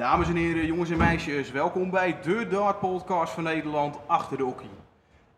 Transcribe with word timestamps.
Dames 0.00 0.28
en 0.28 0.36
heren, 0.36 0.66
jongens 0.66 0.90
en 0.90 0.98
meisjes, 0.98 1.50
welkom 1.50 1.90
bij 1.90 2.16
de 2.22 2.46
Dart 2.48 2.78
Podcast 2.78 3.32
van 3.32 3.42
Nederland 3.42 3.98
achter 4.06 4.36
de 4.36 4.44
okkie. 4.44 4.70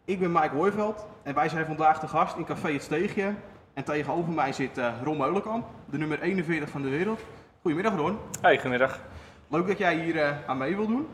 Ik 0.05 0.19
ben 0.19 0.33
Mike 0.33 0.55
Hooiveld 0.55 1.07
en 1.23 1.35
wij 1.35 1.49
zijn 1.49 1.67
vandaag 1.67 2.01
de 2.01 2.09
gast 2.09 2.37
in 2.37 2.45
Café 2.45 2.73
Het 2.73 2.83
Steegje. 2.83 3.35
En 3.75 3.85
tegenover 3.85 4.33
mij 4.33 4.53
zit 4.53 4.79
eh, 4.79 4.93
Ron 5.03 5.17
Meulenkamp, 5.17 5.67
de 5.91 5.99
nummer 5.99 6.21
41 6.21 6.69
van 6.69 6.83
de 6.83 6.89
wereld. 6.89 7.21
Goedemiddag 7.61 7.97
Ron. 7.97 8.19
Hey, 8.41 8.55
goedemiddag. 8.55 9.01
Leuk 9.49 9.67
dat 9.67 9.79
jij 9.79 9.95
hier 9.95 10.19
eh, 10.19 10.37
aan 10.47 10.59
mee 10.59 10.77
wil 10.77 10.87
doen. 10.87 11.07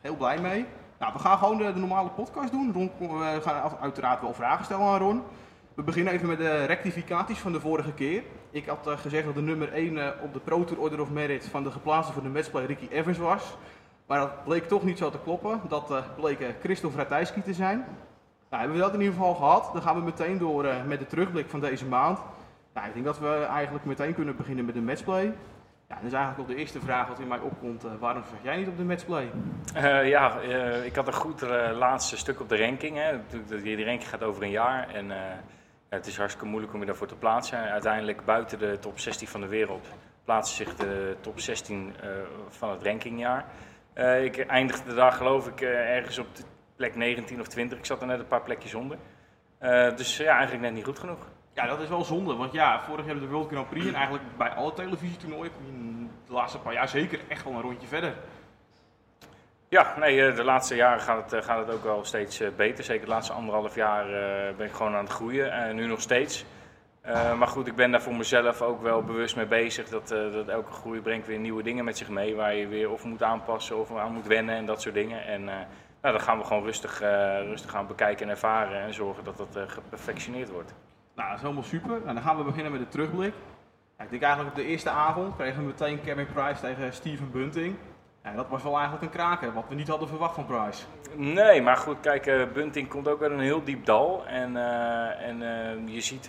Heel 0.00 0.16
blij 0.16 0.40
mee. 0.40 0.64
Nou, 0.98 1.12
we 1.12 1.18
gaan 1.18 1.38
gewoon 1.38 1.58
de, 1.58 1.72
de 1.72 1.78
normale 1.78 2.08
podcast 2.08 2.50
doen. 2.50 2.72
Ron, 2.72 2.90
we 2.98 3.40
gaan 3.42 3.76
uiteraard 3.80 4.20
wel 4.20 4.34
vragen 4.34 4.64
stellen 4.64 4.86
aan 4.86 4.98
Ron. 4.98 5.22
We 5.74 5.82
beginnen 5.82 6.12
even 6.12 6.28
met 6.28 6.38
de 6.38 6.64
rectificaties 6.64 7.38
van 7.38 7.52
de 7.52 7.60
vorige 7.60 7.92
keer. 7.92 8.22
Ik 8.56 8.66
had 8.66 8.86
uh, 8.86 8.98
gezegd 8.98 9.24
dat 9.24 9.34
de 9.34 9.40
nummer 9.40 9.72
1 9.72 9.96
uh, 9.96 10.08
op 10.22 10.32
de 10.32 10.40
Pro 10.40 10.64
Tour 10.64 10.82
Order 10.82 11.00
of 11.00 11.10
Merit 11.10 11.48
van 11.48 11.62
de 11.62 11.70
geplaatste 11.70 12.12
voor 12.12 12.22
de 12.22 12.28
matchplay 12.28 12.64
Ricky 12.64 12.88
Evans 12.90 13.18
was. 13.18 13.56
Maar 14.06 14.18
dat 14.18 14.44
bleek 14.44 14.68
toch 14.68 14.82
niet 14.82 14.98
zo 14.98 15.10
te 15.10 15.18
kloppen. 15.18 15.60
Dat 15.68 15.90
uh, 15.90 15.98
bleek 16.16 16.38
Christophe 16.62 16.98
Ratajski 16.98 17.42
te 17.42 17.54
zijn. 17.54 17.78
Nou, 18.50 18.62
hebben 18.62 18.72
we 18.72 18.82
dat 18.82 18.94
in 18.94 19.00
ieder 19.00 19.14
geval 19.14 19.34
gehad. 19.34 19.70
Dan 19.72 19.82
gaan 19.82 19.96
we 19.96 20.02
meteen 20.02 20.38
door 20.38 20.66
met 20.86 20.98
de 20.98 21.06
terugblik 21.06 21.48
van 21.48 21.60
deze 21.60 21.86
maand. 21.86 22.18
Nou, 22.74 22.86
ik 22.86 22.92
denk 22.92 23.04
dat 23.04 23.18
we 23.18 23.46
eigenlijk 23.50 23.84
meteen 23.84 24.14
kunnen 24.14 24.36
beginnen 24.36 24.64
met 24.64 24.74
de 24.74 24.80
matchplay. 24.80 25.24
Ja, 25.88 25.94
dat 25.94 26.04
is 26.04 26.12
eigenlijk 26.12 26.38
al 26.38 26.54
de 26.54 26.60
eerste 26.60 26.80
vraag 26.80 27.08
wat 27.08 27.18
in 27.18 27.28
mij 27.28 27.38
opkomt. 27.38 27.84
waarom 27.98 28.22
zeg 28.30 28.38
jij 28.42 28.56
niet 28.56 28.68
op 28.68 28.76
de 28.76 28.84
matchplay? 28.84 29.30
ja, 30.04 30.40
ik 30.84 30.96
had 30.96 31.06
een 31.06 31.12
goed 31.12 31.40
laatste 31.74 32.16
stuk 32.16 32.40
op 32.40 32.48
de 32.48 32.56
ranking. 32.56 32.96
Hè. 32.96 33.16
Die 33.62 33.84
ranking 33.84 34.08
gaat 34.08 34.22
over 34.22 34.42
een 34.42 34.50
jaar. 34.50 34.88
En 34.94 35.10
het 35.88 36.06
is 36.06 36.16
hartstikke 36.16 36.48
moeilijk 36.48 36.72
om 36.72 36.80
je 36.80 36.86
daarvoor 36.86 37.06
te 37.06 37.14
plaatsen. 37.14 37.58
Uiteindelijk 37.58 38.24
buiten 38.24 38.58
de 38.58 38.78
top 38.80 38.98
16 38.98 39.28
van 39.28 39.40
de 39.40 39.46
wereld 39.46 39.88
plaatst 40.24 40.54
zich 40.54 40.76
de 40.76 41.16
top 41.20 41.40
16 41.40 41.94
uh, 42.04 42.10
van 42.48 42.70
het 42.70 42.82
rankingjaar. 42.82 43.44
Uh, 43.94 44.24
ik 44.24 44.38
eindigde 44.38 44.94
daar 44.94 45.12
geloof 45.12 45.46
ik 45.46 45.60
uh, 45.60 45.96
ergens 45.96 46.18
op 46.18 46.26
plek 46.76 46.94
19 46.94 47.40
of 47.40 47.46
20. 47.46 47.78
Ik 47.78 47.86
zat 47.86 48.00
er 48.00 48.06
net 48.06 48.18
een 48.18 48.26
paar 48.26 48.42
plekjes 48.42 48.74
onder. 48.74 48.98
dus 49.96 50.16
ja, 50.16 50.32
eigenlijk 50.32 50.62
net 50.62 50.72
niet 50.72 50.84
goed 50.84 50.98
genoeg. 50.98 51.28
Ja, 51.52 51.66
dat 51.66 51.80
is 51.80 51.88
wel 51.88 52.04
zonde. 52.04 52.34
Want 52.34 52.52
ja, 52.52 52.80
vorig 52.80 53.06
jaar 53.06 53.20
de 53.20 53.28
World 53.28 53.48
Grand 53.48 53.68
Prix 53.68 53.86
en 53.86 53.94
eigenlijk 53.94 54.24
bij 54.36 54.50
alle 54.50 54.72
televisietoernooien 54.72 55.52
kom 55.52 55.64
je 55.66 56.06
de 56.26 56.32
laatste 56.32 56.58
paar 56.58 56.72
jaar 56.72 56.88
zeker 56.88 57.20
echt 57.28 57.44
wel 57.44 57.52
een 57.52 57.60
rondje 57.60 57.86
verder. 57.86 58.14
Ja, 59.68 59.94
nee, 59.98 60.32
de 60.32 60.44
laatste 60.44 60.74
jaren 60.74 61.00
gaat 61.00 61.30
het, 61.30 61.44
gaat 61.44 61.66
het 61.66 61.74
ook 61.74 61.84
wel 61.84 62.04
steeds 62.04 62.42
beter. 62.56 62.84
Zeker 62.84 63.04
de 63.04 63.10
laatste 63.10 63.32
anderhalf 63.32 63.74
jaar 63.74 64.06
ben 64.56 64.66
ik 64.66 64.72
gewoon 64.72 64.94
aan 64.94 65.04
het 65.04 65.12
groeien. 65.12 65.52
En 65.52 65.76
nu 65.76 65.86
nog 65.86 66.00
steeds. 66.00 66.44
Maar 67.38 67.48
goed, 67.48 67.66
ik 67.66 67.76
ben 67.76 67.90
daar 67.90 68.02
voor 68.02 68.16
mezelf 68.16 68.62
ook 68.62 68.82
wel 68.82 69.02
bewust 69.02 69.36
mee 69.36 69.46
bezig. 69.46 69.88
Dat, 69.88 70.08
dat 70.08 70.48
elke 70.48 70.72
groei 70.72 71.00
brengt 71.00 71.26
weer 71.26 71.38
nieuwe 71.38 71.62
dingen 71.62 71.84
met 71.84 71.98
zich 71.98 72.08
mee. 72.08 72.34
Waar 72.34 72.54
je 72.54 72.66
weer 72.66 72.90
of 72.90 73.04
moet 73.04 73.22
aanpassen 73.22 73.80
of 73.80 73.96
aan 73.96 74.12
moet 74.12 74.26
wennen 74.26 74.54
en 74.54 74.66
dat 74.66 74.82
soort 74.82 74.94
dingen. 74.94 75.24
En 75.24 75.40
uh, 75.40 75.54
nou, 76.02 76.14
dat 76.14 76.22
gaan 76.22 76.38
we 76.38 76.44
gewoon 76.44 76.64
rustig, 76.64 77.00
rustig 77.44 77.70
gaan 77.70 77.86
bekijken 77.86 78.26
en 78.26 78.30
ervaren. 78.30 78.80
En 78.80 78.94
zorgen 78.94 79.24
dat 79.24 79.36
dat 79.36 79.58
geperfectioneerd 79.66 80.50
wordt. 80.50 80.74
Nou, 81.14 81.28
dat 81.28 81.36
is 81.36 81.42
helemaal 81.42 81.64
super. 81.64 81.88
Nou, 81.88 82.14
dan 82.14 82.22
gaan 82.22 82.36
we 82.36 82.44
beginnen 82.44 82.72
met 82.72 82.80
de 82.80 82.88
terugblik. 82.88 83.34
Ik 83.98 84.10
denk 84.10 84.22
eigenlijk 84.22 84.56
op 84.56 84.62
de 84.62 84.68
eerste 84.68 84.90
avond 84.90 85.36
kregen 85.36 85.60
we 85.60 85.66
meteen 85.66 86.00
Kevin 86.00 86.26
Price 86.32 86.60
tegen 86.60 86.92
Steven 86.92 87.30
Bunting. 87.30 87.76
Dat 88.34 88.48
was 88.48 88.62
wel 88.62 88.74
eigenlijk 88.74 89.02
een 89.02 89.10
kraken, 89.10 89.52
wat 89.52 89.64
we 89.68 89.74
niet 89.74 89.88
hadden 89.88 90.08
verwacht 90.08 90.34
van 90.34 90.46
Price. 90.46 90.84
Nee, 91.16 91.62
maar 91.62 91.76
goed, 91.76 92.00
kijk, 92.00 92.26
uh, 92.26 92.42
Bunting 92.52 92.88
komt 92.88 93.08
ook 93.08 93.22
uit 93.22 93.30
een 93.30 93.40
heel 93.40 93.64
diep 93.64 93.84
dal. 93.84 94.26
En, 94.26 94.56
uh, 94.56 95.22
en 95.22 95.42
uh, 95.42 95.94
je 95.94 96.00
ziet 96.00 96.24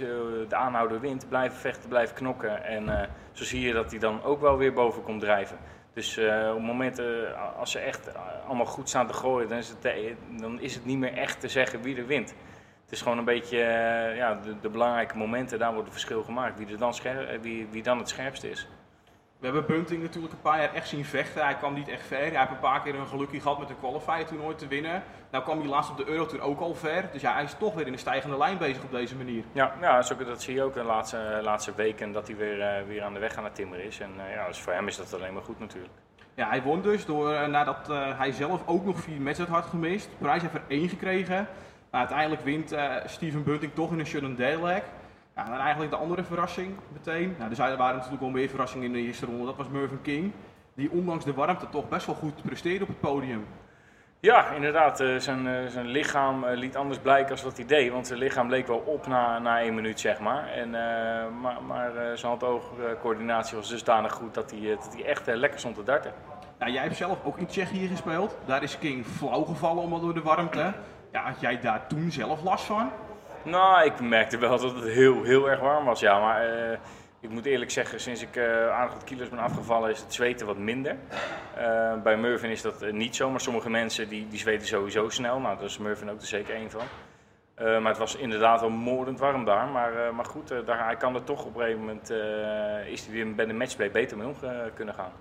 de 0.47 0.55
aanhouder 0.55 0.99
wind 0.99 1.29
blijven 1.29 1.57
vechten, 1.57 1.89
blijven 1.89 2.15
knokken. 2.15 2.63
En 2.63 3.09
zo 3.31 3.43
zie 3.43 3.61
je 3.61 3.73
dat 3.73 3.91
hij 3.91 3.99
dan 3.99 4.23
ook 4.23 4.41
wel 4.41 4.57
weer 4.57 4.73
boven 4.73 5.03
komt 5.03 5.21
drijven. 5.21 5.57
Dus 5.93 6.19
op 6.55 6.61
momenten 6.61 7.37
als 7.57 7.71
ze 7.71 7.79
echt 7.79 8.11
allemaal 8.47 8.65
goed 8.65 8.89
staan 8.89 9.07
te 9.07 9.13
gooien, 9.13 9.49
dan 9.49 9.57
is, 9.57 9.69
het, 9.69 9.93
dan 10.39 10.59
is 10.59 10.75
het 10.75 10.85
niet 10.85 10.97
meer 10.97 11.13
echt 11.13 11.39
te 11.39 11.47
zeggen 11.47 11.81
wie 11.81 11.97
er 11.97 12.07
wint. 12.07 12.29
Het 12.83 12.91
is 12.91 13.01
gewoon 13.01 13.17
een 13.17 13.25
beetje 13.25 13.57
ja, 14.15 14.39
de, 14.61 14.69
belangrijke 14.69 15.17
momenten, 15.17 15.59
daar 15.59 15.73
wordt 15.73 15.85
het 15.85 15.93
verschil 15.93 16.23
gemaakt. 16.23 16.57
Wie, 16.57 16.67
er 16.67 16.77
dan, 16.77 16.93
wie, 17.41 17.67
wie 17.71 17.83
dan 17.83 17.97
het 17.97 18.09
scherpste 18.09 18.49
is. 18.49 18.67
We 19.39 19.45
hebben 19.45 19.65
Bunting 19.65 20.01
natuurlijk 20.01 20.33
een 20.33 20.41
paar 20.41 20.59
jaar 20.59 20.73
echt 20.73 20.87
zien 20.87 21.05
vechten. 21.05 21.43
Hij 21.43 21.55
kwam 21.55 21.73
niet 21.73 21.87
echt 21.87 22.07
ver. 22.07 22.17
Hij 22.17 22.39
heeft 22.39 22.51
een 22.51 22.59
paar 22.59 22.81
keer 22.81 22.95
een 22.95 23.07
gelukje 23.07 23.41
gehad 23.41 23.59
met 23.59 23.69
een 23.69 23.79
qualifier 23.79 24.25
toernooi 24.25 24.55
te 24.55 24.67
winnen. 24.67 25.03
Nou 25.31 25.43
kwam 25.43 25.59
hij 25.59 25.67
laatst 25.67 25.91
op 25.91 25.97
de 25.97 26.07
Eurotour 26.07 26.41
ook 26.41 26.59
al 26.59 26.75
ver. 26.75 27.09
Dus 27.11 27.21
ja, 27.21 27.33
hij 27.33 27.43
is 27.43 27.55
toch 27.57 27.73
weer 27.73 27.85
in 27.85 27.91
de 27.91 27.97
stijgende 27.97 28.37
lijn 28.37 28.57
bezig 28.57 28.83
op 28.83 28.91
deze 28.91 29.15
manier. 29.15 29.43
Ja, 29.51 29.73
ja 29.81 30.01
dat 30.25 30.41
zie 30.41 30.53
je 30.53 30.63
ook 30.63 30.73
de 30.73 30.83
laatste, 30.83 31.39
laatste 31.43 31.73
weken 31.75 32.11
dat 32.11 32.27
hij 32.27 32.37
weer, 32.37 32.57
uh, 32.57 32.87
weer 32.87 33.03
aan 33.03 33.13
de 33.13 33.19
weg 33.19 33.35
aan 33.35 33.43
het 33.43 33.55
timmeren 33.55 33.85
is. 33.85 33.99
En 33.99 34.11
uh, 34.17 34.33
ja, 34.33 34.47
dus 34.47 34.59
voor 34.59 34.73
hem 34.73 34.87
is 34.87 34.97
dat 34.97 35.13
alleen 35.13 35.33
maar 35.33 35.43
goed 35.43 35.59
natuurlijk. 35.59 35.93
Ja, 36.33 36.49
hij 36.49 36.61
won 36.61 36.81
dus 36.81 37.05
door, 37.05 37.31
uh, 37.31 37.45
nadat 37.45 37.87
hij 38.17 38.31
zelf 38.31 38.61
ook 38.65 38.85
nog 38.85 38.99
vier 38.99 39.21
matches 39.21 39.47
had 39.47 39.65
gemist. 39.65 40.09
Prijs 40.17 40.41
heeft 40.41 40.53
er 40.53 40.61
één 40.67 40.89
gekregen. 40.89 41.47
Maar 41.91 41.99
uiteindelijk 41.99 42.41
wint 42.41 42.75
Steven 43.05 43.43
Bunting 43.43 43.73
toch 43.73 43.91
in 43.91 43.99
een 43.99 44.05
Shut 44.05 44.37
leg. 44.61 44.83
Ja, 45.37 45.45
en 45.45 45.51
dan 45.51 45.59
eigenlijk 45.59 45.91
de 45.91 45.97
andere 45.97 46.23
verrassing 46.23 46.75
meteen. 46.93 47.35
Nou, 47.37 47.71
er 47.71 47.77
waren 47.77 47.95
natuurlijk 47.95 48.23
al 48.23 48.29
meer 48.29 48.49
verrassingen 48.49 48.85
in 48.85 48.93
de 48.93 48.99
eerste 48.99 49.25
ronde. 49.25 49.45
Dat 49.45 49.55
was 49.55 49.67
Mervyn 49.69 50.01
King, 50.01 50.31
die 50.73 50.91
ondanks 50.91 51.25
de 51.25 51.33
warmte 51.33 51.69
toch 51.69 51.89
best 51.89 52.05
wel 52.05 52.15
goed 52.15 52.41
presteerde 52.41 52.83
op 52.83 52.87
het 52.87 52.99
podium. 52.99 53.45
Ja, 54.19 54.49
inderdaad. 54.51 55.01
Uh, 55.01 55.19
zijn, 55.19 55.45
uh, 55.45 55.67
zijn 55.67 55.87
lichaam 55.87 56.43
uh, 56.43 56.49
liet 56.53 56.75
anders 56.75 56.99
blijken 56.99 57.31
als 57.31 57.43
wat 57.43 57.57
hij 57.57 57.65
deed. 57.65 57.91
Want 57.91 58.07
zijn 58.07 58.19
lichaam 58.19 58.49
leek 58.49 58.67
wel 58.67 58.77
op 58.77 59.07
na, 59.07 59.39
na 59.39 59.59
één 59.59 59.75
minuut, 59.75 59.99
zeg 59.99 60.19
maar. 60.19 60.47
En, 60.47 60.69
maar 61.41 61.63
maar 61.67 61.91
zijn 61.93 62.31
hand-oogcoördinatie 62.31 63.57
was 63.57 63.69
dusdanig 63.69 64.13
goed 64.13 64.33
dat 64.33 64.51
hij, 64.51 64.59
dat 64.69 64.93
hij 64.93 65.05
echt 65.05 65.25
lekker 65.25 65.59
stond 65.59 65.75
te 65.75 65.83
darten. 65.83 66.13
Nou, 66.59 66.71
jij 66.71 66.81
hebt 66.81 66.95
zelf 66.95 67.17
ook 67.23 67.37
in 67.37 67.45
Tsjechië 67.45 67.87
gespeeld. 67.87 68.37
Daar 68.45 68.63
is 68.63 68.79
King 68.79 69.05
flauw 69.05 69.43
gevallen 69.43 69.83
omdat 69.83 70.01
door 70.01 70.13
de 70.13 70.21
warmte. 70.21 70.73
Ja, 71.11 71.21
had 71.23 71.39
jij 71.39 71.59
daar 71.59 71.87
toen 71.87 72.11
zelf 72.11 72.43
last 72.43 72.65
van? 72.65 72.91
Nou, 73.47 73.85
ik 73.85 73.99
merkte 73.99 74.37
wel 74.37 74.59
dat 74.59 74.75
het 74.75 74.83
heel, 74.83 75.23
heel 75.23 75.49
erg 75.49 75.59
warm 75.59 75.85
was, 75.85 75.99
ja. 75.99 76.19
Maar 76.19 76.47
uh, 76.47 76.77
ik 77.19 77.29
moet 77.29 77.45
eerlijk 77.45 77.71
zeggen, 77.71 77.99
sinds 77.99 78.21
ik 78.21 78.35
uh, 78.35 78.69
aardig 78.69 78.93
wat 78.93 79.03
kilo's 79.03 79.29
ben 79.29 79.39
afgevallen, 79.39 79.89
is 79.89 79.99
het 79.99 80.13
zweten 80.13 80.45
wat 80.45 80.57
minder. 80.57 80.95
Uh, 81.57 82.01
bij 82.03 82.17
Mervyn 82.17 82.49
is 82.49 82.61
dat 82.61 82.91
niet 82.91 83.15
zo, 83.15 83.29
maar 83.29 83.39
sommige 83.39 83.69
mensen 83.69 84.09
die, 84.09 84.27
die 84.27 84.39
zweten 84.39 84.67
sowieso 84.67 85.09
snel. 85.09 85.39
Nou, 85.39 85.55
daar 85.55 85.65
is 85.65 85.77
Mervyn 85.77 86.09
ook 86.09 86.21
er 86.21 86.27
zeker 86.27 86.55
één 86.55 86.71
van. 86.71 86.81
maar 87.55 87.91
het 87.91 87.97
was 87.97 88.15
inderdaad 88.15 88.59
wel 88.59 88.69
moordend 88.69 89.19
warm 89.19 89.45
daar. 89.45 89.67
Maar, 89.67 90.15
maar 90.15 90.25
goed, 90.25 90.47
daar, 90.65 90.85
hij 90.85 90.95
kan 90.95 91.15
er 91.15 91.23
toch 91.23 91.45
op 91.45 91.55
een 91.55 91.61
gegeven 91.61 91.79
moment, 91.79 92.09
is 92.87 93.05
hij 93.05 93.13
weer 93.13 93.35
bij 93.35 93.45
de 93.45 93.53
matchplay 93.53 93.91
beter 93.91 94.17
mee 94.17 94.27
om 94.27 94.35
kunnen 94.73 94.93
gaan. 94.93 95.11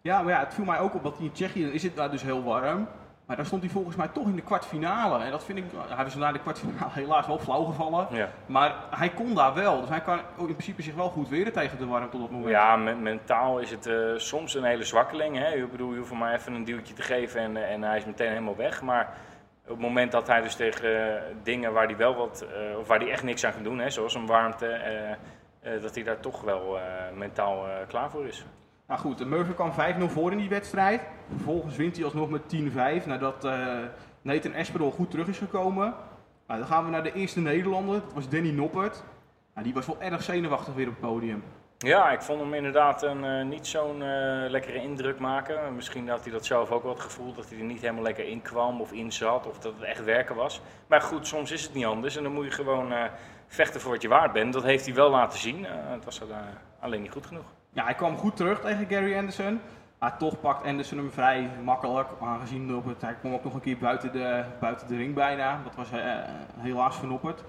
Ja, 0.00 0.22
maar 0.22 0.32
ja, 0.32 0.38
het 0.38 0.54
viel 0.54 0.64
mij 0.64 0.78
ook 0.78 0.94
op 0.94 1.02
dat 1.02 1.16
in 1.18 1.32
Tsjechië 1.32 1.66
is 1.66 1.82
het 1.82 1.96
daar 1.96 2.10
dus 2.10 2.22
heel 2.22 2.44
warm. 2.44 2.88
Maar 3.26 3.36
daar 3.36 3.46
stond 3.46 3.62
hij 3.62 3.70
volgens 3.70 3.96
mij 3.96 4.08
toch 4.08 4.26
in 4.26 4.36
de 4.36 4.42
kwartfinale. 4.42 5.24
En 5.24 5.30
dat 5.30 5.44
vind 5.44 5.58
ik, 5.58 5.64
hij 5.88 6.04
was 6.04 6.14
na 6.14 6.32
de 6.32 6.38
kwartfinale 6.38 6.90
helaas 7.02 7.26
wel 7.26 7.38
flauw 7.38 7.64
gevallen. 7.64 8.06
Ja. 8.10 8.28
Maar 8.46 8.74
hij 8.90 9.08
kon 9.08 9.34
daar 9.34 9.54
wel. 9.54 9.80
Dus 9.80 9.88
hij 9.88 10.00
kan 10.00 10.18
in 10.18 10.46
principe 10.46 10.82
zich 10.82 10.94
wel 10.94 11.08
goed 11.08 11.28
weren 11.28 11.52
tegen 11.52 11.78
de 11.78 11.86
warmte 11.86 12.16
op 12.16 12.22
dat 12.22 12.30
moment. 12.30 12.50
Ja, 12.50 12.76
mentaal 12.76 13.58
is 13.58 13.70
het 13.70 13.86
uh, 13.86 14.12
soms 14.16 14.54
een 14.54 14.64
hele 14.64 14.84
zwakkeling. 14.84 15.36
Hè? 15.36 15.54
Ik 15.54 15.70
bedoel, 15.70 15.92
je 15.92 15.98
hoeft 15.98 16.12
maar 16.12 16.34
even 16.34 16.54
een 16.54 16.64
duwtje 16.64 16.94
te 16.94 17.02
geven 17.02 17.40
en, 17.40 17.68
en 17.68 17.82
hij 17.82 17.96
is 17.96 18.04
meteen 18.04 18.28
helemaal 18.28 18.56
weg. 18.56 18.82
Maar 18.82 19.16
op 19.62 19.68
het 19.68 19.78
moment 19.78 20.12
dat 20.12 20.26
hij 20.26 20.42
dus 20.42 20.54
tegen 20.54 20.90
uh, 20.90 21.14
dingen 21.42 21.72
waar 21.72 21.86
hij 21.86 21.96
wel 21.96 22.14
wat, 22.14 22.46
uh, 22.70 22.78
of 22.78 22.86
waar 22.86 22.98
hij 22.98 23.10
echt 23.10 23.22
niks 23.22 23.44
aan 23.44 23.52
kan 23.52 23.62
doen, 23.62 23.78
hè, 23.78 23.90
zoals 23.90 24.14
een 24.14 24.26
warmte, 24.26 25.16
dat 25.80 25.94
hij 25.94 26.04
daar 26.04 26.20
toch 26.20 26.40
wel 26.40 26.78
mentaal 27.14 27.66
klaar 27.88 28.10
voor 28.10 28.26
is. 28.26 28.44
Nou 28.86 29.00
goed, 29.00 29.26
Murphy 29.26 29.52
kwam 29.52 29.72
5-0 29.72 29.74
voor 30.12 30.32
in 30.32 30.38
die 30.38 30.48
wedstrijd. 30.48 31.00
Vervolgens 31.34 31.76
wint 31.76 31.96
hij 31.96 32.04
alsnog 32.04 32.30
met 32.30 32.42
10-5 33.02 33.06
nadat 33.06 33.44
uh, 33.44 33.68
Nathan 34.22 34.52
Esperol 34.52 34.90
goed 34.90 35.10
terug 35.10 35.28
is 35.28 35.38
gekomen. 35.38 35.94
Nou, 36.46 36.60
dan 36.60 36.68
gaan 36.68 36.84
we 36.84 36.90
naar 36.90 37.02
de 37.02 37.12
eerste 37.12 37.40
Nederlander, 37.40 38.00
dat 38.00 38.12
was 38.12 38.28
Danny 38.28 38.50
Noppert. 38.50 39.04
Nou, 39.54 39.66
die 39.66 39.74
was 39.74 39.86
wel 39.86 40.00
erg 40.00 40.22
zenuwachtig 40.22 40.74
weer 40.74 40.88
op 40.88 40.92
het 40.92 41.10
podium. 41.10 41.42
Ja, 41.78 42.10
ik 42.10 42.22
vond 42.22 42.40
hem 42.40 42.54
inderdaad 42.54 43.02
een, 43.02 43.24
uh, 43.24 43.44
niet 43.44 43.66
zo'n 43.66 44.00
uh, 44.00 44.50
lekkere 44.50 44.82
indruk 44.82 45.18
maken. 45.18 45.74
Misschien 45.74 46.08
had 46.08 46.22
hij 46.22 46.32
dat 46.32 46.44
zelf 46.44 46.70
ook 46.70 46.82
wel 46.82 46.92
het 46.92 47.00
gevoel 47.00 47.34
dat 47.34 47.48
hij 47.48 47.58
er 47.58 47.64
niet 47.64 47.80
helemaal 47.80 48.02
lekker 48.02 48.28
in 48.28 48.42
kwam 48.42 48.80
of 48.80 48.92
in 48.92 49.12
zat 49.12 49.46
of 49.46 49.58
dat 49.58 49.74
het 49.74 49.82
echt 49.82 50.04
werken 50.04 50.34
was. 50.34 50.60
Maar 50.86 51.00
goed, 51.00 51.26
soms 51.26 51.50
is 51.50 51.62
het 51.62 51.74
niet 51.74 51.84
anders 51.84 52.16
en 52.16 52.22
dan 52.22 52.32
moet 52.32 52.44
je 52.44 52.50
gewoon 52.50 52.92
vechten 53.46 53.80
voor 53.80 53.90
wat 53.90 54.02
je 54.02 54.08
waard 54.08 54.32
bent. 54.32 54.52
Dat 54.52 54.62
heeft 54.62 54.86
hij 54.86 54.94
wel 54.94 55.10
laten 55.10 55.38
zien. 55.38 55.64
het 55.68 56.04
was 56.04 56.22
alleen 56.80 57.02
niet 57.02 57.12
goed 57.12 57.26
genoeg. 57.26 57.55
Ja, 57.76 57.84
hij 57.84 57.94
kwam 57.94 58.16
goed 58.16 58.36
terug 58.36 58.60
tegen 58.60 58.86
Gary 58.88 59.16
Anderson. 59.16 59.60
Maar 59.98 60.18
toch 60.18 60.40
pakt 60.40 60.66
Anderson 60.66 60.98
hem 60.98 61.10
vrij 61.10 61.50
makkelijk, 61.64 62.08
aangezien 62.20 62.74
op 62.74 63.00
hij 63.00 63.14
kwam 63.14 63.32
ook 63.32 63.44
nog 63.44 63.54
een 63.54 63.60
keer 63.60 63.78
buiten 63.78 64.12
de, 64.12 64.44
buiten 64.60 64.86
de 64.86 64.96
ring 64.96 65.14
bijna. 65.14 65.60
Dat 65.64 65.74
was 65.74 65.92
uh, 65.92 65.98
helaas 66.56 66.96
vernopperd. 66.96 67.42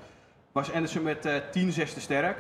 Was 0.52 0.74
Anderson 0.74 1.04
met 1.04 1.26
uh, 1.26 1.36
10 1.52 1.72
zesde 1.72 2.00
sterk. 2.00 2.38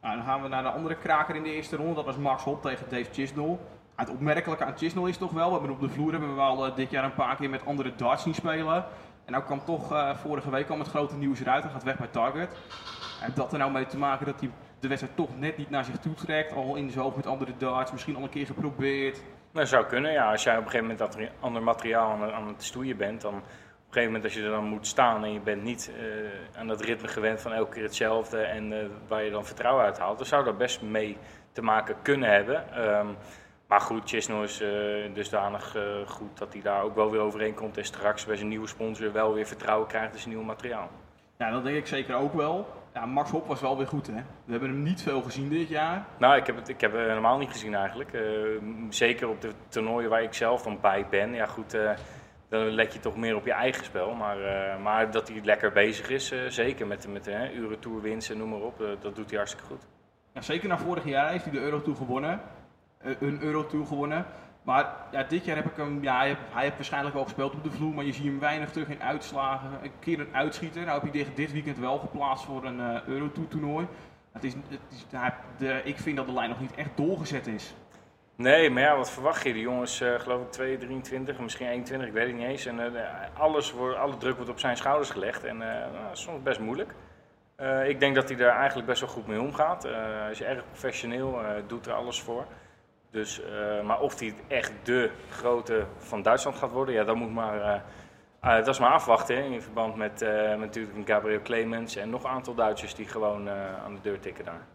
Nou, 0.00 0.16
dan 0.16 0.24
gaan 0.24 0.42
we 0.42 0.48
naar 0.48 0.62
de 0.62 0.68
andere 0.68 0.94
kraker 0.96 1.36
in 1.36 1.42
de 1.42 1.52
eerste 1.52 1.76
ronde. 1.76 1.94
Dat 1.94 2.04
was 2.04 2.16
Max 2.16 2.42
Hopp 2.42 2.62
tegen 2.62 2.86
Dave 2.88 3.12
Chisnell. 3.12 3.58
Het 3.94 4.10
opmerkelijke 4.10 4.64
aan 4.64 4.76
Chisnell 4.76 5.08
is 5.08 5.16
toch 5.16 5.32
wel, 5.32 5.46
we 5.46 5.58
hebben 5.58 5.70
op 5.70 5.80
de 5.80 5.88
vloer 5.88 6.10
hebben 6.10 6.28
we 6.28 6.34
wel 6.34 6.66
uh, 6.66 6.76
dit 6.76 6.90
jaar 6.90 7.04
een 7.04 7.14
paar 7.14 7.36
keer 7.36 7.50
met 7.50 7.66
andere 7.66 7.94
darts 7.96 8.22
zien 8.22 8.34
spelen. 8.34 8.84
En 9.24 9.32
nou 9.32 9.44
kwam 9.44 9.64
toch, 9.64 9.92
uh, 9.92 10.14
vorige 10.16 10.50
week 10.50 10.66
kwam 10.66 10.78
het 10.78 10.88
grote 10.88 11.16
nieuws 11.16 11.40
eruit, 11.40 11.62
hij 11.62 11.72
gaat 11.72 11.82
weg 11.82 11.96
bij 11.96 12.06
Target. 12.06 12.56
Heeft 13.20 13.36
dat 13.36 13.52
er 13.52 13.58
nou 13.58 13.72
mee 13.72 13.86
te 13.86 13.98
maken 13.98 14.26
dat 14.26 14.40
hij 14.40 14.50
de 14.80 14.88
wedstrijd 14.88 15.16
toch 15.16 15.38
net 15.38 15.56
niet 15.56 15.70
naar 15.70 15.84
zich 15.84 15.98
toe 15.98 16.14
trekt. 16.14 16.52
Al 16.52 16.76
in 16.76 16.90
zijn 16.90 17.04
hoofd 17.04 17.16
met 17.16 17.26
andere 17.26 17.52
darts, 17.56 17.92
misschien 17.92 18.16
al 18.16 18.22
een 18.22 18.28
keer 18.28 18.46
geprobeerd. 18.46 19.22
Dat 19.52 19.68
zou 19.68 19.86
kunnen, 19.86 20.12
ja. 20.12 20.30
Als 20.30 20.42
jij 20.42 20.56
op 20.56 20.64
een 20.64 20.70
gegeven 20.70 20.96
moment 20.96 21.12
dat 21.12 21.28
ander 21.40 21.62
materiaal 21.62 22.10
aan, 22.10 22.32
aan 22.32 22.48
het 22.48 22.62
stoeien 22.62 22.96
bent, 22.96 23.20
dan 23.20 23.34
op 23.34 23.40
een 23.40 23.92
gegeven 23.92 24.12
moment 24.12 24.24
als 24.24 24.34
je 24.34 24.42
er 24.42 24.50
dan 24.50 24.64
moet 24.64 24.86
staan 24.86 25.24
en 25.24 25.32
je 25.32 25.40
bent 25.40 25.62
niet 25.62 25.92
uh, 26.00 26.58
aan 26.58 26.66
dat 26.66 26.80
ritme 26.80 27.08
gewend 27.08 27.40
van 27.40 27.52
elke 27.52 27.72
keer 27.72 27.82
hetzelfde 27.82 28.38
en 28.38 28.72
uh, 28.72 28.78
waar 29.08 29.22
je 29.22 29.30
dan 29.30 29.46
vertrouwen 29.46 29.84
uit 29.84 29.98
haalt, 29.98 30.18
dan 30.18 30.26
zou 30.26 30.44
dat 30.44 30.58
best 30.58 30.82
mee 30.82 31.16
te 31.52 31.62
maken 31.62 31.96
kunnen 32.02 32.30
hebben. 32.30 32.88
Um, 32.88 33.16
maar 33.66 33.80
goed, 33.80 34.08
Chisno 34.08 34.42
is 34.42 34.60
uh, 34.60 34.68
dusdanig 35.14 35.76
goed 36.06 36.38
dat 36.38 36.52
hij 36.52 36.62
daar 36.62 36.82
ook 36.82 36.94
wel 36.94 37.10
weer 37.10 37.20
overheen 37.20 37.54
komt 37.54 37.76
en 37.76 37.84
straks 37.84 38.24
bij 38.24 38.36
zijn 38.36 38.48
nieuwe 38.48 38.66
sponsor 38.66 39.12
wel 39.12 39.34
weer 39.34 39.46
vertrouwen 39.46 39.88
krijgt 39.88 40.14
in 40.14 40.20
zijn 40.20 40.34
nieuw 40.34 40.44
materiaal. 40.44 40.90
Ja, 41.38 41.50
dat 41.50 41.64
denk 41.64 41.76
ik 41.76 41.86
zeker 41.86 42.14
ook 42.14 42.34
wel. 42.34 42.66
Ja, 42.94 43.06
Max 43.06 43.30
Hop 43.30 43.46
was 43.46 43.60
wel 43.60 43.76
weer 43.76 43.86
goed, 43.86 44.06
hè? 44.06 44.22
We 44.44 44.50
hebben 44.50 44.68
hem 44.68 44.82
niet 44.82 45.02
veel 45.02 45.22
gezien 45.22 45.48
dit 45.48 45.68
jaar. 45.68 46.06
Nou, 46.18 46.36
ik 46.36 46.46
heb 46.46 46.56
het 46.56 46.68
ik 46.68 46.80
heb 46.80 46.92
hem 46.92 47.08
helemaal 47.08 47.38
niet 47.38 47.50
gezien 47.50 47.74
eigenlijk. 47.74 48.12
Uh, 48.12 48.22
zeker 48.88 49.28
op 49.28 49.40
de 49.40 49.52
toernooien 49.68 50.10
waar 50.10 50.22
ik 50.22 50.34
zelf 50.34 50.62
dan 50.62 50.80
bij 50.80 51.06
ben. 51.10 51.34
Ja, 51.34 51.46
goed, 51.46 51.74
uh, 51.74 51.90
dan 52.48 52.60
let 52.60 52.92
je 52.92 53.00
toch 53.00 53.16
meer 53.16 53.36
op 53.36 53.44
je 53.44 53.52
eigen 53.52 53.84
spel. 53.84 54.14
Maar, 54.14 54.40
uh, 54.40 54.82
maar 54.82 55.10
dat 55.10 55.28
hij 55.28 55.40
lekker 55.44 55.72
bezig 55.72 56.08
is, 56.08 56.34
zeker 56.48 56.86
met, 56.86 57.08
met 57.08 57.28
Eurotour 57.54 58.00
winst 58.00 58.30
en 58.30 58.38
noem 58.38 58.48
maar 58.48 58.60
op, 58.60 58.78
dat 59.00 59.16
doet 59.16 59.28
hij 59.28 59.38
hartstikke 59.38 59.66
goed. 59.66 59.86
Ja, 60.34 60.40
zeker 60.40 60.68
na 60.68 60.78
vorig 60.78 61.04
jaar 61.04 61.30
heeft 61.30 61.44
hij 61.44 61.52
de 61.52 61.60
Eurotour 61.60 61.96
gewonnen. 61.96 62.40
een 62.98 63.42
Eurotour 63.42 63.86
gewonnen. 63.86 64.26
Maar 64.62 64.94
dit 65.28 65.44
jaar 65.44 65.56
heb 65.56 65.66
ik 65.66 65.76
hem, 65.76 66.04
hij 66.04 66.26
heeft, 66.26 66.40
hij 66.52 66.72
waarschijnlijk 66.74 67.14
wel 67.14 67.24
gespeeld 67.24 67.54
op 67.54 67.64
de 67.64 67.70
vloer, 67.70 67.94
maar 67.94 68.04
je 68.04 68.12
ziet 68.12 68.24
hem 68.24 68.38
weinig 68.38 68.70
terug 68.70 68.88
in 68.88 69.02
uitslagen. 69.02 69.70
Een 69.82 69.92
keer 69.98 70.20
een 70.20 70.34
uitschieter. 70.34 70.84
Nou 70.84 71.04
heb 71.04 71.14
je 71.14 71.26
dit 71.34 71.52
weekend 71.52 71.78
wel 71.78 71.98
geplaatst 71.98 72.44
voor 72.44 72.64
een 72.64 72.78
uh, 72.78 73.02
Eurotour 73.06 73.48
toernooi. 73.48 73.86
Het 74.32 74.44
is, 74.44 74.54
het 74.54 74.80
is, 74.90 75.06
de, 75.58 75.80
ik 75.84 75.98
vind 75.98 76.16
dat 76.16 76.26
de 76.26 76.32
lijn 76.32 76.48
nog 76.48 76.60
niet 76.60 76.74
echt 76.74 76.90
doorgezet 76.94 77.46
is. 77.46 77.74
Nee, 78.36 78.70
maar 78.70 78.82
ja, 78.82 78.96
wat 78.96 79.10
verwacht 79.10 79.42
je? 79.42 79.52
De 79.52 79.60
jongens, 79.60 80.00
uh, 80.00 80.14
geloof 80.18 80.42
ik 80.42 80.50
2, 80.50 80.76
23, 80.76 81.38
misschien 81.38 81.66
21, 81.66 82.08
ik 82.08 82.14
weet 82.14 82.26
het 82.26 82.36
niet 82.36 82.46
eens. 82.46 82.66
En 82.66 82.78
uh, 82.78 83.00
alles 83.38 83.72
wordt, 83.72 83.96
alle 83.96 84.16
druk 84.16 84.36
wordt 84.36 84.50
op 84.50 84.58
zijn 84.58 84.76
schouders 84.76 85.10
gelegd 85.10 85.44
en 85.44 85.62
is 86.12 86.22
soms 86.22 86.42
best 86.42 86.60
moeilijk. 86.60 86.94
ik 87.86 88.00
denk 88.00 88.14
dat 88.14 88.28
hij 88.28 88.36
daar 88.38 88.56
eigenlijk 88.56 88.86
best 88.86 89.00
wel 89.00 89.10
goed 89.10 89.26
mee 89.26 89.40
omgaat. 89.40 89.82
hij 89.82 90.30
is 90.30 90.42
erg 90.42 90.64
professioneel, 90.64 91.40
doet 91.66 91.86
er 91.86 91.92
alles 91.92 92.20
voor. 92.20 92.46
Dus, 93.10 93.40
uh, 93.40 93.82
maar 93.82 94.00
of 94.00 94.18
hij 94.18 94.34
echt 94.48 94.72
de 94.82 95.10
grote 95.30 95.84
van 95.98 96.22
Duitsland 96.22 96.56
gaat 96.56 96.70
worden, 96.70 96.94
ja, 96.94 97.04
dat 97.04 97.16
moet 97.16 97.32
maar, 97.32 97.56
uh, 97.56 97.80
uh, 98.44 98.56
dat 98.56 98.68
is 98.68 98.78
maar 98.78 98.92
afwachten. 98.92 99.44
in 99.44 99.62
verband 99.62 99.96
met, 99.96 100.20
met 100.20 100.58
natuurlijk 100.58 101.08
Gabriel 101.08 101.42
Clemens 101.42 101.96
en 101.96 102.10
nog 102.10 102.24
een 102.24 102.30
aantal 102.30 102.54
Duitsers 102.54 102.94
die 102.94 103.06
gewoon 103.06 103.48
aan 103.84 103.94
de 103.94 104.00
deur 104.02 104.20
tikken 104.20 104.44
daar. 104.44 104.66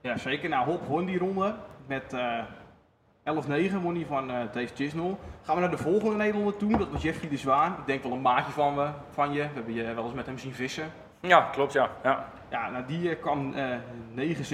Ja, 0.00 0.16
zeker. 0.16 0.48
Nou, 0.48 0.64
Hop 0.64 0.86
won 0.86 1.04
die 1.04 1.18
ronde 1.18 1.54
met 1.86 2.04
11-9 2.12 3.82
won 3.82 3.94
hij 3.94 4.06
van 4.06 4.26
Dave 4.28 4.74
Chisnell. 4.74 5.16
Gaan 5.42 5.54
we 5.54 5.60
naar 5.60 5.70
de 5.70 5.78
volgende 5.78 6.16
Nederlander 6.16 6.56
toe, 6.56 6.78
dat 6.78 6.90
was 6.90 7.02
Jeffrey 7.02 7.28
de 7.30 7.36
Zwaan. 7.36 7.72
Ik 7.72 7.86
denk 7.86 8.02
wel 8.02 8.12
een 8.12 8.20
maatje 8.20 8.52
van, 8.52 8.76
we, 8.76 8.88
van 9.10 9.32
je. 9.32 9.42
We 9.42 9.48
hebben 9.54 9.74
je 9.74 9.94
wel 9.94 10.04
eens 10.04 10.14
met 10.14 10.26
hem 10.26 10.38
zien 10.38 10.54
vissen. 10.54 10.92
Ja, 11.20 11.40
klopt 11.40 11.72
ja. 11.72 11.90
Ja, 12.02 12.28
ja 12.50 12.70
nou, 12.70 12.84
die 12.86 13.16
kwam 13.16 13.54
9-6 13.54 13.56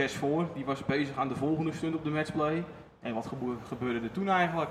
voor. 0.05 0.47
Die 0.55 0.65
was 0.65 0.85
bezig 0.85 1.17
aan 1.17 1.29
de 1.29 1.37
volgende 1.37 1.73
stunt 1.73 1.95
op 1.95 2.05
de 2.05 2.11
matchplay. 2.11 2.65
En 3.01 3.15
wat 3.15 3.31
gebeurde 3.69 4.01
er 4.01 4.13
toen 4.13 4.29
eigenlijk? 4.29 4.71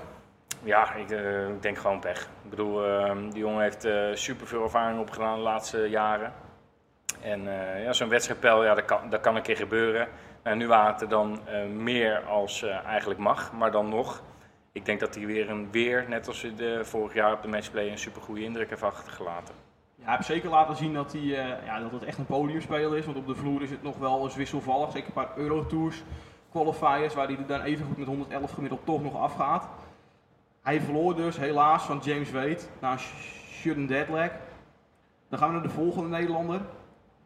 Ja, 0.62 0.94
ik, 0.94 1.10
uh, 1.10 1.48
ik 1.48 1.62
denk 1.62 1.78
gewoon 1.78 2.00
pech. 2.00 2.22
Ik 2.22 2.50
bedoel, 2.50 2.88
uh, 2.88 3.12
die 3.30 3.38
jongen 3.38 3.62
heeft 3.62 3.84
uh, 3.84 4.14
superveel 4.14 4.62
ervaring 4.62 5.00
opgedaan 5.00 5.36
de 5.36 5.42
laatste 5.42 5.88
jaren. 5.88 6.32
En 7.20 7.42
ja, 7.82 7.92
zo'n 7.92 8.08
wedstrijdpel, 8.08 8.64
ja, 8.64 8.74
dat, 8.74 8.84
kan, 8.84 9.10
dat 9.10 9.20
kan 9.20 9.36
een 9.36 9.42
keer 9.42 9.56
gebeuren. 9.56 10.08
Nou, 10.42 10.56
nu 10.56 10.66
waren 10.66 10.92
het 10.92 11.02
er 11.02 11.08
dan 11.08 11.40
meer 11.76 12.20
als 12.20 12.62
eigenlijk 12.86 13.20
mag, 13.20 13.52
maar 13.52 13.70
dan 13.70 13.88
nog. 13.88 14.22
Ik 14.72 14.84
denk 14.84 15.00
dat 15.00 15.14
hij 15.14 15.26
weer, 15.26 15.50
een, 15.50 15.68
weer 15.70 16.04
net 16.08 16.28
als 16.28 16.46
de 16.56 16.80
vorig 16.84 17.14
jaar 17.14 17.32
op 17.32 17.42
de 17.42 17.48
matchplay, 17.48 17.90
een 17.90 17.98
supergoeie 17.98 18.44
indruk 18.44 18.70
heeft 18.70 18.82
achtergelaten. 18.82 19.54
Ja, 19.94 20.04
hij 20.04 20.14
heeft 20.14 20.26
zeker 20.26 20.50
laten 20.50 20.76
zien 20.76 20.94
dat, 20.94 21.12
hij, 21.12 21.22
ja, 21.64 21.80
dat 21.80 21.92
het 21.92 22.04
echt 22.04 22.18
een 22.18 22.26
podiumspeler 22.26 22.98
is. 22.98 23.04
Want 23.04 23.16
op 23.16 23.26
de 23.26 23.34
vloer 23.34 23.62
is 23.62 23.70
het 23.70 23.82
nog 23.82 23.98
wel 23.98 24.24
eens 24.24 24.36
wisselvallig. 24.36 24.90
Zeker 24.90 25.06
een 25.06 25.24
paar 25.24 25.36
Eurotours 25.36 26.02
qualifiers, 26.50 27.14
waar 27.14 27.26
hij 27.26 27.36
er 27.36 27.46
dan 27.46 27.60
even 27.60 27.86
goed 27.86 27.96
met 27.96 28.06
111 28.06 28.52
gemiddeld 28.52 28.84
toch 28.84 29.02
nog 29.02 29.16
afgaat. 29.16 29.68
Hij 30.62 30.80
verloor 30.80 31.14
dus 31.16 31.36
helaas 31.36 31.82
van 31.82 32.00
James 32.02 32.30
Wade 32.30 32.58
naar 32.80 32.98
Shudden 32.98 33.86
Deadleg. 33.86 34.30
Dan 35.28 35.38
gaan 35.38 35.48
we 35.48 35.54
naar 35.54 35.62
de 35.62 35.74
volgende 35.74 36.08
Nederlander. 36.08 36.60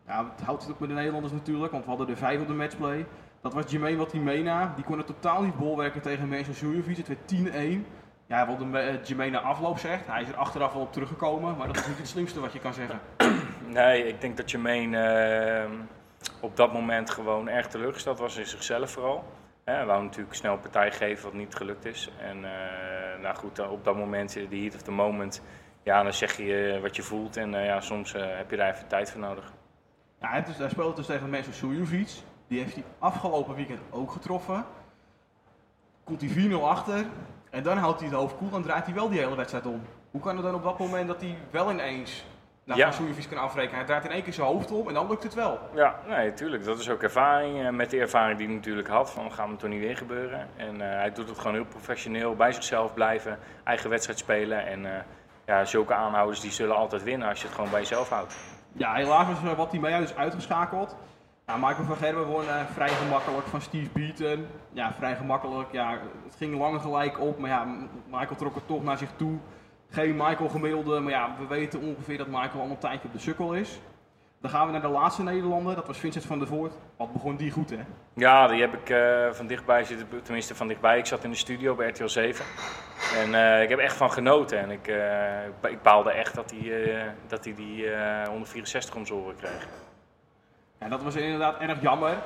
Ja, 0.07 0.31
het 0.37 0.45
houdt 0.47 0.63
het 0.63 0.73
ook 0.73 0.81
met 0.81 0.89
de 0.89 0.95
Nederlanders 0.95 1.33
natuurlijk, 1.33 1.73
want 1.73 1.85
we 1.85 1.91
hadden 1.91 2.07
de 2.07 2.17
vijf 2.17 2.41
op 2.41 2.47
de 2.47 2.55
matchplay. 2.55 3.07
Dat 3.41 3.55
was 3.55 3.71
Jermaine 3.71 3.99
Watimena. 3.99 4.73
Die 4.75 4.85
kon 4.85 4.99
het 4.99 5.07
totaal 5.07 5.43
niet 5.43 5.59
bolwerken 5.59 6.01
tegen 6.01 6.29
Mensen 6.29 6.55
Surjovic. 6.55 6.97
Het 6.97 7.09
werd 7.09 7.35
10-1. 7.85 7.87
Ja, 8.27 8.47
wat 8.47 8.59
de 8.59 9.01
Jermaine 9.03 9.39
afloop 9.39 9.79
zegt. 9.79 10.07
Hij 10.07 10.23
is 10.23 10.29
er 10.29 10.37
achteraf 10.37 10.73
wel 10.73 10.83
op 10.83 10.93
teruggekomen, 10.93 11.57
maar 11.57 11.67
dat 11.67 11.77
is 11.77 11.87
niet 11.87 11.99
het 11.99 12.09
slimste 12.09 12.41
wat 12.41 12.53
je 12.53 12.59
kan 12.59 12.75
zeggen. 12.75 13.01
Nee, 13.67 14.09
ik 14.09 14.21
denk 14.21 14.37
dat 14.37 14.51
Jermaine... 14.51 15.69
Uh 15.69 15.79
op 16.41 16.57
dat 16.57 16.73
moment 16.73 17.11
gewoon 17.11 17.49
erg 17.49 17.69
teleurgesteld 17.69 18.19
was 18.19 18.37
in 18.37 18.47
zichzelf 18.47 18.91
vooral. 18.91 19.25
Hij 19.65 19.87
wou 19.87 20.03
natuurlijk 20.03 20.35
snel 20.35 20.59
partij 20.59 20.93
geven 20.93 21.25
wat 21.25 21.33
niet 21.33 21.55
gelukt 21.55 21.85
is. 21.85 22.11
En 22.21 22.37
uh, 22.37 23.23
nou 23.23 23.37
goed, 23.37 23.69
op 23.69 23.85
dat 23.85 23.97
moment, 23.97 24.33
de 24.33 24.57
heat 24.57 24.75
of 24.75 24.83
the 24.83 24.91
moment, 24.91 25.43
ja, 25.83 26.03
dan 26.03 26.13
zeg 26.13 26.37
je 26.37 26.73
eh, 26.73 26.81
wat 26.81 26.97
je 26.97 27.03
voelt. 27.03 27.37
En 27.37 27.51
ja, 27.51 27.81
soms 27.81 28.13
heb 28.13 28.51
je 28.51 28.57
daar 28.57 28.75
even 28.75 28.89
tijd 28.89 29.11
voor 29.11 29.21
nodig. 29.21 29.53
Ja, 30.21 30.29
hij, 30.29 30.45
dus, 30.45 30.57
hij 30.57 30.69
speelde 30.69 30.95
dus 30.95 31.07
tegen 31.07 31.31
mensen 31.31 31.55
Sujovic. 31.55 32.11
Die 32.47 32.59
heeft 32.59 32.75
hij 32.75 32.85
afgelopen 32.99 33.55
weekend 33.55 33.81
ook 33.91 34.13
getroffen. 34.13 34.65
Komt 36.05 36.21
hij 36.21 36.49
4-0 36.51 36.55
achter. 36.63 37.07
En 37.51 37.63
dan 37.63 37.77
houdt 37.77 38.01
hij 38.01 38.09
het 38.09 38.19
hoofd 38.19 38.37
koel 38.37 38.53
en 38.53 38.63
draait 38.63 38.85
hij 38.85 38.95
wel 38.95 39.09
die 39.09 39.19
hele 39.19 39.37
wedstrijd 39.37 39.67
om. 39.67 39.83
Hoe 40.11 40.21
kan 40.21 40.37
het 40.37 40.45
dan 40.45 40.55
op 40.55 40.63
dat 40.63 40.79
moment 40.79 41.09
dat 41.09 41.21
hij 41.21 41.39
wel 41.51 41.71
ineens 41.71 42.25
nou, 42.65 42.81
ja. 42.81 42.91
Soejevies 42.91 43.29
kan 43.29 43.39
afrekenen. 43.39 43.77
Hij 43.77 43.85
draait 43.85 44.05
in 44.05 44.11
één 44.11 44.23
keer 44.23 44.33
zijn 44.33 44.47
hoofd 44.47 44.71
om 44.71 44.89
en 44.89 44.95
dan 44.95 45.09
lukt 45.09 45.23
het 45.23 45.35
wel. 45.35 45.59
Ja, 45.75 45.99
nee, 46.09 46.33
tuurlijk. 46.33 46.65
Dat 46.65 46.79
is 46.79 46.91
ook 46.91 47.03
ervaring. 47.03 47.65
Eh, 47.65 47.71
met 47.71 47.91
de 47.91 47.99
ervaring 48.01 48.39
die 48.39 48.47
hij 48.47 48.57
natuurlijk 48.57 48.89
had, 48.89 49.11
van 49.11 49.33
gaat 49.33 49.49
het 49.49 49.59
toch 49.59 49.71
niet 49.71 49.81
weer 49.81 49.97
gebeuren. 49.97 50.49
En 50.57 50.75
uh, 50.75 50.81
hij 50.81 51.13
doet 51.13 51.29
het 51.29 51.39
gewoon 51.39 51.55
heel 51.55 51.65
professioneel, 51.65 52.35
bij 52.35 52.53
zichzelf 52.53 52.95
blijven, 52.95 53.39
eigen 53.65 53.91
wedstrijd 53.91 54.19
spelen. 54.19 54.67
En 54.67 54.85
uh, 54.85 54.91
ja, 55.47 55.65
zulke 55.65 55.95
aanhouders 55.95 56.41
die 56.41 56.51
zullen 56.51 56.77
altijd 56.77 57.03
winnen 57.03 57.29
als 57.29 57.41
je 57.41 57.47
het 57.47 57.55
gewoon 57.55 57.71
bij 57.71 57.81
jezelf 57.81 58.09
houdt. 58.09 58.37
Ja, 58.73 58.95
helaas 58.95 59.27
was 59.27 59.55
wat 59.55 59.71
hij 59.71 59.81
mee 59.81 60.03
is 60.03 60.17
uitgeschakeld. 60.17 60.97
Ja, 61.47 61.57
Michael 61.57 61.85
van 61.85 61.97
Gerwen 61.97 62.27
won 62.27 62.45
uh, 62.45 62.65
vrij 62.73 62.89
gemakkelijk 62.89 63.47
van 63.47 63.61
Steve 63.61 63.91
Beaton. 63.93 64.47
Ja, 64.73 64.93
vrij 64.93 65.17
gemakkelijk. 65.17 65.73
Ja, 65.73 65.99
het 66.25 66.35
ging 66.37 66.59
lang 66.59 66.81
gelijk 66.81 67.21
op, 67.21 67.39
maar 67.39 67.51
ja, 67.51 67.67
Michael 68.11 68.37
trok 68.37 68.55
het 68.55 68.67
toch 68.67 68.83
naar 68.83 68.99
zich 68.99 69.11
toe 69.17 69.39
geen 69.95 70.17
Michael 70.17 70.49
gemiddelde, 70.49 71.01
maar 71.01 71.13
ja, 71.13 71.35
we 71.39 71.47
weten 71.47 71.81
ongeveer 71.81 72.19
dat 72.19 72.27
Michael 72.27 72.61
al 72.61 72.71
een 72.71 72.79
tijdje 72.79 73.07
op 73.09 73.13
de 73.13 73.19
sukkel 73.19 73.55
is. 73.55 73.81
Dan 74.41 74.51
gaan 74.51 74.67
we 74.67 74.73
naar 74.73 74.81
de 74.81 74.89
laatste 74.89 75.23
Nederlander, 75.23 75.75
dat 75.75 75.87
was 75.87 75.99
Vincent 75.99 76.25
van 76.25 76.39
der 76.39 76.49
Voort. 76.49 76.73
Wat 76.97 77.13
begon 77.13 77.37
die 77.37 77.51
goed, 77.51 77.71
hè? 77.71 77.81
Ja, 78.15 78.47
die 78.47 78.61
heb 78.61 78.75
ik 78.75 78.91
uh, 78.91 79.33
van 79.33 79.47
dichtbij 79.47 79.85
zitten, 79.85 80.23
tenminste 80.23 80.55
van 80.55 80.69
dichtbij. 80.69 80.99
Ik 80.99 81.07
zat 81.07 81.25
in 81.25 81.31
de 81.31 81.37
studio 81.37 81.75
bij 81.75 81.89
RTL 81.89 82.07
7. 82.07 82.45
En 83.15 83.31
uh, 83.31 83.63
ik 83.63 83.69
heb 83.69 83.79
echt 83.79 83.97
van 83.97 84.11
genoten. 84.11 84.59
En 84.59 84.71
ik, 84.71 84.89
uh, 84.89 85.71
ik 85.71 85.83
baalde 85.83 86.11
echt 86.11 86.35
dat 86.35 86.55
hij, 86.57 87.15
dat 87.27 87.45
hij 87.45 87.55
die 87.55 87.87
164 88.29 88.95
om 88.95 89.07
zijn 89.07 89.19
oren 89.19 89.37
kreeg. 89.37 89.67
Ja, 90.81 90.89
dat 90.89 91.03
was 91.03 91.15
inderdaad 91.15 91.61
erg 91.61 91.81
jammer. 91.81 92.17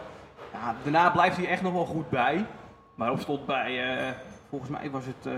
Ja, 0.53 0.75
daarna 0.83 1.11
blijft 1.11 1.37
hij 1.37 1.49
echt 1.49 1.63
nog 1.63 1.73
wel 1.73 1.87
goed 1.87 2.11
bij. 2.11 2.47
Maar 2.95 3.11
op 3.11 3.21
stond 3.21 3.47
bij 3.47 4.15
volgens 4.49 4.71
mij 4.71 4.91
was 4.91 5.05
het, 5.07 5.27
uh, 5.27 5.33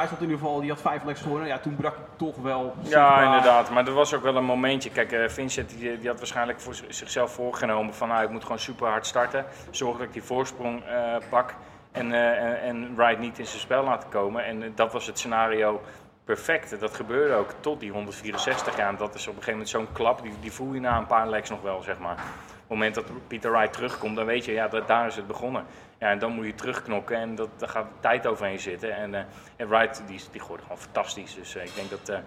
Rice 0.00 0.14
in 0.14 0.20
ieder 0.20 0.38
geval, 0.38 0.60
die 0.60 0.70
had 0.70 0.80
vijf 0.80 1.04
legs 1.04 1.20
gewonnen. 1.20 1.48
Ja, 1.48 1.58
toen 1.58 1.76
brak 1.76 1.94
hij 1.94 2.04
toch 2.16 2.36
wel. 2.36 2.74
Ja, 2.82 3.24
inderdaad. 3.24 3.70
Maar 3.70 3.86
er 3.86 3.92
was 3.92 4.14
ook 4.14 4.22
wel 4.22 4.36
een 4.36 4.44
momentje. 4.44 4.90
Kijk, 4.90 5.12
uh, 5.12 5.28
Vincent 5.28 5.68
die, 5.68 5.98
die, 5.98 6.08
had 6.08 6.18
waarschijnlijk 6.18 6.60
voor 6.60 6.74
zichzelf 6.88 7.32
voorgenomen 7.32 7.94
van 7.94 8.08
nou, 8.08 8.24
ik 8.24 8.30
moet 8.30 8.42
gewoon 8.42 8.58
super 8.58 8.88
hard 8.88 9.06
starten. 9.06 9.44
Zorg 9.70 9.96
dat 9.96 10.06
ik 10.06 10.12
die 10.12 10.22
voorsprong 10.22 10.82
uh, 10.84 11.16
pak 11.28 11.54
en, 11.92 12.12
en, 12.12 12.60
en 12.62 12.96
Wright 12.96 13.18
niet 13.18 13.38
in 13.38 13.46
zijn 13.46 13.60
spel 13.60 13.84
laten 13.84 14.08
komen. 14.08 14.44
En 14.44 14.72
dat 14.74 14.92
was 14.92 15.06
het 15.06 15.18
scenario 15.18 15.80
perfect. 16.24 16.80
Dat 16.80 16.94
gebeurde 16.94 17.34
ook 17.34 17.54
tot 17.60 17.80
die 17.80 17.90
164. 17.90 18.76
Ja, 18.76 18.88
en 18.88 18.96
dat 18.96 19.14
is 19.14 19.28
op 19.28 19.36
een 19.36 19.42
gegeven 19.42 19.52
moment 19.52 19.68
zo'n 19.68 19.92
klap, 19.92 20.22
die, 20.22 20.32
die 20.40 20.52
voel 20.52 20.72
je 20.74 20.80
na 20.80 20.98
een 20.98 21.06
paar 21.06 21.28
legs 21.28 21.50
nog 21.50 21.62
wel, 21.62 21.82
zeg 21.82 21.98
maar. 21.98 22.12
Op 22.12 22.18
het 22.58 22.68
moment 22.68 22.94
dat 22.94 23.04
Peter 23.26 23.50
Wright 23.50 23.72
terugkomt, 23.72 24.16
dan 24.16 24.26
weet 24.26 24.44
je, 24.44 24.52
ja, 24.52 24.68
dat, 24.68 24.88
daar 24.88 25.06
is 25.06 25.16
het 25.16 25.26
begonnen. 25.26 25.64
Ja, 25.98 26.10
en 26.10 26.18
dan 26.18 26.32
moet 26.32 26.46
je 26.46 26.54
terugknokken 26.54 27.16
en 27.16 27.34
dat, 27.34 27.48
daar 27.56 27.68
gaat 27.68 27.86
tijd 28.00 28.26
overheen 28.26 28.58
zitten. 28.58 28.94
En, 28.96 29.12
uh, 29.12 29.20
en 29.56 29.68
Wright, 29.68 30.02
die, 30.06 30.20
die 30.32 30.40
gooit 30.40 30.62
gewoon 30.62 30.78
fantastisch. 30.78 31.34
Dus 31.34 31.56
uh, 31.56 31.64
ik 31.64 31.74
denk 31.74 31.90
dat, 31.90 32.08
uh, 32.10 32.18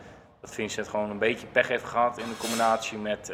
dat 0.41 0.53
Vincent 0.53 0.87
gewoon 0.87 1.09
een 1.09 1.17
beetje 1.17 1.47
pech 1.47 1.67
heeft 1.67 1.83
gehad 1.83 2.17
in 2.17 2.29
de 2.29 2.37
combinatie 2.37 2.97
met, 2.97 3.33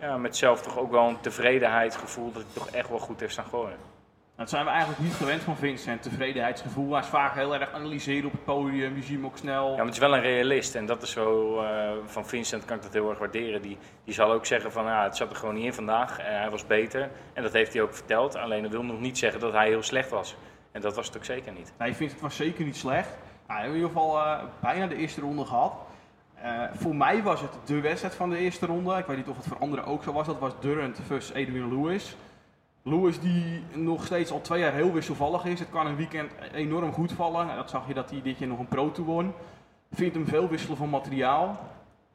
ja, 0.00 0.16
met 0.16 0.36
zelf 0.36 0.62
toch 0.62 0.78
ook 0.78 0.90
wel 0.90 1.08
een 1.08 1.20
tevredenheidsgevoel 1.20 2.32
dat 2.32 2.42
hij 2.42 2.52
toch 2.52 2.70
echt 2.70 2.88
wel 2.88 2.98
goed 2.98 3.20
heeft 3.20 3.32
staan 3.32 3.44
gooien. 3.44 3.95
Dat 4.36 4.50
zijn 4.50 4.64
we 4.64 4.70
eigenlijk 4.70 5.00
niet 5.00 5.14
gewend 5.14 5.42
van 5.42 5.56
Vincent, 5.56 6.02
tevredenheidsgevoel. 6.02 6.90
Hij 6.90 7.00
is 7.00 7.06
vaak 7.06 7.34
heel 7.34 7.54
erg 7.54 7.72
analyseren 7.72 8.26
op 8.26 8.32
het 8.32 8.44
podium, 8.44 8.96
je 8.96 9.02
ziet 9.02 9.16
hem 9.16 9.24
ook 9.24 9.36
snel. 9.36 9.70
Ja, 9.70 9.76
maar 9.76 9.84
het 9.84 9.94
is 9.94 10.00
wel 10.00 10.14
een 10.14 10.20
realist 10.20 10.74
en 10.74 10.86
dat 10.86 11.02
is 11.02 11.10
zo, 11.10 11.60
uh, 11.62 11.90
van 12.04 12.26
Vincent 12.26 12.64
kan 12.64 12.76
ik 12.76 12.82
dat 12.82 12.92
heel 12.92 13.10
erg 13.10 13.18
waarderen. 13.18 13.62
Die, 13.62 13.78
die 14.04 14.14
zal 14.14 14.32
ook 14.32 14.46
zeggen 14.46 14.72
van, 14.72 14.84
ja, 14.84 15.04
het 15.04 15.16
zat 15.16 15.30
er 15.30 15.36
gewoon 15.36 15.54
niet 15.54 15.64
in 15.64 15.74
vandaag, 15.74 16.20
uh, 16.20 16.26
hij 16.26 16.50
was 16.50 16.66
beter. 16.66 17.10
En 17.32 17.42
dat 17.42 17.52
heeft 17.52 17.72
hij 17.72 17.82
ook 17.82 17.94
verteld, 17.94 18.34
alleen 18.34 18.62
dat 18.62 18.70
wil 18.70 18.82
nog 18.82 19.00
niet 19.00 19.18
zeggen 19.18 19.40
dat 19.40 19.52
hij 19.52 19.68
heel 19.68 19.82
slecht 19.82 20.10
was. 20.10 20.36
En 20.72 20.80
dat 20.80 20.94
was 20.94 21.06
het 21.06 21.16
ook 21.16 21.24
zeker 21.24 21.52
niet. 21.52 21.72
Nee, 21.78 21.90
ik 21.90 21.96
vind 21.96 22.10
het 22.12 22.20
was 22.20 22.36
zeker 22.36 22.64
niet 22.64 22.76
slecht. 22.76 23.08
Nou, 23.08 23.18
we 23.46 23.52
hebben 23.52 23.68
in 23.68 23.74
ieder 23.74 23.88
geval 23.88 24.16
uh, 24.16 24.38
bijna 24.60 24.86
de 24.86 24.96
eerste 24.96 25.20
ronde 25.20 25.44
gehad. 25.44 25.72
Uh, 26.44 26.62
voor 26.74 26.96
mij 26.96 27.22
was 27.22 27.40
het 27.40 27.50
de 27.64 27.80
wedstrijd 27.80 28.14
van 28.14 28.30
de 28.30 28.38
eerste 28.38 28.66
ronde. 28.66 28.96
Ik 28.96 29.06
weet 29.06 29.16
niet 29.16 29.28
of 29.28 29.36
het 29.36 29.46
voor 29.46 29.58
anderen 29.58 29.84
ook 29.84 30.02
zo 30.02 30.12
was. 30.12 30.26
Dat 30.26 30.38
was 30.38 30.52
Durant 30.60 31.00
versus 31.06 31.30
Adrian 31.30 31.68
Lewis. 31.68 32.16
Lewis 32.88 33.20
die 33.20 33.62
nog 33.72 34.04
steeds 34.04 34.30
al 34.30 34.40
twee 34.40 34.60
jaar 34.60 34.72
heel 34.72 34.92
wisselvallig 34.92 35.44
is. 35.44 35.58
Het 35.58 35.70
kan 35.70 35.86
een 35.86 35.96
weekend 35.96 36.32
enorm 36.52 36.92
goed 36.92 37.12
vallen. 37.12 37.56
Dat 37.56 37.70
zag 37.70 37.86
je 37.86 37.94
dat 37.94 38.10
hij 38.10 38.22
dit 38.22 38.38
jaar 38.38 38.48
nog 38.48 38.58
een 38.58 38.68
Pro 38.68 38.90
Tour 38.90 39.10
won. 39.10 39.32
Vindt 39.92 40.14
hem 40.14 40.26
veel 40.26 40.48
wisselen 40.48 40.76
van 40.76 40.90
materiaal. 40.90 41.58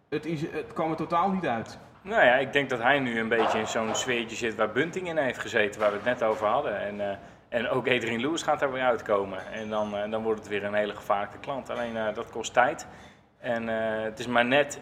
Het, 0.09 0.25
is, 0.25 0.41
het 0.41 0.73
kwam 0.73 0.89
er 0.89 0.95
totaal 0.95 1.29
niet 1.29 1.45
uit. 1.45 1.77
Nou 2.01 2.25
ja, 2.25 2.35
ik 2.35 2.53
denk 2.53 2.69
dat 2.69 2.79
hij 2.81 2.99
nu 2.99 3.19
een 3.19 3.27
beetje 3.27 3.59
in 3.59 3.67
zo'n 3.67 3.95
sfeertje 3.95 4.35
zit 4.35 4.55
waar 4.55 4.71
Bunting 4.71 5.07
in 5.07 5.17
heeft 5.17 5.39
gezeten, 5.39 5.79
waar 5.81 5.89
we 5.89 5.95
het 5.95 6.05
net 6.05 6.23
over 6.23 6.47
hadden. 6.47 6.79
En, 6.79 6.95
uh, 6.95 7.09
en 7.49 7.69
ook 7.69 7.87
Adrian 7.87 8.21
Lewis 8.21 8.41
gaat 8.41 8.59
daar 8.59 8.71
weer 8.71 8.83
uitkomen. 8.83 9.51
En 9.51 9.69
dan, 9.69 9.95
uh, 9.95 10.11
dan 10.11 10.23
wordt 10.23 10.39
het 10.39 10.49
weer 10.49 10.63
een 10.63 10.73
hele 10.73 10.95
gevaarlijke 10.95 11.39
klant. 11.39 11.69
Alleen 11.69 11.95
uh, 11.95 12.13
dat 12.13 12.29
kost 12.29 12.53
tijd. 12.53 12.87
En 13.41 13.67
het 14.03 14.19
is 14.19 14.27
maar 14.27 14.45
net 14.45 14.81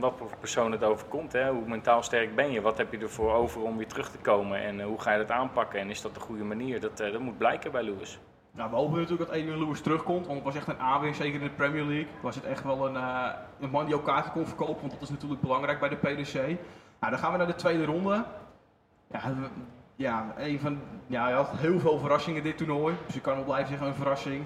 wat 0.00 0.14
voor 0.16 0.30
persoon 0.40 0.72
het 0.72 0.84
overkomt. 0.84 1.32
Hè? 1.32 1.50
Hoe 1.50 1.68
mentaal 1.68 2.02
sterk 2.02 2.34
ben 2.34 2.50
je? 2.50 2.60
Wat 2.60 2.78
heb 2.78 2.92
je 2.92 2.98
ervoor 2.98 3.32
over 3.32 3.62
om 3.62 3.76
weer 3.76 3.86
terug 3.86 4.10
te 4.10 4.18
komen? 4.18 4.60
En 4.60 4.82
hoe 4.82 5.00
ga 5.00 5.12
je 5.12 5.18
dat 5.18 5.30
aanpakken? 5.30 5.80
En 5.80 5.90
is 5.90 6.02
dat 6.02 6.14
de 6.14 6.20
goede 6.20 6.44
manier? 6.44 6.80
Dat, 6.80 6.96
dat 6.96 7.18
moet 7.18 7.38
blijken 7.38 7.72
bij 7.72 7.82
Lewis. 7.82 8.18
Nou, 8.50 8.70
we 8.70 8.76
hopen 8.76 8.98
natuurlijk 8.98 9.30
dat 9.30 9.38
Adrian 9.38 9.58
Lewis 9.58 9.80
terugkomt, 9.80 10.26
want 10.26 10.36
het 10.36 10.44
was 10.46 10.56
echt 10.56 10.68
een 10.68 10.78
aanwinst, 10.78 11.20
zeker 11.20 11.40
in 11.40 11.46
de 11.46 11.52
Premier 11.52 11.84
League. 11.84 12.06
Was 12.20 12.34
het 12.34 12.44
echt 12.44 12.64
wel 12.64 12.86
een, 12.86 12.94
een 13.60 13.70
man 13.70 13.86
die 13.86 14.02
kaarten 14.02 14.32
kon 14.32 14.46
verkopen, 14.46 14.80
want 14.80 14.92
dat 14.92 15.02
is 15.02 15.10
natuurlijk 15.10 15.40
belangrijk 15.40 15.80
bij 15.80 15.88
de 15.88 15.96
PDC. 15.96 16.34
Nou, 16.34 17.12
dan 17.12 17.18
gaan 17.18 17.32
we 17.32 17.38
naar 17.38 17.46
de 17.46 17.54
tweede 17.54 17.84
ronde. 17.84 18.24
Ja, 19.10 19.20
ja, 19.96 20.34
een 20.36 20.60
van, 20.60 20.80
ja, 21.06 21.22
hij 21.24 21.32
had 21.32 21.50
heel 21.50 21.80
veel 21.80 21.98
verrassingen 21.98 22.42
dit 22.42 22.56
toernooi, 22.56 22.94
dus 23.06 23.14
je 23.14 23.20
kan 23.20 23.34
wel 23.34 23.44
blijven 23.44 23.68
zeggen 23.68 23.86
een 23.86 23.94
verrassing. 23.94 24.44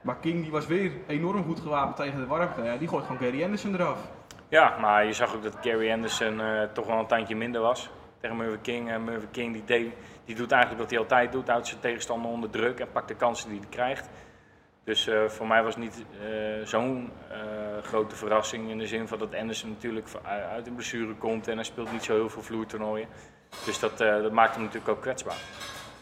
Maar 0.00 0.16
King 0.16 0.42
die 0.42 0.50
was 0.50 0.66
weer 0.66 0.92
enorm 1.06 1.44
goed 1.44 1.60
gewapend 1.60 1.96
tegen 1.96 2.20
de 2.20 2.26
warmte. 2.26 2.62
Ja, 2.62 2.76
die 2.76 2.88
gooit 2.88 3.04
gewoon 3.04 3.20
Gary 3.20 3.42
Anderson 3.42 3.74
eraf. 3.74 3.98
Ja, 4.48 4.76
maar 4.78 5.06
je 5.06 5.12
zag 5.12 5.34
ook 5.34 5.42
dat 5.42 5.56
Gary 5.60 5.92
Anderson 5.92 6.40
uh, 6.40 6.62
toch 6.62 6.86
wel 6.86 6.98
een 6.98 7.06
tandje 7.06 7.36
minder 7.36 7.60
was 7.60 7.90
tegen 8.20 8.36
Murphy 8.36 8.58
King. 8.62 8.90
En 8.90 9.04
Murphy 9.04 9.26
King 9.30 9.52
die, 9.52 9.64
deed, 9.64 9.92
die 10.24 10.34
doet 10.34 10.52
eigenlijk 10.52 10.82
wat 10.82 10.90
hij 10.90 10.98
altijd 10.98 11.32
doet, 11.32 11.48
houdt 11.48 11.66
zijn 11.66 11.80
tegenstander 11.80 12.30
onder 12.30 12.50
druk 12.50 12.80
en 12.80 12.92
pakt 12.92 13.08
de 13.08 13.14
kansen 13.14 13.48
die 13.50 13.58
hij 13.58 13.68
krijgt. 13.68 14.08
Dus 14.84 15.08
uh, 15.08 15.24
voor 15.24 15.46
mij 15.46 15.62
was 15.62 15.74
het 15.74 15.84
niet 15.84 16.04
uh, 16.22 16.66
zo'n 16.66 17.10
grote 17.82 18.16
verrassing 18.16 18.70
in 18.70 18.78
de 18.78 18.86
zin 18.86 19.08
van 19.08 19.18
dat 19.18 19.34
Anderson 19.34 19.70
natuurlijk 19.70 20.08
uit 20.24 20.66
een 20.66 20.74
blessure 20.74 21.14
komt 21.14 21.48
en 21.48 21.54
hij 21.54 21.64
speelt 21.64 21.92
niet 21.92 22.04
zo 22.04 22.14
heel 22.14 22.30
veel 22.30 22.42
vloertoernooien. 22.42 23.08
Dus 23.64 23.78
dat, 23.78 23.98
dat 23.98 24.32
maakt 24.32 24.54
hem 24.54 24.62
natuurlijk 24.62 24.90
ook 24.90 25.00
kwetsbaar. 25.00 25.38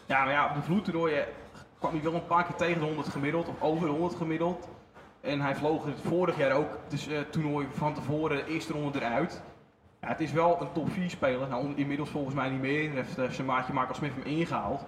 Ja, 0.05 0.23
maar 0.23 0.33
ja, 0.33 0.47
op 0.47 0.55
de 0.55 0.61
vloertoernooien 0.61 1.25
kwam 1.79 1.91
hij 1.91 2.03
wel 2.03 2.13
een 2.13 2.25
paar 2.25 2.45
keer 2.45 2.55
tegen 2.55 2.79
de 2.79 2.85
100 2.85 3.09
gemiddeld 3.09 3.47
of 3.47 3.61
over 3.61 3.87
de 3.87 3.93
100 3.93 4.15
gemiddeld. 4.15 4.67
En 5.21 5.41
hij 5.41 5.55
vloog 5.55 5.85
het 5.85 6.01
vorig 6.01 6.37
jaar 6.37 6.51
ook 6.51 6.77
het 6.89 7.31
toernooi 7.31 7.67
van 7.71 7.93
tevoren 7.93 8.37
de 8.37 8.53
eerste 8.53 8.73
ronde 8.73 8.99
eruit. 8.99 9.41
Ja, 10.01 10.07
het 10.07 10.19
is 10.19 10.31
wel 10.31 10.61
een 10.61 10.71
top 10.71 10.91
4 10.91 11.09
speler. 11.09 11.47
Nou, 11.47 11.73
inmiddels 11.75 12.09
volgens 12.09 12.35
mij 12.35 12.49
niet 12.49 12.61
meer. 12.61 12.91
Heeft 12.91 13.17
uh, 13.17 13.29
zijn 13.29 13.47
maatje 13.47 13.73
Michael 13.73 13.93
Smith 13.93 14.11
hem 14.13 14.23
ingehaald. 14.23 14.85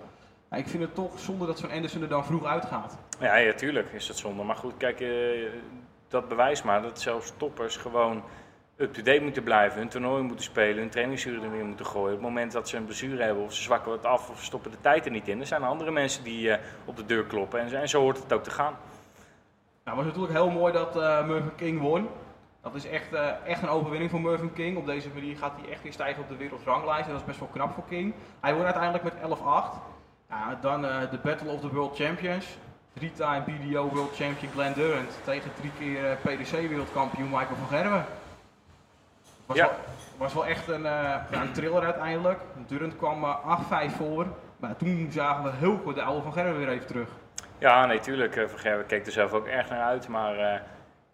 Ja, 0.49 0.57
ik 0.57 0.67
vind 0.67 0.83
het 0.83 0.95
toch 0.95 1.19
zonde 1.19 1.45
dat 1.45 1.59
zo'n 1.59 1.71
Anderson 1.71 2.01
er 2.01 2.07
dan 2.07 2.25
vroeg 2.25 2.45
uitgaat. 2.45 2.97
Ja, 3.19 3.35
ja, 3.35 3.53
tuurlijk 3.53 3.91
is 3.91 4.07
het 4.07 4.17
zonde. 4.17 4.43
Maar 4.43 4.55
goed, 4.55 4.77
kijk, 4.77 4.99
uh, 4.99 5.49
dat 6.07 6.27
bewijst 6.27 6.63
maar 6.63 6.81
dat 6.81 7.01
zelfs 7.01 7.33
toppers 7.37 7.77
gewoon 7.77 8.23
up-to-date 8.81 9.21
moeten 9.21 9.43
blijven. 9.43 9.79
Hun 9.79 9.89
toernooi 9.89 10.23
moeten 10.23 10.45
spelen, 10.45 10.77
hun 10.77 10.89
trainingsuren 10.89 11.43
er 11.43 11.51
weer 11.51 11.65
moeten 11.65 11.85
gooien. 11.85 12.15
Op 12.15 12.19
het 12.19 12.27
moment 12.27 12.51
dat 12.51 12.69
ze 12.69 12.77
een 12.77 12.85
blessure 12.85 13.23
hebben 13.23 13.43
of 13.43 13.53
ze 13.53 13.61
zwakken 13.61 13.91
wat 13.91 14.05
af 14.05 14.29
of 14.29 14.39
ze 14.39 14.45
stoppen 14.45 14.71
de 14.71 14.77
tijd 14.81 15.05
er 15.05 15.11
niet 15.11 15.27
in. 15.27 15.39
Er 15.39 15.47
zijn 15.47 15.63
andere 15.63 15.91
mensen 15.91 16.23
die 16.23 16.47
uh, 16.47 16.55
op 16.85 16.97
de 16.97 17.05
deur 17.05 17.23
kloppen 17.23 17.59
en, 17.59 17.89
zo 17.89 18.01
hoort 18.01 18.17
het 18.17 18.33
ook 18.33 18.43
te 18.43 18.51
gaan. 18.51 18.75
Nou, 19.83 19.97
het 19.97 20.05
was 20.05 20.05
natuurlijk 20.05 20.33
heel 20.33 20.49
mooi 20.49 20.73
dat 20.73 20.95
uh, 20.95 21.27
Murphy 21.27 21.49
King 21.55 21.81
won. 21.81 22.07
Dat 22.61 22.75
is 22.75 22.85
echt, 22.85 23.13
uh, 23.13 23.29
echt 23.45 23.61
een 23.61 23.69
overwinning 23.69 24.11
voor 24.11 24.21
Mervyn 24.21 24.53
King. 24.53 24.77
Op 24.77 24.85
deze 24.85 25.09
manier 25.13 25.37
gaat 25.37 25.53
hij 25.61 25.71
echt 25.71 25.83
weer 25.83 25.93
stijgen 25.93 26.23
op 26.23 26.29
de 26.29 26.35
wereldranglijst. 26.35 27.05
En 27.05 27.11
dat 27.11 27.21
is 27.21 27.27
best 27.27 27.39
wel 27.39 27.47
knap 27.47 27.73
voor 27.73 27.83
King. 27.89 28.13
Hij 28.39 28.53
won 28.53 28.63
uiteindelijk 28.63 29.03
met 29.03 29.13
11-8. 29.13 29.41
Ja, 30.29 30.57
dan 30.61 30.81
de 30.81 31.19
Battle 31.23 31.51
of 31.51 31.61
the 31.61 31.69
World 31.69 31.95
Champions. 31.95 32.57
Drie-time 32.93 33.43
BDO 33.45 33.89
World 33.89 34.15
Champion 34.15 34.51
Glenn 34.51 34.73
Durant 34.73 35.19
tegen 35.23 35.51
drie 35.53 35.71
keer 35.79 36.17
PDC 36.21 36.51
wereldkampioen 36.51 37.29
Michael 37.29 37.55
van 37.55 37.67
Gerwen. 37.67 38.05
Was, 39.51 39.59
ja. 39.59 39.65
wel, 39.65 39.75
was 40.17 40.33
wel 40.33 40.45
echt 40.45 40.67
een, 40.67 40.83
ja, 40.83 41.27
een 41.31 41.51
thriller 41.51 41.83
uiteindelijk. 41.83 42.39
Durant 42.67 42.95
kwam 42.95 43.37
8-5 43.91 43.95
voor. 43.97 44.25
Maar 44.57 44.75
toen 44.75 45.07
zagen 45.11 45.43
we 45.43 45.51
heel 45.53 45.79
goed 45.83 45.95
de 45.95 46.01
oude 46.01 46.21
van 46.21 46.33
Gerwen 46.33 46.57
weer 46.57 46.69
even 46.69 46.87
terug. 46.87 47.09
Ja, 47.57 47.85
nee, 47.85 47.99
tuurlijk. 47.99 48.33
Van 48.33 48.59
Gerwen 48.59 48.85
keek 48.85 49.05
er 49.05 49.11
zelf 49.11 49.31
ook 49.33 49.47
erg 49.47 49.69
naar 49.69 49.81
uit. 49.81 50.07
Maar 50.07 50.61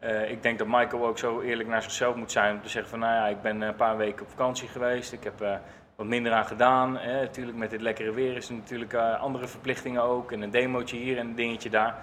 uh, 0.03 0.31
ik 0.31 0.43
denk 0.43 0.57
dat 0.57 0.67
Michael 0.67 1.07
ook 1.07 1.17
zo 1.17 1.41
eerlijk 1.41 1.69
naar 1.69 1.81
zichzelf 1.81 2.15
moet 2.15 2.31
zijn 2.31 2.55
om 2.55 2.61
te 2.61 2.69
zeggen 2.69 2.89
van 2.89 2.99
nou 2.99 3.13
ja, 3.13 3.27
ik 3.27 3.41
ben 3.41 3.61
een 3.61 3.75
paar 3.75 3.97
weken 3.97 4.21
op 4.21 4.29
vakantie 4.29 4.67
geweest, 4.67 5.13
ik 5.13 5.23
heb 5.23 5.41
uh, 5.41 5.55
wat 5.95 6.05
minder 6.05 6.31
aan 6.31 6.45
gedaan. 6.45 6.97
Hè. 6.97 7.21
Natuurlijk 7.21 7.57
met 7.57 7.69
dit 7.69 7.81
lekkere 7.81 8.11
weer 8.11 8.35
is 8.35 8.49
er 8.49 8.55
natuurlijk 8.55 8.93
uh, 8.93 9.19
andere 9.19 9.47
verplichtingen 9.47 10.01
ook 10.01 10.31
en 10.31 10.41
een 10.41 10.49
demootje 10.49 10.97
hier 10.97 11.17
en 11.17 11.27
een 11.27 11.35
dingetje 11.35 11.69
daar. 11.69 11.95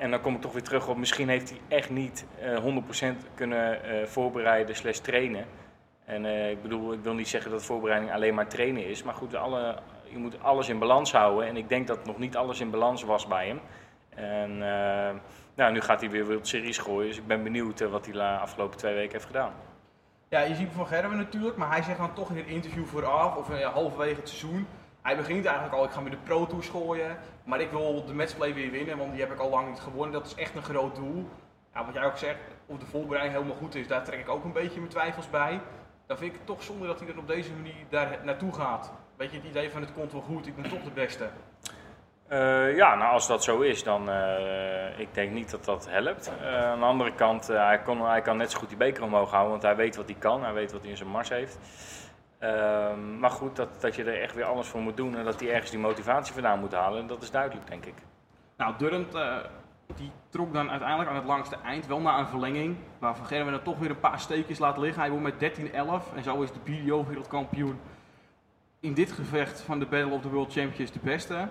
En 0.00 0.10
dan 0.10 0.20
kom 0.20 0.34
ik 0.34 0.40
toch 0.40 0.52
weer 0.52 0.62
terug 0.62 0.88
op, 0.88 0.96
misschien 0.96 1.28
heeft 1.28 1.50
hij 1.50 1.58
echt 1.68 1.90
niet 1.90 2.24
100% 2.42 3.04
kunnen 3.34 3.78
voorbereiden 4.08 4.76
slash 4.76 4.98
trainen. 4.98 5.44
En 6.04 6.24
ik 6.50 6.62
bedoel, 6.62 6.92
ik 6.92 7.00
wil 7.02 7.14
niet 7.14 7.28
zeggen 7.28 7.50
dat 7.50 7.64
voorbereiding 7.64 8.12
alleen 8.12 8.34
maar 8.34 8.48
trainen 8.48 8.86
is, 8.86 9.02
maar 9.02 9.14
goed, 9.14 9.34
alle, 9.34 9.78
je 10.04 10.18
moet 10.18 10.42
alles 10.42 10.68
in 10.68 10.78
balans 10.78 11.12
houden. 11.12 11.48
En 11.48 11.56
ik 11.56 11.68
denk 11.68 11.86
dat 11.86 12.04
nog 12.04 12.18
niet 12.18 12.36
alles 12.36 12.60
in 12.60 12.70
balans 12.70 13.02
was 13.02 13.26
bij 13.26 13.46
hem. 13.46 13.60
En 14.08 14.58
nou, 15.54 15.72
nu 15.72 15.80
gaat 15.80 16.00
hij 16.00 16.10
weer 16.10 16.26
World 16.26 16.48
Series 16.48 16.78
gooien, 16.78 17.08
dus 17.08 17.18
ik 17.18 17.26
ben 17.26 17.42
benieuwd 17.42 17.80
wat 17.80 18.04
hij 18.04 18.14
de 18.14 18.22
afgelopen 18.22 18.78
twee 18.78 18.94
weken 18.94 19.12
heeft 19.12 19.26
gedaan. 19.26 19.52
Ja, 20.28 20.40
je 20.40 20.54
ziet 20.54 20.68
Van 20.72 20.86
Gerwen 20.86 21.16
natuurlijk, 21.16 21.56
maar 21.56 21.70
hij 21.70 21.82
zegt 21.82 21.98
dan 21.98 22.14
toch 22.14 22.30
in 22.30 22.36
het 22.36 22.46
interview 22.46 22.84
vooraf 22.84 23.36
of 23.36 23.62
halverwege 23.62 24.20
het 24.20 24.28
seizoen. 24.28 24.66
Hij 25.10 25.18
begint 25.18 25.44
eigenlijk 25.44 25.76
al, 25.76 25.84
ik 25.84 25.90
ga 25.90 26.00
met 26.00 26.12
de 26.12 26.18
Pro 26.18 26.46
Tour 26.46 26.64
gooien, 26.64 27.18
maar 27.44 27.60
ik 27.60 27.70
wil 27.70 28.04
de 28.04 28.14
matchplay 28.14 28.54
weer 28.54 28.70
winnen, 28.70 28.98
want 28.98 29.10
die 29.12 29.20
heb 29.20 29.32
ik 29.32 29.38
al 29.38 29.50
lang 29.50 29.68
niet 29.68 29.80
gewonnen. 29.80 30.12
Dat 30.12 30.26
is 30.26 30.34
echt 30.34 30.54
een 30.54 30.62
groot 30.62 30.94
doel. 30.94 31.28
Ja, 31.74 31.84
wat 31.84 31.94
jij 31.94 32.04
ook 32.04 32.16
zegt, 32.16 32.38
of 32.66 32.78
de 32.78 32.86
voorbereiding 32.86 33.34
helemaal 33.34 33.56
goed 33.56 33.74
is, 33.74 33.86
daar 33.86 34.04
trek 34.04 34.20
ik 34.20 34.28
ook 34.28 34.44
een 34.44 34.52
beetje 34.52 34.78
mijn 34.78 34.90
twijfels 34.90 35.30
bij. 35.30 35.60
Dan 36.06 36.16
vind 36.16 36.32
ik 36.32 36.36
het 36.38 36.46
toch 36.46 36.62
zonde 36.62 36.86
dat 36.86 36.98
hij 36.98 37.08
dan 37.08 37.18
op 37.18 37.26
deze 37.26 37.52
manier 37.52 37.74
daar 37.88 38.18
naartoe 38.22 38.54
gaat. 38.54 38.92
Weet 39.16 39.30
je, 39.30 39.36
het 39.36 39.46
idee 39.46 39.70
van 39.70 39.80
het 39.80 39.92
komt 39.92 40.12
wel 40.12 40.20
goed, 40.20 40.46
ik 40.46 40.56
ben 40.56 40.70
toch 40.70 40.82
de 40.82 40.90
beste. 40.90 41.28
Uh, 42.28 42.76
ja, 42.76 42.94
nou 42.94 43.12
als 43.12 43.26
dat 43.26 43.44
zo 43.44 43.60
is, 43.60 43.82
dan 43.82 44.08
uh, 44.08 44.98
ik 44.98 45.14
denk 45.14 45.32
niet 45.32 45.50
dat 45.50 45.64
dat 45.64 45.88
helpt. 45.88 46.32
Uh, 46.42 46.64
aan 46.64 46.78
de 46.78 46.84
andere 46.84 47.14
kant, 47.14 47.46
hij, 47.46 47.80
kon, 47.84 48.06
hij 48.06 48.22
kan 48.22 48.36
net 48.36 48.50
zo 48.50 48.58
goed 48.58 48.68
die 48.68 48.78
beker 48.78 49.02
omhoog 49.02 49.30
houden, 49.30 49.50
want 49.50 49.62
hij 49.62 49.76
weet 49.76 49.96
wat 49.96 50.06
hij 50.06 50.16
kan, 50.18 50.42
hij 50.44 50.52
weet 50.52 50.72
wat 50.72 50.80
hij 50.80 50.90
in 50.90 50.96
zijn 50.96 51.08
mars 51.08 51.28
heeft. 51.28 51.58
Ehm, 52.40 53.18
maar 53.18 53.30
goed, 53.30 53.56
dat, 53.56 53.80
dat 53.80 53.94
je 53.94 54.04
er 54.04 54.22
echt 54.22 54.34
weer 54.34 54.44
alles 54.44 54.66
voor 54.66 54.80
moet 54.80 54.96
doen 54.96 55.16
en 55.16 55.24
dat 55.24 55.40
hij 55.40 55.52
ergens 55.52 55.70
die 55.70 55.80
motivatie 55.80 56.32
vandaan 56.32 56.60
moet 56.60 56.72
halen, 56.72 57.06
dat 57.06 57.22
is 57.22 57.30
duidelijk, 57.30 57.68
denk 57.68 57.84
ik. 57.84 57.94
Nou, 58.56 58.74
Durant 58.78 59.12
die 59.96 60.10
trok 60.28 60.52
dan 60.52 60.70
uiteindelijk 60.70 61.10
aan 61.10 61.16
het 61.16 61.24
langste 61.24 61.56
eind 61.64 61.86
wel 61.86 62.00
naar 62.00 62.18
een 62.18 62.28
verlenging, 62.28 62.76
waar 62.98 63.16
Van 63.16 63.26
Gerwen 63.26 63.52
dan 63.52 63.62
toch 63.62 63.78
weer 63.78 63.90
een 63.90 64.00
paar 64.00 64.20
steekjes 64.20 64.58
laat 64.58 64.76
liggen. 64.76 65.02
Hij 65.02 65.10
won 65.10 65.22
met 65.22 65.34
13-11 65.34 66.14
en 66.14 66.22
zo 66.22 66.42
is 66.42 66.52
de 66.52 66.60
BDO 66.64 67.04
wereldkampioen 67.06 67.80
in 68.80 68.94
dit 68.94 69.12
gevecht 69.12 69.60
van 69.60 69.78
de 69.78 69.86
Battle 69.86 70.14
of 70.14 70.22
the 70.22 70.30
World 70.30 70.52
Champions 70.52 70.92
de 70.92 70.98
beste. 71.02 71.48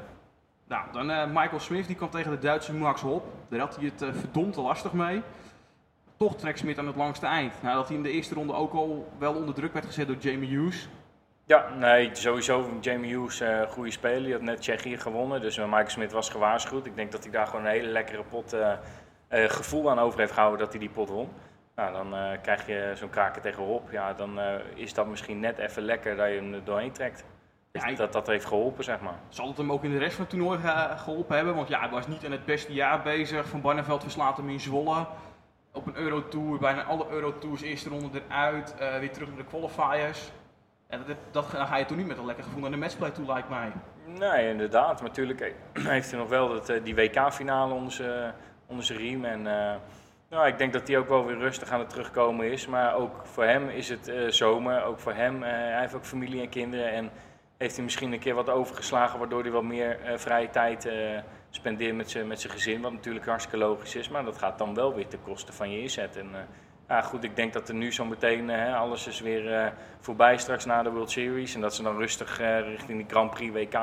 Nou, 0.68 0.92
dan 0.92 1.10
uh, 1.10 1.26
Michael 1.26 1.60
Smith, 1.60 1.88
die 1.88 1.96
kwam 1.96 2.10
tegen 2.10 2.32
de 2.32 2.40
Duitse 2.40 2.74
Max 2.74 3.02
Hop. 3.02 3.26
Daar 3.50 3.60
had 3.60 3.76
hij 3.76 3.86
het 3.86 4.02
uh, 4.02 4.10
verdomd 4.14 4.56
lastig 4.56 4.94
mee. 4.94 5.22
Toch 6.20 6.36
trekt 6.36 6.60
Smith 6.60 6.78
aan 6.78 6.88
het 6.88 6.96
langste 6.96 7.26
eind. 7.26 7.54
Nadat 7.62 7.88
hij 7.88 7.98
in 7.98 8.04
de 8.04 8.12
eerste 8.12 8.34
ronde 8.34 8.54
ook 8.54 8.74
al 8.74 9.12
wel 9.18 9.34
onder 9.34 9.54
druk 9.54 9.74
werd 9.74 9.86
gezet 9.86 10.08
door 10.08 10.16
Jamie 10.16 10.50
Hughes. 10.50 10.90
Ja, 11.46 11.70
nee, 11.78 12.10
sowieso 12.14 12.78
Jamie 12.82 13.16
Hughes, 13.16 13.42
uh, 13.42 13.62
goede 13.62 13.92
speler. 13.92 14.24
Die 14.24 14.34
had 14.34 14.42
net 14.42 14.62
Tsjechië 14.62 14.98
gewonnen, 14.98 15.42
dus 15.42 15.58
Michael 15.58 15.90
Smith 15.90 16.12
was 16.12 16.30
gewaarschuwd. 16.30 16.86
Ik 16.86 16.96
denk 16.96 17.12
dat 17.12 17.24
hij 17.24 17.32
daar 17.32 17.48
gewoon 17.48 17.66
een 17.66 17.72
hele 17.72 17.88
lekkere 17.88 18.24
pot 18.24 18.56
gevoel 19.30 19.90
aan 19.90 20.00
over 20.00 20.20
heeft 20.20 20.32
gehouden 20.32 20.60
dat 20.60 20.70
hij 20.70 20.80
die 20.80 20.90
pot 20.90 21.10
won. 21.10 21.30
Nou, 21.76 21.94
dan 21.94 22.38
krijg 22.42 22.68
je 22.68 22.92
zo'n 22.96 23.10
kraken 23.10 23.42
tegen. 23.42 23.82
Ja, 23.92 24.14
dan 24.14 24.40
is 24.76 24.94
dat 24.94 25.08
misschien 25.08 25.40
net 25.40 25.58
even 25.58 25.84
lekker 25.84 26.16
dat 26.16 26.28
je 26.28 26.36
hem 26.36 26.54
er 26.54 26.64
doorheen 26.64 26.92
trekt. 26.92 27.24
Ja, 27.72 27.92
dat 27.92 28.14
dat 28.14 28.28
heeft 28.28 28.46
geholpen, 28.46 28.84
zeg 28.84 29.00
maar. 29.00 29.20
Zal 29.30 29.48
het 29.48 29.58
hem 29.58 29.72
ook 29.72 29.84
in 29.84 29.92
de 29.92 29.98
rest 29.98 30.16
van 30.16 30.26
het 30.26 30.30
toernooi 30.30 30.60
geholpen 30.98 31.36
hebben? 31.36 31.56
Want 31.56 31.68
ja, 31.68 31.80
hij 31.80 31.90
was 31.90 32.08
niet 32.08 32.24
in 32.24 32.32
het 32.32 32.46
beste 32.46 32.74
jaar 32.74 33.02
bezig. 33.02 33.48
Van 33.48 33.62
Barneveld 33.62 34.02
verslaat 34.02 34.38
hem 34.38 34.50
in 34.50 34.60
Zwolle. 34.60 35.06
Op 35.80 35.88
een 35.88 35.96
Eurotour, 35.96 36.60
bijna 36.60 36.84
alle 36.84 37.06
Eurotours, 37.10 37.62
eerste 37.62 37.90
ronde 37.90 38.22
eruit. 38.30 38.76
Uh, 38.82 39.00
weer 39.00 39.12
terug 39.12 39.28
naar 39.28 39.38
de 39.38 39.44
qualifiers. 39.44 40.32
En 40.88 41.06
dat, 41.32 41.46
ga 41.46 41.78
je 41.78 41.86
toen 41.86 41.98
niet 41.98 42.08
met 42.08 42.18
een 42.18 42.26
lekker 42.26 42.44
gevoel 42.44 42.62
naar 42.62 42.72
de 42.72 42.78
matchplay 42.78 43.12
toe, 43.12 43.26
lijkt 43.26 43.50
mij. 43.50 43.72
Nee, 44.06 44.50
inderdaad. 44.50 45.02
Maar 45.02 45.10
natuurlijk 45.10 45.54
heeft 45.74 46.10
hij 46.12 46.20
nog 46.20 46.30
wel 46.30 46.50
dat, 46.50 46.70
eh, 46.70 46.84
die 46.84 46.96
WK-finale 46.96 47.74
onder 47.74 47.92
zijn, 48.84 49.00
riem. 49.00 49.26
En 49.26 49.42
nou, 50.30 50.48
ik 50.48 50.58
denk 50.58 50.74
dat 50.74 50.88
hij 50.88 50.98
ook 50.98 51.08
wel 51.08 51.26
weer 51.26 51.38
rustig 51.38 51.72
aan 51.72 51.80
het 51.80 51.90
terugkomen 51.90 52.52
is. 52.52 52.68
Maar 52.68 52.96
ook 52.96 53.26
voor 53.26 53.44
hem 53.44 53.70
is 53.70 53.90
het 53.90 54.12
zomer. 54.28 54.84
Ook 54.84 55.00
voor 55.00 55.14
hem, 55.14 55.42
hij 55.44 55.80
heeft 55.80 55.96
ook 55.96 56.06
familie 56.06 56.42
en 56.42 56.50
kinderen. 56.50 56.92
En 56.92 57.10
heeft 57.58 57.76
hij 57.76 57.84
misschien 57.84 58.14
een 58.14 58.20
keer 58.20 58.36
wat 58.36 58.50
overgeslagen, 58.50 59.20
waardoor 59.20 59.42
hij 59.42 59.52
wat 59.52 59.64
meer 59.64 60.00
vrije 60.16 60.50
tijd 60.50 60.90
spendeert 61.60 61.96
met 61.96 62.10
zijn 62.10 62.28
met 62.28 62.46
gezin, 62.50 62.82
wat 62.82 62.92
natuurlijk 62.92 63.26
hartstikke 63.26 63.58
logisch 63.58 63.96
is. 63.96 64.10
Maar 64.10 64.24
dat 64.24 64.38
gaat 64.38 64.58
dan 64.58 64.74
wel 64.74 64.94
weer 64.96 65.08
ten 65.08 65.22
koste 65.22 65.54
van 65.54 65.72
je 65.72 65.82
inzet. 65.82 66.18
En, 66.18 66.36
eh, 66.36 66.42
ja, 66.88 67.02
goed, 67.02 67.24
ik 67.24 67.36
denk 67.36 67.54
dat 67.54 67.70
er 67.70 67.76
nu 67.76 67.94
zo 67.94 68.06
meteen 68.06 68.50
eh, 68.50 68.80
alles 68.80 69.08
is 69.08 69.20
weer 69.20 69.54
eh, 69.54 69.72
voorbij 70.00 70.38
straks 70.38 70.66
na 70.66 70.84
de 70.84 70.92
World 70.92 71.12
Series. 71.12 71.56
En 71.56 71.62
dat 71.62 71.76
ze 71.76 71.84
dan 71.84 71.98
rustig 71.98 72.38
richting 72.64 72.98
die 72.98 73.10
Grand 73.10 73.32
Prix 73.32 73.54
WK 73.54 73.80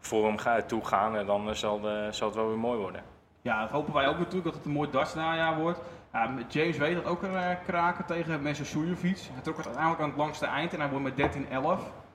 vorm 0.00 0.38
gaan, 0.38 0.66
toe 0.66 0.84
gaan. 0.84 1.16
En 1.16 1.26
dan 1.26 1.56
zal, 1.56 1.80
zal 2.10 2.26
het 2.26 2.36
wel 2.36 2.48
weer 2.48 2.58
mooi 2.58 2.78
worden. 2.78 3.02
Ja, 3.42 3.60
dat 3.60 3.70
hopen 3.70 3.94
wij 3.94 4.06
ook 4.06 4.18
natuurlijk 4.18 4.44
dat 4.44 4.54
het 4.54 4.64
een 4.64 4.72
mooi 4.72 4.90
dartsnajaar 4.90 5.58
wordt. 5.58 5.80
Ja, 6.12 6.26
met 6.26 6.52
James 6.52 6.76
weet 6.76 6.94
dat 6.94 7.04
ook 7.04 7.22
een 7.22 7.58
kraken 7.66 8.04
tegen 8.04 8.42
Messersoejevic. 8.42 9.18
Hij 9.32 9.42
trok 9.42 9.56
het 9.56 9.66
uiteindelijk 9.66 10.02
aan 10.02 10.08
het 10.08 10.18
langste 10.18 10.46
eind 10.46 10.72
en 10.72 10.80
hij 10.80 10.88
won 10.88 11.02
met 11.02 11.16
13-11. 11.16 12.05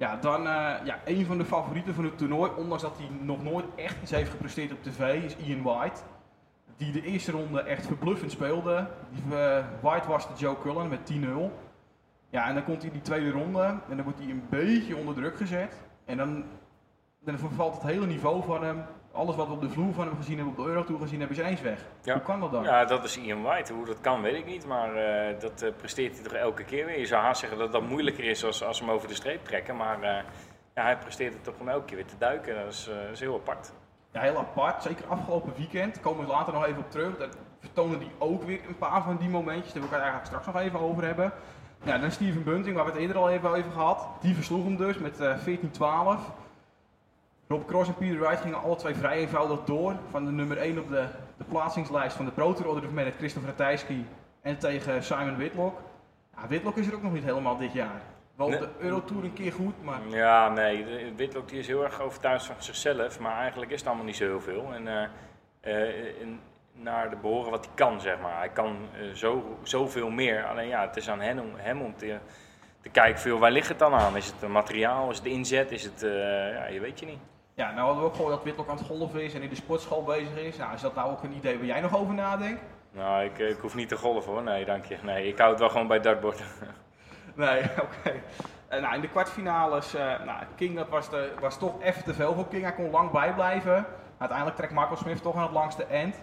Ja, 0.00 0.16
dan 0.16 0.46
eh, 0.46 0.74
ja, 0.84 1.00
een 1.04 1.26
van 1.26 1.38
de 1.38 1.44
favorieten 1.44 1.94
van 1.94 2.04
het 2.04 2.18
toernooi, 2.18 2.50
ondanks 2.56 2.82
dat 2.82 2.98
hij 2.98 3.08
nog 3.20 3.42
nooit 3.42 3.64
echt 3.76 4.02
iets 4.02 4.10
heeft 4.10 4.30
gepresteerd 4.30 4.72
op 4.72 4.82
tv, 4.82 5.22
is 5.24 5.36
Ian 5.36 5.62
White. 5.62 6.00
Die 6.76 6.92
de 6.92 7.02
eerste 7.02 7.32
ronde 7.32 7.60
echt 7.60 7.86
verbluffend 7.86 8.30
speelde. 8.30 8.86
Die 9.10 9.36
eh, 9.36 9.64
White 9.80 10.08
was 10.08 10.28
de 10.28 10.34
Joe 10.36 10.58
Cullen 10.58 10.88
met 10.88 11.12
10-0. 11.12 11.16
Ja, 12.30 12.48
en 12.48 12.54
dan 12.54 12.64
komt 12.64 12.76
hij 12.76 12.86
in 12.86 12.92
die 12.92 13.02
tweede 13.02 13.30
ronde 13.30 13.62
en 13.62 13.96
dan 13.96 14.02
wordt 14.02 14.18
hij 14.18 14.28
een 14.28 14.44
beetje 14.50 14.96
onder 14.96 15.14
druk 15.14 15.36
gezet. 15.36 15.74
En 16.04 16.16
dan, 16.16 16.44
dan 17.20 17.38
vervalt 17.38 17.74
het 17.74 17.82
hele 17.82 18.06
niveau 18.06 18.42
van 18.42 18.64
hem. 18.64 18.84
Alles 19.12 19.36
wat 19.36 19.46
we 19.46 19.52
op 19.52 19.60
de 19.60 19.68
vloer 19.68 19.92
van 19.92 20.06
hem 20.06 20.16
gezien 20.16 20.36
hebben, 20.36 20.54
op 20.54 20.64
de 20.64 20.70
Eurotour 20.70 21.00
gezien 21.00 21.18
hebben, 21.18 21.36
is 21.36 21.42
eens 21.42 21.60
weg. 21.60 21.84
Ja. 22.02 22.12
Hoe 22.12 22.22
kan 22.22 22.40
dat 22.40 22.50
dan? 22.50 22.62
Ja, 22.62 22.84
dat 22.84 23.04
is 23.04 23.18
Ian 23.18 23.42
White. 23.42 23.72
Hoe 23.72 23.86
dat 23.86 24.00
kan, 24.00 24.22
weet 24.22 24.34
ik 24.34 24.46
niet. 24.46 24.66
Maar 24.66 24.94
eh, 24.94 25.40
dat 25.40 25.62
eh, 25.62 25.70
presteert 25.76 26.14
hij 26.14 26.22
toch 26.22 26.32
elke 26.32 26.64
keer 26.64 26.86
weer. 26.86 26.98
Je 26.98 27.06
zou 27.06 27.22
haast 27.22 27.40
zeggen 27.40 27.58
dat 27.58 27.72
dat 27.72 27.88
moeilijker 27.88 28.24
is 28.24 28.44
als, 28.44 28.64
als 28.64 28.76
ze 28.76 28.84
hem 28.84 28.92
over 28.92 29.08
de 29.08 29.14
streep 29.14 29.44
trekken. 29.44 29.76
Maar 29.76 30.02
eh, 30.02 30.24
ja, 30.74 30.82
hij 30.82 30.98
presteert 30.98 31.32
het 31.32 31.44
toch 31.44 31.54
om 31.58 31.68
elke 31.68 31.84
keer 31.84 31.96
weer 31.96 32.06
te 32.06 32.18
duiken. 32.18 32.54
Dat 32.54 32.72
is, 32.72 32.84
dat 32.84 33.12
is 33.12 33.20
heel 33.20 33.34
apart. 33.34 33.72
Ja, 34.12 34.20
heel 34.20 34.38
apart. 34.38 34.82
Zeker 34.82 35.06
afgelopen 35.06 35.52
weekend. 35.56 35.94
Daar 35.94 36.02
komen 36.02 36.24
we 36.24 36.32
later 36.32 36.52
nog 36.52 36.66
even 36.66 36.82
op 36.82 36.90
terug. 36.90 37.16
Daar 37.16 37.28
vertonen 37.60 37.98
die 37.98 38.10
ook 38.18 38.42
weer 38.42 38.60
een 38.68 38.78
paar 38.78 39.02
van 39.02 39.16
die 39.16 39.28
momentjes. 39.28 39.72
Daar 39.72 39.82
wil 39.82 39.90
ik 39.90 39.96
het 39.96 40.02
eigenlijk 40.02 40.26
straks 40.26 40.46
nog 40.46 40.56
even 40.56 40.80
over 40.80 41.04
hebben. 41.04 41.32
Ja, 41.82 41.98
dan 41.98 42.10
Steven 42.10 42.44
Bunting, 42.44 42.76
waar 42.76 42.84
we 42.84 42.90
het 42.90 43.00
eerder 43.00 43.16
al 43.16 43.30
even 43.30 43.48
over 43.48 43.70
gehad. 43.70 44.08
Die 44.20 44.34
versloeg 44.34 44.64
hem 44.64 44.76
dus 44.76 44.98
met 44.98 45.20
eh 45.20 45.36
14-12. 46.18 46.40
Rob 47.50 47.66
Cross 47.66 47.88
en 47.88 47.94
Peter 47.94 48.18
Wright 48.18 48.40
gingen 48.40 48.62
alle 48.62 48.76
twee 48.76 48.94
vrij 48.94 49.16
eenvoudig 49.18 49.64
door. 49.64 49.94
Van 50.10 50.24
de 50.24 50.30
nummer 50.30 50.56
1 50.58 50.78
op 50.78 50.88
de, 50.88 51.04
de 51.36 51.44
plaatsingslijst 51.44 52.16
van 52.16 52.24
de 52.24 52.30
Pro 52.30 52.52
Tour 52.52 52.68
op 52.70 52.74
dit 52.80 52.84
moment 52.88 53.14
Christopher 53.18 53.48
Ratajski 53.50 54.06
en 54.42 54.58
tegen 54.58 55.02
Simon 55.02 55.36
Whitlock. 55.36 55.78
Ja, 56.36 56.46
Whitlock 56.48 56.76
is 56.76 56.86
er 56.86 56.94
ook 56.94 57.02
nog 57.02 57.12
niet 57.12 57.24
helemaal 57.24 57.56
dit 57.56 57.72
jaar. 57.72 58.00
Wel 58.36 58.46
op 58.46 58.52
Nee. 58.52 58.60
de 58.60 58.68
Eurotour 58.78 59.24
een 59.24 59.32
keer 59.32 59.52
goed, 59.52 59.82
maar 59.82 60.00
Ja, 60.08 60.48
nee, 60.48 60.86
Whitlock 61.16 61.48
die 61.48 61.58
is 61.58 61.66
heel 61.66 61.84
erg 61.84 62.00
overtuigd 62.00 62.44
van 62.46 62.54
zichzelf, 62.58 63.18
maar 63.20 63.36
eigenlijk 63.36 63.70
is 63.70 63.78
het 63.78 63.86
allemaal 63.88 64.04
niet 64.06 64.16
zo 64.16 64.24
heel 64.24 64.40
veel. 64.40 64.72
En, 64.74 64.88
eh, 64.88 65.04
eh, 65.60 66.20
in- 66.20 66.40
naar 66.72 67.10
de 67.10 67.16
behoren 67.16 67.50
wat 67.50 67.64
hij 67.64 67.74
kan, 67.74 68.00
zeg 68.00 68.20
maar. 68.20 68.38
Hij 68.38 68.48
kan 68.48 68.76
eh, 69.00 69.08
zo, 69.14 69.58
zoveel 69.62 70.10
meer. 70.10 70.44
Alleen 70.44 70.68
ja, 70.68 70.80
het 70.86 70.96
is 70.96 71.10
aan 71.10 71.20
hem, 71.20 71.38
om- 71.38 71.54
hem 71.56 71.80
om 71.80 71.96
te, 71.96 72.18
te 72.80 72.88
kijken, 72.88 73.20
veel, 73.20 73.38
waar 73.38 73.50
ligt 73.50 73.68
het 73.68 73.78
dan 73.78 73.94
aan? 73.94 74.16
Is 74.16 74.26
het 74.40 74.48
materiaal, 74.50 75.10
is 75.10 75.16
het 75.16 75.26
inzet, 75.26 75.70
is 75.70 75.84
het, 75.84 76.00
ja, 76.54 76.66
je 76.66 76.80
weet 76.80 77.00
je 77.00 77.06
niet. 77.06 77.18
Ja, 77.54 77.66
nou 77.70 77.80
hadden 77.86 78.02
we 78.02 78.08
ook 78.08 78.14
gehoord 78.14 78.34
dat 78.34 78.42
Whitlock 78.42 78.68
aan 78.68 78.76
het 78.76 78.86
golven 78.86 79.22
is 79.22 79.34
en 79.34 79.42
in 79.42 79.48
de 79.48 79.54
sportschool 79.54 80.04
bezig 80.04 80.36
is. 80.36 80.56
Nou, 80.56 80.74
is 80.74 80.80
dat 80.80 80.94
nou 80.94 81.10
ook 81.10 81.22
een 81.22 81.32
idee 81.36 81.56
waar 81.56 81.66
jij 81.66 81.80
nog 81.80 81.96
over 81.96 82.14
nadenkt? 82.14 82.62
Nou, 82.92 83.24
ik, 83.24 83.38
eh, 83.38 83.48
ik 83.48 83.58
hoef 83.58 83.74
niet 83.74 83.88
te 83.88 83.96
golven 83.96 84.32
hoor, 84.32 84.42
nee, 84.42 84.64
dank 84.64 84.84
je. 84.84 84.96
Nee, 85.02 85.28
ik 85.28 85.38
hou 85.38 85.50
het 85.50 85.58
wel 85.60 85.68
gewoon 85.70 85.86
bij 85.86 86.00
dartbord. 86.00 86.42
Nee, 87.34 87.62
oké. 87.84 88.20
Eh, 88.68 88.80
nou, 88.82 88.94
in 88.94 89.00
de 89.00 89.08
kwartfinales, 89.08 89.94
eh 89.94 90.02
nou, 90.24 90.42
King 90.56 90.76
dat 90.76 90.88
was, 90.88 91.10
de, 91.10 91.32
was 91.40 91.58
toch 91.58 91.82
even 91.82 92.04
te 92.04 92.14
veel 92.14 92.34
voor 92.34 92.48
King. 92.48 92.62
Hij 92.62 92.72
kon 92.72 92.90
lang 92.90 93.10
bijblijven. 93.10 93.86
Uiteindelijk 94.18 94.56
trekt 94.58 94.72
Michael 94.72 94.96
Smith 94.96 95.22
toch 95.22 95.36
aan 95.36 95.42
het 95.42 95.52
langste 95.52 95.84
end. 95.84 96.16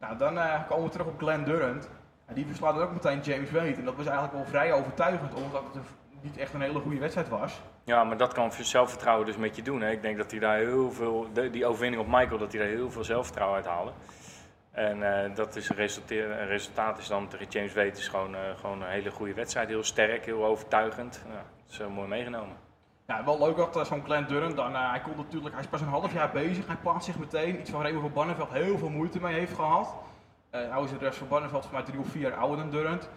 Nou, 0.00 0.16
dan 0.18 0.38
komen 0.68 0.84
we 0.84 0.90
terug 0.90 1.06
op 1.06 1.18
Glenn 1.18 1.44
Durant. 1.44 1.88
Ja, 2.28 2.34
die 2.34 2.46
verslaat 2.46 2.78
ook 2.78 2.92
meteen 2.92 3.20
James 3.20 3.50
Wade. 3.50 3.74
En 3.74 3.84
dat 3.84 3.96
was 3.96 4.06
eigenlijk 4.06 4.34
wel 4.36 4.44
vrij 4.46 4.72
overtuigend, 4.72 5.34
omdat 5.34 5.62
het 5.64 5.74
een- 5.74 5.82
niet 6.20 6.36
echt 6.36 6.54
een 6.54 6.60
hele 6.60 6.80
goede 6.80 6.98
wedstrijd 6.98 7.28
was. 7.28 7.60
Ja, 7.88 8.04
maar 8.04 8.16
dat 8.16 8.32
kan 8.32 8.52
zelfvertrouwen 8.52 9.26
dus 9.26 9.36
met 9.36 9.56
je 9.56 9.62
doen. 9.62 9.80
Hè. 9.80 9.90
Ik 9.90 10.02
denk 10.02 10.16
dat 10.16 10.30
hij 10.30 10.40
daar 10.40 10.56
heel 10.58 10.92
veel, 10.92 11.26
die 11.50 11.66
overwinning 11.66 12.02
op 12.02 12.08
Michael, 12.08 12.38
dat 12.38 12.52
hij 12.52 12.60
daar 12.60 12.70
heel 12.70 12.90
veel 12.90 13.04
zelfvertrouwen 13.04 13.56
uit 13.56 13.66
haalde. 13.66 13.92
En 14.70 15.24
eh, 15.24 15.34
dat 15.34 15.56
is 15.56 15.68
een, 15.68 15.76
resulteer- 15.76 16.46
resultaat 16.46 16.98
is 16.98 17.08
dan 17.08 17.28
tegen 17.28 17.46
James 17.48 17.74
Wade 17.74 17.88
is 17.88 18.08
gewoon, 18.08 18.34
eh, 18.34 18.40
gewoon 18.60 18.82
een 18.82 18.88
hele 18.88 19.10
goede 19.10 19.34
wedstrijd. 19.34 19.68
Heel 19.68 19.82
sterk, 19.84 20.24
heel 20.24 20.44
overtuigend. 20.44 21.22
Ja, 21.28 21.34
dat 21.34 21.70
is 21.70 21.78
heel 21.78 21.90
mooi 21.90 22.08
meegenomen. 22.08 22.56
Ja, 23.06 23.24
wel 23.24 23.38
leuk 23.38 23.56
dat 23.56 23.76
eh, 23.76 23.84
zo'n 23.84 24.04
Glenn 24.04 24.26
Durant, 24.26 24.56
dan, 24.56 24.74
eh, 24.74 24.90
hij, 24.90 25.00
komt 25.00 25.16
natuurlijk, 25.16 25.54
hij 25.54 25.62
is 25.62 25.70
pas 25.70 25.80
een 25.80 25.86
half 25.86 26.12
jaar 26.12 26.30
bezig. 26.30 26.66
Hij 26.66 26.76
plaatst 26.76 27.04
zich 27.04 27.18
meteen, 27.18 27.60
iets 27.60 27.70
waar 27.70 27.82
Raymond 27.82 28.04
van 28.04 28.12
Barneveld 28.14 28.52
heel 28.52 28.78
veel 28.78 28.90
moeite 28.90 29.20
mee 29.20 29.34
heeft 29.34 29.54
gehad. 29.54 29.94
Eh 30.50 30.60
nou 30.68 30.84
is 30.84 30.90
de 30.90 30.98
rest 30.98 31.18
van 31.18 31.28
Barneveld 31.28 31.64
voor 31.64 31.74
mij 31.74 31.82
drie 31.82 31.98
of 32.00 32.08
vier 32.08 32.22
jaar 32.22 32.34
ouder 32.34 32.56
dan 32.56 32.70
Durant. 32.70 33.08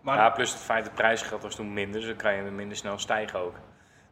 Maar 0.00 0.16
Ja, 0.16 0.30
plus 0.30 0.52
het 0.52 0.60
feit 0.60 0.84
dat 0.84 0.94
prijsgeld 0.94 1.42
was 1.42 1.54
toen 1.54 1.72
minder, 1.72 2.00
dus 2.00 2.08
dan 2.08 2.16
kan 2.16 2.34
je 2.34 2.42
minder 2.42 2.76
snel 2.76 2.98
stijgen 2.98 3.38
ook. 3.38 3.54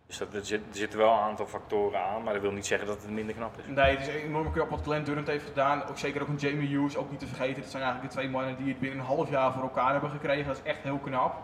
Dus 0.08 0.20
er, 0.20 0.44
zit, 0.46 0.60
zitten 0.70 0.98
wel 0.98 1.12
een 1.12 1.18
aantal 1.18 1.46
factoren 1.46 2.00
aan, 2.00 2.22
maar 2.22 2.32
dat 2.32 2.42
wil 2.42 2.52
niet 2.52 2.66
zeggen 2.66 2.86
dat 2.86 3.02
het 3.02 3.10
minder 3.10 3.34
knap 3.34 3.58
is. 3.58 3.64
Nee, 3.66 3.96
het 3.96 4.08
is 4.08 4.14
enorm 4.14 4.52
knap 4.52 4.70
wat 4.70 4.82
Glenn 4.82 5.04
Durant 5.04 5.26
heeft 5.26 5.46
gedaan. 5.46 5.84
Ook 5.84 5.98
zeker 5.98 6.22
ook 6.22 6.28
een 6.28 6.36
Jamie 6.36 6.68
Hughes, 6.68 6.96
ook 6.96 7.10
niet 7.10 7.20
te 7.20 7.26
vergeten. 7.26 7.62
Dat 7.62 7.70
zijn 7.70 7.82
eigenlijk 7.82 8.12
de 8.12 8.18
twee 8.20 8.30
mannen 8.30 8.56
die 8.56 8.68
het 8.68 8.80
binnen 8.80 8.98
een 8.98 9.04
half 9.04 9.30
jaar 9.30 9.52
voor 9.52 9.62
elkaar 9.62 9.92
hebben 9.92 10.10
gekregen. 10.10 10.46
Dat 10.46 10.56
is 10.56 10.62
echt 10.62 10.82
heel 10.82 10.98
knap. 10.98 11.34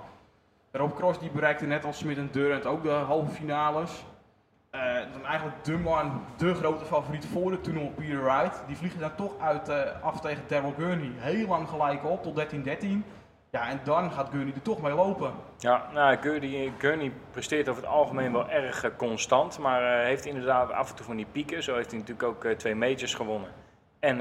Rob 0.71 0.95
Cross 0.95 1.19
die 1.19 1.31
bereikte 1.31 1.67
net 1.67 1.85
als 1.85 1.99
Smith 1.99 2.17
en 2.17 2.29
Durant 2.33 2.67
ook 2.67 2.83
de 2.83 2.91
halve 2.91 3.31
finales. 3.31 4.05
Eh, 4.71 4.81
dan 5.13 5.25
eigenlijk 5.25 5.65
de 5.65 5.79
man, 5.79 6.23
de 6.37 6.55
grote 6.55 6.85
favoriet 6.85 7.27
voor 7.27 7.51
het 7.51 7.65
toernooi, 7.65 7.91
Peter 7.91 8.23
Wright. 8.23 8.63
Die 8.67 8.77
vliegen 8.77 9.01
dan 9.01 9.15
toch 9.15 9.39
uit, 9.41 9.69
eh, 9.69 10.03
af 10.03 10.21
tegen 10.21 10.43
Daryl 10.47 10.75
Gurney. 10.79 11.13
Heel 11.17 11.49
lang 11.49 11.69
gelijk 11.69 12.05
op, 12.05 12.23
tot 12.23 12.37
13-13. 12.37 13.05
Ja, 13.55 13.69
en 13.69 13.81
dan 13.85 14.11
gaat 14.11 14.29
Gurney 14.31 14.53
er 14.55 14.63
toch 14.63 14.83
mee 14.83 14.93
lopen. 14.93 15.33
Ja, 15.59 15.87
nou, 15.93 16.17
Gurney, 16.17 16.73
Gurney 16.79 17.13
presteert 17.31 17.69
over 17.69 17.83
het 17.83 17.91
algemeen 17.91 18.33
wel 18.33 18.49
erg 18.51 18.85
eh, 18.85 18.91
constant, 18.97 19.59
maar 19.59 19.83
eh, 19.83 20.05
heeft 20.05 20.25
inderdaad 20.25 20.73
af 20.73 20.91
en 20.91 20.97
toe 20.97 21.07
van 21.07 21.17
die 21.17 21.27
pieken. 21.33 21.63
Zo 21.63 21.75
heeft 21.75 21.91
hij 21.91 21.99
natuurlijk 21.99 22.29
ook 22.29 22.45
eh, 22.45 22.57
twee 22.57 22.75
majors 22.75 23.15
gewonnen. 23.15 23.51
En 24.01 24.19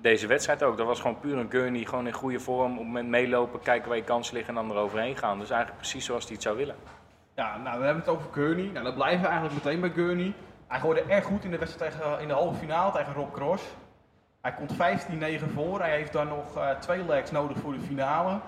deze 0.00 0.26
wedstrijd 0.26 0.62
ook, 0.62 0.76
dat 0.76 0.86
was 0.86 1.00
gewoon 1.00 1.20
puur 1.20 1.36
een 1.36 1.50
Gurney, 1.50 1.84
gewoon 1.84 2.06
in 2.06 2.12
goede 2.12 2.40
vorm, 2.40 2.72
op 2.72 2.78
het 2.78 2.86
moment 2.86 3.08
meelopen, 3.08 3.60
kijken 3.60 3.88
waar 3.88 3.96
je 3.96 4.04
kansen 4.04 4.34
liggen 4.34 4.56
en 4.56 4.66
dan 4.66 4.76
eroverheen 4.76 5.16
gaan. 5.16 5.38
Dus 5.38 5.50
eigenlijk 5.50 5.80
precies 5.80 6.04
zoals 6.04 6.24
hij 6.24 6.32
het 6.32 6.42
zou 6.42 6.56
willen. 6.56 6.76
Ja, 7.34 7.56
nou, 7.56 7.78
we 7.78 7.84
hebben 7.84 8.02
het 8.02 8.12
over 8.12 8.32
Gurney. 8.32 8.70
Nou, 8.72 8.84
dan 8.84 8.94
blijven 8.94 9.20
we 9.20 9.26
eigenlijk 9.26 9.64
meteen 9.64 9.80
bij 9.80 9.90
Gurney. 9.90 10.32
Hij 10.66 10.80
gooide 10.80 11.02
erg 11.02 11.24
goed 11.24 11.44
in 11.44 11.50
de 11.50 11.58
wedstrijd 11.58 11.92
tegen, 11.92 12.20
in 12.20 12.28
de 12.28 12.34
halve 12.34 12.58
finale 12.58 12.92
tegen 12.92 13.14
Rob 13.14 13.32
Cross. 13.32 13.64
Hij 14.40 14.52
komt 14.52 14.72
15-9 14.72 14.76
voor. 15.54 15.80
Hij 15.80 15.96
heeft 15.96 16.12
dan 16.12 16.28
nog 16.28 16.76
twee 16.78 17.04
legs 17.04 17.30
nodig 17.30 17.58
voor 17.58 17.72
de 17.72 17.80
finale. 17.80 18.40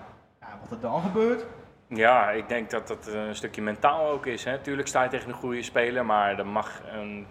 Ja, 0.53 0.59
wat 0.61 0.71
er 0.71 0.79
dan 0.79 1.01
gebeurt? 1.01 1.45
Ja, 1.87 2.29
ik 2.29 2.47
denk 2.49 2.69
dat 2.69 2.87
dat 2.87 3.07
een 3.07 3.35
stukje 3.35 3.61
mentaal 3.61 4.09
ook 4.09 4.25
is. 4.25 4.43
Hè. 4.43 4.57
Tuurlijk 4.59 4.87
sta 4.87 5.03
je 5.03 5.09
tegen 5.09 5.29
een 5.29 5.35
goede 5.35 5.61
speler, 5.61 6.05
maar 6.05 6.39
er 6.39 6.45
mag 6.47 6.81
een, 6.91 7.27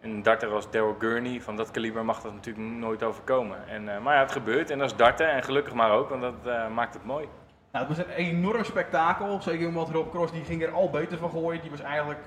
een 0.00 0.22
darter 0.22 0.48
als 0.52 0.70
Daryl 0.70 0.96
Gurney, 0.98 1.40
van 1.40 1.56
dat 1.56 1.70
kaliber, 1.70 2.04
mag 2.04 2.20
dat 2.20 2.32
natuurlijk 2.32 2.66
nooit 2.66 3.02
overkomen. 3.02 3.68
En, 3.68 3.88
eh, 3.88 4.00
maar 4.00 4.14
ja, 4.14 4.20
het 4.20 4.32
gebeurt 4.32 4.70
en 4.70 4.78
dat 4.78 4.90
is 4.90 4.96
darten 4.96 5.30
en 5.30 5.42
gelukkig 5.42 5.74
maar 5.74 5.90
ook, 5.90 6.08
want 6.08 6.22
dat 6.22 6.46
eh, 6.46 6.68
maakt 6.68 6.94
het 6.94 7.04
mooi. 7.04 7.28
Nou, 7.72 7.86
het 7.86 7.96
was 7.96 8.06
een 8.06 8.12
enorm 8.12 8.64
spektakel. 8.64 9.42
Zeker 9.42 9.68
omdat 9.68 9.90
Rob 9.90 10.10
Cross 10.10 10.32
die 10.32 10.44
ging 10.44 10.62
er 10.62 10.72
al 10.72 10.90
beter 10.90 11.18
van 11.18 11.30
gooien. 11.30 11.60
Die 11.60 11.70
was 11.70 11.80
eigenlijk, 11.80 12.20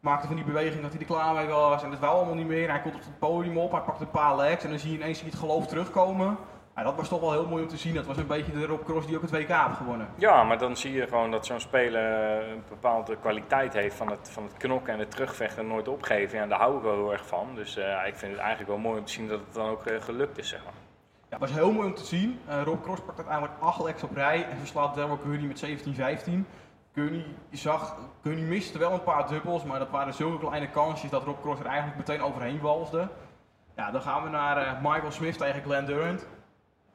maakte 0.00 0.26
van 0.26 0.36
die 0.36 0.44
beweging 0.44 0.82
dat 0.82 0.90
hij 0.90 1.00
er 1.00 1.06
klaar 1.06 1.34
mee 1.34 1.46
was. 1.46 1.82
En 1.82 1.90
dat 1.90 1.98
wou 1.98 2.16
allemaal 2.16 2.34
niet 2.34 2.46
meer. 2.46 2.70
Hij 2.70 2.80
komt 2.80 2.94
op 2.94 3.00
het 3.00 3.18
podium 3.18 3.58
op, 3.58 3.72
hij 3.72 3.80
pakt 3.80 4.00
een 4.00 4.10
paar 4.10 4.36
legs. 4.36 4.64
En 4.64 4.70
dan 4.70 4.78
zie 4.78 4.90
je 4.90 4.96
ineens 4.96 5.20
het 5.20 5.34
geloof 5.34 5.66
terugkomen. 5.66 6.36
Ja, 6.78 6.84
dat 6.84 6.96
was 6.96 7.08
toch 7.08 7.20
wel 7.20 7.32
heel 7.32 7.46
mooi 7.46 7.62
om 7.62 7.68
te 7.68 7.76
zien. 7.76 7.94
Dat 7.94 8.06
was 8.06 8.16
een 8.16 8.26
beetje 8.26 8.52
de 8.52 8.66
Rob 8.66 8.84
Cross 8.84 9.06
die 9.06 9.16
ook 9.16 9.22
het 9.22 9.30
WK 9.30 9.48
heeft 9.48 9.76
gewonnen. 9.76 10.08
Ja, 10.14 10.44
maar 10.44 10.58
dan 10.58 10.76
zie 10.76 10.92
je 10.92 11.06
gewoon 11.06 11.30
dat 11.30 11.46
zo'n 11.46 11.60
speler 11.60 12.40
eh, 12.40 12.50
een 12.50 12.62
bepaalde 12.68 13.16
kwaliteit 13.16 13.72
heeft 13.72 13.96
van 13.96 14.10
het, 14.10 14.30
van 14.30 14.42
het 14.42 14.56
knokken 14.56 14.92
en 14.92 14.98
het 14.98 15.10
terugvechten 15.10 15.62
en 15.62 15.68
nooit 15.68 15.88
opgeven. 15.88 16.36
Ja, 16.36 16.42
en 16.42 16.48
daar 16.48 16.58
hou 16.58 16.76
ik 16.76 16.82
wel 16.82 16.94
heel 16.94 17.12
erg 17.12 17.26
van. 17.26 17.54
Dus 17.54 17.76
eh, 17.76 18.06
ik 18.06 18.16
vind 18.16 18.32
het 18.32 18.40
eigenlijk 18.40 18.70
wel 18.70 18.78
mooi 18.78 18.98
om 18.98 19.04
te 19.04 19.12
zien 19.12 19.28
dat 19.28 19.40
het 19.40 19.54
dan 19.54 19.68
ook 19.68 19.86
eh, 19.86 20.00
gelukt 20.00 20.38
is, 20.38 20.48
zeg 20.48 20.64
maar. 20.64 20.72
Ja, 21.28 21.38
het 21.38 21.40
was 21.40 21.52
heel 21.52 21.72
mooi 21.72 21.88
om 21.88 21.94
te 21.94 22.04
zien. 22.04 22.40
Eh, 22.46 22.62
Rob 22.62 22.82
Cross 22.82 23.02
pakt 23.02 23.18
uiteindelijk 23.18 23.60
8 23.60 23.82
legs 23.82 24.02
op 24.02 24.14
rij 24.14 24.46
en 24.50 24.58
verslaat 24.58 24.94
Daryl 24.94 25.18
Gurney 25.22 25.46
met 25.46 25.66
17-15. 25.66 26.46
Gurney 26.94 27.24
zag, 27.50 27.96
Gurney 28.22 28.44
miste 28.44 28.78
wel 28.78 28.92
een 28.92 29.02
paar 29.02 29.28
dubbels, 29.28 29.64
maar 29.64 29.78
dat 29.78 29.90
waren 29.90 30.14
zulke 30.14 30.46
kleine 30.46 30.70
kansjes 30.70 31.10
dat 31.10 31.24
Rob 31.24 31.40
Cross 31.40 31.60
er 31.60 31.66
eigenlijk 31.66 31.96
meteen 31.96 32.22
overheen 32.22 32.60
walsde. 32.60 33.08
Ja, 33.76 33.90
dan 33.90 34.02
gaan 34.02 34.22
we 34.22 34.28
naar 34.28 34.78
Michael 34.82 35.12
Smith 35.12 35.38
tegen 35.38 35.62
Glenn 35.62 35.86
Durant. 35.86 36.26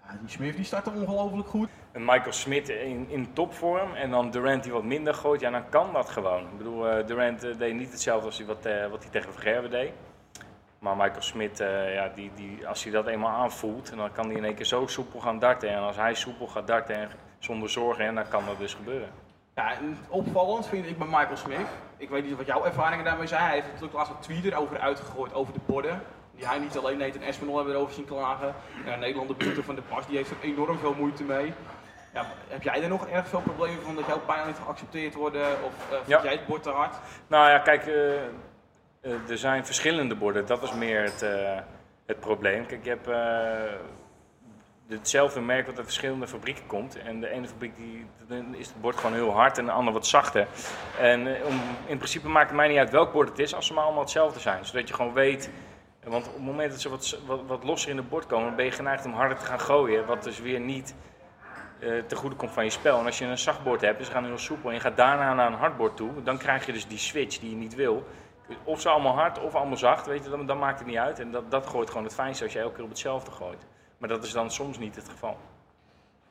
Ja, 0.08 0.18
die 0.20 0.30
Smith 0.30 0.56
die 0.56 0.66
startte 0.66 0.90
ongelooflijk 0.90 1.48
goed. 1.48 1.70
Een 1.92 2.06
Michael 2.06 2.32
Smit 2.32 2.70
in, 2.70 3.10
in 3.10 3.34
topvorm 3.34 3.94
en 3.94 4.10
dan 4.10 4.32
Durant 4.32 4.64
die 4.64 4.72
wat 4.72 4.84
minder 4.84 5.14
gooit, 5.14 5.42
ja, 5.42 5.50
dan 5.50 5.70
kan 5.70 5.94
dat 5.94 6.10
gewoon. 6.10 6.42
Ik 6.42 6.58
bedoel, 6.58 6.90
eh, 6.90 7.08
Durant 7.08 7.44
eh, 7.44 7.58
deed 7.58 7.74
niet 7.76 7.92
hetzelfde 7.92 8.26
als 8.26 8.38
hij 8.38 8.48
wat, 8.48 8.66
eh, 8.66 8.88
wat 8.88 9.04
hij 9.04 9.12
tegen 9.12 9.34
Vergerwe 9.34 9.68
deed. 9.68 9.92
Maar 10.80 10.96
Michael 10.96 11.22
Smit, 11.22 11.58
ja, 11.94 12.12
die, 12.16 12.32
die, 12.36 12.68
als 12.68 12.84
hij 12.84 12.92
dat 12.92 13.08
eenmaal 13.08 13.42
aanvoelt, 13.42 13.96
dan 13.96 14.12
kan 14.12 14.26
hij 14.26 14.36
in 14.36 14.46
één 14.46 14.56
keer 14.56 14.66
zo 14.66 14.88
soepel 14.88 15.20
gaan 15.20 15.40
darten. 15.40 15.70
En 15.70 15.80
als 15.80 15.96
hij 15.96 16.14
soepel 16.14 16.48
gaat 16.48 16.68
darten 16.68 16.96
en 16.96 17.10
zonder 17.40 17.70
zorgen, 17.70 18.06
en 18.06 18.16
dan 18.16 18.28
kan 18.28 18.46
dat 18.46 18.58
dus 18.58 18.74
gebeuren. 18.74 19.10
Ja, 19.56 19.74
en 19.74 19.98
opvallend 20.08 20.68
vind 20.68 20.86
ik 20.86 20.98
bij 20.98 21.08
Michael 21.08 21.38
Smith. 21.38 21.68
Ik 21.98 22.10
weet 22.10 22.26
niet 22.26 22.38
wat 22.38 22.46
jouw 22.46 22.66
ervaringen 22.66 23.06
daarmee 23.06 23.28
zijn. 23.28 23.44
Hij 23.44 23.54
heeft 23.54 23.68
natuurlijk 23.68 23.94
laatst 23.94 24.12
een 24.12 24.20
tweet 24.20 24.46
erover 24.46 24.80
uitgegooid 24.80 25.34
over 25.34 25.54
de 25.54 25.60
borden. 25.66 26.02
Die 26.36 26.48
hij 26.48 26.60
niet 26.60 26.78
alleen 26.78 26.98
Nathan 26.98 27.22
Espinol 27.22 27.56
hebben 27.56 27.74
erover 27.76 27.94
zien 27.94 28.06
klagen. 28.06 28.56
Ja, 28.86 28.96
Nederlander 28.96 29.36
Boete 29.36 29.64
van 29.64 29.76
de 29.76 29.82
Pas, 29.82 30.08
die 30.08 30.18
heeft 30.18 30.30
er 30.30 30.38
enorm 30.42 30.78
veel 30.78 30.94
moeite 30.94 31.24
mee. 31.24 31.54
Ja, 32.14 32.26
heb 32.48 32.64
jij 32.64 32.84
er 32.84 32.90
nog 32.90 33.08
erg 33.08 33.28
veel 33.28 33.42
problemen 33.42 33.82
van 33.84 33.96
dat 33.96 34.06
jouw 34.06 34.20
pijlen 34.20 34.48
niet 34.48 34.58
geaccepteerd 34.66 35.14
worden? 35.14 35.64
Of 35.64 35.74
uh, 35.92 35.96
vind 35.96 36.08
Ja. 36.08 36.24
jij 36.24 36.32
het 36.32 36.46
bord 36.46 36.64
te 36.64 36.70
hard? 36.70 36.96
Nou 37.28 37.50
ja, 37.50 37.60
kijk, 37.60 37.88
eh, 37.88 38.14
eh, 38.14 39.30
er 39.30 39.38
zijn 39.38 39.66
verschillende 39.66 40.16
borden. 40.16 40.46
Dat 40.46 40.64
is 40.64 40.74
meer 40.74 41.04
het, 41.04 41.26
het 42.06 42.20
probleem. 42.20 42.66
Kijk, 42.66 42.84
je 42.84 42.90
hebt 42.90 43.08
hetzelfde 44.88 45.42
merk 45.42 45.66
wat 45.66 45.76
uit 45.76 45.86
verschillende 45.86 46.28
fabrieken 46.28 46.66
komt. 46.66 46.98
En 47.00 47.20
de 47.20 47.30
ene 47.30 47.48
fabriek 47.48 47.76
die, 47.78 48.06
is 48.52 48.68
het 48.68 48.82
bord 48.82 48.96
gewoon 48.96 49.14
heel 49.14 49.32
hard 49.32 49.58
en 49.58 49.66
de 49.66 49.72
andere 49.72 49.98
wat 49.98 50.08
zachter. 50.08 50.48
En 51.00 51.28
om, 51.28 51.62
in 51.86 51.98
principe 51.98 52.28
maakt 52.28 52.48
het 52.48 52.58
mij 52.58 52.68
niet 52.68 52.78
uit 52.78 52.90
welk 52.90 53.12
bord 53.12 53.30
het 53.30 53.40
is, 53.40 53.56
als 53.56 53.68
ze 53.68 53.74
maar 53.74 53.84
allemaal 53.84 54.02
hetzelfde 54.02 54.40
zijn. 54.40 54.66
Zodat 54.66 54.88
je 54.88 54.94
gewoon 54.94 55.14
weet... 55.14 55.50
Want 56.06 56.28
op 56.28 56.34
het 56.34 56.44
moment 56.44 56.72
dat 56.72 56.82
ze 56.82 56.90
wat, 56.90 57.20
wat, 57.26 57.42
wat 57.48 57.64
losser 57.64 57.90
in 57.90 57.98
het 57.98 58.10
bord 58.10 58.26
komen, 58.26 58.56
ben 58.56 58.66
je 58.66 58.72
geneigd 58.72 59.06
om 59.06 59.14
harder 59.14 59.38
te 59.38 59.46
gaan 59.46 59.60
gooien. 59.60 60.06
Wat 60.06 60.24
dus 60.24 60.40
weer 60.40 60.60
niet 60.60 60.96
eh 61.80 62.04
ten 62.08 62.18
goede 62.18 62.36
komt 62.36 62.52
van 62.52 62.64
je 62.64 62.70
spel. 62.70 63.00
En 63.00 63.06
als 63.06 63.18
je 63.18 63.26
een 63.26 63.38
zacht 63.38 63.64
bord 63.64 63.82
hebt, 63.82 63.98
dus 63.98 64.10
gaan 64.10 64.26
heel 64.26 64.38
soepel, 64.38 64.70
en 64.70 64.76
je 64.76 64.82
gaat 64.82 64.98
daarna 64.98 65.34
naar 65.34 65.48
een 65.48 65.58
hard 65.58 65.78
bord 65.78 65.98
toe, 65.98 66.24
dan 66.24 66.38
krijg 66.38 66.66
je 66.66 66.72
dus 66.72 66.88
die 66.88 66.98
switch 66.98 67.40
die 67.40 67.50
je 67.50 67.56
niet 67.56 67.76
wil. 67.76 68.08
Of 68.64 68.82
ze 68.82 68.90
allemaal 68.90 69.14
hard 69.14 69.40
of 69.40 69.56
allemaal 69.56 69.78
zacht, 69.78 70.06
weet 70.06 70.24
je, 70.24 70.30
dan, 70.30 70.46
dan 70.46 70.60
maakt 70.60 70.80
het 70.80 70.88
niet 70.88 70.98
uit. 70.98 71.20
En 71.20 71.32
dat, 71.32 71.52
dat 71.52 71.66
gooit 71.66 71.90
gewoon 71.90 72.04
het 72.04 72.14
fijnste 72.14 72.44
als 72.44 72.54
je 72.54 72.60
elke 72.60 72.76
keer 72.76 72.84
op 72.84 72.90
hetzelfde 72.90 73.32
gooit. 73.32 73.66
Maar 73.98 74.10
dat 74.10 74.24
is 74.24 74.32
dan 74.32 74.52
soms 74.52 74.78
niet 74.78 74.96
het 74.96 75.10
geval. 75.10 75.38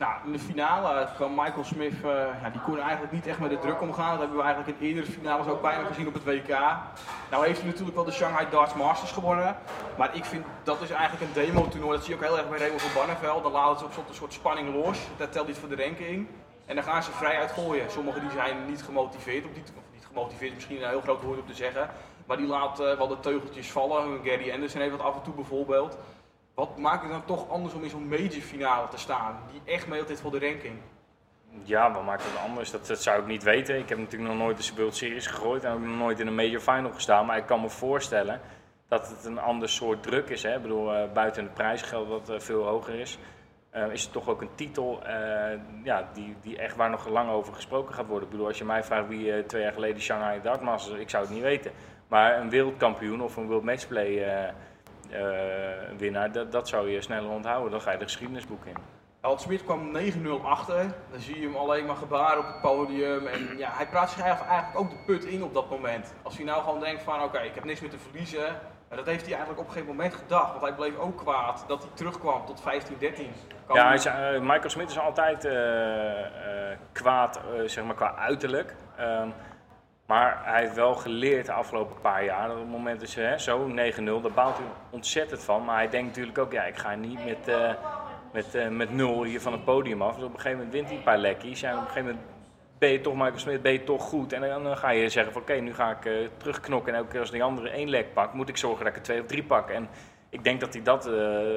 Nou, 0.02 0.14
in 0.24 0.32
de 0.32 0.38
finale 0.38 1.08
van 1.16 1.34
Michael 1.34 1.64
Smith, 1.64 1.92
eh, 2.04 2.10
ja, 2.42 2.50
die 2.52 2.60
kon 2.60 2.80
eigenlijk 2.80 3.12
niet 3.12 3.26
echt 3.26 3.38
met 3.38 3.50
de 3.50 3.58
druk 3.58 3.80
omgaan. 3.80 4.10
Dat 4.10 4.18
hebben 4.18 4.36
we 4.36 4.42
eigenlijk 4.42 4.78
in 4.78 4.86
eerdere 4.86 5.06
finales 5.06 5.46
ook 5.46 5.62
bijna 5.62 5.84
gezien 5.84 6.06
op 6.06 6.14
het 6.14 6.24
WK. 6.24 6.48
Nou 7.30 7.46
heeft 7.46 7.58
hij 7.60 7.68
natuurlijk 7.68 7.96
wel 7.96 8.04
de 8.04 8.12
Shanghai 8.12 8.46
Darts 8.50 8.74
Masters 8.74 9.12
gewonnen. 9.12 9.56
Maar 9.98 10.16
ik 10.16 10.24
vind 10.24 10.44
dat 10.62 10.80
is 10.80 10.90
eigenlijk 10.90 11.22
een 11.22 11.42
demo-toernooi. 11.42 11.96
Dat 11.96 12.04
zie 12.04 12.14
je 12.14 12.20
ook 12.20 12.26
heel 12.26 12.38
erg 12.38 12.48
bij 12.48 12.58
Raymond 12.58 12.82
van 12.82 12.92
Barneveld. 12.94 13.42
Dan 13.42 13.52
laten 13.52 13.78
ze 13.78 14.00
op 14.00 14.08
een 14.08 14.14
soort 14.14 14.32
spanning 14.32 14.74
los. 14.74 14.98
Dat 15.16 15.32
telt 15.32 15.46
niet 15.46 15.58
voor 15.58 15.68
de 15.68 15.82
ranking. 15.84 16.26
En 16.66 16.74
dan 16.74 16.84
gaan 16.84 17.02
ze 17.02 17.10
vrij 17.10 17.38
uitgooien. 17.38 17.90
Sommigen 17.90 18.20
die 18.20 18.30
zijn 18.30 18.56
niet 18.68 18.82
gemotiveerd, 18.82 19.44
niet, 19.44 19.72
of 19.76 19.82
niet 19.92 20.06
gemotiveerd, 20.06 20.54
misschien 20.54 20.82
een 20.82 20.88
heel 20.88 21.00
groot 21.00 21.22
woord 21.22 21.40
om 21.40 21.46
te 21.46 21.54
zeggen. 21.54 21.90
Maar 22.26 22.36
die 22.36 22.46
laten 22.46 22.98
wel 22.98 23.08
de 23.08 23.20
teugeltjes 23.20 23.70
vallen. 23.70 24.20
Gary 24.24 24.52
Anderson 24.52 24.80
heeft 24.80 24.96
dat 24.96 25.06
af 25.06 25.14
en 25.14 25.22
toe 25.22 25.34
bijvoorbeeld. 25.34 25.98
Wat 26.62 26.78
maakt 26.78 27.02
het 27.02 27.10
dan 27.10 27.24
toch 27.24 27.48
anders 27.48 27.74
om 27.74 27.82
in 27.82 27.90
zo'n 27.90 28.08
major 28.08 28.30
finale 28.30 28.88
te 28.88 28.98
staan? 28.98 29.38
Die 29.52 29.74
echt 29.74 29.86
meedoet 29.86 30.20
voor 30.20 30.30
de 30.30 30.38
ranking. 30.38 30.74
Ja, 31.62 31.92
wat 31.92 32.04
maakt 32.04 32.24
het 32.24 32.40
anders? 32.46 32.70
Dat, 32.70 33.00
zou 33.00 33.20
ik 33.20 33.26
niet 33.26 33.42
weten. 33.42 33.78
Ik 33.78 33.88
heb 33.88 33.98
natuurlijk 33.98 34.30
nog 34.30 34.40
nooit 34.40 34.66
de 34.66 34.74
World 34.76 34.96
Series 34.96 35.26
gegooid 35.26 35.64
en 35.64 35.72
ook 35.72 35.80
nog 35.80 35.96
nooit 35.96 36.20
in 36.20 36.26
een 36.26 36.34
major 36.34 36.60
final 36.60 36.92
gestaan. 36.92 37.26
Maar 37.26 37.36
ik 37.36 37.46
kan 37.46 37.60
me 37.60 37.68
voorstellen 37.68 38.40
dat 38.88 39.08
het 39.08 39.24
een 39.24 39.38
ander 39.38 39.68
soort 39.68 40.02
druk 40.02 40.28
is. 40.28 40.42
Hè? 40.42 40.56
Ik 40.56 40.62
bedoel, 40.62 40.94
eh, 40.94 41.12
buiten 41.12 41.44
het 41.44 41.54
prijsgeld 41.54 42.08
wat 42.08 42.28
eh, 42.28 42.38
veel 42.38 42.64
hoger 42.64 42.94
is, 42.94 43.18
eh, 43.70 43.92
is 43.92 44.02
het 44.02 44.12
toch 44.12 44.28
ook 44.28 44.40
een 44.40 44.54
titel 44.54 45.02
ja, 45.84 46.08
die, 46.12 46.36
die 46.40 46.58
echt 46.58 46.76
waar 46.76 46.90
nog 46.90 47.08
lang 47.08 47.30
over 47.30 47.54
gesproken 47.54 47.94
gaat 47.94 48.06
worden. 48.06 48.24
Ik 48.24 48.30
bedoel, 48.30 48.46
als 48.46 48.58
je 48.58 48.64
mij 48.64 48.84
vraagt 48.84 49.08
wie 49.08 49.46
twee 49.46 49.62
jaar 49.62 49.72
geleden 49.72 50.02
Shanghai 50.02 50.40
Dart 50.42 50.60
Masters, 50.60 51.00
ik 51.00 51.10
zou 51.10 51.24
het 51.24 51.32
niet 51.32 51.42
weten. 51.42 51.72
Maar 52.08 52.40
een 52.40 52.50
wereldkampioen 52.50 53.22
of 53.22 53.36
een 53.36 53.46
World 53.46 53.64
Matchplay 53.64 54.52
winnaar, 55.96 56.32
dat, 56.32 56.52
dat 56.52 56.68
zou 56.68 56.90
je 56.90 57.00
sneller 57.00 57.30
onthouden. 57.30 57.70
Dan 57.70 57.80
ga 57.80 57.90
je 57.92 57.98
de 57.98 58.04
geschiedenisboek 58.04 58.64
in. 58.64 58.76
Alt 59.20 59.40
Smit 59.40 59.64
kwam 59.64 59.96
9-0 59.96 60.00
achter. 60.44 60.76
Dan 61.10 61.20
zie 61.20 61.40
je 61.40 61.46
hem 61.46 61.56
alleen 61.56 61.86
maar 61.86 61.96
gebaren 61.96 62.38
op 62.38 62.46
het 62.46 62.60
podium. 62.60 63.26
En 63.26 63.58
ja, 63.58 63.68
hij 63.72 63.86
praat 63.86 64.10
zich 64.10 64.20
eigenlijk 64.22 64.78
ook 64.78 64.90
de 64.90 64.96
put 65.06 65.24
in 65.24 65.42
op 65.42 65.54
dat 65.54 65.70
moment. 65.70 66.14
Als 66.22 66.36
hij 66.36 66.44
nou 66.44 66.62
gewoon 66.62 66.80
denkt 66.80 67.02
van 67.02 67.22
oké, 67.22 67.38
ik 67.38 67.54
heb 67.54 67.64
niks 67.64 67.80
meer 67.80 67.90
te 67.90 67.98
verliezen. 67.98 68.44
Maar 68.88 68.96
dat 69.00 69.06
heeft 69.10 69.24
hij 69.26 69.34
eigenlijk 69.34 69.60
op 69.68 69.68
geen 69.74 69.84
moment 69.86 70.14
gedacht. 70.14 70.50
Want 70.50 70.62
hij 70.62 70.72
bleef 70.74 70.96
ook 70.98 71.16
kwaad 71.18 71.64
dat 71.68 71.82
hij 71.82 71.90
terugkwam 71.94 72.46
tot 72.46 72.60
15-13. 72.60 72.64
Kan 73.66 73.76
Ja, 73.76 73.82
hij 73.82 73.82
hij- 73.86 73.94
is, 73.94 74.04
eh, 74.06 74.40
Michael 74.40 74.70
Smit 74.70 74.90
is 74.90 74.98
altijd 74.98 75.44
eh, 75.44 76.20
eh, 76.72 76.78
kwaad, 76.92 77.36
eh, 77.36 77.42
zeg 77.68 77.84
maar 77.84 77.94
qua 77.94 78.14
uiterlijk. 78.16 78.74
Ehm, 78.96 79.28
maar 80.12 80.40
hij 80.44 80.60
heeft 80.60 80.74
wel 80.74 80.94
geleerd 80.94 81.46
de 81.46 81.52
afgelopen 81.52 82.00
paar 82.00 82.24
jaar. 82.24 82.50
Op 82.50 82.58
het 82.58 82.68
moment 82.68 83.08
zo 83.36 83.68
9-0, 83.68 83.74
daar 84.22 84.32
baalt 84.34 84.56
hij 84.56 84.66
ontzettend 84.90 85.44
van. 85.44 85.64
Maar 85.64 85.76
hij 85.76 85.88
denkt 85.88 86.06
natuurlijk 86.06 86.38
ook, 86.38 86.52
ja, 86.52 86.62
ik 86.62 86.76
ga 86.76 86.94
niet 86.94 87.24
met, 87.24 87.48
eh, 87.48 87.70
met, 88.32 88.54
eh, 88.54 88.68
met 88.68 88.90
0 88.90 89.24
hier 89.24 89.40
van 89.40 89.52
het 89.52 89.64
podium 89.64 90.02
af. 90.02 90.14
Dus 90.14 90.24
op 90.24 90.34
een 90.34 90.40
gegeven 90.40 90.56
moment 90.56 90.74
wint 90.74 90.88
hij 90.88 90.96
een 90.96 91.02
paar 91.02 91.18
lekkies. 91.18 91.62
En 91.62 91.72
op 91.72 91.80
een 91.80 91.86
gegeven 91.86 92.04
moment 92.04 92.26
ben 92.78 92.90
je 92.90 93.00
toch 93.00 93.14
Michael 93.14 93.38
Smit, 93.38 93.62
ben 93.62 93.72
je 93.72 93.84
toch 93.84 94.02
goed. 94.02 94.32
En 94.32 94.40
dan, 94.40 94.76
ga 94.76 94.90
je 94.90 95.08
zeggen 95.08 95.32
van 95.32 95.42
oké, 95.42 95.54
nu 95.54 95.74
ga 95.74 95.90
ik 95.90 96.04
eh, 96.04 96.12
terugknokken. 96.36 96.92
En 96.92 96.98
elke 96.98 97.10
keer 97.10 97.20
als 97.20 97.30
die 97.30 97.42
andere 97.42 97.68
één 97.70 97.88
lek 97.88 98.12
pak, 98.12 98.32
moet 98.32 98.48
ik 98.48 98.56
zorgen 98.56 98.84
dat 98.84 98.92
ik 98.92 98.98
er 98.98 99.04
twee 99.04 99.20
of 99.20 99.26
drie 99.26 99.44
pak. 99.44 99.70
En 99.70 99.88
ik 100.30 100.44
denk 100.44 100.60
dat 100.60 100.72
hij 100.72 100.82
dat 100.82 101.10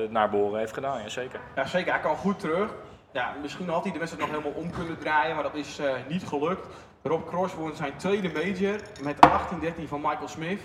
naar 0.09 0.29
behoren 0.29 0.59
heeft 0.59 0.73
gedaan, 0.73 1.01
ja 1.01 1.09
zeker. 1.09 1.39
Ja, 1.55 1.65
zeker. 1.65 1.91
Hij 1.91 2.01
kan 2.01 2.15
goed 2.15 2.39
terug. 2.39 2.73
Ja, 3.15 3.35
misschien 3.41 3.69
had 3.69 3.83
hij 3.83 3.93
de 3.93 3.99
wedstrijd 3.99 4.27
nog 4.31 4.37
helemaal 4.39 4.61
om 4.61 4.71
kunnen 4.71 4.97
draaien, 4.97 5.35
maar 5.35 5.43
dat 5.43 5.55
is 5.55 5.79
eh, 5.79 5.93
niet 6.07 6.23
gelukt. 6.23 6.67
Rob 7.01 7.27
Cross 7.27 7.53
won 7.53 7.75
zijn 7.75 7.97
tweede 7.97 8.31
major 8.31 8.79
met 9.03 9.15
18-13 9.15 9.87
van 9.87 10.01
Michael 10.01 10.27
Smith. 10.27 10.61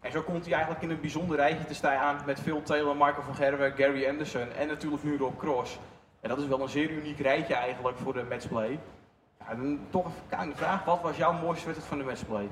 En 0.00 0.12
zo 0.12 0.22
komt 0.22 0.44
hij 0.44 0.52
eigenlijk 0.52 0.82
in 0.82 0.90
een 0.90 1.00
bijzonder 1.00 1.36
rijtje 1.36 1.64
te 1.64 1.74
staan 1.74 2.20
met 2.26 2.40
Phil 2.40 2.62
Taylor, 2.62 2.96
Michael 2.96 3.22
van 3.22 3.34
Gerwen, 3.34 3.72
Gary 3.76 4.08
Anderson 4.08 4.52
en 4.52 4.66
natuurlijk 4.66 5.02
nu 5.02 5.16
Rob 5.16 5.38
Cross. 5.38 5.78
En 6.20 6.28
dat 6.28 6.38
is 6.38 6.46
wel 6.46 6.60
een 6.60 6.68
zeer 6.68 6.90
uniek 6.90 7.18
rijtje 7.18 7.54
eigenlijk 7.54 7.96
voor 7.98 8.12
de 8.12 8.24
matchplay. 8.28 8.78
Ja, 9.38 9.54
dan 9.54 9.80
toch 9.90 10.06
de 10.30 10.52
vraag, 10.54 10.84
wat 10.84 11.00
was 11.02 11.16
jouw 11.16 11.32
mooiste 11.32 11.66
wedstrijd 11.66 11.88
van 11.88 11.98
de 11.98 12.04
matchplay? 12.04 12.48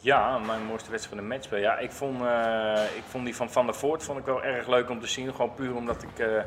Ja, 0.00 0.38
mijn 0.38 0.64
mooiste 0.64 0.90
wedstrijd 0.90 1.18
van 1.18 1.28
de 1.28 1.34
matchplay. 1.34 1.60
Ja, 1.60 1.78
ik 1.78 1.92
vond, 1.92 2.22
eh, 2.22 2.96
ik 2.96 3.02
vond 3.06 3.24
die 3.24 3.36
van 3.36 3.50
Van 3.50 3.66
der 3.66 3.74
Voort 3.74 4.02
vond 4.02 4.18
ik 4.18 4.24
wel 4.24 4.42
erg 4.42 4.66
leuk 4.66 4.90
om 4.90 5.00
te 5.00 5.06
zien. 5.06 5.34
Gewoon 5.34 5.54
puur 5.54 5.74
omdat 5.74 6.02
ik, 6.02 6.18
eh, 6.18 6.42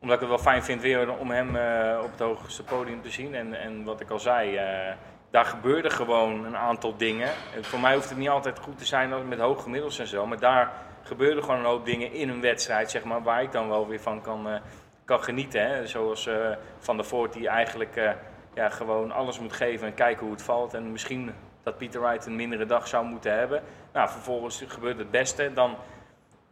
omdat 0.00 0.14
ik 0.14 0.20
het 0.20 0.28
wel 0.28 0.38
fijn 0.38 0.62
vind 0.62 0.82
weer 0.82 1.18
om 1.18 1.30
hem 1.30 1.56
eh, 1.56 1.98
op 2.02 2.10
het 2.10 2.20
hoogste 2.20 2.62
podium 2.62 3.02
te 3.02 3.10
zien. 3.10 3.34
En, 3.34 3.60
en 3.60 3.84
wat 3.84 4.00
ik 4.00 4.10
al 4.10 4.18
zei, 4.18 4.56
eh, 4.56 4.94
daar 5.30 5.44
gebeurde 5.44 5.90
gewoon 5.90 6.44
een 6.44 6.56
aantal 6.56 6.96
dingen. 6.96 7.30
En 7.54 7.64
voor 7.64 7.80
mij 7.80 7.94
hoeft 7.94 8.08
het 8.08 8.18
niet 8.18 8.28
altijd 8.28 8.58
goed 8.58 8.78
te 8.78 8.86
zijn 8.86 9.28
met 9.28 9.38
hoge 9.38 9.62
gemiddels 9.62 9.98
en 9.98 10.06
zo. 10.06 10.26
Maar 10.26 10.40
daar 10.40 10.72
gebeurden 11.06 11.44
gewoon 11.44 11.58
een 11.58 11.64
hoop 11.64 11.84
dingen 11.84 12.12
in 12.12 12.28
een 12.28 12.40
wedstrijd, 12.40 12.90
zeg 12.90 13.04
maar, 13.04 13.22
waar 13.22 13.42
ik 13.42 13.52
dan 13.52 13.68
wel 13.68 13.88
weer 13.88 14.00
van 14.00 14.20
kan, 14.20 14.48
eh, 14.48 14.60
kan 15.04 15.22
genieten. 15.22 15.66
Hè. 15.66 15.86
Zoals 15.86 16.26
eh, 16.26 16.50
Van 16.78 16.96
der 16.96 17.06
Voort 17.06 17.32
die 17.32 17.48
eigenlijk 17.48 17.96
eh, 17.96 18.10
ja, 18.54 18.68
gewoon 18.68 19.12
alles 19.12 19.40
moet 19.40 19.52
geven 19.52 19.86
en 19.86 19.94
kijken 19.94 20.22
hoe 20.22 20.34
het 20.34 20.42
valt. 20.42 20.74
En 20.74 20.92
misschien 20.92 21.32
dat 21.62 21.78
Peter 21.78 22.00
Wright 22.00 22.26
een 22.26 22.36
mindere 22.36 22.66
dag 22.66 22.88
zou 22.88 23.06
moeten 23.06 23.38
hebben. 23.38 23.62
Nou, 23.92 24.08
vervolgens 24.08 24.64
gebeurt 24.66 24.98
het 24.98 25.10
beste. 25.10 25.52
Dan 25.54 25.76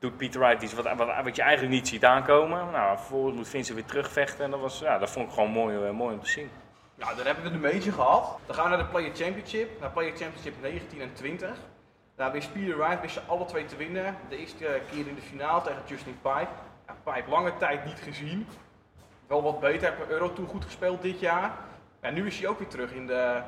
doet 0.05 0.17
Peter 0.17 0.41
Wright 0.41 0.63
iets 0.63 0.75
wat, 0.75 0.97
wat, 1.25 1.37
je 1.37 1.43
eigenlijk 1.43 1.75
niet 1.75 1.89
ziet 1.89 2.05
aankomen. 2.05 2.71
Nou, 2.71 2.97
vervolgens 2.97 3.37
moet 3.37 3.49
Vincent 3.49 3.77
weer 3.77 3.87
terugvechten. 3.87 4.45
En 4.45 4.51
dat, 4.51 4.61
was, 4.61 4.79
ja, 4.79 4.99
dat 4.99 5.11
vond 5.11 5.29
ik 5.29 5.35
gewoon 5.35 5.51
mooi, 5.51 5.77
eh, 5.77 5.91
mooi 5.91 6.15
om 6.15 6.21
te 6.21 6.29
zien. 6.29 6.51
Nou, 6.95 7.17
dan 7.17 7.27
hebben 7.27 7.45
we 7.45 7.51
de 7.51 7.59
major 7.59 7.93
gehad. 7.93 8.39
Dan 8.47 8.55
gaan 8.55 8.65
we 8.65 8.71
naar 8.71 8.79
de 8.79 8.91
Player 8.91 9.15
Championship, 9.15 9.81
naar 9.81 9.91
Player 9.91 10.17
Championship 10.17 10.55
19 10.61 11.01
en 11.01 11.13
20. 11.13 11.51
Daar 12.17 12.33
wist 12.33 12.53
Peter 12.53 12.79
Wright 12.79 13.01
wist 13.01 13.15
ze 13.15 13.21
alle 13.27 13.45
twee 13.45 13.65
te 13.65 13.77
winnen. 13.77 14.17
De 14.29 14.37
eerste 14.37 14.81
keer 14.91 15.07
in 15.07 15.15
de 15.15 15.21
finale 15.21 15.63
tegen 15.63 15.83
Justin 15.87 16.19
Pipe. 16.23 16.49
Ja, 16.87 17.13
Pipe 17.13 17.31
lange 17.31 17.57
tijd 17.57 17.85
niet 17.85 18.01
gezien. 18.03 18.47
Wel 19.27 19.43
wat 19.43 19.61
beter, 19.61 19.95
heeft 19.95 20.11
Euro 20.11 20.33
Tour 20.33 20.51
goed 20.51 20.65
gespeeld 20.65 21.03
dit 21.03 21.21
jaar. 21.21 21.53
Ja, 22.03 22.11
nu 22.11 22.27
is 22.27 22.39
hij 22.39 22.49
ook 22.49 22.59
weer 22.59 22.69
terug 22.69 22.93
in 22.93 23.07
de, 23.07 23.43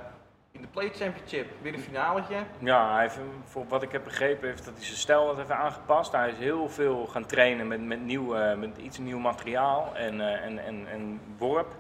in 0.57 0.63
de 0.63 0.69
Player 0.69 0.95
Championship. 0.95 1.51
Weer 1.63 1.75
een 1.75 1.81
finaletje. 1.81 2.37
Ja, 2.59 2.93
hij 2.93 3.03
heeft, 3.03 3.19
voor 3.45 3.67
wat 3.69 3.83
ik 3.83 3.93
heb 3.93 4.05
begrepen, 4.05 4.49
heeft 4.49 4.65
dat 4.65 4.75
hij 4.75 4.85
zijn 4.85 4.97
stijl 4.97 5.27
wat 5.27 5.39
even 5.39 5.57
aangepast. 5.57 6.13
Hij 6.13 6.31
is 6.31 6.39
heel 6.39 6.69
veel 6.69 7.07
gaan 7.07 7.27
trainen 7.27 7.69
met, 7.69 7.81
met, 7.85 8.01
nieuw, 8.01 8.35
eh, 8.35 8.57
met 8.57 8.77
iets 8.77 8.99
nieuw 8.99 9.19
materiaal 9.19 9.97
en, 9.97 10.21
eh, 10.21 10.45
en, 10.45 10.59
en, 10.59 10.87
en 10.89 11.21
worp. 11.39 11.75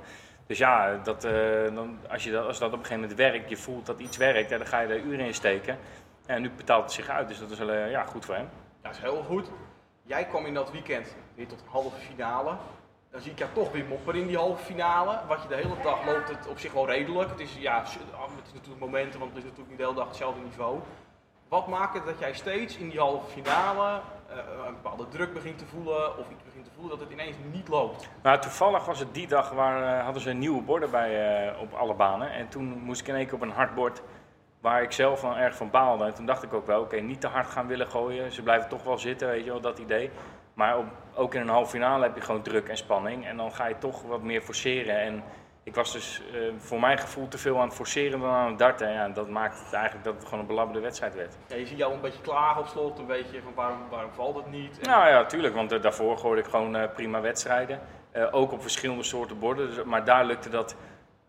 Dus 0.46 0.58
ja, 0.58 0.96
dat, 1.02 1.24
eh, 1.24 1.32
dan, 1.74 1.98
als, 2.08 2.24
je 2.24 2.30
dat, 2.30 2.46
als 2.46 2.58
dat 2.58 2.72
op 2.72 2.78
een 2.78 2.84
gegeven 2.84 3.00
moment 3.00 3.18
werkt, 3.18 3.50
je 3.50 3.56
voelt 3.56 3.86
dat 3.86 3.98
iets 3.98 4.16
werkt, 4.16 4.50
dan 4.50 4.66
ga 4.66 4.80
je 4.80 4.88
er 4.88 5.00
uren 5.00 5.26
in 5.26 5.34
steken. 5.34 5.78
En 6.26 6.42
nu 6.42 6.50
betaalt 6.50 6.82
het 6.82 6.92
zich 6.92 7.08
uit, 7.08 7.28
dus 7.28 7.38
dat 7.38 7.50
is 7.50 7.58
wel, 7.58 7.74
ja, 7.74 8.04
goed 8.04 8.24
voor 8.24 8.34
hem. 8.34 8.48
Dat 8.82 8.92
is 8.92 8.98
heel 8.98 9.22
goed. 9.22 9.50
Jij 10.02 10.24
kwam 10.24 10.46
in 10.46 10.54
dat 10.54 10.70
weekend 10.70 11.16
weer 11.34 11.46
tot 11.46 11.62
halve 11.66 11.96
finale. 11.96 12.56
Dan 13.10 13.20
zie 13.20 13.30
ik 13.32 13.38
jou 13.38 13.50
toch 13.54 13.72
weer 13.72 13.84
mopperen 13.84 14.20
in 14.20 14.26
die 14.26 14.36
halve 14.36 14.64
finale. 14.64 15.18
Wat 15.28 15.42
je 15.42 15.48
de 15.48 15.54
hele 15.54 15.74
dag 15.82 16.06
loopt 16.06 16.28
het 16.28 16.46
op 16.48 16.58
zich 16.58 16.72
wel 16.72 16.86
redelijk. 16.86 17.30
Het 17.30 17.40
is, 17.40 17.56
ja, 17.58 17.84
su- 17.84 17.98
het 17.98 18.46
is 18.46 18.52
natuurlijk 18.52 18.80
momenten, 18.80 19.18
want 19.18 19.30
het 19.30 19.38
is 19.38 19.44
natuurlijk 19.44 19.68
niet 19.70 19.78
de 19.78 19.84
hele 19.84 19.96
dag 19.96 20.08
hetzelfde 20.08 20.40
niveau. 20.40 20.78
Wat 21.48 21.66
maakt 21.68 21.94
het 21.94 22.04
dat 22.06 22.18
jij 22.18 22.34
steeds 22.34 22.76
in 22.76 22.88
die 22.88 22.98
halve 22.98 23.30
finale 23.30 24.00
eh, 24.28 24.36
een 24.66 24.72
bepaalde 24.82 25.08
druk 25.08 25.32
begint 25.34 25.58
te 25.58 25.66
voelen 25.66 26.18
of 26.18 26.30
iets 26.30 26.44
begint 26.44 26.64
te 26.64 26.70
voelen 26.74 26.98
dat 26.98 27.00
het 27.00 27.10
ineens 27.12 27.36
niet 27.52 27.68
loopt? 27.68 28.08
Nou, 28.22 28.38
toevallig 28.40 28.84
was 28.84 28.98
het 28.98 29.14
die 29.14 29.26
dag 29.26 29.50
waar 29.50 29.98
eh, 29.98 30.04
hadden 30.04 30.22
ze 30.22 30.32
nieuwe 30.32 30.62
borden 30.62 30.90
bij 30.90 31.46
eh, 31.48 31.60
op 31.60 31.72
alle 31.72 31.94
banen. 31.94 32.30
En 32.30 32.48
toen 32.48 32.64
moest 32.64 33.00
ik 33.00 33.08
in 33.08 33.24
keer 33.26 33.34
op 33.34 33.42
een 33.42 33.50
hard 33.50 33.74
bord 33.74 34.02
waar 34.60 34.82
ik 34.82 34.92
zelf 34.92 35.20
van 35.20 35.36
erg 35.36 35.56
van 35.56 35.70
baalde. 35.70 36.04
En 36.04 36.14
toen 36.14 36.26
dacht 36.26 36.42
ik 36.42 36.52
ook 36.52 36.66
wel, 36.66 36.80
oké, 36.80 36.96
niet 36.96 37.20
te 37.20 37.26
hard 37.26 37.46
gaan 37.46 37.66
willen 37.66 37.90
gooien. 37.90 38.32
Ze 38.32 38.42
blijven 38.42 38.68
toch 38.68 38.82
wel 38.82 38.98
zitten, 38.98 39.28
weet 39.28 39.44
je 39.44 39.50
wel, 39.50 39.60
dat 39.60 39.78
idee. 39.78 40.10
Maar 40.56 40.78
op, 40.78 40.84
ook 41.14 41.34
in 41.34 41.40
een 41.40 41.48
halve 41.48 41.70
finale 41.70 42.02
heb 42.02 42.14
je 42.14 42.20
gewoon 42.20 42.42
druk 42.42 42.68
en 42.68 42.76
spanning. 42.76 43.26
En 43.26 43.36
dan 43.36 43.52
ga 43.52 43.66
je 43.66 43.78
toch 43.78 44.02
wat 44.02 44.22
meer 44.22 44.40
forceren. 44.40 45.00
En 45.00 45.22
ik 45.62 45.74
was 45.74 45.92
dus 45.92 46.22
eh, 46.32 46.38
voor 46.58 46.80
mijn 46.80 46.98
gevoel 46.98 47.28
te 47.28 47.38
veel 47.38 47.56
aan 47.60 47.66
het 47.66 47.74
forceren 47.74 48.20
dan 48.20 48.30
aan 48.30 48.48
het 48.48 48.58
darten. 48.58 48.92
Ja, 48.92 49.08
dat 49.08 49.28
maakt 49.28 49.58
het 49.64 49.72
eigenlijk 49.72 50.04
dat 50.04 50.14
het 50.14 50.24
gewoon 50.24 50.40
een 50.40 50.46
belabberde 50.46 50.80
wedstrijd 50.80 51.14
werd. 51.14 51.34
Ja, 51.46 51.56
je 51.56 51.66
ziet 51.66 51.78
jou 51.78 51.92
een 51.94 52.00
beetje 52.00 52.20
klagen 52.20 52.60
op 52.60 52.66
slot, 52.66 52.98
een 52.98 53.06
beetje 53.06 53.42
van 53.42 53.54
waarom, 53.54 53.78
waarom 53.90 54.10
valt 54.12 54.36
het 54.36 54.50
niet? 54.50 54.78
En- 54.80 54.88
Nou 54.88 55.08
ja, 55.08 55.24
tuurlijk, 55.24 55.54
want 55.54 55.72
eh, 55.72 55.82
daarvoor 55.82 56.18
gooide 56.18 56.40
ik 56.42 56.48
gewoon 56.48 56.76
eh, 56.76 56.92
prima 56.94 57.20
wedstrijden. 57.20 57.80
Ook 58.30 58.52
op 58.52 58.62
verschillende 58.62 59.02
soorten 59.02 59.38
borden. 59.38 59.66
Dus, 59.74 59.84
maar 59.84 60.04
daar 60.04 60.24
lukte 60.24 60.48
dat 60.48 60.76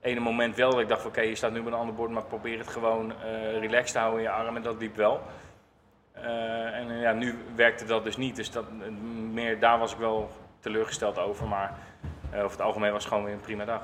ene 0.02 0.20
moment 0.20 0.56
wel. 0.56 0.70
Dat 0.72 0.80
ik 0.80 0.88
dacht 0.88 1.06
oké, 1.06 1.22
je 1.22 1.36
staat 1.36 1.52
nu 1.52 1.64
met 1.64 1.74
een 1.74 1.80
ander 1.80 1.96
bord, 1.96 2.12
maar 2.12 2.24
probeer 2.24 2.58
het 2.58 2.68
gewoon 2.68 3.14
relaxed 3.60 3.92
te 3.94 4.00
houden 4.00 4.20
in 4.20 4.26
je 4.26 4.32
arm. 4.32 4.56
En 4.56 4.62
dat 4.62 4.76
liep 4.80 4.96
wel. 4.96 5.22
Eh, 6.24 6.76
en 6.80 6.90
eh, 6.92 7.02
ja, 7.02 7.12
nu 7.12 7.38
werkte 7.56 7.86
dat 7.86 8.04
dus 8.04 8.18
niet. 8.18 8.36
Dus 8.36 8.52
dat, 8.52 8.66
eh, 8.82 8.88
meer, 9.32 9.60
daar 9.60 9.80
was 9.80 9.92
ik 9.92 9.98
wel 9.98 10.30
teleurgesteld 10.60 11.20
over. 11.20 11.48
Maar 11.48 11.74
over 12.36 12.50
het 12.52 12.62
algemeen 12.62 12.92
was 12.92 13.04
het 13.04 13.10
gewoon 13.14 13.26
weer 13.26 13.34
een 13.34 13.42
prima 13.42 13.66
dag. 13.66 13.82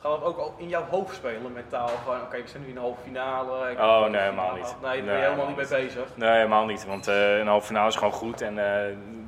Gaan 0.00 0.10
we 0.12 0.24
ook 0.24 0.38
al 0.38 0.54
in 0.56 0.68
jouw 0.68 0.84
hoofd 0.90 1.14
spelen 1.14 1.52
mentaal? 1.52 1.88
Van 1.88 2.22
oké, 2.22 2.42
we 2.42 2.48
zijn 2.48 2.62
nu 2.62 2.68
in 2.68 2.74
de 2.74 2.80
halve 2.80 3.00
finale. 3.02 3.70
ik- 3.70 3.78
Oh, 3.78 4.06
nee, 4.06 4.20
helemaal 4.20 4.54
niet. 4.54 4.76
Nee, 4.82 4.96
daar 4.96 5.04
ben 5.04 5.14
je 5.16 5.22
helemaal 5.22 5.46
niet 5.46 5.56
mee 5.56 5.68
bezig. 5.68 6.16
Nee, 6.16 6.30
helemaal 6.30 6.64
niet. 6.64 6.86
Want 6.86 7.06
een 7.06 7.46
halve 7.46 7.66
finale 7.66 7.88
is 7.88 7.96
gewoon 7.96 8.12
goed. 8.12 8.40
En 8.40 8.58
eh, 8.58 8.84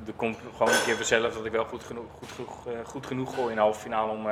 er 0.07 0.13
komt 0.15 0.37
gewoon 0.57 0.73
een 0.73 0.83
keer 0.85 0.95
vanzelf 0.95 1.33
dat 1.33 1.45
ik 1.45 1.51
wel 1.51 1.65
goed 1.65 1.83
genoeg, 1.83 2.05
goed, 2.17 2.31
genoeg, 2.31 2.67
eh, 2.67 2.73
goed 2.83 3.05
genoeg 3.05 3.33
gooi 3.35 3.49
in 3.49 3.55
de 3.55 3.61
halve 3.61 3.79
finale 3.79 4.11
om, 4.11 4.25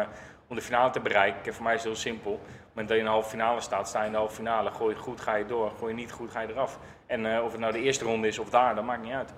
om 0.48 0.56
de 0.56 0.62
finale 0.62 0.90
te 0.90 1.00
bereiken. 1.00 1.44
En 1.46 1.54
voor 1.54 1.64
mij 1.64 1.74
is 1.74 1.84
het 1.84 1.92
heel 1.92 2.02
simpel. 2.02 2.40
Moment 2.80 2.98
dat 2.98 3.06
je 3.06 3.14
in 3.14 3.16
de 3.16 3.22
halve 3.22 3.38
finale 3.38 3.62
staat, 3.62 3.88
sta 3.88 4.00
je 4.00 4.06
in 4.06 4.12
de 4.12 4.18
halve 4.18 4.36
finale. 4.36 4.72
Gooi 4.72 4.96
je 4.96 5.02
goed, 5.02 5.22
ga 5.22 5.36
je 5.36 5.46
door. 5.46 5.72
Gooi 5.78 5.94
je 5.94 6.00
niet 6.00 6.12
goed, 6.12 6.32
ga 6.32 6.42
je 6.42 6.48
eraf. 6.48 6.80
En 7.06 7.36
eh, 7.36 7.44
of 7.44 7.52
het 7.52 7.60
nou 7.60 7.74
de 7.74 7.82
eerste 7.82 8.06
ronde 8.06 8.28
is 8.28 8.40
of 8.40 8.50
daar, 8.50 8.76
dat 8.76 8.84
maakt 8.84 9.04
niet 9.04 9.14
uit. 9.14 9.34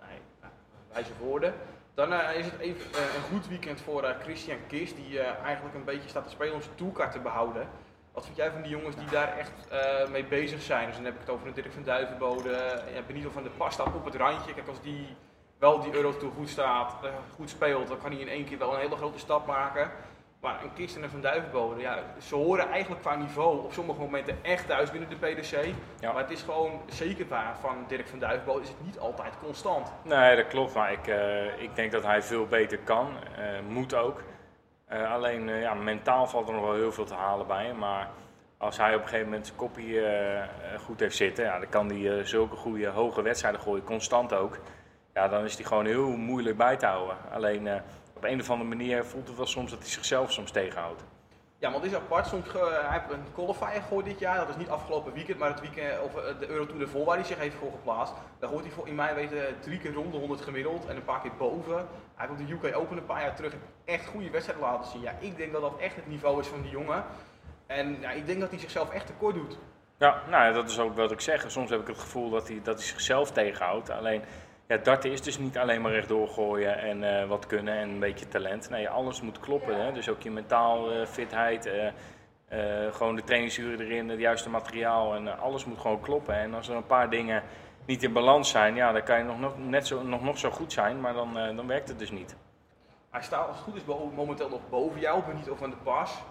Nee, 0.00 0.50
wijze 0.92 1.10
woorden. 1.20 1.54
Dan 1.94 2.12
eh, 2.12 2.38
is 2.38 2.44
het 2.44 2.58
even 2.58 2.92
eh, 2.92 3.14
een 3.14 3.22
goed 3.32 3.48
weekend 3.48 3.80
voor 3.80 4.16
Christian 4.22 4.58
Kist, 4.66 4.96
die 4.96 5.20
eigenlijk 5.20 5.74
een 5.74 5.84
beetje 5.84 6.08
staat 6.08 6.24
te 6.24 6.30
spelen 6.30 6.54
om 6.54 6.62
zijn 6.62 6.74
toolkaart 6.74 7.12
te 7.12 7.18
behouden. 7.18 7.68
Wat 8.12 8.24
vind 8.24 8.36
jij 8.36 8.50
van 8.50 8.62
die 8.62 8.70
jongens 8.70 8.96
die 8.96 9.10
daar 9.10 9.36
echt 9.38 9.52
mee 10.10 10.24
bezig 10.24 10.62
zijn? 10.62 10.86
Dus 10.86 10.96
dan 10.96 11.04
heb 11.04 11.14
ik 11.14 11.20
het 11.20 11.30
over 11.30 11.46
een 11.46 11.54
Dirk 11.54 11.72
van 11.72 11.82
Duivenbode, 11.82 12.50
uh, 12.50 13.06
Benito 13.06 13.30
van 13.30 13.42
der 13.42 13.52
Pas 13.52 13.74
staat 13.74 13.94
op 13.94 14.04
het 14.04 14.14
randje. 14.14 14.54
Kijk, 14.54 14.68
als 14.68 14.80
die 14.80 15.06
wel 15.58 15.80
die 15.80 15.94
Eurotour 15.94 16.32
goed 16.32 16.48
staat, 16.48 16.94
goed 17.34 17.50
speelt, 17.50 17.88
dan 17.88 17.98
kan 17.98 18.10
hij 18.10 18.20
in 18.20 18.28
één 18.28 18.44
keer 18.44 18.58
wel 18.58 18.74
een 18.74 18.80
hele 18.80 18.96
grote 18.96 19.18
stap 19.18 19.46
maken. 19.46 19.90
Maar 20.44 20.62
een 20.62 20.72
Kist 20.74 20.96
en 20.96 21.10
Van 21.10 21.20
Duivenbode, 21.20 21.80
ja, 21.80 21.98
ze 22.18 22.34
horen 22.34 22.68
eigenlijk 22.68 23.02
qua 23.02 23.14
niveau 23.14 23.58
op 23.58 23.72
sommige 23.72 24.00
momenten 24.00 24.38
echt 24.42 24.66
thuis 24.66 24.90
binnen 24.90 25.08
de 25.08 25.16
PDC. 25.16 25.74
Ja. 26.00 26.12
Maar 26.12 26.22
het 26.22 26.30
is 26.30 26.42
gewoon, 26.42 26.80
zeker 26.86 27.28
waar 27.28 27.56
van 27.60 27.84
Dirk 27.88 28.06
van 28.08 28.18
Duivenbode, 28.18 28.62
is 28.62 28.68
het 28.68 28.84
niet 28.84 28.98
altijd 28.98 29.32
constant. 29.42 29.92
Nee, 30.02 30.36
dat 30.36 30.46
klopt. 30.46 30.74
Maar 30.74 30.92
ik, 30.92 31.06
eh, 31.06 31.62
ik 31.62 31.76
denk 31.76 31.92
dat 31.92 32.02
hij 32.02 32.22
veel 32.22 32.46
beter 32.46 32.78
kan. 32.78 33.08
eh, 33.36 33.44
moet 33.68 33.94
ook. 33.94 34.22
Eh, 34.86 35.12
alleen 35.12 35.48
ja, 35.48 35.74
mentaal 35.74 36.26
valt 36.26 36.48
er 36.48 36.54
nog 36.54 36.64
wel 36.64 36.74
heel 36.74 36.92
veel 36.92 37.04
te 37.04 37.14
halen 37.14 37.46
bij 37.46 37.64
hem. 37.66 37.78
Maar 37.78 38.08
als 38.58 38.76
hij 38.76 38.94
op 38.94 39.02
een 39.02 39.08
gegeven 39.08 39.28
moment 39.28 39.46
zijn 39.46 39.58
kopie 39.58 40.00
goed 40.84 41.00
heeft 41.00 41.16
zitten, 41.16 41.44
ja, 41.44 41.58
dan 41.58 41.68
kan 41.68 41.88
hij 41.90 42.24
zulke 42.24 42.56
goede 42.56 42.88
hoge 42.88 43.22
wedstrijden 43.22 43.60
gooien, 43.60 43.84
constant 43.84 44.34
ook. 44.34 44.58
Ja, 45.14 45.28
dan 45.28 45.44
is 45.44 45.54
hij 45.54 45.64
gewoon 45.64 45.86
heel 45.86 46.08
moeilijk 46.08 46.56
bij 46.56 46.76
te 46.76 46.86
houden. 46.86 47.16
Alleen 47.32 47.68
op 48.24 48.30
een 48.30 48.40
of 48.40 48.50
andere 48.50 48.68
manier 48.68 49.04
voelt 49.04 49.26
het 49.28 49.36
wel 49.36 49.46
soms 49.46 49.70
dat 49.70 49.78
hij 49.80 49.88
zichzelf 49.88 50.32
soms 50.32 50.50
tegenhoudt. 50.50 51.04
Ja, 51.58 51.70
want 51.70 51.82
het 51.82 51.92
is 51.92 51.98
apart. 51.98 52.26
Soms, 52.26 52.48
ge- 52.48 52.80
hij 52.88 52.98
heeft 52.98 53.12
een 53.12 53.24
qualifier 53.34 53.66
gegooid 53.82 54.04
dit 54.04 54.18
jaar. 54.18 54.36
Dat 54.36 54.48
is 54.48 54.56
niet 54.56 54.68
afgelopen 54.68 55.12
weekend, 55.12 55.38
maar 55.38 55.48
het 55.48 55.60
weekend, 55.60 56.00
of 56.00 56.16
eh, 56.16 56.38
de 56.38 56.48
Euro 56.48 56.66
Tour 56.66 56.80
ervoor 56.80 57.04
waar 57.04 57.16
hij 57.16 57.24
zich 57.24 57.38
heeft 57.38 57.54
voor 57.56 57.70
geplaatst. 57.70 58.14
Daar 58.38 58.48
gooit 58.48 58.64
hij 58.64 58.72
voor, 58.74 58.88
in 58.88 58.94
mijn 58.94 59.14
weten 59.14 59.60
drie 59.60 59.78
keer 59.78 59.92
rond 59.92 60.12
de 60.12 60.18
100 60.18 60.40
gemiddeld 60.40 60.86
en 60.86 60.96
een 60.96 61.04
paar 61.04 61.20
keer 61.20 61.30
boven. 61.38 61.74
Hij 62.14 62.26
heeft 62.28 62.30
ook 62.30 62.62
de 62.62 62.68
UK 62.68 62.76
Open 62.76 62.96
een 62.96 63.06
paar 63.06 63.20
jaar 63.20 63.34
terug 63.36 63.52
echt 63.84 64.06
goede 64.06 64.30
wedstrijden 64.30 64.64
laten 64.66 64.90
zien. 64.90 65.00
Ja, 65.00 65.14
ik 65.20 65.36
denk 65.36 65.52
dat 65.52 65.60
dat 65.62 65.78
echt 65.78 65.96
het 65.96 66.06
niveau 66.06 66.40
is 66.40 66.46
van 66.46 66.62
die 66.62 66.70
jongen. 66.70 67.04
En 67.66 67.96
ja, 68.00 68.10
ik 68.10 68.26
denk 68.26 68.40
dat 68.40 68.50
hij 68.50 68.58
zichzelf 68.58 68.90
echt 68.90 69.06
tekort 69.06 69.34
doet. 69.34 69.58
Ja, 69.98 70.20
nou 70.30 70.44
ja, 70.44 70.52
dat 70.52 70.70
is 70.70 70.78
ook 70.78 70.96
wat 70.96 71.10
ik 71.12 71.20
zeg. 71.20 71.50
Soms 71.50 71.70
heb 71.70 71.80
ik 71.80 71.86
het 71.86 71.98
gevoel 71.98 72.30
dat 72.30 72.48
hij, 72.48 72.60
dat 72.62 72.74
hij 72.78 72.86
zichzelf 72.86 73.30
tegenhoudt. 73.30 73.90
Alleen, 73.90 74.22
ja, 74.74 74.82
darten 74.82 75.10
is 75.10 75.22
dus 75.22 75.38
niet 75.38 75.58
alleen 75.58 75.80
maar 75.80 75.92
rechtdoor 75.92 76.28
gooien 76.28 76.78
en 76.78 77.20
eh, 77.20 77.28
wat 77.28 77.46
kunnen 77.46 77.74
en 77.74 77.88
een 77.88 77.98
beetje 77.98 78.28
talent. 78.28 78.70
Nee, 78.70 78.88
alles 78.88 79.20
moet 79.20 79.40
kloppen. 79.40 79.84
Hè? 79.84 79.92
Dus 79.92 80.08
ook 80.08 80.22
je 80.22 80.30
mentaal 80.30 80.92
eh, 80.92 81.06
fitheid, 81.06 81.66
eh, 81.66 81.92
gewoon 82.90 83.16
de 83.16 83.24
trainingsuren 83.24 83.86
erin, 83.86 84.08
het 84.08 84.20
juiste 84.20 84.50
materiaal 84.50 85.14
en 85.14 85.38
alles 85.38 85.64
moet 85.64 85.78
gewoon 85.78 86.00
kloppen. 86.00 86.34
En 86.34 86.54
als 86.54 86.68
er 86.68 86.76
een 86.76 86.86
paar 86.86 87.10
dingen 87.10 87.42
niet 87.86 88.02
in 88.02 88.12
balans 88.12 88.50
zijn, 88.50 88.74
ja, 88.74 88.92
dan 88.92 89.02
kan 89.02 89.18
je 89.18 89.24
nog, 89.24 89.38
nog, 89.38 89.58
net 89.58 89.86
zo, 89.86 90.02
nog, 90.02 90.22
nog 90.22 90.38
zo 90.38 90.50
goed 90.50 90.72
zijn, 90.72 91.00
maar 91.00 91.12
dan, 91.12 91.34
dan 91.34 91.66
werkt 91.66 91.88
het 91.88 91.98
dus 91.98 92.10
niet. 92.10 92.36
Hij 93.10 93.22
staat 93.22 93.48
als 93.48 93.56
het 93.56 93.64
goed 93.64 93.76
is 93.76 93.84
momenteel 94.14 94.48
nog 94.48 94.68
boven 94.70 95.00
jou, 95.00 95.22
niet 95.34 95.50
of 95.50 95.62
aan 95.62 95.70
de 95.70 95.76
pas. 95.76 96.22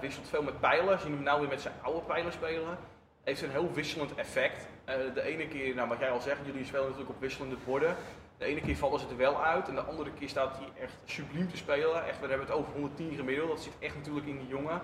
Wisselt 0.00 0.28
veel 0.28 0.42
met 0.42 0.60
pijlen. 0.60 0.98
Zie 0.98 1.08
je 1.08 1.14
hem 1.14 1.24
nou 1.24 1.40
weer 1.40 1.48
met 1.48 1.60
zijn 1.60 1.74
oude 1.82 2.00
pijlen 2.00 2.32
spelen. 2.32 2.78
Heeft 3.22 3.42
een 3.42 3.50
heel 3.50 3.72
wisselend 3.72 4.14
effect. 4.14 4.66
Eh, 4.84 4.94
de 5.14 5.22
ene 5.22 5.48
keer, 5.48 5.74
nou 5.74 5.88
wat 5.88 5.98
jij 5.98 6.10
al 6.10 6.20
zegt, 6.20 6.40
jullie 6.44 6.64
spelen 6.64 6.84
natuurlijk 6.84 7.10
op 7.10 7.20
wisselende 7.20 7.56
borden. 7.64 7.96
De 8.38 8.44
ene 8.44 8.60
keer 8.60 8.76
vallen 8.76 9.00
ze 9.00 9.08
er 9.08 9.16
wel 9.16 9.44
uit 9.44 9.68
en 9.68 9.74
de 9.74 9.80
andere 9.80 10.10
keer 10.12 10.28
staat 10.28 10.58
hij 10.58 10.82
echt 10.82 10.94
subliem 11.04 11.50
te 11.50 11.56
spelen. 11.56 12.06
Echt, 12.06 12.20
we 12.20 12.26
hebben 12.26 12.46
het 12.46 12.56
over 12.56 12.72
110 12.72 13.14
gemiddeld, 13.14 13.48
dat 13.48 13.60
zit 13.60 13.72
echt 13.78 13.94
natuurlijk 13.94 14.26
in 14.26 14.38
die 14.38 14.48
jongen. 14.48 14.80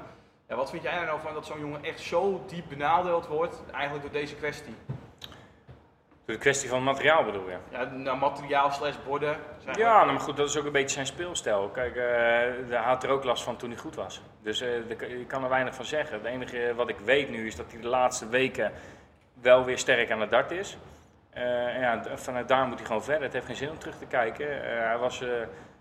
Ja, 0.49 0.57
wat 0.57 0.71
vind 0.71 0.83
jij 0.83 0.99
er 0.99 1.07
nou 1.07 1.21
van 1.21 1.35
dat 1.35 1.47
zo'n 1.47 1.61
jongen 1.61 1.85
echt 1.85 2.01
zo 2.01 2.45
diep 2.47 2.65
benadeeld 2.69 3.27
wordt, 3.27 3.63
eigenlijk 3.73 4.03
door 4.05 4.21
deze 4.21 4.35
kwestie? 4.35 4.75
De 6.29 6.39
kwestie 6.39 6.69
van 6.69 6.83
materiaal 6.83 7.25
bedoel 7.25 7.49
je? 7.51 7.57
Ja, 7.71 7.85
nou, 7.85 8.19
materiaal 8.19 8.71
slash 8.71 8.95
borden. 9.07 9.37
zijn 9.59 9.67
Ja, 9.79 9.83
gewoon- 9.85 9.93
nou, 9.97 10.07
maar 10.13 10.21
goed, 10.21 10.37
dat 10.37 10.49
is 10.49 10.57
ook 10.57 10.65
een 10.65 10.73
beetje 10.73 10.89
zijn 10.95 11.07
speelstijl. 11.07 11.69
Kijk, 11.69 11.97
eh, 11.97 12.69
daar 12.69 12.85
had 12.85 13.03
er 13.05 13.11
ook 13.11 13.25
last 13.25 13.43
van 13.43 13.57
toen 13.57 13.71
hij 13.71 13.79
goed 13.79 13.95
was. 13.95 14.23
Dus 14.43 14.65
kan- 14.97 15.09
je 15.19 15.25
kan 15.27 15.43
er 15.43 15.49
weinig 15.49 15.75
van 15.75 15.85
zeggen. 15.85 16.17
Het 16.17 16.25
enige 16.27 16.73
wat 16.77 16.89
ik 16.89 16.99
weet 16.99 17.31
nu 17.31 17.47
is 17.47 17.57
dat 17.57 17.73
hij 17.73 17.81
de 17.81 17.89
laatste 17.89 18.29
weken 18.29 18.73
wel 19.41 19.65
weer 19.65 19.79
sterk 19.79 20.11
aan 20.11 20.21
het 20.21 20.31
dart 20.31 20.51
is. 20.51 20.79
Eh, 21.31 21.43
en 21.75 21.81
ja, 21.81 22.03
vanuit 22.17 22.49
daar 22.49 22.67
moet 22.67 22.79
hij 22.79 22.87
gewoon 22.87 23.05
verder. 23.05 23.23
Het 23.23 23.33
heeft 23.33 23.47
geen 23.47 23.57
zin 23.57 23.71
om 23.71 23.79
terug 23.79 23.99
te 23.99 24.07
kijken. 24.07 24.47
Hij 24.87 24.99
was, 24.99 25.23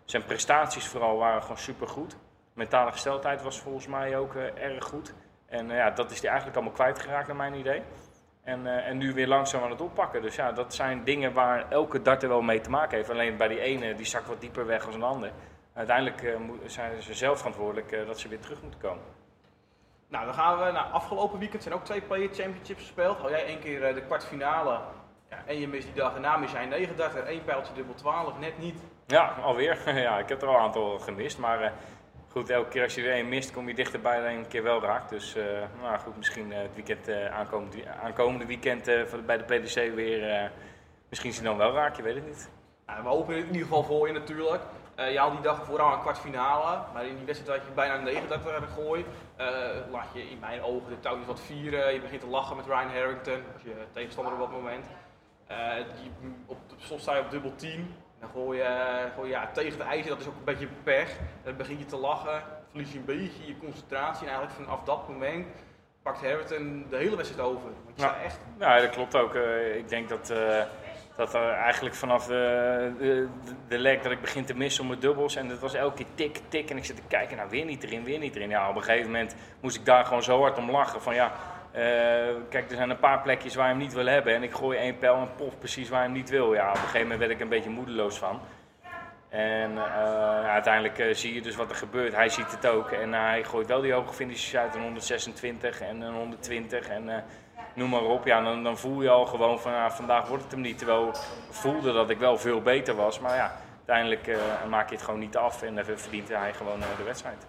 zijn 0.05 0.25
prestaties 0.25 0.87
vooral 0.87 1.17
waren 1.17 1.41
gewoon 1.41 1.57
supergoed. 1.57 2.17
Mentale 2.53 2.91
gesteldheid 2.91 3.41
was 3.41 3.59
volgens 3.59 3.87
mij 3.87 4.17
ook 4.17 4.35
erg 4.35 4.83
goed. 4.85 5.13
En 5.45 5.69
ja, 5.69 5.89
dat 5.91 6.11
is 6.11 6.19
hij 6.19 6.27
eigenlijk 6.29 6.57
allemaal 6.57 6.75
kwijtgeraakt 6.75 7.27
naar 7.27 7.35
mijn 7.35 7.53
idee. 7.53 7.81
En, 8.47 8.67
eh, 8.67 8.87
en 8.87 8.97
nu 8.97 9.13
weer 9.13 9.27
langzaam 9.27 9.63
aan 9.63 9.69
het 9.69 9.81
oppakken. 9.81 10.21
Dus 10.21 10.35
ja, 10.35 10.51
dat 10.51 10.73
zijn 10.73 11.03
dingen 11.03 11.33
waar 11.33 11.69
elke 11.69 12.01
darter 12.01 12.29
wel 12.29 12.41
mee 12.41 12.61
te 12.61 12.69
maken 12.69 12.97
heeft. 12.97 13.09
Alleen 13.09 13.37
bij 13.37 13.47
die 13.47 13.59
ene, 13.59 13.95
die 13.95 14.05
zakt 14.05 14.27
wat 14.27 14.41
dieper 14.41 14.65
weg 14.65 14.85
als 14.85 14.95
een 14.95 15.03
ander. 15.03 15.31
Uiteindelijk 15.73 16.23
eh, 16.23 16.35
zijn 16.65 17.01
ze 17.01 17.13
zelf 17.13 17.37
verantwoordelijk 17.37 17.91
eh, 17.91 18.05
dat 18.05 18.19
ze 18.19 18.27
weer 18.27 18.39
terug 18.39 18.61
moeten 18.61 18.79
komen. 18.79 19.03
Nou, 20.09 20.25
dan 20.25 20.33
gaan 20.33 20.57
we 20.57 20.71
naar 20.71 20.83
afgelopen 20.83 21.39
weekend 21.39 21.63
zijn 21.63 21.75
ook 21.75 21.83
twee 21.83 22.01
Player 22.01 22.33
Championships 22.33 22.81
gespeeld. 22.81 23.17
Hou 23.17 23.31
jij 23.31 23.45
één 23.45 23.59
keer 23.59 23.93
de 23.93 24.01
kwartfinale 24.01 24.79
ja, 25.29 25.37
en 25.45 25.59
je 25.59 25.67
mist 25.67 25.85
die 25.85 25.95
dag 25.95 26.11
daarna 26.11 26.37
mis 26.37 26.51
jij 26.51 26.65
39, 26.65 27.23
één 27.23 27.43
pijltje 27.43 27.73
dubbel 27.73 27.95
12, 27.95 28.39
net 28.39 28.57
niet. 28.57 28.79
Ja, 29.07 29.35
alweer. 29.41 29.93
ja, 30.07 30.19
ik 30.19 30.29
heb 30.29 30.41
er 30.41 30.47
al 30.47 30.55
een 30.55 30.61
aantal 30.61 30.99
gemist. 30.99 31.37
Maar 31.37 31.73
goed, 32.37 32.49
elke 32.49 32.69
keer 32.69 32.83
als 32.83 32.95
je 32.95 33.01
er 33.01 33.13
één 33.13 33.29
mist, 33.29 33.51
kom 33.51 33.67
je 33.67 33.73
dichterbij 33.73 34.21
dan 34.21 34.31
een 34.31 34.47
keer 34.47 34.63
wel 34.63 34.81
raakt. 34.81 35.09
Dus 35.09 35.35
eh, 35.35 35.43
nou 35.81 35.99
goed, 35.99 36.17
misschien 36.17 36.51
eh, 36.51 36.61
het 36.61 36.75
weekend, 36.75 37.07
eh, 37.07 37.37
aankomende, 37.37 37.89
aankomende 38.03 38.45
weekend 38.45 38.85
bij 39.25 39.37
de 39.37 39.43
PDC 39.43 39.95
weer. 39.95 40.51
misschien 41.09 41.29
is 41.29 41.37
hij 41.37 41.45
dan 41.45 41.57
wel 41.57 41.73
raak, 41.73 41.95
je 41.95 42.03
weet 42.03 42.15
het 42.15 42.25
niet. 42.25 42.49
We 42.85 43.09
hopen 43.09 43.35
in 43.35 43.45
ieder 43.45 43.61
geval 43.61 43.83
voor 43.83 44.07
je 44.07 44.13
natuurlijk. 44.13 44.61
Eh, 44.97 45.11
je 45.11 45.17
haalt 45.17 45.31
die 45.31 45.41
dag 45.41 45.65
vooral 45.65 45.93
een 45.93 45.99
kwartfinale, 45.99 46.79
maar 46.93 47.05
in 47.05 47.15
die 47.15 47.25
wedstrijd 47.25 47.59
had 47.59 47.67
je 47.67 47.73
bijna 47.73 47.95
een 47.95 48.03
39 48.03 48.63
gegooid. 48.63 49.05
Eh 49.35 49.47
laat 49.91 50.07
je 50.13 50.29
in 50.29 50.39
mijn 50.39 50.61
ogen 50.61 50.89
de 50.89 50.99
touwtjes 50.99 51.27
wat 51.27 51.39
vieren. 51.39 51.93
Je 51.93 52.01
begint 52.01 52.21
te 52.21 52.27
lachen 52.27 52.55
met 52.55 52.65
Ryan 52.65 52.89
Harrington, 52.89 53.41
als 53.53 53.61
je 53.63 53.73
tegenstander 53.93 54.33
op 54.33 54.39
dat 54.39 54.51
moment. 54.51 54.85
Op, 56.45 56.57
slot 56.77 57.01
sta 57.01 57.15
je 57.15 57.21
op 57.21 57.31
dubbel 57.31 57.55
10. 57.55 57.95
Dan 58.19 58.29
gooi 58.29 58.57
je, 58.57 59.07
gooi 59.15 59.27
je 59.29 59.33
ja, 59.33 59.49
tegen 59.53 59.77
de 59.77 59.83
ijzer, 59.83 60.09
dat 60.09 60.19
is 60.19 60.27
ook 60.27 60.37
een 60.37 60.43
beetje 60.43 60.67
pech. 60.83 61.17
Dan 61.43 61.57
begin 61.57 61.77
je 61.77 61.85
te 61.85 61.97
lachen, 61.97 62.43
verlies 62.69 62.91
je 62.91 62.97
een 62.97 63.05
beetje 63.05 63.47
je 63.47 63.57
concentratie. 63.57 64.27
En 64.27 64.33
eigenlijk 64.33 64.63
vanaf 64.63 64.83
dat 64.83 65.07
moment 65.07 65.47
pakt 66.01 66.21
Harrington 66.21 66.85
de 66.89 66.97
hele 66.97 67.15
wedstrijd 67.15 67.47
over. 67.47 67.69
Want 67.85 67.99
Ja. 67.99 68.17
echt 68.23 68.39
Ja, 68.59 68.79
dat 68.79 68.89
klopt 68.89 69.15
ook. 69.15 69.35
Eh, 69.35 69.75
ik 69.75 69.89
denk 69.89 70.09
dat, 70.09 70.29
eh, 70.29 70.63
dat 71.15 71.33
er 71.33 71.49
eigenlijk 71.51 71.95
vanaf 71.95 72.25
de, 72.25 72.91
de, 72.99 73.27
de 73.67 73.77
leg 73.77 74.01
dat 74.01 74.11
ik 74.11 74.21
begin 74.21 74.45
te 74.45 74.53
missen 74.53 74.81
om 74.81 74.87
mijn 74.87 74.99
dubbels. 74.99 75.35
En 75.35 75.47
dat 75.47 75.59
was 75.59 75.73
elke 75.73 75.95
keer 75.95 76.05
tik, 76.15 76.41
tik. 76.47 76.69
En 76.69 76.77
ik 76.77 76.85
zit 76.85 76.95
te 76.95 77.01
kijken, 77.07 77.37
nou 77.37 77.49
weer 77.49 77.65
niet 77.65 77.83
erin, 77.83 78.03
weer 78.03 78.19
niet 78.19 78.35
erin. 78.35 78.49
Ja, 78.49 78.69
op 78.69 78.75
een 78.75 78.83
gegeven 78.83 79.11
moment 79.11 79.35
moest 79.59 79.77
ik 79.77 79.85
daar 79.85 80.05
gewoon 80.05 80.23
zo 80.23 80.41
hard 80.41 80.57
om 80.57 80.71
lachen. 80.71 81.01
Van 81.01 81.15
ja, 81.15 81.25
eh, 81.25 81.31
kijk, 82.49 82.69
er 82.69 82.75
zijn 82.75 82.89
een 82.89 82.99
paar 82.99 83.21
plekjes 83.21 83.55
waar 83.55 83.65
je 83.65 83.71
hem 83.71 83.81
niet 83.81 83.93
wil 83.93 84.05
hebben. 84.05 84.33
En 84.33 84.43
ik 84.43 84.51
gooi 84.51 84.77
één 84.77 84.97
pijl 84.97 85.15
en 85.15 85.35
pof 85.35 85.57
precies 85.57 85.89
waar 85.89 85.99
je 85.99 86.05
hem 86.05 86.15
niet 86.15 86.29
wil. 86.29 86.53
Ja, 86.53 86.69
op 86.69 86.75
een 86.75 86.81
gegeven 86.81 87.01
moment 87.01 87.19
werd 87.19 87.31
ik 87.31 87.39
een 87.39 87.49
beetje 87.49 87.69
moedeloos 87.69 88.17
van. 88.17 88.39
En 89.29 89.77
eh, 89.77 90.49
uiteindelijk 90.49 90.99
eh, 90.99 91.13
zie 91.13 91.33
je 91.33 91.41
dus 91.41 91.55
wat 91.55 91.69
er 91.69 91.75
gebeurt. 91.75 92.15
Hij 92.15 92.29
ziet 92.29 92.51
het 92.51 92.67
ook. 92.67 92.91
En 92.91 93.13
eh, 93.13 93.19
hij 93.19 93.43
gooit 93.43 93.67
wel 93.67 93.81
die 93.81 93.93
hoge 93.93 94.13
finishes 94.13 94.55
uit, 94.55 94.75
een 94.75 94.81
126 94.81 95.81
en 95.81 96.01
een 96.01 96.13
120 96.13 96.87
en 96.87 97.09
eh, 97.09 97.17
noem 97.77 97.89
maar 97.89 98.03
op. 98.03 98.25
Ja, 98.25 98.41
dan, 98.41 98.63
dan 98.63 98.77
voel 98.77 99.01
je 99.01 99.09
al 99.09 99.25
gewoon 99.25 99.59
van 99.59 99.73
ah, 99.73 99.91
vandaag 99.91 100.27
wordt 100.27 100.43
het 100.43 100.51
hem 100.51 100.61
niet. 100.61 100.77
Terwijl 100.77 101.07
ik 101.07 101.15
voelde 101.49 101.93
dat 101.93 102.09
ik 102.09 102.17
wel 102.17 102.37
veel 102.37 102.61
beter 102.61 102.95
was. 102.95 103.19
Maar 103.19 103.35
ja, 103.35 103.51
uiteindelijk 103.77 104.27
eh, 104.27 104.69
maak 104.69 104.89
je 104.89 104.95
het 104.95 105.03
gewoon 105.03 105.19
niet 105.19 105.37
af 105.37 105.61
en 105.61 105.75
dan 105.75 105.85
verdient 105.85 106.29
hij 106.29 106.53
gewoon 106.53 106.81
eh, 106.81 106.97
de 106.97 107.03
wedstrijd. 107.03 107.45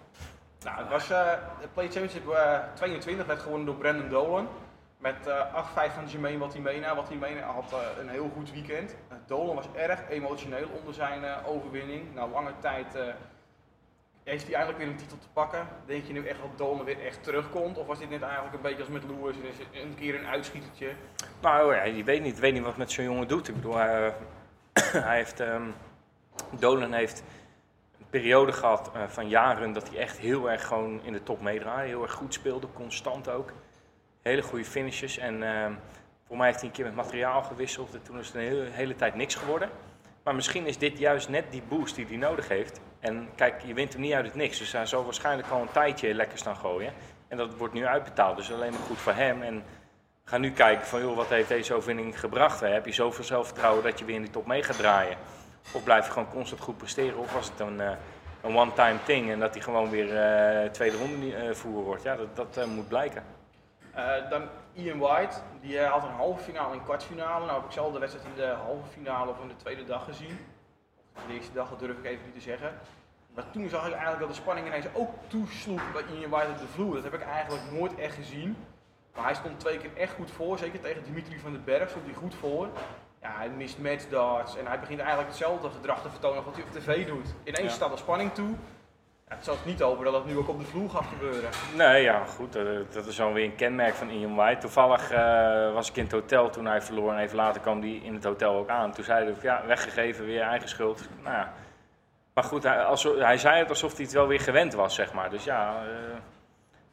Nou, 0.64 0.79
het 0.79 0.88
was 0.88 1.11
eh, 1.11 1.33
de 1.61 1.68
Play 1.75 1.88
Championship 1.88 2.29
eh, 2.29 2.59
22 2.75 3.27
werd 3.27 3.40
gewonnen 3.40 3.66
door 3.66 3.77
Brandon 3.77 4.09
Dolan. 4.09 4.49
Met 4.99 5.27
eh 5.27 5.64
8-5 5.90 5.94
van 5.94 6.07
Jermaine 6.07 6.38
Watimena. 6.38 6.94
Watimena 6.94 7.47
had 7.47 7.73
eh, 7.73 7.79
een 8.01 8.09
heel 8.09 8.31
goed 8.37 8.53
weekend. 8.53 8.97
Eh, 9.09 9.16
Dolan 9.27 9.55
was 9.55 9.66
erg 9.77 10.09
emotioneel 10.09 10.68
onder 10.79 10.94
zijn 10.94 11.25
eh, 11.25 11.37
overwinning. 11.47 12.14
Na 12.14 12.27
lange 12.29 12.53
tijd 12.61 12.94
eh, 12.94 13.03
heeft 14.25 14.44
hij 14.44 14.55
eigenlijk 14.55 14.85
weer 14.85 14.92
een 14.92 15.01
titel 15.01 15.18
te 15.18 15.29
pakken. 15.33 15.68
Denk 15.87 16.05
je 16.05 16.12
nu 16.12 16.27
echt 16.27 16.40
dat 16.40 16.59
Dolan 16.59 16.85
weer 16.85 17.05
echt 17.05 17.23
terugkomt? 17.23 17.79
Of 17.79 17.87
was 17.87 17.99
dit 17.99 18.11
net 18.11 18.23
eigenlijk 18.23 18.55
een 18.55 18.62
beetje 18.62 18.79
als 18.79 18.88
met 18.88 19.03
Lewis, 19.05 19.37
is 19.37 19.83
een 19.83 19.94
keer 19.94 20.14
een 20.18 20.27
uitschietertje? 20.27 20.90
Nou 21.40 21.75
ja, 21.75 21.83
je 21.83 22.05
weet 22.05 22.23
niet, 22.23 22.35
je 22.35 22.40
weet 22.40 22.53
niet 22.53 22.62
wat 22.62 22.77
met 22.77 22.90
zo'n 22.92 23.05
jongen 23.05 23.29
doet. 23.29 23.49
Ik 23.49 23.55
bedoel, 23.55 23.77
hij, 23.77 24.14
hij 25.09 25.16
heeft, 25.16 25.40
ehm, 25.40 25.62
Dolan 26.51 26.92
heeft 26.92 27.23
periode 28.11 28.53
gehad 28.53 28.90
eh, 28.94 29.03
van 29.07 29.29
jaren 29.29 29.73
dat 29.73 29.88
hij 29.88 29.99
echt 29.99 30.18
heel 30.18 30.51
erg 30.51 30.66
gewoon 30.66 31.01
in 31.03 31.12
de 31.12 31.23
top 31.23 31.40
meedraaide. 31.40 31.88
Heel 31.88 32.03
erg 32.03 32.12
goed 32.12 32.35
speelde, 32.35 32.66
constant 32.73 33.31
ook. 33.31 33.53
Hele 34.23 34.42
goede 34.42 34.64
finishes. 34.64 35.18
En 35.18 35.42
ehm, 35.42 35.73
voor 36.27 36.37
mij 36.37 36.47
heeft 36.47 36.59
hij 36.59 36.68
een 36.68 36.75
keer 36.75 36.85
met 36.85 36.94
materiaal 36.94 37.42
gewisseld 37.42 37.94
en 37.94 38.03
toen 38.03 38.18
is 38.18 38.27
het 38.27 38.37
een 38.37 38.73
hele, 38.73 38.94
tijd 38.94 39.14
niks 39.14 39.35
geworden. 39.35 39.71
Maar 40.23 40.35
misschien 40.35 40.66
is 40.66 40.79
dit 40.79 40.99
juist 40.99 41.29
net 41.29 41.44
die 41.51 41.62
boost 41.68 41.94
die 41.94 42.07
hij 42.07 42.16
nodig 42.16 42.49
heeft. 42.49 42.81
En 43.01 43.29
kijk, 43.35 43.62
je 43.64 43.75
wint 43.75 43.92
hem 43.92 44.03
niet 44.03 44.12
uit 44.12 44.25
het 44.25 44.35
niks. 44.35 44.59
Dus 44.59 44.73
hij 44.73 44.87
zal 44.87 45.05
waarschijnlijk 45.05 45.49
al 45.49 45.61
een 45.61 45.73
tijdje 45.73 46.14
lekker 46.14 46.38
staan 46.38 46.57
gooien. 46.57 46.92
En 47.29 47.37
dat 47.37 47.57
wordt 47.57 47.75
nu 47.75 47.87
uitbetaald. 47.87 48.37
Dus 48.37 48.53
alleen 48.53 48.73
maar 48.73 48.81
goed 48.81 48.99
voor 48.99 49.12
hem. 49.12 49.42
En 49.42 49.64
gaan 50.25 50.40
nu 50.40 50.51
kijken 50.51 50.87
van, 50.87 51.01
joh, 51.01 51.16
wat 51.16 51.29
heeft 51.29 51.49
deze 51.49 51.75
overwinning 51.75 52.21
gebracht? 52.21 52.61
Heb 52.61 52.87
je 52.87 52.92
zoveel 52.92 53.25
zelfvertrouwen 53.25 53.83
dat 53.83 53.99
je 53.99 54.05
weer 54.05 54.14
in 54.14 54.23
die 54.23 54.31
top 54.31 54.47
mee 54.47 54.62
gaat 54.62 54.77
draaien? 54.77 55.16
Of 55.73 55.85
blijf 55.85 56.07
je 56.07 56.12
gewoon 56.12 56.31
constant 56.31 56.61
goed 56.61 56.77
presteren? 56.77 57.18
Of 57.18 57.33
was 57.33 57.51
het 57.51 57.61
een, 57.61 57.81
eh, 57.81 57.97
een 58.42 58.57
one-time 58.57 58.99
thing 59.05 59.31
en 59.31 59.38
dat 59.38 59.55
hij 59.55 59.62
gewoon 59.62 59.90
weer 59.90 60.16
eh, 60.16 60.71
tweede 60.71 60.97
ronde 60.97 61.35
eh, 61.35 61.55
voeren 61.55 61.85
wordt? 61.85 62.03
Ja, 62.03 62.16
dat, 62.35 62.55
dat 62.55 62.66
moet 62.66 62.88
blijken. 62.88 63.25
Dan 64.31 64.42
Ian 64.73 64.99
White, 64.99 65.37
die 65.61 65.81
had 65.81 66.03
een 66.03 66.11
halve 66.11 66.42
finale 66.42 66.73
en 66.73 66.85
kwartfinale. 66.85 67.44
Nou 67.44 67.57
heb 67.57 67.66
ik 67.66 67.73
zelf 67.73 67.92
de 67.92 67.99
wedstrijd 67.99 68.27
in 68.29 68.35
de 68.37 68.47
halve 68.47 68.88
finale 68.92 69.35
van 69.35 69.49
de 69.49 69.57
tweede 69.57 69.85
dag 69.85 70.05
gezien. 70.05 70.38
De 71.27 71.35
eerste 71.35 71.53
dag, 71.53 71.68
dat 71.68 71.79
durf 71.79 71.99
ik 71.99 72.05
even 72.05 72.25
niet 72.25 72.35
te 72.35 72.40
zeggen. 72.40 72.73
Maar 73.35 73.51
toen 73.51 73.68
zag 73.68 73.87
ik 73.87 73.92
eigenlijk 73.92 74.21
dat 74.21 74.29
de 74.29 74.35
spanning 74.35 74.66
ineens 74.66 74.87
ook 74.94 75.14
toesloeg 75.27 75.92
bij 75.92 76.03
Ian 76.18 76.31
White 76.31 76.51
op 76.51 76.59
de 76.59 76.66
vloer. 76.66 76.94
Dat 76.94 77.05
heb 77.05 77.14
ik 77.14 77.23
eigenlijk 77.23 77.64
nooit 77.73 77.94
echt 77.94 78.14
gezien. 78.14 78.57
Maar 79.14 79.25
hij 79.25 79.35
stond 79.35 79.61
twee 79.61 79.79
keer 79.79 79.97
echt 79.97 80.14
goed 80.14 80.31
voor, 80.31 80.59
zeker 80.59 80.81
tegen 80.81 81.05
Dimitri 81.05 81.38
van 81.38 81.53
den 81.53 81.64
Berg 81.64 81.88
stond 81.88 82.05
hij 82.05 82.14
goed 82.14 82.35
voor. 82.35 82.68
Ja, 83.22 83.33
hij 83.37 83.48
mist 83.48 83.78
match 83.78 84.09
darts 84.09 84.57
en 84.57 84.66
hij 84.66 84.81
begint 84.81 84.98
eigenlijk 84.98 85.28
hetzelfde 85.28 85.70
gedrag 85.70 86.02
te 86.02 86.11
vertonen 86.11 86.37
als 86.37 86.44
wat 86.46 86.54
hij 86.54 86.64
op 86.64 86.70
tv 86.70 87.07
doet. 87.07 87.35
Ineens 87.44 87.68
Ja. 87.68 87.68
staat 87.68 87.92
er 87.92 87.98
spanning 87.98 88.33
toe. 88.35 88.48
Ja, 89.28 89.35
het 89.35 89.44
zal 89.44 89.54
het 89.54 89.64
niet 89.64 89.83
over 89.83 90.04
dat 90.04 90.12
dat 90.12 90.26
nu 90.26 90.37
ook 90.37 90.48
op 90.48 90.59
de 90.59 90.64
vloer 90.64 90.90
gaat 90.90 91.04
gebeuren. 91.07 91.50
Nee, 91.76 92.02
ja, 92.02 92.24
goed. 92.24 92.52
dat 92.92 93.07
is 93.07 93.16
dan 93.16 93.33
weer 93.33 93.44
een 93.44 93.54
kenmerk 93.54 93.94
van 93.94 94.11
Ian 94.11 94.35
White. 94.35 94.61
Toevallig 94.61 95.11
eh, 95.11 95.72
was 95.72 95.88
ik 95.90 95.96
in 95.96 96.02
het 96.02 96.12
hotel 96.12 96.50
toen 96.50 96.66
hij 96.66 96.83
verloor 96.83 97.12
en 97.12 97.18
even 97.18 97.37
later 97.37 97.61
kwam 97.61 97.81
hij 97.81 97.90
in 97.90 98.14
het 98.14 98.24
hotel 98.24 98.54
ook 98.54 98.68
aan. 98.68 98.92
Toen 98.92 99.04
zei 99.04 99.24
hij, 99.24 99.35
ja, 99.42 99.62
weggegeven, 99.66 100.24
weer 100.24 100.40
eigen 100.42 100.68
schuld. 100.68 101.09
Nou 101.22 101.35
ja. 101.37 101.52
Maar 102.35 102.44
goed, 102.44 102.62
hij, 102.62 102.83
alsof, 102.85 103.18
hij 103.18 103.38
zei 103.38 103.59
het 103.59 103.68
alsof 103.68 103.96
hij 103.96 104.04
het 104.04 104.14
wel 104.14 104.26
weer 104.26 104.40
gewend 104.40 104.74
was, 104.74 104.94
zeg 104.94 105.12
maar. 105.12 105.31
Dus 105.31 105.44
ja, 105.44 105.83
eh, 105.83 106.16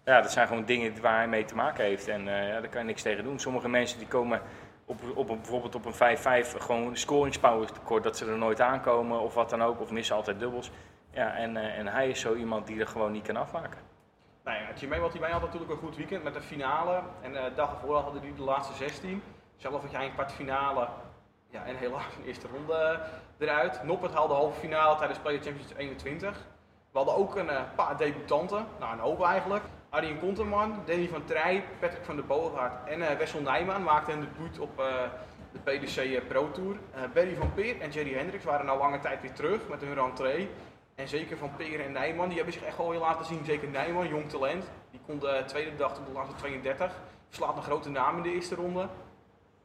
ja 0.06 0.22
dat 0.22 0.32
zijn 0.32 0.48
gewoon 0.48 0.66
dingen 0.66 1.02
waar 1.02 1.18
hij 1.18 1.28
mee 1.28 1.46
te 1.46 1.56
maken 1.56 1.84
heeft. 1.84 2.08
En 2.08 2.28
eh, 2.28 2.48
ja, 2.48 2.60
daar 2.60 2.70
kan 2.70 2.82
je 2.82 2.88
niks 2.88 3.02
tegen 3.02 3.24
doen. 3.24 3.40
Sommige 3.40 3.70
mensen 3.70 3.98
die 4.00 4.08
komen 4.08 4.42
op, 4.86 5.00
op, 5.16 5.30
een- 5.30 5.38
bijvoorbeeld 5.42 5.76
op 5.76 5.86
een 5.86 5.94
5-5 5.94 6.56
gewoon 6.58 6.98
scoringspower 6.98 7.72
tekort, 7.72 8.04
dat 8.04 8.18
ze 8.18 8.26
er 8.26 8.38
nooit 8.38 8.62
aankomen 8.62 9.20
of 9.20 9.34
wat 9.34 9.50
dan 9.50 9.64
ook, 9.64 9.80
of 9.82 9.92
missen 9.92 10.16
altijd 10.16 10.40
dubbels. 10.40 10.72
Ja, 11.12 11.36
en, 11.36 11.58
eh, 11.58 11.78
en 11.78 11.88
hij 11.88 12.10
is 12.10 12.20
zo 12.20 12.34
iemand 12.34 12.68
die 12.68 12.80
er 12.80 12.88
gewoon 12.88 13.12
niet 13.12 13.26
kan 13.26 13.36
afmaken. 13.36 13.80
Nou 14.44 14.58
ja, 14.58 14.64
Jermaine 14.76 15.06
wat 15.08 15.20
hij 15.20 15.32
had 15.32 15.42
natuurlijk 15.42 15.72
een 15.72 15.78
goed 15.78 15.96
weekend 15.96 16.24
met 16.24 16.34
de 16.34 16.42
finale. 16.42 17.02
En 17.22 17.34
de 17.34 17.52
dag 17.56 17.72
ervoor 17.74 17.96
hadden 17.98 18.22
die 18.22 18.34
de 18.36 18.42
laatste 18.42 18.74
16. 18.74 19.24
Zelf 19.56 19.82
had 19.82 19.92
jij 19.92 20.06
een 20.06 20.14
kwartfinale. 20.14 20.88
Ja, 21.50 21.64
en 21.66 21.76
helaas 21.76 22.16
een 22.18 22.26
eerste 22.26 22.48
ronde 22.48 23.00
eruit. 23.38 23.84
Noppert 23.84 24.14
haalde 24.14 24.34
de 24.34 24.40
halve 24.40 24.60
finale 24.60 24.98
tijdens 24.98 25.20
Player 25.20 25.42
Championship 25.42 25.78
21. 25.78 26.38
We 26.92 26.98
hadden 26.98 27.16
ook 27.16 27.36
een 27.36 27.50
eh, 27.50 27.62
paar 27.76 27.98
debutanten. 27.98 28.66
Nou, 28.80 28.94
een 28.94 29.00
hoop 29.00 29.24
eigenlijk. 29.24 29.64
Arjen 29.96 30.20
Konterman, 30.20 30.82
Danny 30.86 31.08
van 31.08 31.26
Trij, 31.26 31.64
Patrick 31.80 32.04
van 32.04 32.16
der 32.16 32.26
Boogaard 32.26 32.88
en 32.90 33.10
eh, 33.10 33.18
Wessel 33.18 33.42
Nijman 33.42 33.84
maakten 33.84 34.14
een 34.14 34.20
debuut 34.20 34.60
op 34.60 34.80
eh, 34.80 34.86
de 35.52 35.60
PDC 35.60 35.98
eh, 35.98 36.22
Pro 36.28 36.52
Tour. 36.52 36.76
Barry 37.14 37.36
van 37.36 37.54
Peer 37.54 37.82
en 37.82 37.90
Jerry 37.90 38.14
Hendricks 38.14 38.44
waren 38.44 38.70
al 38.70 38.78
lange 38.78 39.00
tijd 39.00 39.22
weer 39.22 39.34
terug 39.34 39.68
met 39.70 39.82
hun 39.82 39.94
rentree. 39.94 40.50
En 40.96 41.08
zeker 41.08 41.38
van 41.38 41.56
Peer 41.58 41.80
en 41.80 41.92
Nijman, 41.92 42.28
die 42.28 42.36
hebben 42.36 42.54
zich 42.54 42.64
echt 42.64 42.78
wel 42.78 42.90
weer 42.90 43.00
laten 43.00 43.26
zien. 43.26 43.46
Zeker 43.46 43.68
Nijman, 43.68 44.08
jong 44.08 44.30
talent. 44.30 44.66
Die 44.92 45.00
kon 45.06 45.20
de 45.20 45.44
tweede 45.46 45.76
dag 45.76 45.94
tot 45.94 46.06
de 46.06 46.12
laatste 46.12 46.36
32. 46.36 46.92
Slaat 47.30 47.58
een 47.58 47.64
grote 47.64 47.90
naam 47.90 48.18
in 48.18 48.24
de 48.24 48.34
eerste 48.34 48.56
ronde. 48.56 48.88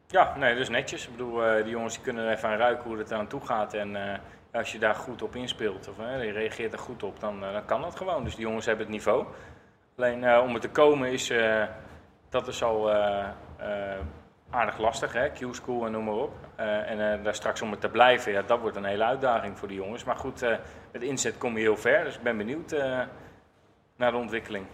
Ja, 0.07 0.37
nee, 0.37 0.55
dus 0.55 0.69
netjes. 0.69 1.05
Ik 1.05 1.11
bedoel, 1.11 1.63
die 1.63 1.73
jongens 1.73 2.01
kunnen 2.01 2.31
even 2.31 2.49
aan 2.49 2.57
ruiken 2.57 2.89
hoe 2.89 2.99
het 2.99 3.13
aan 3.13 3.27
toe 3.27 3.41
gaat. 3.41 3.75
En 3.75 4.21
als 4.53 4.73
je 4.73 4.79
daar 4.79 4.95
goed 4.95 5.23
op 5.23 5.37
inspeelt, 5.37 5.89
of 5.89 5.99
eh, 5.99 6.25
je 6.25 6.31
reageert 6.31 6.73
er 6.73 6.79
goed 6.79 7.03
op, 7.03 7.21
dan, 7.21 7.41
dan 7.41 7.65
kan 7.65 7.81
dat 7.81 7.97
gewoon. 7.97 8.25
Dus 8.25 8.35
die 8.35 8.47
jongens 8.47 8.67
hebben 8.67 8.85
het 8.85 8.95
niveau. 8.95 9.27
Alleen 10.01 10.25
eh, 10.25 10.43
om 10.43 10.55
er 10.55 10.61
te 10.61 10.71
komen 10.71 11.13
is, 11.13 11.31
eh, 11.31 11.65
dat 12.29 12.49
is 12.49 12.63
al 12.63 12.91
eh, 12.91 13.29
aardig 14.51 14.79
lastig, 14.79 15.13
hè? 15.13 15.31
Q-school 15.31 15.87
en 15.87 15.93
noem 15.93 16.05
maar 16.05 16.15
op. 16.15 16.33
En 16.57 17.23
daar 17.23 17.35
straks 17.35 17.63
om 17.63 17.73
er 17.73 17.79
te 17.79 17.89
blijven, 17.89 18.33
ja, 18.33 18.43
dat 18.43 18.61
wordt 18.61 18.77
een 18.77 18.85
hele 18.85 19.05
uitdaging 19.05 19.59
voor 19.59 19.69
die 19.69 19.77
jongens. 19.77 20.05
Maar 20.05 20.17
goed, 20.17 20.41
met 20.93 21.03
inzet 21.03 21.39
kom 21.39 21.55
je 21.55 21.61
heel 21.61 21.77
ver, 21.77 22.05
dus 22.05 22.17
ik 22.17 22.23
ben 22.23 22.37
benieuwd 22.37 22.71
naar 23.97 24.11
de 24.11 24.17
ontwikkeling. 24.17 24.67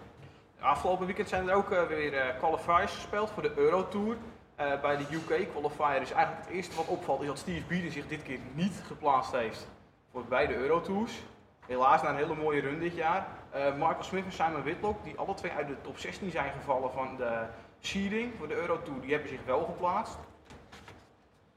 Afgelopen 0.61 1.07
weekend 1.07 1.29
zijn 1.29 1.49
er 1.49 1.55
ook 1.55 1.69
weer 1.89 2.35
qualifiers 2.39 2.93
gespeeld 2.93 3.31
voor 3.31 3.43
de 3.43 3.53
Eurotour. 3.57 4.17
Bij 4.57 4.97
de 4.97 5.05
UK 5.11 5.49
qualifier 5.51 6.03
is 6.03 6.13
eigenlijk 6.13 6.47
het 6.47 6.55
eerste 6.55 6.77
wat 6.77 6.87
opvalt 6.87 7.21
is 7.21 7.27
dat 7.27 7.39
Steve 7.39 7.67
Bieden 7.67 7.93
zich 7.93 8.07
dit 8.07 8.23
keer 8.23 8.39
niet 8.55 8.83
geplaatst 8.87 9.33
heeft 9.33 9.69
voor 10.13 10.25
beide 10.25 10.55
Eurotours. 10.55 11.23
Helaas 11.67 12.03
na 12.03 12.09
een 12.09 12.17
hele 12.17 12.35
mooie 12.35 12.61
run 12.61 12.79
dit 12.79 12.95
jaar. 12.95 13.27
Eh, 13.57 13.73
Michael 13.73 14.03
Smith 14.03 14.25
en 14.25 14.33
Simon 14.33 14.63
Whitlock, 14.63 15.05
die 15.05 15.19
alle 15.19 15.35
twee 15.35 15.53
uit 15.53 15.69
de 15.69 15.81
top 15.81 15.99
16 15.99 16.31
zijn 16.31 16.53
gevallen 16.53 16.93
van 16.93 17.17
de 17.17 17.43
seeding 17.81 18.33
voor 18.39 18.49
de 18.49 18.55
Eurotour, 18.55 19.01
die 19.01 19.11
hebben 19.11 19.29
zich 19.29 19.45
wel 19.45 19.65
geplaatst. 19.65 20.19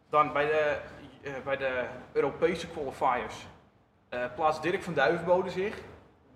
Dan 0.10 0.34
bij 0.34 0.46
de, 0.46 0.78
eh, 1.22 1.32
bij 1.44 1.58
de 1.58 1.86
Europese 2.12 2.68
qualifiers 2.68 3.48
eh 4.10 4.26
plaatst 4.36 4.62
Dirk 4.62 4.84
van 4.84 4.94
Duivenbode 4.94 5.50
zich. 5.50 5.78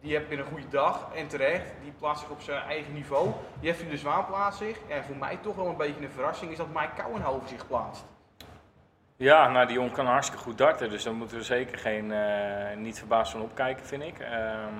Die 0.02 0.15
heeft 0.15 0.30
weer 0.30 0.39
een 0.39 0.45
goede 0.45 0.69
dag 0.69 1.10
en 1.15 1.28
terecht. 1.28 1.73
Die 1.82 1.91
plaatst 1.91 2.21
zich 2.21 2.32
op 2.32 2.41
zijn 2.41 2.63
eigen 2.63 2.93
niveau. 2.93 3.32
Jeffrey 3.60 3.89
de 3.89 3.97
Zwaan 3.97 4.26
plaatst 4.26 4.60
zich. 4.60 4.80
En 4.88 5.04
voor 5.04 5.15
mij 5.15 5.38
toch 5.38 5.56
wel 5.56 5.67
een 5.67 5.78
beetje 5.78 6.04
een 6.04 6.12
verrassing 6.12 6.52
is 6.52 6.58
dat 6.58 6.73
Mike 6.73 6.93
Kouwenhoven 6.95 7.47
zich 7.47 7.67
plaatst. 7.67 8.06
Ja, 9.15 9.49
nou 9.49 9.65
die 9.67 9.76
jongen 9.76 9.91
kan 9.91 10.06
hartstikke 10.06 10.43
goed 10.43 10.58
darten, 10.58 10.89
dus 10.89 11.04
daar 11.04 11.13
moeten 11.13 11.38
we 11.38 11.43
zeker 11.43 11.78
geen, 11.78 12.13
niet 12.82 12.97
verbaasd 12.97 13.32
van 13.32 13.41
opkijken, 13.41 13.86
vind 13.86 14.04
ik. 14.04 14.19
Ehm, 14.19 14.73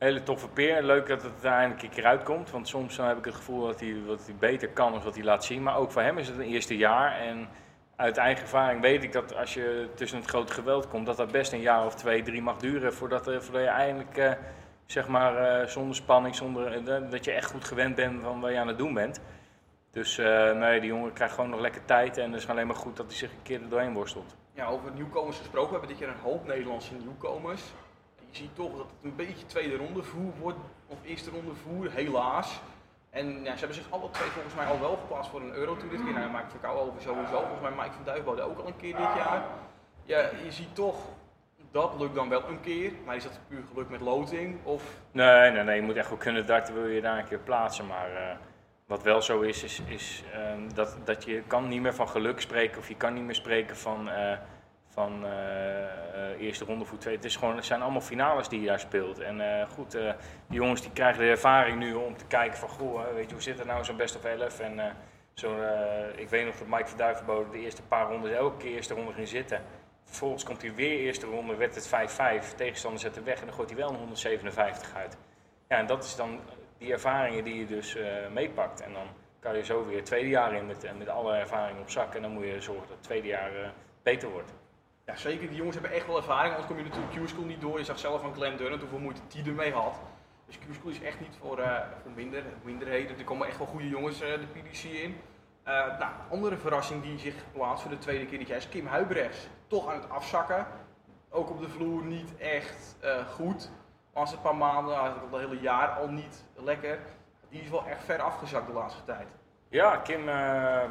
hele 0.00 0.22
toffe 0.22 0.48
peer, 0.48 0.82
leuk 0.82 1.06
dat 1.06 1.22
het 1.22 1.44
er 1.44 1.50
eindelijk 1.50 1.82
een 1.82 1.88
keer 1.90 2.06
uitkomt, 2.06 2.50
want 2.50 2.68
soms 2.68 2.96
dan 2.96 3.06
heb 3.06 3.18
ik 3.18 3.24
het 3.24 3.34
gevoel 3.34 3.66
dat 3.66 3.80
hij, 3.80 3.96
dat 4.06 4.26
hij 4.26 4.34
beter 4.38 4.68
kan 4.68 4.92
dan 4.92 5.02
wat 5.02 5.14
hij 5.14 5.24
laat 5.24 5.44
zien. 5.44 5.62
Maar 5.62 5.76
ook 5.76 5.92
voor 5.92 6.02
hem 6.02 6.18
is 6.18 6.28
het 6.28 6.36
een 6.36 6.44
eerste 6.44 6.76
jaar 6.76 7.18
en 7.18 7.48
uit 7.96 8.16
eigen 8.16 8.42
ervaring 8.42 8.80
weet 8.80 9.02
ik 9.02 9.12
dat 9.12 9.34
als 9.36 9.54
je 9.54 9.88
tussen 9.94 10.18
het 10.18 10.28
grote 10.28 10.52
geweld 10.52 10.88
komt, 10.88 11.06
dat 11.06 11.16
dat 11.16 11.32
best 11.32 11.52
een 11.52 11.60
jaar 11.60 11.84
of 11.86 11.94
twee, 11.94 12.22
drie 12.22 12.42
mag 12.42 12.56
duren 12.56 12.94
voordat, 12.94 13.24
voordat 13.24 13.62
je 13.62 13.66
eindelijk, 13.66 14.16
eh, 14.16 14.32
zeg 14.86 15.08
maar, 15.08 15.36
eh, 15.36 15.66
zonder 15.66 15.94
spanning, 15.96 16.34
zonder, 16.34 16.72
eh, 16.72 17.10
dat- 17.10 17.24
je 17.24 17.32
echt 17.32 17.50
goed 17.50 17.64
gewend 17.64 17.94
bent 17.94 18.22
van 18.22 18.40
wat 18.40 18.50
je 18.50 18.58
aan 18.58 18.68
het 18.68 18.78
doen 18.78 18.94
bent. 18.94 19.20
Dus 19.90 20.16
nee, 20.54 20.80
die 20.80 20.88
jongen 20.88 21.12
krijgt 21.12 21.34
gewoon 21.34 21.50
nog 21.50 21.60
lekker 21.60 21.84
tijd 21.84 22.18
en 22.18 22.32
het 22.32 22.42
is 22.42 22.48
alleen 22.48 22.66
maar 22.66 22.76
goed 22.76 22.96
dat 22.96 23.06
hij 23.06 23.16
zich 23.16 23.30
een 23.30 23.42
keer 23.42 23.62
er 23.62 23.68
doorheen 23.68 23.94
worstelt. 23.94 24.36
Ja, 24.52 24.66
over 24.66 24.90
nieuwkomers 24.92 25.38
gesproken. 25.38 25.72
We 25.72 25.78
hebben 25.78 25.96
dit 25.96 26.06
jaar 26.06 26.14
een 26.16 26.22
hoop 26.22 26.46
Nederlandse 26.46 26.94
nieuwkomers. 26.94 27.62
Ziet 28.30 28.54
toch 28.54 28.70
dat 28.70 28.86
het 28.86 29.02
een 29.02 29.16
beetje 29.16 29.46
tweede 29.46 29.76
ronde 29.76 30.02
voer 30.02 30.32
wordt. 30.40 30.58
Of 30.86 30.98
eerste 31.04 31.30
ronde 31.30 31.54
voer, 31.54 31.90
helaas. 31.90 32.60
En 33.10 33.42
ja, 33.42 33.52
ze 33.52 33.58
hebben 33.58 33.76
zich 33.76 33.90
alle 33.90 34.10
twee 34.10 34.28
volgens 34.28 34.54
mij 34.54 34.66
al 34.66 34.80
wel 34.80 34.96
geplaatst 34.96 35.30
voor 35.30 35.40
een 35.40 35.52
Eurotour 35.52 35.90
dit 35.90 36.04
keer. 36.04 36.12
Nou, 36.12 36.30
Mike 36.30 36.48
van 36.48 36.60
Kouwenhoven 36.60 37.02
sowieso. 37.02 37.38
Volgens 37.38 37.60
mij 37.60 37.70
Mike 37.70 37.92
van 37.92 38.04
Duivenbode 38.04 38.42
ook 38.42 38.58
al 38.58 38.66
een 38.66 38.76
keer 38.76 38.96
dit 38.96 39.14
jaar. 39.16 39.44
Ja, 40.04 40.18
je 40.44 40.52
ziet 40.52 40.74
toch, 40.74 40.96
dat 41.70 41.94
lukt 41.98 42.14
dan 42.14 42.28
wel 42.28 42.48
een 42.48 42.60
keer. 42.60 42.92
Maar 43.04 43.16
is 43.16 43.22
dat 43.22 43.40
puur 43.48 43.62
geluk 43.72 43.88
met 43.88 44.00
loting? 44.00 44.58
Of 44.62 44.82
Nee, 45.12 45.50
nee, 45.50 45.62
nee, 45.62 45.76
je 45.76 45.82
moet 45.82 45.96
echt 45.96 46.08
wel 46.08 46.18
kunnen 46.18 46.46
darten, 46.46 46.74
wil 46.74 46.86
je 46.86 47.00
daar 47.00 47.18
een 47.18 47.28
keer 47.28 47.38
plaatsen. 47.38 47.86
Maar 47.86 48.14
eh, 48.14 48.36
wat 48.86 49.02
wel 49.02 49.22
zo 49.22 49.40
is, 49.40 49.62
is, 49.62 49.80
is 49.86 50.24
ehm, 50.32 50.68
dat, 50.74 50.96
dat 51.04 51.24
je 51.24 51.42
kan 51.46 51.68
niet 51.68 51.80
meer 51.80 51.94
van 51.94 52.08
geluk 52.08 52.40
spreken 52.40 52.78
of 52.78 52.88
je 52.88 52.96
kan 52.96 53.14
niet 53.14 53.24
meer 53.24 53.34
spreken 53.34 53.76
van, 53.76 54.08
eh, 54.08 54.38
van 54.90 55.24
eh, 55.24 56.00
eh, 56.20 56.40
eerste 56.40 56.64
ronde 56.64 56.84
voor 56.84 56.98
twee. 56.98 57.14
Het, 57.14 57.24
is 57.24 57.36
gewoon, 57.36 57.56
het 57.56 57.64
zijn 57.64 57.82
allemaal 57.82 58.00
finales 58.00 58.48
die 58.48 58.60
je 58.60 58.66
daar 58.66 58.80
speelt. 58.80 59.18
En 59.18 59.40
eh, 59.40 59.68
goed, 59.68 59.94
eh, 59.94 60.12
die 60.46 60.58
jongens 60.60 60.80
die 60.80 60.90
krijgen 60.90 61.22
de 61.22 61.28
ervaring 61.28 61.78
nu 61.78 61.94
om 61.94 62.16
te 62.16 62.26
kijken 62.26 62.58
van, 62.58 62.68
goh, 62.68 63.12
weet 63.14 63.26
je, 63.26 63.32
hoe 63.32 63.42
zit 63.42 63.58
het 63.58 63.66
nou 63.66 63.84
zo'n 63.84 63.96
best 63.96 64.16
of 64.16 64.24
11? 64.24 64.60
En 64.60 64.96
zo, 65.34 65.56
ik 66.16 66.28
weet 66.28 66.46
nog 66.46 66.56
dat 66.56 66.66
Mike 66.66 66.86
van 66.86 66.98
Duivenbode 66.98 67.50
de 67.50 67.58
eerste 67.58 67.82
paar 67.82 68.10
rondes 68.10 68.32
elke 68.32 68.56
keer 68.56 68.74
eerste 68.74 68.94
ronde 68.94 69.12
ging 69.12 69.28
zitten. 69.28 69.62
Vervolgens 70.04 70.44
komt 70.44 70.62
hij 70.62 70.74
weer 70.74 70.98
eerste 70.98 71.26
ronde, 71.26 71.56
werd 71.56 71.74
het 71.74 71.88
5-5. 71.88 72.54
Tegenstander 72.56 73.00
zet 73.00 73.14
hem 73.14 73.24
weg 73.24 73.40
en 73.40 73.46
dan 73.46 73.54
gooit 73.54 73.68
hij 73.68 73.78
wel 73.78 73.88
een 73.88 73.96
157 73.96 74.94
uit. 74.94 75.16
Ja, 75.68 75.76
en 75.76 75.86
dat 75.86 76.04
is 76.04 76.16
dan 76.16 76.40
die 76.78 76.92
ervaringen 76.92 77.44
die 77.44 77.58
je 77.58 77.66
dus 77.66 77.96
meepakt. 78.32 78.80
En 78.80 78.92
dan 78.92 79.06
kan 79.40 79.56
je 79.56 79.64
zo 79.64 79.86
weer 79.86 79.96
het 79.96 80.06
tweede 80.06 80.28
jaar 80.28 80.54
in 80.54 80.66
met, 80.66 80.98
met 80.98 81.08
alle 81.08 81.36
ervaringen 81.36 81.82
op 81.82 81.90
zak. 81.90 82.14
En 82.14 82.22
dan 82.22 82.30
moet 82.30 82.44
je 82.44 82.60
zorgen 82.60 82.88
dat 82.88 82.96
het 82.96 83.02
tweede 83.02 83.28
jaar 83.28 83.52
uh, 83.52 83.68
beter 84.02 84.28
wordt. 84.28 84.52
Ja, 85.10 85.16
zeker. 85.16 85.48
Die 85.48 85.56
jongens 85.56 85.76
hebben 85.76 85.92
echt 85.92 86.06
wel 86.06 86.16
ervaring. 86.16 86.54
Anders 86.54 86.66
kom 86.66 86.76
je 86.76 86.84
natuurlijk 86.84 87.12
Q-School 87.12 87.44
niet 87.44 87.60
door. 87.60 87.78
Je 87.78 87.84
zag 87.84 87.98
zelf 87.98 88.20
van 88.20 88.34
Glenn 88.34 88.56
Durant 88.56 88.80
hoeveel 88.80 88.98
moeite 88.98 89.20
die 89.28 89.44
ermee 89.44 89.72
had. 89.72 90.00
Dus 90.46 90.58
Q-School 90.58 90.90
is 90.90 91.00
echt 91.00 91.20
niet 91.20 91.36
voor, 91.40 91.58
uh, 91.58 91.80
voor 92.02 92.10
minder, 92.14 92.42
minderheden. 92.62 93.18
Er 93.18 93.24
komen 93.24 93.46
echt 93.46 93.58
wel 93.58 93.66
goede 93.66 93.88
jongens 93.88 94.18
de 94.18 94.46
PDC 94.52 94.82
in. 94.82 95.16
nou, 95.64 96.12
andere 96.30 96.56
verrassing 96.56 97.02
die 97.02 97.18
zich 97.18 97.34
plaatst 97.52 97.82
voor 97.82 97.90
de 97.90 97.98
tweede 97.98 98.26
keer 98.26 98.38
dit 98.38 98.48
jaar 98.48 98.56
is 98.56 98.68
Kim 98.68 98.86
Huibrechts. 98.86 99.48
Toch 99.66 99.88
aan 99.88 100.00
het 100.00 100.10
afzakken. 100.10 100.66
Ook 101.30 101.50
op 101.50 101.60
de 101.60 101.68
vloer 101.68 102.04
niet 102.04 102.36
echt 102.36 102.96
goed 103.34 103.70
was 104.12 104.32
een 104.32 104.40
paar 104.40 104.56
maanden, 104.56 104.94
eigenlijk 104.94 105.32
al 105.32 105.38
het 105.38 105.48
hele 105.48 105.60
jaar 105.60 105.88
al 105.88 106.08
niet 106.08 106.44
lekker. 106.54 106.98
Die 107.48 107.62
is 107.62 107.70
wel 107.70 107.86
echt 107.86 108.04
ver 108.04 108.22
afgezakt 108.22 108.66
de 108.66 108.72
laatste 108.72 109.04
tijd. 109.04 109.28
Ja, 109.70 109.96
Kim 109.96 110.28
uh, 110.28 110.34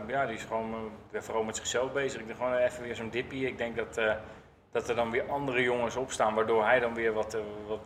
ja, 0.07 0.25
die 0.25 0.35
is 0.35 0.43
gewoon 0.43 0.91
uh, 1.11 1.21
vooral 1.21 1.43
met 1.43 1.55
zichzelf 1.55 1.91
bezig. 1.91 2.19
Ik 2.19 2.27
denk 2.27 2.39
gewoon 2.39 2.55
even 2.55 2.83
weer 2.83 2.95
zo'n 2.95 3.09
dippie. 3.09 3.47
Ik 3.47 3.57
denk 3.57 3.75
dat, 3.75 3.97
uh, 3.97 4.13
dat 4.71 4.89
er 4.89 4.95
dan 4.95 5.11
weer 5.11 5.29
andere 5.29 5.61
jongens 5.61 5.95
opstaan, 5.95 6.33
waardoor 6.33 6.65
hij 6.65 6.79
dan 6.79 6.93
weer 6.93 7.13
wat, 7.13 7.37
wat 7.67 7.79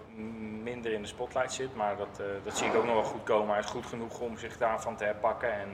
minder 0.64 0.92
in 0.92 1.02
de 1.02 1.08
spotlight 1.08 1.54
zit. 1.54 1.76
Maar 1.76 1.98
dat, 1.98 2.22
dat 2.44 2.58
zie 2.58 2.68
ik 2.68 2.76
ook 2.76 2.86
nog 2.86 2.94
wel 2.94 3.04
goed 3.04 3.24
komen. 3.24 3.50
Hij 3.50 3.60
is 3.60 3.70
goed 3.70 3.86
genoeg 3.86 4.20
om 4.20 4.38
zich 4.38 4.58
daarvan 4.58 4.96
te 4.96 5.04
herpakken. 5.04 5.54
En 5.54 5.70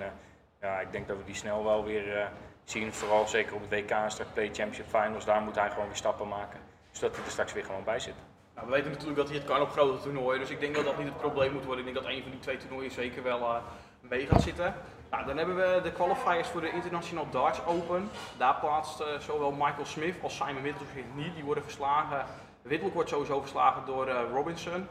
ja, 0.62 0.80
ik 0.80 0.92
denk 0.92 1.08
dat 1.08 1.18
we 1.18 1.24
die 1.24 1.36
snel 1.36 1.64
wel 1.64 1.84
weer 1.84 2.32
zien. 2.64 2.94
Vooral 2.94 3.28
zeker 3.28 3.56
op 3.56 3.62
het 3.62 3.70
WK 3.70 3.94
straks 4.08 4.32
Play 4.34 4.46
Championship 4.46 4.88
Finals. 4.88 5.26
Daar 5.26 5.42
moet 5.42 5.56
hij 5.56 5.70
gewoon 5.70 5.88
weer 5.88 5.96
stappen 5.96 6.28
maken. 6.28 6.60
Zodat 6.92 7.16
hij 7.16 7.26
er 7.26 7.32
straks 7.32 7.54
weer 7.54 7.66
gewoon 7.66 7.84
bij 7.84 8.00
zit. 8.00 8.29
Nou, 8.60 8.72
we 8.72 8.78
weten 8.78 8.92
natuurlijk 8.92 9.18
dat 9.18 9.30
hij 9.30 9.38
het 9.38 9.48
kan 9.48 9.62
op 9.62 9.72
grote 9.72 10.02
toernooien, 10.02 10.40
dus 10.40 10.50
ik 10.50 10.60
denk 10.60 10.76
dat 10.76 10.86
dat 10.86 10.98
niet 10.98 11.08
het 11.08 11.18
probleem 11.18 11.54
moet 11.54 11.66
worden. 11.66 11.86
Ik 11.86 11.94
denk 11.94 12.06
dat 12.06 12.14
een 12.14 12.22
van 12.22 12.32
die 12.32 12.40
twee 12.40 12.58
toernooien 12.58 12.92
zeker 12.92 13.24
wel 13.24 13.40
uh, 13.40 13.56
mee 14.00 14.28
gaat 14.28 14.42
zitten. 14.42 14.74
Nou, 15.10 15.26
dan 15.26 15.38
hebben 15.38 15.56
we 15.56 15.80
de 15.84 15.92
qualifiers 15.92 16.48
voor 16.48 16.62
de 16.62 16.72
International 16.72 17.28
Darts 17.30 17.66
Open. 17.66 18.10
Daar 18.38 18.56
plaatst 18.56 19.02
uh, 19.02 19.08
zowel 19.20 19.52
Michael 19.52 19.86
Smith 19.86 20.16
als 20.22 20.36
Simon 20.36 20.62
Whitlock 20.62 20.88
niet. 21.16 21.36
Die 21.36 21.44
worden 21.44 21.64
verslagen. 21.64 22.26
Whitlock 22.62 22.94
wordt 22.94 23.10
sowieso 23.10 23.40
verslagen 23.40 23.86
door 23.86 24.08
uh, 24.08 24.20
Robinson. 24.34 24.88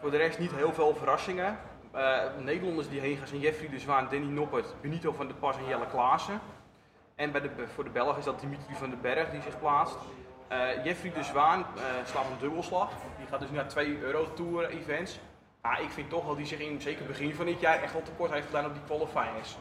Voor 0.00 0.10
de 0.10 0.16
rest 0.16 0.38
niet 0.38 0.54
heel 0.54 0.72
veel 0.72 0.94
verrassingen. 0.94 1.58
Nederlanders 2.38 2.88
die 2.88 3.00
heen 3.00 3.16
gaan 3.16 3.26
zijn 3.26 3.40
Jeffrey 3.40 3.68
de 3.68 3.78
Zwaan, 3.78 4.08
Danny 4.10 4.26
Noppert, 4.26 4.74
Benito 4.80 5.12
van 5.12 5.26
der 5.26 5.36
Pas 5.36 5.56
en 5.56 5.66
Jelle 5.66 5.86
Klaassen. 5.86 6.40
En 7.14 7.32
bij 7.32 7.40
de, 7.40 7.50
voor 7.74 7.84
de 7.84 7.90
Belgen 7.90 8.18
is 8.18 8.24
dat 8.24 8.40
Dimitri 8.40 8.74
van 8.74 8.90
den 8.90 9.00
Berg 9.00 9.30
die 9.30 9.42
zich 9.42 9.58
plaatst. 9.58 9.96
Uh, 10.54 10.84
Jeffrey 10.84 11.12
de 11.12 11.22
Zwaan 11.22 11.60
uh, 11.76 11.82
slaat 12.04 12.24
een 12.24 12.38
dubbelslag. 12.38 12.90
Die 13.18 13.26
gaat 13.26 13.40
dus 13.40 13.50
naar 13.50 13.68
twee 13.68 13.98
Euro 13.98 14.32
Tour 14.34 14.68
events. 14.68 15.18
Ja, 15.62 15.76
ik 15.76 15.90
vind 15.90 16.10
toch 16.10 16.26
dat 16.26 16.36
hij 16.36 16.46
zich 16.46 16.58
in 16.58 16.80
zeker 16.80 17.06
begin 17.06 17.34
van 17.34 17.46
dit 17.46 17.60
jaar 17.60 17.82
echt 17.82 17.92
wel 17.92 18.02
tekort 18.02 18.32
heeft 18.32 18.46
gedaan 18.46 18.66
op 18.66 18.72
die 18.72 18.82
qualifiers. 18.86 19.56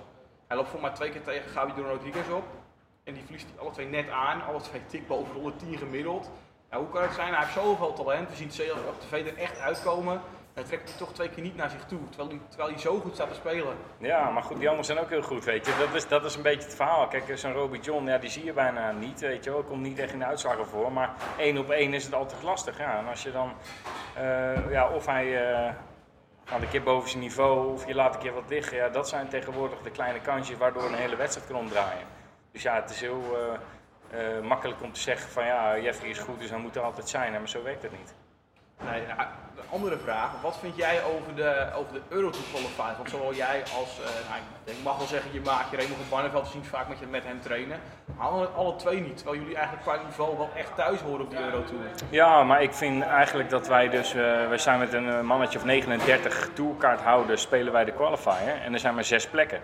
Hij 0.48 0.58
loopt 0.58 0.70
voor 0.70 0.82
mij 0.82 0.90
twee 0.90 1.10
keer 1.10 1.22
tegen 1.22 1.50
Gabi 1.50 1.82
Rodriguez 1.82 2.30
op. 2.30 2.44
En 3.04 3.14
die 3.14 3.24
verliest 3.24 3.46
hij 3.50 3.60
alle 3.60 3.72
twee 3.72 3.88
net 3.88 4.10
aan. 4.10 4.46
Alle 4.46 4.62
twee 4.62 4.86
tik 4.86 5.08
boven 5.08 5.34
110 5.34 5.78
gemiddeld. 5.78 6.32
Ja, 6.72 6.78
hoe 6.78 6.90
kan 6.90 7.02
het 7.02 7.14
zijn? 7.14 7.34
Hij 7.34 7.40
heeft 7.40 7.54
zoveel 7.54 7.94
talent. 7.94 8.30
We 8.30 8.36
zien 8.36 8.48
het 8.48 8.56
zelf 8.56 8.88
op 8.88 9.00
tv 9.00 9.28
er 9.28 9.38
echt 9.38 9.60
uitkomen. 9.60 10.22
Hij 10.54 10.64
trekt 10.64 10.98
toch 10.98 11.14
twee 11.14 11.30
keer 11.30 11.44
niet 11.44 11.56
naar 11.56 11.70
zich 11.70 11.86
toe, 11.86 12.00
terwijl 12.10 12.30
hij, 12.30 12.40
terwijl 12.48 12.70
hij 12.70 12.80
zo 12.80 13.00
goed 13.00 13.14
staat 13.14 13.30
te 13.30 13.36
spelen. 13.36 13.76
Ja, 13.98 14.30
maar 14.30 14.44
goed, 14.44 14.58
die 14.58 14.68
anderen 14.68 14.86
zijn 14.86 15.00
ook 15.00 15.10
heel 15.10 15.22
goed, 15.22 15.44
weet 15.44 15.66
je. 15.66 15.76
Dat 15.78 15.94
is, 15.94 16.08
dat 16.08 16.26
is 16.26 16.36
een 16.36 16.42
beetje 16.42 16.64
het 16.64 16.76
verhaal. 16.76 17.08
Kijk, 17.08 17.38
zo'n 17.38 17.54
Robbie 17.54 17.82
John, 17.82 18.08
ja, 18.08 18.18
die 18.18 18.30
zie 18.30 18.46
je 18.46 18.54
bijna 18.54 18.92
niet, 18.92 19.20
weet 19.20 19.44
je 19.44 19.52
wel. 19.52 19.64
Komt 19.64 19.82
niet 19.82 20.00
echt 20.00 20.14
in 20.14 20.20
de 20.20 20.26
uitslagen 20.26 20.66
voor, 20.66 20.92
maar 20.92 21.14
één 21.38 21.58
op 21.58 21.70
één 21.70 21.94
is 21.94 22.04
het 22.04 22.14
altijd 22.14 22.44
lastig. 22.44 22.78
Ja. 22.78 22.98
En 22.98 23.08
als 23.08 23.24
je 23.24 23.32
dan, 23.32 23.54
uh, 24.18 24.72
ja, 24.72 24.90
of 24.90 25.06
hij 25.06 25.52
uh, 25.52 25.74
gaat 26.44 26.62
een 26.62 26.70
keer 26.70 26.84
boven 26.84 27.10
zijn 27.10 27.22
niveau, 27.22 27.74
of 27.74 27.88
je 27.88 27.96
laat 27.96 28.14
een 28.14 28.22
keer 28.22 28.34
wat 28.34 28.50
liggen. 28.50 28.78
Ja, 28.78 28.90
dat 28.90 29.10
zijn 29.10 29.28
tegenwoordig 29.28 29.82
de 29.82 29.92
kleine 29.92 30.20
kansjes 30.20 30.58
waardoor 30.58 30.84
een 30.84 30.94
hele 30.94 31.16
wedstrijd 31.16 31.48
kan 31.48 31.60
omdraaien. 31.60 32.06
Dus 32.52 32.62
ja, 32.62 32.76
het 32.76 32.90
is 32.90 33.02
heel 33.02 33.24
makkelijk 34.42 34.82
om 34.82 34.94
te 34.94 35.00
zeggen 35.00 35.30
van 35.30 35.46
ja, 35.46 35.80
Jeffrey 35.80 36.10
is 36.10 36.20
goed, 36.20 36.40
dus 36.40 36.50
hij 36.50 36.60
moet 36.60 36.76
er 36.76 36.82
altijd 36.82 37.10
zijn. 37.10 37.32
Maar 37.32 37.50
zo 37.50 37.64
werkt 37.64 37.82
het 37.84 37.92
niet. 37.92 38.14
Nou, 38.86 38.96
een 38.96 39.70
andere 39.70 39.98
vraag. 39.98 40.30
Wat 40.42 40.58
vind 40.60 40.76
jij 40.76 41.04
over 41.04 41.36
de, 41.36 41.68
over 41.76 41.94
de 41.94 42.02
Eurotour 42.10 42.46
qualifiers? 42.52 42.98
Want 42.98 43.10
zowel 43.10 43.34
jij 43.34 43.62
als, 43.62 44.00
uh, 44.00 44.06
nou, 44.30 44.40
ik 44.64 44.84
mag 44.84 44.98
wel 44.98 45.08
zeggen, 45.08 45.34
je 45.34 45.42
maakt 45.42 45.70
je 45.72 45.78
Raymond 45.78 46.00
van 46.00 46.10
Barneveld 46.10 46.48
zien 46.48 46.64
vaak 46.64 46.88
met, 46.88 47.00
je, 47.00 47.06
met 47.06 47.24
hem 47.24 47.42
trainen. 47.42 47.80
Halen 48.18 48.56
alle 48.56 48.76
twee 48.76 49.02
niet, 49.02 49.18
terwijl 49.18 49.40
jullie 49.40 49.56
eigenlijk 49.56 49.86
qua 49.86 50.00
niveau 50.06 50.38
wel 50.38 50.50
echt 50.56 50.76
thuis 50.76 51.00
horen 51.00 51.22
op 51.22 51.30
die 51.30 51.40
Eurotour. 51.40 51.86
Ja, 52.10 52.44
maar 52.44 52.62
ik 52.62 52.74
vind 52.74 53.04
eigenlijk 53.04 53.50
dat 53.50 53.68
wij 53.68 53.90
dus, 53.90 54.16
uh, 54.16 54.22
wij 54.48 54.58
zijn 54.58 54.80
met 54.80 54.94
een 54.94 55.26
mannetje 55.26 55.58
of 55.58 55.66
39 55.66 56.50
tourkaarthouders 56.54 57.42
spelen 57.42 57.74
wij 57.74 57.86
de 57.86 57.92
qualifier 57.92 58.62
en 58.64 58.74
er 58.74 58.80
zijn 58.80 58.94
maar 58.94 59.04
zes 59.04 59.28
plekken. 59.28 59.60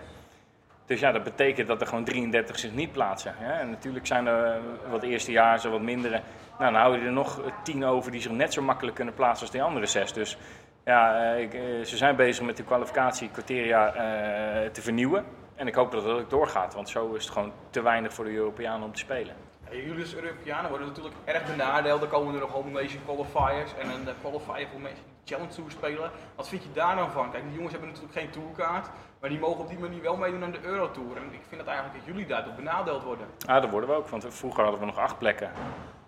Dus 0.90 1.00
ja, 1.00 1.12
dat 1.12 1.24
betekent 1.24 1.68
dat 1.68 1.80
er 1.80 1.86
gewoon 1.86 2.04
33 2.04 2.58
zich 2.58 2.72
niet 2.72 2.92
plaatsen. 2.92 3.34
En 3.40 3.70
natuurlijk 3.70 4.06
zijn 4.06 4.26
er 4.26 4.60
wat 4.90 5.02
eerste 5.02 5.32
jaar 5.32 5.60
zo 5.60 5.70
wat 5.70 5.80
mindere. 5.80 6.20
Nou, 6.60 6.72
dan 6.72 6.80
hou 6.80 6.98
je 6.98 7.06
er 7.06 7.12
nog 7.12 7.40
tien 7.62 7.84
over 7.84 8.10
die 8.10 8.20
zich 8.20 8.30
net 8.30 8.52
zo 8.52 8.62
makkelijk 8.62 8.96
kunnen 8.96 9.14
plaatsen 9.14 9.40
als 9.40 9.50
die 9.50 9.62
andere 9.62 9.86
zes. 9.86 10.12
Dus 10.12 10.38
ja, 10.84 11.32
ik, 11.32 11.54
eh, 11.54 11.60
ze 11.84 11.96
zijn 11.96 12.16
bezig 12.16 12.46
met 12.46 12.56
de 12.56 12.62
kwalificatiecriteria 12.62 13.86
uh, 13.86 14.70
te 14.70 14.82
vernieuwen. 14.82 15.24
En 15.54 15.66
ik 15.66 15.74
hoop 15.74 15.92
dat 15.92 16.04
dat 16.04 16.18
ook 16.18 16.30
doorgaat, 16.30 16.74
want 16.74 16.88
zo 16.88 17.14
is 17.14 17.24
het 17.24 17.32
gewoon 17.32 17.52
te 17.70 17.82
weinig 17.82 18.12
voor 18.12 18.24
de 18.24 18.34
Europeanen 18.34 18.86
om 18.86 18.92
te 18.92 18.98
spelen. 18.98 19.34
jullie 19.70 20.00
als 20.00 20.14
Europeanen 20.14 20.70
worden 20.70 20.88
natuurlijk 20.88 21.14
erg 21.24 21.46
benadeeld. 21.46 22.02
Er 22.02 22.08
komen 22.08 22.34
er 22.34 22.40
nog 22.40 22.50
Home 22.50 22.70
Nation 22.70 23.04
qualifiers 23.04 23.70
en 23.78 23.90
een 23.90 24.08
qualifier 24.20 24.68
voor 24.70 24.80
mensen 24.80 25.04
die 25.04 25.34
Challenge 25.34 25.54
Tour 25.54 25.70
spelen. 25.70 26.10
Wat 26.36 26.48
vind 26.48 26.62
je 26.62 26.72
daar 26.72 26.94
nou 26.94 27.10
van? 27.10 27.30
Kijk, 27.30 27.42
die 27.44 27.54
jongens 27.54 27.72
hebben 27.72 27.90
natuurlijk 27.90 28.18
geen 28.18 28.30
tourkaart. 28.30 28.88
Maar 29.20 29.30
die 29.30 29.38
mogen 29.38 29.60
op 29.60 29.68
die 29.68 29.78
manier 29.78 30.02
wel 30.02 30.16
meedoen 30.16 30.44
aan 30.44 30.52
de 30.52 30.64
Eurotour. 30.64 31.16
En 31.16 31.22
ik 31.32 31.42
vind 31.48 31.60
het 31.60 31.70
eigenlijk 31.70 31.98
dat 31.98 32.06
jullie 32.06 32.26
daardoor 32.26 32.54
benadeeld 32.54 33.02
worden. 33.02 33.26
Ja, 33.38 33.60
dat 33.60 33.70
worden 33.70 33.88
we 33.88 33.94
ook. 33.94 34.08
Want 34.08 34.24
vroeger 34.28 34.62
hadden 34.62 34.80
we 34.80 34.86
nog 34.86 34.98
acht 34.98 35.18
plekken. 35.18 35.50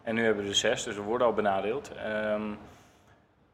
En 0.03 0.15
nu 0.15 0.25
hebben 0.25 0.43
we 0.43 0.49
er 0.49 0.57
zes, 0.57 0.83
dus 0.83 0.97
we 0.97 1.03
worden 1.03 1.27
al 1.27 1.33
benadeeld. 1.33 1.93
Um, 2.07 2.59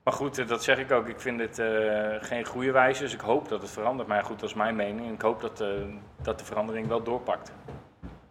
maar 0.08 0.16
goed, 0.16 0.38
eh, 0.38 0.46
dat 0.46 0.64
zeg 0.64 0.78
ik 0.78 0.92
ook. 0.92 1.08
Ik 1.08 1.20
vind 1.20 1.40
het 1.40 1.58
uh, 1.58 2.14
geen 2.20 2.44
goede 2.44 2.72
wijze. 2.72 3.02
Dus 3.02 3.14
ik 3.14 3.20
hoop 3.20 3.48
dat 3.48 3.62
het 3.62 3.70
verandert. 3.70 4.08
Maar 4.08 4.24
goed, 4.24 4.40
dat 4.40 4.48
is 4.48 4.54
mijn 4.54 4.76
mening. 4.76 5.06
En 5.06 5.12
ik 5.12 5.20
hoop 5.20 5.40
dat, 5.40 5.60
uh, 5.60 5.68
dat 6.22 6.38
de 6.38 6.44
verandering 6.44 6.86
wel 6.86 7.02
doorpakt. 7.02 7.52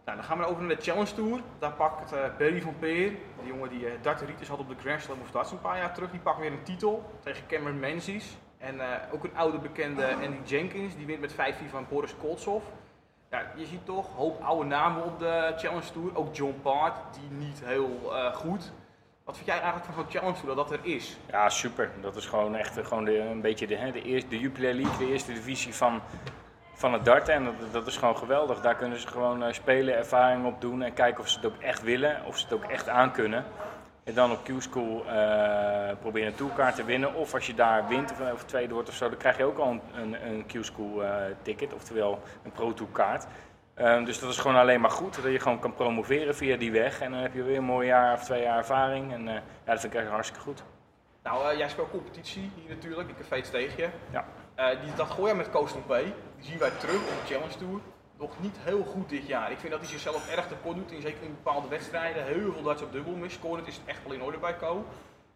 Nou, 0.04 0.16
dan 0.16 0.24
gaan 0.24 0.38
we 0.38 0.44
over 0.44 0.62
naar 0.62 0.76
de 0.76 0.82
Challenge 0.82 1.14
Tour. 1.14 1.40
Daar 1.58 1.72
pakt 1.72 2.12
uh, 2.12 2.18
Barry 2.38 2.60
van 2.60 2.74
Peer, 2.78 3.08
die 3.40 3.46
jongen 3.46 3.68
die 3.68 3.80
uh, 3.80 3.90
darteritis 4.02 4.48
had 4.48 4.58
op 4.58 4.68
de 4.68 4.74
Grand 4.80 5.02
Slam 5.02 5.20
of 5.22 5.30
Darts 5.30 5.50
een 5.50 5.60
paar 5.60 5.76
jaar 5.76 5.94
terug, 5.94 6.10
die 6.10 6.20
pakt 6.20 6.38
weer 6.38 6.52
een 6.52 6.62
titel 6.62 7.04
tegen 7.20 7.46
Cameron 7.46 7.78
Menzies. 7.78 8.36
En 8.58 8.80
ook 9.12 9.24
een 9.24 9.36
oude 9.36 9.58
bekende 9.58 10.14
Andy 10.14 10.38
Jenkins, 10.44 10.96
die 10.96 11.06
wint 11.06 11.20
met 11.20 11.32
5-4 11.32 11.36
van 11.70 11.86
Boris 11.88 12.14
Koltsov. 12.16 12.64
Ja, 13.30 13.42
je 13.56 13.66
ziet 13.66 13.86
toch 13.86 14.06
hoop 14.16 14.42
oude 14.42 14.64
namen 14.64 15.04
op 15.04 15.18
de 15.18 15.52
Challenge 15.56 15.92
Tour. 15.92 16.16
Ook 16.16 16.36
John 16.36 16.58
Part, 16.62 16.94
die 17.12 17.38
niet 17.38 17.60
heel 17.64 18.00
uh, 18.04 18.34
goed. 18.34 18.72
Wat 19.24 19.34
vind 19.34 19.46
jij 19.46 19.60
eigenlijk 19.60 19.84
van 19.84 19.94
zo'n 19.94 20.10
Challenge 20.10 20.40
Tour 20.40 20.56
dat 20.56 20.68
dat 20.68 20.78
er 20.78 20.84
is? 20.84 21.16
Ja, 21.30 21.48
super. 21.48 21.90
Dat 22.00 22.16
is 22.16 22.26
gewoon 22.26 22.54
echt 22.54 22.78
gewoon 22.86 23.04
de, 23.04 23.18
een 23.18 23.40
beetje 23.40 23.66
de, 23.66 23.76
hè, 23.76 23.92
de, 23.92 24.02
eerste, 24.02 24.28
de 24.28 24.38
Jupiler 24.38 24.74
League, 24.74 25.06
de 25.06 25.12
eerste 25.12 25.32
divisie 25.32 25.74
van, 25.74 26.00
van 26.74 26.92
het 26.92 27.04
darten. 27.04 27.34
En 27.34 27.44
dat, 27.44 27.54
dat 27.72 27.86
is 27.86 27.96
gewoon 27.96 28.16
geweldig. 28.16 28.60
Daar 28.60 28.74
kunnen 28.74 28.98
ze 28.98 29.06
gewoon 29.06 29.42
uh, 29.42 29.52
spelen, 29.52 29.96
ervaring 29.96 30.46
op 30.46 30.60
doen 30.60 30.82
en 30.82 30.94
kijken 30.94 31.20
of 31.20 31.28
ze 31.28 31.36
het 31.36 31.46
ook 31.46 31.62
echt 31.62 31.82
willen, 31.82 32.24
of 32.24 32.38
ze 32.38 32.44
het 32.44 32.54
ook 32.54 32.64
echt 32.64 32.88
aankunnen. 32.88 33.44
En 34.08 34.14
dan 34.14 34.30
op 34.30 34.44
Q-School 34.44 35.04
uh, 35.04 35.90
proberen 36.00 36.28
een 36.28 36.34
tourkaart 36.34 36.74
te 36.74 36.84
winnen. 36.84 37.14
Of 37.14 37.34
als 37.34 37.46
je 37.46 37.54
daar 37.54 37.88
wint 37.88 38.12
of, 38.12 38.32
of, 38.32 38.44
tweede 38.44 38.74
wordt 38.74 38.88
of 38.88 38.94
zo, 38.94 39.08
dan 39.08 39.18
krijg 39.18 39.36
je 39.36 39.44
ook 39.44 39.58
al 39.58 39.70
een, 39.70 39.80
een, 39.94 40.26
een 40.26 40.46
Q-School 40.46 41.02
uh, 41.02 41.14
ticket, 41.42 41.74
oftewel 41.74 42.20
een 42.44 42.52
Pro 42.52 42.74
Tour 42.74 42.92
kaart. 42.92 43.26
Um, 43.78 44.04
dus 44.04 44.18
dat 44.18 44.30
is 44.30 44.38
gewoon 44.38 44.56
alleen 44.56 44.80
maar 44.80 44.90
goed, 44.90 45.22
dat 45.22 45.32
je 45.32 45.40
gewoon 45.40 45.58
kan 45.58 45.74
promoveren 45.74 46.36
via 46.36 46.56
die 46.56 46.72
weg. 46.72 47.00
En 47.00 47.10
dan 47.10 47.20
heb 47.20 47.34
je 47.34 47.42
weer 47.42 47.56
een 47.56 47.64
mooi 47.64 47.86
jaar 47.86 48.14
of 48.14 48.24
twee 48.24 48.42
jaar 48.42 48.58
ervaring. 48.58 49.12
En 49.12 49.26
uh, 49.26 49.34
ja, 49.34 49.42
dat 49.64 49.80
vind 49.80 49.94
ik 49.94 50.00
echt 50.00 50.08
hartstikke 50.08 50.42
goed. 50.42 50.62
Nou, 51.22 51.56
jij 51.56 51.68
speelt 51.68 51.90
competitie 51.90 52.50
hier 52.54 52.68
natuurlijk, 52.68 53.08
ik 53.08 53.14
heb 53.28 53.44
tegen 53.44 53.82
je. 53.82 53.88
Ja. 54.10 54.24
die, 54.80 54.94
dat 54.96 55.10
gooi 55.10 55.30
je 55.30 55.36
met 55.36 55.50
Coastal 55.50 55.82
Bay, 55.86 56.14
die 56.36 56.44
zien 56.44 56.58
wij 56.58 56.70
terug 56.70 57.00
op 57.00 57.26
de 57.26 57.34
Challenge 57.34 57.58
Tour 57.58 57.80
nog 58.18 58.40
niet 58.40 58.56
heel 58.64 58.84
goed 58.84 59.08
dit 59.08 59.26
jaar. 59.26 59.50
Ik 59.50 59.58
vind 59.58 59.72
dat 59.72 59.80
hij 59.80 59.90
zichzelf 59.90 60.36
erg 60.36 60.46
tekort 60.46 60.76
doet, 60.76 60.92
in 60.92 61.00
zeker 61.00 61.22
in 61.22 61.36
bepaalde 61.42 61.68
wedstrijden. 61.68 62.24
Heel 62.24 62.52
veel 62.52 62.62
darts 62.62 62.82
op 62.82 62.92
dubbel 62.92 63.12
mis. 63.12 63.32
Scoren 63.32 63.66
is 63.66 63.80
echt 63.84 64.02
wel 64.04 64.12
in 64.12 64.22
orde 64.22 64.38
bij 64.38 64.56
Co. 64.56 64.84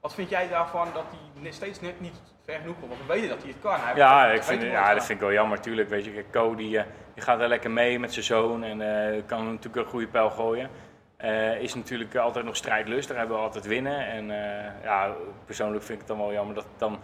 Wat 0.01 0.15
vind 0.15 0.29
jij 0.29 0.49
daarvan 0.49 0.89
dat 0.95 1.05
hij 1.41 1.53
steeds 1.53 1.81
net 1.81 2.01
niet 2.01 2.21
ver 2.45 2.59
genoeg 2.61 2.79
komt? 2.79 2.89
Want 2.89 3.01
we 3.07 3.13
weten 3.13 3.29
dat 3.29 3.43
hij 3.43 3.49
het 3.49 3.61
kan. 3.61 3.81
Hij 3.81 3.97
ja, 3.97 4.27
ik 4.27 4.43
vind, 4.43 4.63
ja 4.63 4.95
dat 4.95 5.05
vind 5.05 5.19
ik 5.19 5.25
wel 5.25 5.35
jammer. 5.35 5.61
Tuurlijk, 5.61 5.89
weet 5.89 6.05
je, 6.05 6.25
Co 6.31 6.55
die, 6.55 6.77
uh, 6.77 6.83
die 7.15 7.23
gaat 7.23 7.41
er 7.41 7.49
lekker 7.49 7.71
mee 7.71 7.99
met 7.99 8.13
zijn 8.13 8.25
zoon 8.25 8.65
en 8.65 8.81
uh, 8.81 9.23
kan 9.27 9.45
natuurlijk 9.45 9.77
een 9.77 9.91
goede 9.91 10.07
pijl 10.07 10.31
gooien. 10.31 10.71
Uh, 11.25 11.61
is 11.61 11.75
natuurlijk 11.75 12.17
altijd 12.17 12.45
nog 12.45 12.57
strijdlustig, 12.57 13.17
hij 13.17 13.27
wil 13.27 13.37
altijd 13.37 13.67
winnen. 13.67 14.07
En 14.07 14.27
ja, 14.83 15.15
persoonlijk 15.45 15.85
vind 15.85 16.01
ik 16.01 16.09
het 16.09 16.17
dan 16.17 16.27
wel 16.27 16.33
jammer 16.33 16.55
dat 16.55 16.65
het 16.65 16.79
dan 16.79 16.99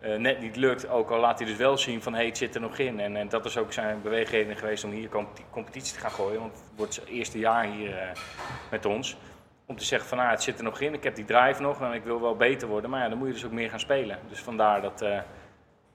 net 0.00 0.40
niet 0.40 0.56
lukt. 0.56 0.88
Ook 0.88 1.10
al 1.10 1.20
laat 1.20 1.38
hij 1.38 1.48
dus 1.48 1.56
wel 1.56 1.78
zien 1.78 2.02
van 2.02 2.14
hey, 2.14 2.26
het 2.26 2.36
zit 2.36 2.54
er 2.54 2.60
nog 2.60 2.78
in. 2.78 3.00
En, 3.00 3.16
en 3.16 3.28
dat 3.28 3.44
is 3.44 3.56
ook 3.56 3.72
zijn 3.72 4.02
beweegreden 4.02 4.56
geweest 4.56 4.84
om 4.84 4.90
hier 4.90 5.08
competitie 5.50 5.94
te 5.94 6.00
gaan 6.00 6.10
gooien. 6.10 6.40
Want 6.40 6.52
het 6.52 6.62
wordt 6.76 6.94
zijn 6.94 7.06
eerste 7.06 7.38
jaar 7.38 7.64
hier 7.64 7.88
uh, 7.88 8.10
met 8.70 8.86
ons. 8.86 9.16
om 9.66 9.76
te 9.76 9.84
zeggen 9.84 10.08
van, 10.08 10.18
ah, 10.18 10.30
het 10.30 10.42
zit 10.42 10.58
er 10.58 10.64
nog 10.64 10.80
in, 10.80 10.94
ik 10.94 11.02
heb 11.02 11.14
die 11.14 11.24
drive 11.24 11.62
nog 11.62 11.80
en 11.82 11.92
ik 11.92 12.04
wil 12.04 12.20
wel 12.20 12.36
beter 12.36 12.68
worden. 12.68 12.90
Maar 12.90 13.02
ja, 13.02 13.08
dan 13.08 13.18
moet 13.18 13.26
je 13.26 13.32
dus 13.32 13.44
ook 13.44 13.52
meer 13.52 13.70
gaan 13.70 13.80
spelen. 13.80 14.18
Dus 14.28 14.40
vandaar 14.40 14.82
dat, 14.82 15.02
uh, 15.02 15.20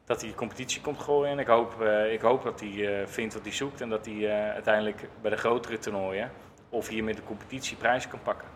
dat 0.05 0.21
hij 0.21 0.33
competitie 0.33 0.81
komt 0.81 0.99
gooien. 0.99 1.31
En 1.31 1.39
ik 1.39 1.47
hoop, 1.47 1.81
ik 2.11 2.21
hoop 2.21 2.43
dat 2.43 2.59
hij 2.59 3.07
vindt 3.07 3.33
wat 3.33 3.43
hij 3.43 3.53
zoekt 3.53 3.81
en 3.81 3.89
dat 3.89 4.05
hij 4.05 4.31
uiteindelijk 4.53 5.09
bij 5.21 5.31
de 5.31 5.37
grotere 5.37 5.77
toernooien 5.77 6.31
of 6.69 6.87
hier 6.87 7.03
met 7.03 7.15
de 7.15 7.23
competitie 7.23 7.77
prijzen 7.77 8.09
kan 8.09 8.21
pakken. 8.21 8.52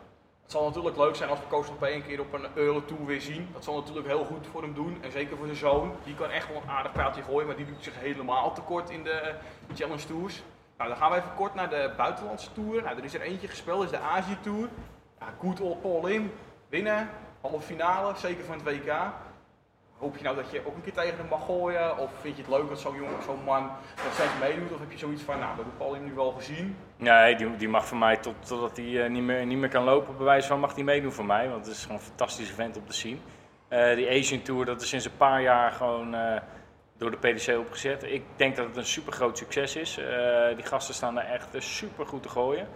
Het 0.48 0.56
zal 0.56 0.66
natuurlijk 0.66 0.98
leuk 0.98 1.16
zijn 1.16 1.30
als 1.30 1.40
we 1.40 1.46
Koos 1.46 1.78
bij 1.80 1.96
een 1.96 2.06
keer 2.06 2.20
op 2.20 2.34
een 2.34 2.48
Euro 2.54 2.86
Tour 2.86 3.06
weer 3.06 3.22
zien. 3.22 3.50
Dat 3.54 3.64
zal 3.64 3.76
natuurlijk 3.76 4.08
heel 4.08 4.26
goed 4.26 4.48
voor 4.52 4.62
hem 4.62 4.74
doen. 4.74 4.98
En 5.02 5.12
zeker 5.12 5.38
voor 5.38 5.46
zijn 5.46 5.58
zoon. 5.58 5.92
Die 6.04 6.16
kan 6.16 6.30
echt 6.30 6.48
wel 6.48 6.62
een 6.62 6.70
aardig 6.70 6.92
pijltje 6.92 7.22
gooien, 7.22 7.48
maar 7.48 7.56
die 7.56 7.66
doet 7.66 7.84
zich 7.84 8.00
helemaal 8.00 8.54
tekort 8.54 8.90
in 8.90 9.04
de 9.04 9.36
Challenge 9.76 10.06
Tours. 10.06 10.44
Nou, 10.78 10.90
dan 10.90 11.00
gaan 11.00 11.12
we 11.12 11.18
even 11.18 11.34
kort 11.36 11.56
naar 11.56 11.70
de 11.70 11.94
buitenlandse 11.98 12.54
tour. 12.54 12.84
Nou, 12.84 12.98
er 12.98 13.04
is 13.04 13.14
er 13.14 13.22
eentje 13.22 13.48
gespeeld, 13.48 13.84
is 13.84 13.90
de 13.90 14.00
Azië 14.00 14.38
Tour. 14.42 14.70
Ja, 15.20 15.34
good 15.40 15.60
old 15.60 15.82
Paul 15.82 16.08
in, 16.08 16.32
winnen, 16.70 17.10
halve 17.42 17.62
finale, 17.66 18.14
zeker 18.16 18.46
van 18.46 18.56
het 18.56 18.64
WK. 18.64 18.94
Hoop 20.00 20.18
je 20.18 20.24
nou 20.24 20.36
dat 20.36 20.52
je 20.52 20.62
ook 20.66 20.76
een 20.76 20.82
keer 20.82 20.94
tegen 20.94 21.18
hem 21.18 21.28
mag 21.30 21.46
gooien? 21.46 21.98
Of 21.98 22.10
vind 22.22 22.36
je 22.36 22.42
het 22.42 22.52
leuk 22.52 22.70
dat 22.70 22.80
zo'n 22.80 22.96
jongen, 22.96 23.24
zo'n 23.24 23.44
man 23.44 23.64
nog 24.04 24.14
steeds 24.14 24.40
meedoet? 24.40 24.72
Of 24.72 24.80
heb 24.80 24.92
je 24.92 24.98
zoiets 24.98 25.22
van, 25.22 25.40
nou, 25.40 25.56
dat 25.56 25.66
heb 25.66 25.78
Paul 25.78 25.96
nu 25.96 26.14
wel 26.14 26.32
gezien? 26.32 26.76
Nee, 26.96 27.36
die, 27.36 27.56
die 27.56 27.70
mag 27.70 27.86
voor 27.86 27.98
mij 27.98 28.18
tot, 28.18 28.36
totdat 28.48 28.78
hij 28.78 28.86
uh, 28.86 29.10
niet, 29.10 29.24
meer, 29.24 29.46
niet 29.46 29.58
meer 29.58 29.70
kan 29.70 29.84
lopen, 29.84 30.18
bij 30.18 30.26
wijze 30.26 30.48
van 30.48 30.60
mag 30.60 30.76
hij 30.76 30.84
meedoen 30.84 31.12
voor 31.12 31.26
mij. 31.26 31.50
Want 31.50 31.66
het 31.66 31.76
is 31.76 31.82
gewoon 31.82 31.98
een 31.98 32.04
fantastische 32.04 32.54
vent 32.54 32.78
om 32.78 32.86
te 32.86 32.94
zien. 32.94 33.22
Uh, 33.70 33.96
die 33.96 34.10
Asian 34.10 34.42
Tour, 34.42 34.66
dat 34.66 34.82
is 34.82 34.90
sinds 34.90 35.06
een 35.06 35.18
paar 35.18 35.42
jaar 35.42 35.72
gewoon 35.72 36.16
uh, 36.16 36.36
door 36.98 37.12
de 37.12 37.18
PDC 37.18 37.58
opgezet. 37.58 38.04
Ik 38.04 38.24
denk 38.36 38.56
dat 38.56 38.68
het 38.68 38.78
een 38.78 38.86
super 38.86 39.14
groot 39.14 39.38
succes 39.38 39.76
is. 39.76 40.00
die 40.56 40.66
gasten 40.66 40.94
staan 40.94 41.16
daar 41.16 41.32
echt 41.32 41.48
super 41.58 42.06
goed 42.06 42.24
te 42.24 42.30
gooien. 42.30 42.68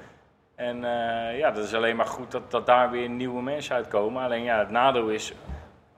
En 0.56 0.82
ja, 1.38 1.52
dat 1.52 1.64
is 1.64 1.74
alleen 1.74 1.96
maar 1.96 2.06
goed 2.06 2.32
dat, 2.32 2.52
dat 2.52 2.66
daar 2.66 2.92
weer 2.92 3.10
nieuwe 3.10 3.42
mensen 3.42 3.76
uitkomen. 3.76 4.24
Alleen 4.24 4.44
ja, 4.44 4.60
het 4.60 4.70
nadeel 4.70 5.10
is, 5.10 5.34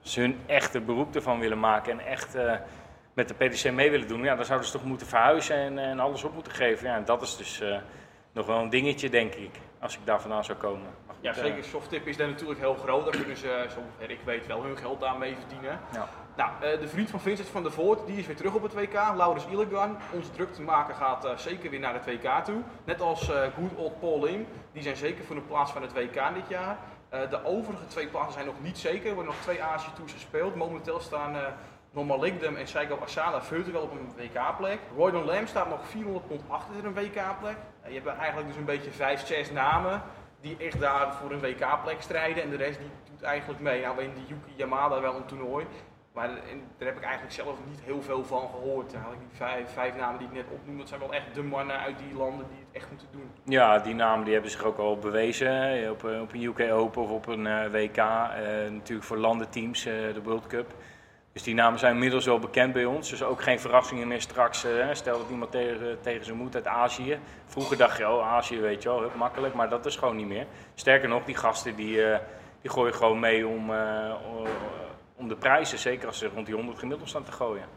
ze 0.04 0.20
hun 0.20 0.38
echte 0.46 0.80
beroep 0.80 1.14
ervan 1.14 1.38
willen 1.38 1.60
maken 1.60 1.92
en 1.92 2.06
echt 2.06 2.36
uh, 2.36 2.52
met 3.14 3.28
de 3.28 3.34
PDC 3.34 3.72
mee 3.72 3.90
willen 3.90 4.08
doen, 4.08 4.22
ja, 4.22 4.34
dan 4.34 4.44
zouden 4.44 4.68
ze 4.68 4.72
toch 4.72 4.84
moeten 4.84 5.06
verhuizen 5.06 5.56
en, 5.56 5.78
en 5.78 6.00
alles 6.00 6.24
op 6.24 6.34
moeten 6.34 6.52
geven. 6.52 6.88
Ja, 6.88 6.96
en 6.96 7.04
dat 7.04 7.22
is 7.22 7.36
dus 7.36 7.60
uh, 7.60 7.76
nog 8.32 8.46
wel 8.46 8.58
een 8.60 8.70
dingetje, 8.70 9.08
denk 9.10 9.34
ik, 9.34 9.50
als 9.78 9.94
ik 9.94 10.00
daar 10.04 10.20
vandaan 10.20 10.44
zou 10.44 10.58
komen. 10.58 10.86
Goed, 11.06 11.16
ja, 11.20 11.32
zeker. 11.32 11.58
Uh, 11.58 11.64
Softtip 11.64 12.06
is 12.06 12.16
daar 12.16 12.28
natuurlijk 12.28 12.60
heel 12.60 12.74
groot. 12.74 13.04
Daar 13.04 13.16
kunnen 13.16 13.36
ze, 13.36 13.66
zover 13.68 14.10
ik 14.10 14.20
weet, 14.24 14.46
wel 14.46 14.62
hun 14.62 14.76
geld 14.76 15.00
daarmee 15.00 15.36
verdienen. 15.36 15.80
Ja. 15.92 16.08
Nou, 16.36 16.78
de 16.80 16.88
vriend 16.88 17.10
van 17.10 17.20
Vincent 17.20 17.48
van 17.48 17.62
der 17.62 17.72
Voort, 17.72 18.06
die 18.06 18.16
is 18.16 18.26
weer 18.26 18.36
terug 18.36 18.54
op 18.54 18.62
het 18.62 18.74
WK. 18.74 18.92
Laurens 19.16 19.46
Illegan, 19.46 19.96
onze 20.12 20.30
druk 20.30 20.52
te 20.52 20.62
maken, 20.62 20.94
gaat 20.94 21.28
zeker 21.36 21.70
weer 21.70 21.80
naar 21.80 21.94
het 21.94 22.04
WK 22.04 22.44
toe. 22.44 22.62
Net 22.84 23.00
als 23.00 23.30
good 23.54 23.74
old 23.76 24.00
Paul 24.00 24.20
Lim. 24.20 24.46
Die 24.72 24.82
zijn 24.82 24.96
zeker 24.96 25.24
voor 25.24 25.34
de 25.34 25.42
plaats 25.42 25.72
van 25.72 25.82
het 25.82 25.92
WK 25.92 26.34
dit 26.34 26.48
jaar. 26.48 26.78
Uh, 27.14 27.30
de 27.30 27.44
overige 27.44 27.86
twee 27.86 28.06
plaatsen 28.06 28.32
zijn 28.32 28.46
nog 28.46 28.62
niet 28.62 28.78
zeker. 28.78 29.08
Er 29.08 29.14
worden 29.14 29.32
nog 29.32 29.42
twee 29.42 29.62
Azië 29.62 29.88
Tours 29.94 30.12
gespeeld. 30.12 30.54
Momenteel 30.54 31.00
staan 31.00 31.34
uh, 31.34 31.46
Normal 31.90 32.20
Ligdem 32.20 32.56
en 32.56 32.66
Saigo 32.66 32.98
Asala 33.02 33.42
virtueel 33.42 33.82
op 33.82 33.92
een 33.92 34.12
WK-plek. 34.16 34.78
Roydon 34.96 35.24
Lam 35.24 35.46
staat 35.46 35.68
nog 35.68 35.86
400 35.86 36.26
pond 36.26 36.42
achter 36.48 36.84
een 36.84 36.94
WK-plek. 36.94 37.56
Uh, 37.84 37.92
je 37.92 38.00
hebt 38.00 38.18
eigenlijk 38.18 38.48
dus 38.48 38.56
een 38.56 38.64
beetje 38.64 38.90
5, 38.90 39.26
6 39.26 39.50
namen 39.50 40.02
die 40.40 40.56
echt 40.56 40.80
daar 40.80 41.14
voor 41.14 41.30
een 41.30 41.40
WK-plek 41.40 42.02
strijden. 42.02 42.42
En 42.42 42.50
de 42.50 42.56
rest 42.56 42.78
die 42.78 42.90
doet 43.10 43.22
eigenlijk 43.22 43.60
mee. 43.60 43.82
In 43.82 44.14
die 44.14 44.26
Yuki 44.26 44.52
Yamada 44.56 45.00
wel 45.00 45.16
een 45.16 45.26
toernooi. 45.26 45.66
Maar 46.14 46.28
daar 46.78 46.86
heb 46.88 46.96
ik 46.96 47.02
eigenlijk 47.02 47.34
zelf 47.34 47.58
niet 47.68 47.80
heel 47.84 48.02
veel 48.02 48.24
van 48.24 48.48
gehoord. 48.50 48.90
Die 48.90 48.98
vijf, 49.32 49.72
vijf, 49.72 49.96
namen 49.96 50.18
die 50.18 50.28
ik 50.28 50.34
net 50.34 50.44
opnoem, 50.52 50.78
dat 50.78 50.88
zijn 50.88 51.00
wel 51.00 51.14
echt 51.14 51.34
de 51.34 51.42
mannen 51.42 51.78
uit 51.78 51.98
die 51.98 52.16
landen 52.16 52.46
die 52.48 52.58
het 52.58 52.82
echt 52.82 52.90
moeten 52.90 53.08
doen. 53.12 53.30
Ja, 53.44 53.78
die 53.78 53.94
namen 53.94 54.24
die 54.24 54.32
hebben 54.32 54.50
zich 54.50 54.64
ook 54.64 54.78
al 54.78 54.98
bewezen 54.98 55.90
op, 55.90 56.04
op 56.04 56.32
een 56.32 56.42
UK 56.42 56.60
Open 56.72 57.02
of 57.02 57.10
op 57.10 57.26
een 57.26 57.46
uh, 57.46 57.66
WK. 57.70 57.96
Uh, 57.96 58.04
natuurlijk 58.70 59.06
voor 59.06 59.16
landenteams, 59.16 59.82
de 59.82 60.20
World 60.22 60.46
Cup. 60.46 60.74
Dus 61.32 61.42
die 61.42 61.54
namen 61.54 61.78
zijn 61.78 61.92
inmiddels 61.92 62.24
wel 62.24 62.38
bekend 62.38 62.72
bij 62.72 62.84
ons. 62.84 63.10
Dus 63.10 63.22
ook 63.22 63.42
geen 63.42 63.60
verrassingen 63.60 64.08
meer 64.08 64.20
straks. 64.20 64.66
stel 64.92 65.18
dat 65.18 65.30
iemand 65.30 65.50
tegen, 65.50 66.00
tegen 66.00 66.24
ze 66.24 66.34
moet 66.34 66.54
uit 66.54 66.66
Azië. 66.66 67.18
Vroeger 67.46 67.76
dacht 67.76 67.98
je, 67.98 68.08
oh 68.08 68.32
Azië 68.32 68.60
weet 68.60 68.82
je 68.82 68.88
wel, 68.88 69.10
makkelijk. 69.16 69.54
Maar 69.54 69.68
dat 69.68 69.86
is 69.86 69.96
gewoon 69.96 70.16
niet 70.16 70.28
meer. 70.28 70.46
Sterker 70.74 71.08
nog, 71.08 71.24
die 71.24 71.36
gasten 71.36 71.76
die, 71.76 72.00
die 72.60 72.70
gooien 72.70 72.94
gewoon 72.94 73.20
mee 73.20 73.46
om 73.46 73.70
om 75.14 75.28
de 75.28 75.36
prijzen, 75.36 75.78
zeker 75.78 76.06
als 76.06 76.18
ze 76.18 76.28
rond 76.28 76.46
die 76.46 76.54
100 76.54 76.78
gemiddeld 76.78 77.08
staan 77.08 77.24
te 77.24 77.32
gooien. 77.32 77.68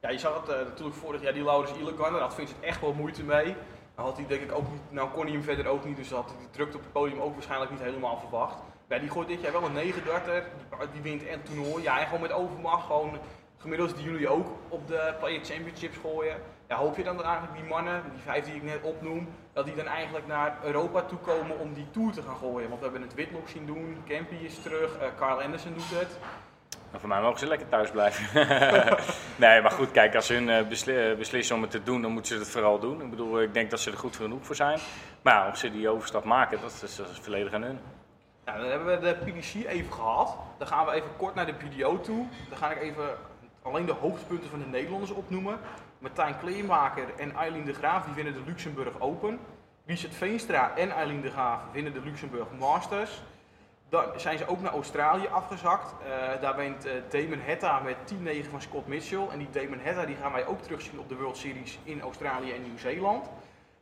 Ja, 0.00 0.10
je 0.10 0.18
zag 0.18 0.40
het 0.40 0.56
uh, 0.56 0.64
natuurlijk 0.64 0.96
vorig 0.96 1.22
jaar, 1.22 1.32
die 1.32 1.44
Laurens 1.44 1.78
Illegan, 1.78 2.12
daar 2.12 2.20
had 2.20 2.34
Vincent 2.34 2.60
echt 2.60 2.80
wel 2.80 2.92
moeite 2.92 3.24
mee. 3.24 3.56
Dan 3.94 4.04
had 4.04 4.16
hij 4.16 4.26
denk 4.26 4.42
ik 4.42 4.52
ook 4.52 4.70
niet, 4.70 4.80
nou 4.88 5.10
kon 5.10 5.22
hij 5.22 5.32
hem 5.32 5.42
verder 5.42 5.66
ook 5.66 5.84
niet, 5.84 5.96
dus 5.96 6.10
had 6.10 6.30
hij 6.30 6.38
de 6.38 6.50
drukte 6.50 6.76
op 6.76 6.82
het 6.82 6.92
podium 6.92 7.20
ook 7.20 7.32
waarschijnlijk 7.34 7.70
niet 7.70 7.80
helemaal 7.80 8.18
verwacht. 8.18 8.62
Ja, 8.88 8.98
die 8.98 9.10
gooit 9.10 9.28
dit 9.28 9.40
jaar 9.40 9.52
wel 9.52 9.64
een 9.64 9.72
9 9.72 10.04
darter, 10.04 10.44
die, 10.92 11.02
wint 11.02 11.26
en 11.26 11.42
toernooi. 11.42 11.82
Ja, 11.82 12.00
en 12.00 12.06
gewoon 12.06 12.20
met 12.20 12.32
overmacht, 12.32 12.86
gewoon 12.86 13.18
gemiddeld 13.56 13.96
die 13.96 14.04
jullie 14.04 14.28
ook 14.28 14.46
op 14.68 14.86
de 14.86 15.14
Player 15.18 15.44
Championships 15.44 15.96
gooien. 15.96 16.36
Ja, 16.68 16.76
hoop 16.76 16.96
je 16.96 17.04
dan 17.04 17.22
eigenlijk 17.22 17.54
die 17.54 17.68
mannen, 17.68 18.02
die 18.10 18.20
vijf 18.20 18.44
die 18.44 18.54
ik 18.54 18.62
net 18.62 18.82
opnoem, 18.82 19.28
dat 19.52 19.64
die 19.64 19.74
dan 19.74 19.86
eigenlijk 19.86 20.26
naar 20.26 20.58
Europa 20.62 21.02
toe 21.02 21.18
komen 21.18 21.58
om 21.58 21.72
die 21.72 21.90
Tour 21.90 22.12
te 22.12 22.22
gaan 22.22 22.36
gooien? 22.36 22.68
Want 22.68 22.80
we 22.80 22.88
hebben 22.88 23.02
het 23.02 23.14
Whitlock 23.14 23.48
zien 23.48 23.66
doen, 23.66 23.96
Campy 24.06 24.34
is 24.34 24.58
terug, 24.58 24.96
uh, 24.96 25.06
Carl 25.16 25.42
Anderson 25.42 25.72
doet 25.74 25.90
het. 25.90 26.18
Nou, 26.88 27.00
voor 27.00 27.08
mij 27.08 27.20
mogen 27.20 27.38
ze 27.38 27.46
lekker 27.46 27.68
thuis 27.68 27.90
blijven. 27.90 28.46
nee, 29.44 29.62
maar 29.62 29.70
goed, 29.70 29.90
kijk, 29.90 30.14
als 30.14 30.26
ze 30.26 30.34
hun 30.34 30.48
uh, 30.48 31.16
beslissen 31.16 31.56
om 31.56 31.62
het 31.62 31.70
te 31.70 31.82
doen, 31.82 32.02
dan 32.02 32.12
moeten 32.12 32.32
ze 32.32 32.38
het 32.38 32.50
vooral 32.50 32.78
doen. 32.78 33.02
Ik 33.02 33.10
bedoel, 33.10 33.42
ik 33.42 33.54
denk 33.54 33.70
dat 33.70 33.80
ze 33.80 33.90
er 33.90 33.98
goed 33.98 34.16
genoeg 34.16 34.46
voor 34.46 34.54
zijn. 34.54 34.78
Maar 35.22 35.34
ja, 35.34 35.48
of 35.48 35.56
ze 35.56 35.70
die 35.70 35.88
overstap 35.88 36.24
maken, 36.24 36.60
dat 36.60 36.82
is, 36.84 37.00
volledig 37.20 37.52
aan 37.52 37.62
hun. 37.62 37.78
Dan 38.44 38.54
hebben 38.54 39.00
we 39.00 39.06
de 39.06 39.30
PDC 39.30 39.54
even 39.66 39.92
gehad. 39.92 40.36
Dan 40.58 40.66
gaan 40.66 40.86
we 40.86 40.92
even 40.92 41.16
kort 41.16 41.34
naar 41.34 41.46
de 41.46 41.54
PDO 41.54 42.00
toe. 42.00 42.26
Dan 42.48 42.58
ga 42.58 42.70
ik 42.70 42.82
even 42.82 43.04
alleen 43.62 43.86
de 43.86 43.92
hoogtepunten 43.92 44.50
van 44.50 44.58
de 44.58 44.66
Nederlanders 44.66 45.10
opnoemen. 45.10 45.58
Martijn 45.98 46.38
Kleermaker 46.38 47.04
en 47.18 47.34
Eileen 47.34 47.64
de 47.64 47.74
Graaf 47.74 48.04
die 48.04 48.14
winnen 48.14 48.32
de 48.32 48.42
Luxemburg 48.46 49.00
Open. 49.00 49.38
Richard 49.86 50.14
Veenstra 50.14 50.76
en 50.76 50.90
Eileen 50.90 51.20
de 51.20 51.30
Graaf 51.30 51.60
winnen 51.72 51.92
de 51.92 52.00
Luxemburg 52.00 52.46
Masters. 52.58 53.22
Dan 53.88 54.04
zijn 54.16 54.38
ze 54.38 54.48
ook 54.48 54.60
naar 54.60 54.72
Australië 54.72 55.26
afgezakt. 55.26 55.94
Uh, 56.02 56.40
daar 56.40 56.56
wint 56.56 56.86
uh, 56.86 56.92
Damon 57.08 57.40
Hetta 57.40 57.80
met 57.80 57.96
10-9 58.46 58.50
van 58.50 58.62
Scott 58.62 58.86
Mitchell. 58.86 59.26
En 59.32 59.38
die 59.38 59.50
Damon 59.50 59.78
Hetta 59.78 60.06
die 60.06 60.16
gaan 60.16 60.32
wij 60.32 60.46
ook 60.46 60.62
terugzien 60.62 60.98
op 60.98 61.08
de 61.08 61.16
World 61.16 61.36
Series 61.36 61.78
in 61.84 62.00
Australië 62.00 62.52
en 62.52 62.62
Nieuw-Zeeland. 62.62 63.26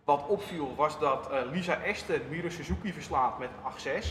Wat 0.05 0.27
opviel 0.27 0.75
was 0.77 0.99
dat 0.99 1.29
uh, 1.31 1.39
Lisa 1.53 1.83
Esther 1.83 2.21
Miro 2.29 2.49
Suzuki 2.49 2.93
verslaat 2.93 3.39
met 3.39 3.51
8-6. 4.05 4.07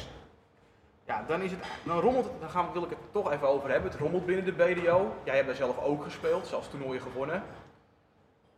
Ja, 1.06 1.24
dan 1.28 1.42
is 1.42 1.52
het, 1.52 1.60
dan 1.84 2.00
rommelt, 2.00 2.30
dan 2.40 2.50
gaan, 2.50 2.72
wil 2.74 2.84
ik 2.84 2.90
het 2.90 3.12
toch 3.12 3.32
even 3.32 3.48
over 3.48 3.70
hebben. 3.70 3.92
Het 3.92 4.00
rommelt 4.00 4.26
binnen 4.26 4.46
de 4.46 4.52
BDO. 4.52 5.16
Jij 5.24 5.36
hebt 5.36 5.48
daar 5.48 5.56
zelf 5.56 5.80
ook 5.80 6.04
gespeeld, 6.04 6.48
zelfs 6.48 6.70
toernooien 6.70 7.02
gewonnen. 7.02 7.44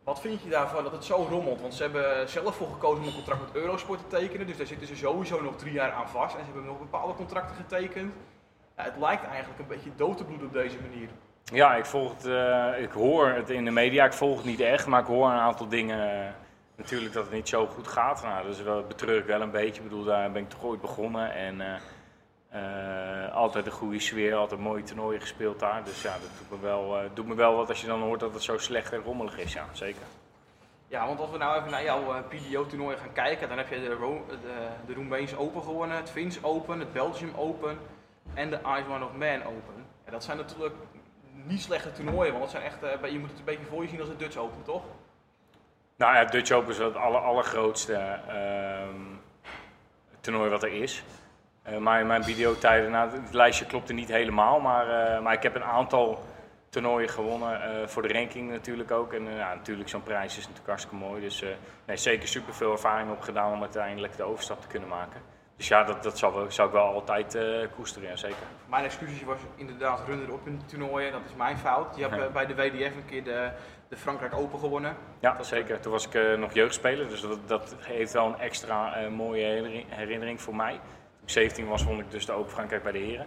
Wat 0.08 0.20
vind 0.20 0.42
je 0.42 0.48
daarvan 0.48 0.82
dat 0.82 0.92
het 0.92 1.04
zo 1.04 1.26
rommelt? 1.30 1.60
Want 1.60 1.74
ze 1.74 1.82
hebben 1.82 2.28
zelf 2.28 2.56
voor 2.56 2.68
gekozen 2.68 3.02
om 3.02 3.08
een 3.08 3.14
contract 3.14 3.40
met 3.40 3.62
Eurosport 3.62 3.98
te 3.98 4.16
tekenen. 4.16 4.46
Dus 4.46 4.56
daar 4.56 4.66
zitten 4.66 4.86
ze 4.86 4.96
sowieso 4.96 5.42
nog 5.42 5.56
drie 5.56 5.72
jaar 5.72 5.92
aan 5.92 6.08
vast. 6.08 6.34
En 6.34 6.40
ze 6.40 6.44
hebben 6.44 6.64
nog 6.64 6.78
bepaalde 6.78 7.14
contracten 7.14 7.56
getekend. 7.56 8.14
Ja, 8.76 8.82
het 8.82 8.96
lijkt 8.98 9.24
eigenlijk 9.24 9.58
een 9.58 9.66
beetje 9.66 9.90
dood 9.96 10.16
te 10.16 10.24
bloeden 10.24 10.46
op 10.46 10.52
deze 10.52 10.76
manier. 10.90 11.08
Ja, 11.44 11.74
ik, 11.74 11.84
volg 11.84 12.12
het, 12.16 12.26
uh, 12.26 12.82
ik 12.82 12.90
hoor 12.90 13.28
het 13.28 13.50
in 13.50 13.64
de 13.64 13.70
media. 13.70 14.04
Ik 14.04 14.12
volg 14.12 14.36
het 14.36 14.46
niet 14.46 14.60
echt, 14.60 14.86
maar 14.86 15.00
ik 15.00 15.06
hoor 15.06 15.26
een 15.26 15.38
aantal 15.38 15.68
dingen. 15.68 16.24
Uh, 16.24 16.30
natuurlijk 16.76 17.12
dat 17.12 17.24
het 17.24 17.32
niet 17.32 17.48
zo 17.48 17.66
goed 17.66 17.88
gaat. 17.88 18.22
Nou, 18.22 18.46
dus 18.46 18.64
dat 18.64 18.88
betreur 18.88 19.18
ik 19.18 19.26
wel 19.26 19.40
een 19.40 19.50
beetje. 19.50 19.82
Ik 19.82 19.88
bedoel, 19.88 20.04
daar 20.04 20.32
ben 20.32 20.42
ik 20.42 20.48
toch 20.48 20.64
ooit 20.64 20.80
begonnen. 20.80 21.34
En 21.34 21.60
uh, 21.60 21.74
uh, 22.54 23.34
altijd 23.34 23.66
een 23.66 23.72
goede 23.72 23.98
sfeer, 23.98 24.34
altijd 24.34 24.60
mooie 24.60 24.82
toernooien 24.82 25.20
gespeeld 25.20 25.60
daar. 25.60 25.84
Dus 25.84 26.02
ja, 26.02 26.12
dat 26.12 26.30
doet 26.38 26.60
me, 26.60 26.66
wel, 26.66 27.02
uh, 27.02 27.10
doet 27.14 27.26
me 27.26 27.34
wel 27.34 27.56
wat 27.56 27.68
als 27.68 27.80
je 27.80 27.86
dan 27.86 28.00
hoort 28.00 28.20
dat 28.20 28.34
het 28.34 28.42
zo 28.42 28.58
slecht 28.58 28.92
en 28.92 29.02
rommelig 29.02 29.38
is. 29.38 29.52
Ja, 29.52 29.66
zeker. 29.72 30.02
Ja, 30.86 31.06
want 31.06 31.20
als 31.20 31.30
we 31.30 31.38
nou 31.38 31.58
even 31.58 31.70
naar 31.70 31.82
jouw 31.82 32.14
uh, 32.14 32.20
PDO-toernooi 32.28 32.96
gaan 32.96 33.12
kijken, 33.12 33.48
dan 33.48 33.58
heb 33.58 33.68
je 33.68 33.80
de, 33.80 33.94
Ro 33.94 34.24
de, 34.86 35.36
Open 35.36 35.62
gewonnen, 35.62 35.96
het 35.96 36.10
Fins 36.10 36.42
Open, 36.42 36.78
het 36.78 36.92
Belgium 36.92 37.32
Open 37.36 37.78
en 38.34 38.50
de 38.50 38.58
Ice 38.58 38.90
One 38.90 39.04
of 39.04 39.12
Man 39.12 39.42
Open. 39.42 39.86
Ja, 40.04 40.10
dat 40.10 40.24
zijn 40.24 40.36
natuurlijk 40.36 40.74
niet 41.32 41.62
slechte 41.62 41.92
toernooien, 41.92 42.30
want 42.32 42.42
dat 42.42 42.50
zijn 42.50 42.62
echt, 42.62 42.78
je 43.12 43.18
moet 43.18 43.30
het 43.30 43.38
een 43.38 43.44
beetje 43.44 43.64
voor 43.64 43.82
je 43.82 43.88
zien 43.88 44.00
als 44.00 44.08
het 44.08 44.18
Dutch 44.18 44.36
Open, 44.36 44.62
toch? 44.62 44.82
Nou 45.96 46.14
ja, 46.14 46.24
Dutch 46.24 46.50
Open 46.50 46.70
is 46.70 46.78
het 46.78 46.96
aller, 46.96 47.20
allergrootste 47.20 47.94
ehm, 48.28 49.00
toernooi 50.20 50.50
wat 50.50 50.62
er 50.62 50.72
is. 50.72 51.04
Maar 51.76 52.00
in 52.00 52.06
mijn 52.06 52.24
videotijden, 52.24 52.90
nou, 52.90 53.10
het 53.10 53.34
lijstje 53.34 53.66
klopte 53.66 53.92
niet 53.92 54.08
helemaal, 54.08 54.60
maar, 54.60 54.86
uh, 54.86 55.22
maar 55.22 55.32
ik 55.32 55.42
heb 55.42 55.54
een 55.54 55.64
aantal 55.64 56.24
toernooien 56.68 57.08
gewonnen. 57.08 57.52
Uh, 57.52 57.86
voor 57.86 58.02
de 58.02 58.12
ranking 58.12 58.50
natuurlijk 58.50 58.90
ook. 58.90 59.12
En 59.12 59.24
ja, 59.24 59.54
natuurlijk, 59.54 59.88
zo'n 59.88 60.02
prijs 60.02 60.32
is 60.32 60.42
natuurlijk 60.42 60.66
hartstikke 60.66 60.96
mooi. 60.96 61.20
Dus 61.20 61.44
nee, 61.86 61.96
zeker 61.96 62.28
super 62.28 62.54
veel 62.54 62.72
ervaring 62.72 63.10
opgedaan 63.10 63.52
om 63.52 63.60
uiteindelijk 63.60 64.16
de 64.16 64.22
overstap 64.22 64.60
te 64.60 64.66
kunnen 64.66 64.88
maken. 64.88 65.20
Dus 65.56 65.68
ja, 65.68 65.84
dat, 65.84 66.02
dat 66.02 66.18
zou, 66.18 66.50
zou 66.50 66.68
ik 66.68 66.74
wel 66.74 66.84
altijd 66.84 67.38
koesteren, 67.74 68.08
ja, 68.08 68.16
zeker. 68.16 68.36
Mijn 68.66 68.84
excuses, 68.84 69.18
je 69.18 69.24
was 69.24 69.38
inderdaad 69.54 70.00
runner 70.06 70.32
op 70.32 70.46
in 70.46 70.60
toernooien, 70.66 71.12
dat 71.12 71.20
is 71.28 71.34
mijn 71.34 71.58
fout. 71.58 71.96
Je 71.96 72.08
hebt 72.08 72.32
bij 72.32 72.46
de 72.46 72.54
WDF 72.54 72.96
een 72.96 73.06
keer 73.06 73.24
de, 73.24 73.50
de 73.88 73.96
Frankrijk 73.96 74.34
Open 74.34 74.58
gewonnen. 74.58 74.96
Ja, 75.20 75.32
dat, 75.32 75.46
zeker. 75.46 75.80
Toen 75.80 75.92
was 75.92 76.08
ik 76.08 76.38
nog 76.38 76.52
jeugdspeler, 76.52 77.08
dus 77.08 77.20
dat, 77.20 77.48
dat 77.48 77.76
heeft 77.78 78.12
wel 78.12 78.26
een 78.26 78.38
extra 78.38 79.08
mooie 79.08 79.84
herinnering 79.88 80.40
voor 80.40 80.56
mij 80.56 80.80
17 81.30 81.66
was, 81.68 81.82
vond 81.82 82.00
ik 82.00 82.10
dus 82.10 82.26
de 82.26 82.32
overgang 82.32 82.68
kijk 82.68 82.82
bij 82.82 82.92
de 82.92 82.98
heren. 82.98 83.26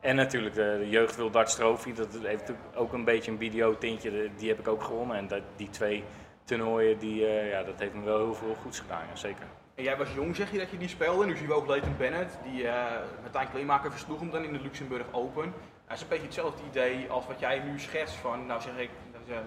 En 0.00 0.16
natuurlijk 0.16 0.54
de, 0.54 0.86
jeugd 0.88 1.16
wil 1.16 1.30
darts 1.30 1.54
trophy, 1.54 1.92
dat 1.94 2.08
heeft 2.22 2.52
ook 2.74 2.92
een 2.92 3.04
beetje 3.04 3.30
een 3.30 3.38
video 3.38 3.78
tintje, 3.78 4.10
de- 4.10 4.30
die 4.36 4.48
heb 4.48 4.58
ik 4.58 4.68
ook 4.68 4.82
gewonnen. 4.82 5.16
En 5.16 5.28
dat, 5.28 5.40
die 5.56 5.70
twee 5.70 6.04
toernooien, 6.44 6.98
die, 6.98 7.26
eh, 7.26 7.50
ja, 7.50 7.62
dat 7.62 7.78
heeft 7.78 7.94
me 7.94 8.04
wel 8.04 8.18
heel 8.18 8.34
veel 8.34 8.54
goeds 8.62 8.80
gedaan, 8.80 9.02
ja, 9.10 9.16
zeker. 9.16 9.46
En 9.74 9.84
jij 9.84 9.96
was 9.96 10.08
jong, 10.14 10.36
zeg 10.36 10.52
je 10.52 10.58
dat 10.58 10.70
je 10.70 10.78
die 10.78 10.88
speelde. 10.88 11.26
Nu 11.26 11.36
zien 11.36 11.46
we 11.46 11.54
ook 11.54 11.66
Leighton 11.66 11.96
Bennett, 11.96 12.38
die 12.44 12.68
eh 12.68 12.84
Martijn 13.22 13.50
Kleemaker 13.50 13.90
versloeg 13.90 14.20
hem 14.20 14.30
dan 14.30 14.44
in 14.44 14.52
de 14.52 14.60
Luxemburg 14.60 15.06
Open. 15.10 15.52
Dat 15.86 15.96
is 15.96 16.02
een 16.02 16.08
beetje 16.08 16.24
hetzelfde 16.24 16.62
idee 16.70 17.06
als 17.10 17.26
wat 17.26 17.40
jij 17.40 17.58
nu 17.58 17.78
schetst 17.78 18.14
van, 18.14 18.46
nou 18.46 18.60
zeg 18.60 18.76
ik, 18.78 18.90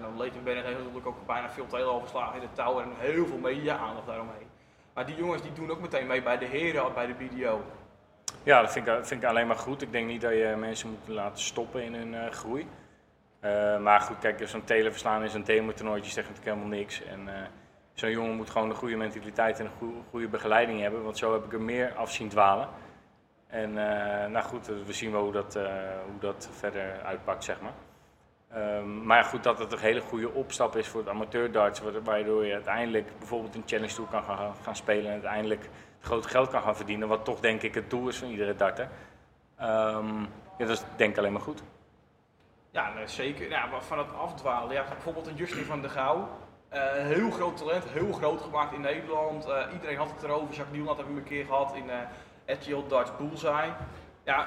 nou, 0.00 0.16
Leighton 0.16 0.42
Bennett 0.42 0.66
heeft 0.66 0.78
natuurlijk 0.78 1.06
ook 1.06 1.26
bijna 1.26 1.50
veel 1.50 1.66
telen 1.66 2.00
verslagen 2.00 2.34
in 2.34 2.40
de 2.40 2.52
touw 2.52 2.80
en 2.80 2.88
heel 2.98 3.26
veel 3.26 3.38
media-aandacht 3.38 4.06
daaromheen. 4.06 4.46
Maar 4.94 5.06
die 5.06 5.16
jongens 5.16 5.42
die 5.42 5.52
doen 5.52 5.70
ook 5.70 5.80
meteen 5.80 6.06
mee 6.06 6.22
bij 6.22 6.38
de 6.38 6.44
heren, 6.46 6.94
bij 6.94 7.06
de 7.06 7.12
BDO. 7.14 7.62
Ja, 8.46 8.60
dat 8.60 8.72
vind 8.72 9.10
ik, 9.22 9.24
alleen 9.24 9.46
maar 9.46 9.56
goed. 9.56 9.82
Ik 9.82 9.92
denk 9.92 10.06
niet 10.06 10.20
dat 10.20 10.32
je 10.32 10.54
mensen 10.58 10.88
moet 10.90 11.08
laten 11.08 11.42
stoppen 11.42 11.82
in 11.82 11.94
hun 11.94 12.14
eh, 12.14 12.30
groei. 12.30 12.66
Eh, 13.40 13.78
maar 13.78 14.00
goed, 14.00 14.18
kijk, 14.18 14.48
zo'n 14.48 14.64
telen 14.64 14.90
verslaan 14.90 15.22
in 15.22 15.28
zo'n 15.28 15.42
demo-toernooitje 15.42 16.10
zegt 16.10 16.28
natuurlijk 16.28 16.56
helemaal 16.56 16.78
niks. 16.78 17.02
En 17.04 17.28
eh, 17.28 17.34
zo'n 17.94 18.10
jongen 18.10 18.36
moet 18.36 18.50
gewoon 18.50 18.70
een 18.70 18.76
goede 18.76 18.96
mentaliteit 18.96 19.58
en 19.58 19.64
een 19.64 20.02
goede, 20.10 20.28
begeleiding 20.28 20.80
hebben. 20.80 21.02
Want 21.02 21.18
zo 21.18 21.32
heb 21.32 21.44
ik 21.44 21.52
er 21.52 21.60
meer 21.60 21.94
af 21.94 22.12
zien 22.12 22.28
dwalen. 22.28 22.68
En 23.46 23.72
nou 24.32 24.42
goed, 24.44 24.66
we 24.66 24.92
zien 24.92 25.12
wel 25.12 25.22
hoe 25.22 25.32
dat, 25.32 25.54
hoe 26.10 26.20
dat 26.20 26.48
verder 26.52 27.00
uitpakt, 27.04 27.44
zeg 27.44 27.56
maar. 27.60 27.72
Ehm, 28.50 29.06
maar 29.06 29.24
goed, 29.24 29.42
dat 29.42 29.58
het 29.58 29.72
een 29.72 29.78
hele 29.78 30.00
goede 30.00 30.30
opstap 30.32 30.76
is 30.76 30.88
voor 30.88 31.00
het 31.00 31.08
amateur 31.08 31.52
darts, 31.52 31.80
wa- 31.80 32.02
waardoor 32.04 32.44
je 32.46 32.52
uiteindelijk 32.52 33.18
bijvoorbeeld 33.18 33.54
een 33.54 33.62
challenge 33.66 33.94
tour 33.94 34.10
kan 34.10 34.22
gaan, 34.24 34.54
gaan 34.62 34.76
spelen 34.76 35.06
en 35.06 35.12
uiteindelijk 35.12 35.68
grote 36.06 36.28
geld 36.28 36.48
kan 36.50 36.62
gaan 36.62 36.76
verdienen, 36.76 37.08
wat 37.08 37.24
toch 37.24 37.40
denk 37.40 37.62
ik 37.62 37.74
het 37.74 37.90
doel 37.90 38.08
is 38.08 38.16
van 38.18 38.28
iedere 38.28 38.54
darter. 38.56 38.88
Ehm, 39.58 40.20
ja, 40.58 40.66
dat 40.66 40.68
is 40.68 40.82
denk 40.96 41.10
ik 41.10 41.18
alleen 41.18 41.32
maar 41.32 41.40
goed. 41.40 41.62
Ja, 42.70 42.92
zeker. 43.06 43.48
Ja, 43.50 43.68
van 43.80 43.98
het 43.98 44.14
afdwalen. 44.14 44.74
Ja, 44.74 44.84
bijvoorbeeld 44.88 45.26
een 45.26 45.34
Justin 45.34 45.64
van 45.64 45.80
der 45.80 45.90
Gouw. 45.90 46.28
Eh, 46.68 46.82
heel 46.92 47.30
groot 47.30 47.56
talent, 47.56 47.84
heel 47.84 48.12
groot 48.12 48.40
gemaakt 48.40 48.72
in 48.72 48.80
Nederland. 48.80 49.46
Eh, 49.46 49.62
iedereen 49.72 49.96
had 49.96 50.10
het 50.10 50.22
erover. 50.22 50.46
Jacques 50.54 50.70
Nieuwland 50.72 50.96
hebben 50.96 51.14
we 51.14 51.20
een 51.20 51.26
keer 51.26 51.44
gehad 51.44 51.74
in 51.74 51.90
eh 51.90 51.98
RTL 52.46 52.86
Darts 52.88 53.16
Bullseye. 53.16 53.72
Ja, 54.24 54.46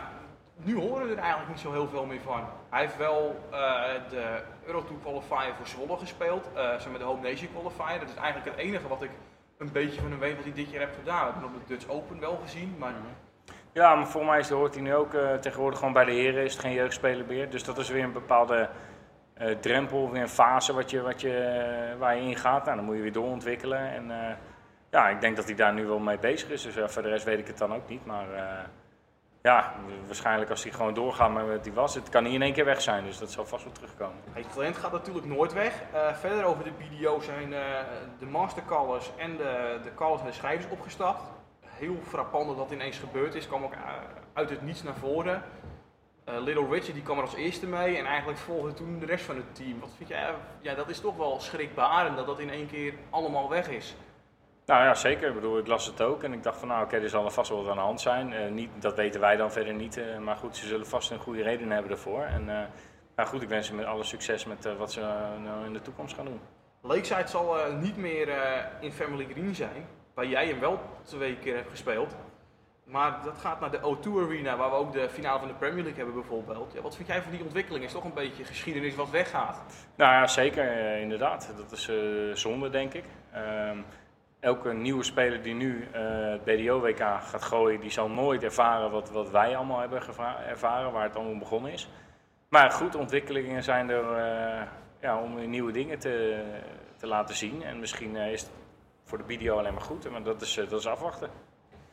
nu 0.55 0.75
horen 0.79 1.07
we 1.07 1.11
er 1.13 1.17
eigenlijk 1.19 1.49
niet 1.49 1.59
zo 1.59 1.71
heel 1.71 1.87
veel 1.87 2.05
meer 2.05 2.21
van. 2.21 2.43
Hij 2.69 2.81
heeft 2.81 2.97
wel 2.97 3.39
eh, 3.51 3.83
de 4.09 4.41
Eurotour 4.65 4.99
Qualifier 4.99 5.53
voor 5.57 5.67
Zwolle 5.67 5.97
gespeeld. 5.97 6.49
eh 6.55 6.69
zeg 6.69 6.89
maar 6.89 6.99
de 6.99 7.05
Home 7.05 7.29
Nation 7.29 7.49
Qualifier. 7.51 7.99
Dat 7.99 8.09
is 8.09 8.15
eigenlijk 8.15 8.55
het 8.55 8.65
enige 8.65 8.87
wat 8.87 9.01
ik 9.03 9.11
een 9.59 9.71
beetje 9.71 10.01
van 10.01 10.19
weet 10.19 10.35
wat 10.35 10.43
hij 10.43 10.53
dit 10.53 10.69
jaar 10.69 10.79
heeft 10.79 10.95
gedaan. 10.95 11.23
Hebben 11.23 11.43
hem 11.43 11.53
op 11.53 11.67
de 11.67 11.73
Dutch 11.73 11.89
Open 11.89 12.19
wel 12.19 12.39
gezien, 12.43 12.75
maar 12.77 12.93
Ja, 13.71 13.95
maar 13.95 14.07
voor 14.07 14.25
mij 14.25 14.39
is, 14.39 14.49
hoort 14.49 14.73
hij 14.73 14.83
nu 14.83 14.95
ook 14.95 15.13
eh, 15.13 15.33
tegenwoordig 15.33 15.79
gewoon 15.79 15.93
bij 15.93 16.05
de 16.05 16.11
heren, 16.11 16.43
is 16.43 16.53
het 16.53 16.61
geen 16.61 16.73
jeugdspeler 16.73 17.25
meer. 17.25 17.49
Dus 17.49 17.63
dat 17.63 17.77
is 17.77 17.89
weer 17.89 18.03
een 18.03 18.11
bepaalde 18.11 18.69
eh, 19.33 19.55
drempel, 19.55 20.11
weer 20.11 20.21
een 20.21 20.29
fase 20.29 20.73
wat 20.73 20.89
je, 20.89 21.01
wat 21.01 21.21
je, 21.21 21.37
eh, 21.37 21.97
waar 21.97 22.15
je 22.15 22.21
in 22.21 22.35
gaat. 22.35 22.65
Nou, 22.65 22.75
dan 22.75 22.85
moet 22.85 22.95
je 22.95 23.01
weer 23.01 23.11
doorontwikkelen. 23.11 23.91
En 23.91 24.37
ja, 24.91 25.09
ik 25.09 25.21
denk 25.21 25.35
dat 25.35 25.45
hij 25.45 25.55
daar 25.55 25.73
nu 25.73 25.85
wel 25.85 25.99
mee 25.99 26.19
bezig 26.19 26.49
is. 26.49 26.61
Dus 26.61 26.93
voor 26.93 27.01
de 27.01 27.09
rest 27.09 27.25
weet 27.25 27.39
ik 27.39 27.47
het 27.47 27.57
dan 27.57 27.73
ook 27.73 27.89
niet. 27.89 28.05
Maar 28.05 28.27
ja, 29.41 29.73
waarschijnlijk 30.05 30.49
als 30.49 30.63
hij 30.63 30.71
gewoon 30.71 30.93
doorgaat 30.93 31.33
met 31.33 31.47
wat 31.47 31.65
hij 31.65 31.73
was, 31.73 31.95
het 31.95 32.09
kan 32.09 32.23
niet 32.23 32.33
in 32.33 32.41
één 32.41 32.53
keer 32.53 32.65
weg 32.65 32.81
zijn. 32.81 33.03
Dus 33.03 33.17
dat 33.17 33.31
zal 33.31 33.45
vast 33.45 33.63
wel 33.63 33.73
terugkomen. 33.73 34.17
Het 34.31 34.53
talent 34.53 34.77
gaat 34.77 34.91
natuurlijk 34.91 35.25
nooit 35.25 35.53
weg. 35.53 35.81
Eh, 35.93 36.13
verder 36.13 36.43
over 36.43 36.63
de 36.63 36.71
BDO 36.71 37.19
zijn 37.19 37.53
eh, 37.53 37.61
de 38.19 38.25
mastercallers 38.25 39.11
en 39.17 39.37
de, 39.37 39.79
de 39.83 39.93
callers 39.95 40.21
en 40.21 40.27
de 40.27 40.33
schrijvers 40.33 40.71
opgestapt. 40.71 41.23
Heel 41.65 41.99
frappant 42.07 42.47
dat 42.47 42.57
dat 42.57 42.71
ineens 42.71 42.97
gebeurd 42.97 43.35
is. 43.35 43.47
kwam 43.47 43.63
ook 43.63 43.73
eh, 43.73 43.79
uit 44.33 44.49
het 44.49 44.61
niets 44.61 44.83
naar 44.83 44.95
voren. 44.95 45.43
Little 46.39 46.67
Richard 46.69 46.93
die 46.93 47.03
kwam 47.03 47.17
er 47.17 47.23
als 47.23 47.35
eerste 47.35 47.67
mee 47.67 47.97
en 47.97 48.05
eigenlijk 48.05 48.39
volgde 48.39 48.73
toen 48.73 48.99
de 48.99 49.05
rest 49.05 49.25
van 49.25 49.35
het 49.35 49.55
team. 49.55 49.79
Wat 49.79 49.89
vind 49.97 50.09
jij? 50.09 50.33
Ja, 50.61 50.75
dat 50.75 50.89
is 50.89 50.99
toch 50.99 51.17
wel 51.17 51.39
schrikbarend 51.39 52.17
dat 52.17 52.25
dat 52.25 52.39
in 52.39 52.49
één 52.49 52.67
keer 52.67 52.93
allemaal 53.09 53.49
weg 53.49 53.69
is. 53.69 53.95
Nou 54.69 54.83
ja, 54.83 54.93
zeker. 54.93 55.27
Ik 55.27 55.33
bedoel, 55.33 55.57
ik 55.57 55.67
las 55.67 55.85
het 55.85 56.01
ook 56.01 56.23
en 56.23 56.33
ik 56.33 56.43
dacht 56.43 56.59
van 56.59 56.67
nou 56.67 56.83
oké, 56.83 56.97
er 56.97 57.09
zal 57.09 57.25
er 57.25 57.31
vast 57.31 57.49
wel 57.49 57.61
wat 57.61 57.69
aan 57.69 57.75
de 57.75 57.81
hand 57.81 58.01
zijn. 58.01 58.33
Eh, 58.33 58.51
niet, 58.51 58.69
dat 58.79 58.95
weten 58.95 59.19
wij 59.19 59.35
dan 59.35 59.51
verder 59.51 59.73
niet, 59.73 59.97
eh, 59.97 60.17
maar 60.17 60.35
goed, 60.35 60.57
ze 60.57 60.67
zullen 60.67 60.87
vast 60.87 61.11
een 61.11 61.19
goede 61.19 61.43
reden 61.43 61.71
hebben 61.71 61.89
daarvoor. 61.89 62.21
En 62.21 62.49
eh, 62.49 62.65
maar 63.15 63.25
goed, 63.25 63.41
ik 63.41 63.49
wens 63.49 63.67
ze 63.67 63.75
met 63.75 63.85
alle 63.85 64.03
succes 64.03 64.45
met 64.45 64.77
wat 64.77 64.91
ze 64.91 64.99
nou 65.43 65.65
in 65.65 65.73
de 65.73 65.81
toekomst 65.81 66.15
gaan 66.15 66.25
doen. 66.25 66.39
Lakeside 66.81 67.27
zal 67.27 67.55
niet 67.79 67.97
meer 67.97 68.29
in 68.79 68.91
Family 68.91 69.27
Green 69.31 69.55
zijn, 69.55 69.87
waar 70.13 70.25
jij 70.25 70.47
hem 70.47 70.59
wel 70.59 70.79
twee 71.03 71.37
keer 71.37 71.55
hebt 71.55 71.69
gespeeld. 71.69 72.15
Maar 72.83 73.19
dat 73.23 73.37
gaat 73.37 73.59
naar 73.59 73.71
de 73.71 73.79
O2 73.79 74.25
Arena, 74.25 74.57
waar 74.57 74.69
we 74.69 74.75
ook 74.75 74.93
de 74.93 75.09
finale 75.09 75.39
van 75.39 75.47
de 75.47 75.53
Premier 75.53 75.83
League 75.83 76.03
hebben 76.03 76.21
bijvoorbeeld. 76.21 76.73
Ja, 76.73 76.81
wat 76.81 76.95
vind 76.95 77.07
jij 77.07 77.21
van 77.21 77.31
die 77.31 77.43
ontwikkeling? 77.43 77.83
Is 77.83 77.91
toch 77.91 78.03
een 78.03 78.13
beetje 78.13 78.43
geschiedenis 78.43 78.95
wat 78.95 79.09
weggaat? 79.09 79.61
Nou 79.95 80.13
ja, 80.13 80.27
zeker 80.27 80.97
inderdaad. 80.97 81.53
Dat 81.57 81.71
is 81.71 81.91
zonde 82.41 82.69
denk 82.69 82.93
ik. 82.93 83.05
Ehm, 83.31 83.77
elke 84.39 84.73
nieuwe 84.73 85.03
speler 85.03 85.41
die 85.41 85.53
nu 85.53 85.87
eh, 85.91 86.01
het 86.31 86.43
BDO-WK 86.43 86.99
gaat 86.99 87.43
gooien, 87.43 87.79
die 87.79 87.91
zal 87.91 88.09
nooit 88.09 88.43
ervaren 88.43 88.91
wat, 88.91 89.11
wat 89.11 89.29
wij 89.29 89.55
allemaal 89.55 89.79
hebben 89.79 90.01
ervaren, 90.47 90.91
waar 90.91 91.03
het 91.03 91.15
allemaal 91.15 91.37
begonnen 91.37 91.71
is. 91.71 91.89
Maar 92.49 92.71
goed, 92.71 92.95
ontwikkelingen 92.95 93.63
zijn 93.63 93.89
er 93.89 94.13
eh, 94.13 94.67
ja, 95.01 95.21
om 95.21 95.49
nieuwe 95.49 95.71
dingen 95.71 95.99
te, 95.99 96.43
te 96.97 97.07
laten 97.07 97.35
zien. 97.35 97.63
En 97.63 97.79
misschien 97.79 98.15
eh, 98.15 98.31
is 98.31 98.41
het 98.41 98.51
voor 99.09 99.17
de 99.17 99.23
BDO 99.23 99.57
alleen 99.57 99.73
maar 99.73 99.81
goed, 99.81 100.09
maar 100.09 100.23
dat 100.23 100.41
is, 100.41 100.57
eh, 100.57 100.69
dat 100.69 100.79
is 100.79 100.87
afwachten. 100.87 101.29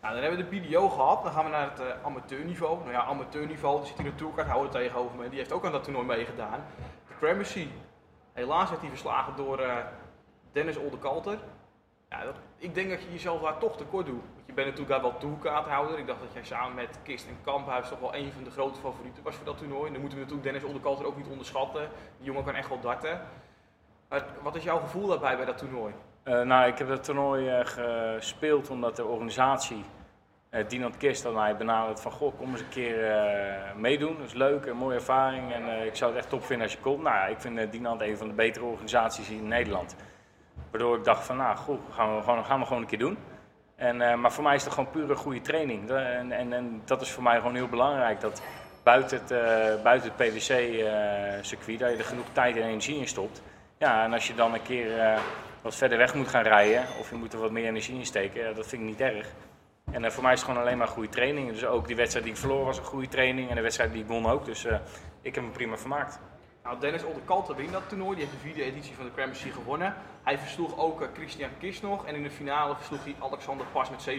Nou, 0.00 0.14
dan 0.14 0.22
hebben 0.22 0.44
we 0.44 0.50
de 0.50 0.68
BDO 0.68 0.88
gehad, 0.88 1.22
dan 1.22 1.32
gaan 1.32 1.44
we 1.44 1.50
naar 1.50 1.70
het 1.70 1.80
eh, 1.80 2.04
amateurniveau. 2.04 2.78
Nou 2.78 2.90
ja, 2.90 3.04
amateurniveau, 3.04 3.80
er 3.80 3.86
zit 3.86 3.98
hier 3.98 4.06
een 4.06 4.14
tourkaarthouder 4.14 4.70
tegenover 4.70 5.16
me, 5.16 5.28
die 5.28 5.38
heeft 5.38 5.52
ook 5.52 5.64
aan 5.64 5.72
dat 5.72 5.84
toernooi 5.84 6.06
meegedaan. 6.06 6.64
De 7.08 7.14
Premiership, 7.18 7.68
helaas 8.32 8.68
werd 8.68 8.80
hij 8.80 8.90
verslagen 8.90 9.36
door 9.36 9.58
eh, 9.58 9.76
Dennis 10.52 10.76
Oldekalter. 10.76 11.38
Ja, 12.08 12.22
ik 12.58 12.74
denk 12.74 12.90
dat 12.90 13.02
je 13.02 13.12
jezelf 13.12 13.40
daar 13.40 13.58
toch 13.58 13.76
tekort 13.76 14.06
doet. 14.06 14.22
Want 14.34 14.46
je 14.46 14.52
bent 14.52 14.66
natuurlijk 14.66 14.88
daar 14.88 15.10
wel 15.10 15.18
tourkaarthouder. 15.18 15.98
Ik 15.98 16.06
dacht 16.06 16.20
dat 16.20 16.32
jij 16.32 16.44
samen 16.44 16.74
met 16.74 16.98
Kist 17.02 17.26
en 17.28 17.38
Kamphuis 17.44 17.88
toch 17.88 17.98
wel 17.98 18.14
een 18.14 18.32
van 18.32 18.44
de 18.44 18.50
grote 18.50 18.80
favorieten 18.80 19.22
was 19.22 19.34
voor 19.34 19.44
dat 19.44 19.58
toernooi. 19.58 19.86
En 19.86 19.92
dan 19.92 20.00
moeten 20.00 20.18
we 20.18 20.24
natuurlijk 20.24 20.52
Dennis 20.52 20.68
Oldekalter 20.68 21.06
ook 21.06 21.16
niet 21.16 21.26
onderschatten. 21.26 21.88
Die 22.16 22.26
jongen 22.26 22.44
kan 22.44 22.54
echt 22.54 22.68
wel 22.68 22.80
darten. 22.80 23.20
Wat 24.42 24.56
is 24.56 24.62
jouw 24.62 24.78
gevoel 24.78 25.06
daarbij 25.06 25.36
bij 25.36 25.44
dat 25.44 25.58
toernooi? 25.58 25.94
Eh, 26.22 26.40
nou, 26.40 26.68
ik 26.68 26.78
heb 26.78 26.88
dat 26.88 27.04
toernooi 27.04 27.48
eh, 27.48 27.66
gespeeld 27.66 28.70
omdat 28.70 28.96
de 28.96 29.04
organisatie, 29.04 29.84
eh 30.50 30.68
Dinant 30.68 30.96
Kist, 30.96 31.24
had 31.24 31.34
mij 31.34 31.56
benaderd 31.56 32.00
van, 32.00 32.12
goh, 32.12 32.38
kom 32.38 32.50
eens 32.50 32.60
een 32.60 32.68
keer 32.68 33.22
meedoen. 33.76 34.16
Dat 34.18 34.26
is 34.26 34.32
leuk, 34.32 34.66
een 34.66 34.76
mooie 34.76 34.94
ervaring 34.94 35.52
en 35.52 35.86
ik 35.86 35.96
zou 35.96 36.10
het 36.10 36.20
echt 36.20 36.30
top 36.30 36.44
vinden 36.44 36.66
als 36.66 36.74
je 36.74 36.80
komt. 36.80 37.02
Nou 37.02 37.16
ja, 37.16 37.26
ik 37.26 37.40
vind 37.40 37.72
Dinant 37.72 38.00
een 38.00 38.16
van 38.16 38.28
de 38.28 38.34
betere 38.34 38.64
organisaties 38.64 39.30
in 39.30 39.48
Nederland. 39.48 39.96
Waardoor 40.70 40.96
ik 40.96 41.04
dacht 41.04 41.24
van, 41.24 41.36
nou 41.36 41.56
goed, 41.56 41.80
gaan 41.90 42.16
we 42.16 42.22
gewoon, 42.22 42.44
gaan 42.44 42.58
we 42.58 42.66
gewoon 42.66 42.82
een 42.82 42.88
keer 42.88 42.98
doen. 42.98 43.18
En, 43.76 44.00
eh, 44.00 44.16
maar 44.16 44.32
voor 44.32 44.44
mij 44.44 44.54
is 44.54 44.64
het 44.64 44.72
gewoon 44.72 44.90
pure 44.90 45.14
goede 45.14 45.40
training. 45.40 45.90
En, 45.90 46.32
en, 46.32 46.52
en 46.52 46.82
dat 46.84 47.00
is 47.00 47.10
voor 47.10 47.22
mij 47.22 47.36
gewoon 47.36 47.54
heel 47.54 47.68
belangrijk, 47.68 48.20
dat 48.20 48.42
buiten 48.82 49.18
het, 49.18 49.30
eh, 49.30 49.82
buiten 49.82 50.12
het 50.14 50.16
PDC-circuit, 50.16 51.78
dat 51.78 51.90
je 51.90 51.96
er 51.96 52.04
genoeg 52.04 52.26
tijd 52.32 52.56
en 52.56 52.62
energie 52.62 52.98
in 52.98 53.08
stopt. 53.08 53.42
Ja, 53.78 54.04
en 54.04 54.12
als 54.12 54.26
je 54.26 54.34
dan 54.34 54.54
een 54.54 54.62
keer 54.62 54.98
eh, 54.98 55.18
wat 55.62 55.76
verder 55.76 55.98
weg 55.98 56.14
moet 56.14 56.28
gaan 56.28 56.42
rijden, 56.42 56.82
of 57.00 57.10
je 57.10 57.16
moet 57.16 57.32
er 57.32 57.38
wat 57.38 57.50
meer 57.50 57.66
energie 57.66 57.98
in 57.98 58.06
steken, 58.06 58.54
dat 58.54 58.66
vind 58.66 58.82
ik 58.82 58.88
niet 58.88 59.00
erg. 59.00 59.26
En 59.92 60.04
eh, 60.04 60.10
voor 60.10 60.22
mij 60.22 60.32
is 60.32 60.38
het 60.38 60.48
gewoon 60.48 60.62
alleen 60.64 60.78
maar 60.78 60.88
goede 60.88 61.08
training. 61.08 61.50
Dus 61.50 61.64
ook 61.64 61.86
die 61.86 61.96
wedstrijd 61.96 62.24
die 62.24 62.34
ik 62.34 62.40
verloor 62.40 62.64
was 62.64 62.78
een 62.78 62.84
goede 62.84 63.08
training 63.08 63.48
en 63.48 63.54
de 63.54 63.60
wedstrijd 63.62 63.92
die 63.92 64.02
ik 64.02 64.08
won 64.08 64.26
ook. 64.26 64.44
Dus 64.44 64.64
eh, 64.64 64.78
ik 65.22 65.34
heb 65.34 65.44
me 65.44 65.50
prima 65.50 65.76
vermaakt. 65.76 66.20
Nou, 66.66 66.78
Dennis 66.80 67.04
Oldekalter 67.04 67.56
wint 67.56 67.72
dat 67.72 67.88
toernooi. 67.88 68.16
Die 68.16 68.24
heeft 68.24 68.36
de 68.36 68.42
vierde 68.46 68.62
editie 68.62 68.94
van 68.94 69.04
de 69.04 69.10
Premiership 69.10 69.52
gewonnen. 69.52 69.94
Hij 70.22 70.38
versloeg 70.38 70.78
ook 70.78 71.02
eh, 71.02 71.08
Christian 71.14 71.50
Kist 71.58 71.82
nog. 71.82 72.06
En 72.06 72.14
in 72.14 72.22
de 72.22 72.30
finale 72.30 72.74
versloeg 72.76 73.04
hij 73.04 73.14
Alexander 73.18 73.66
Pas 73.72 73.90
met 73.90 74.08
7-4. 74.08 74.12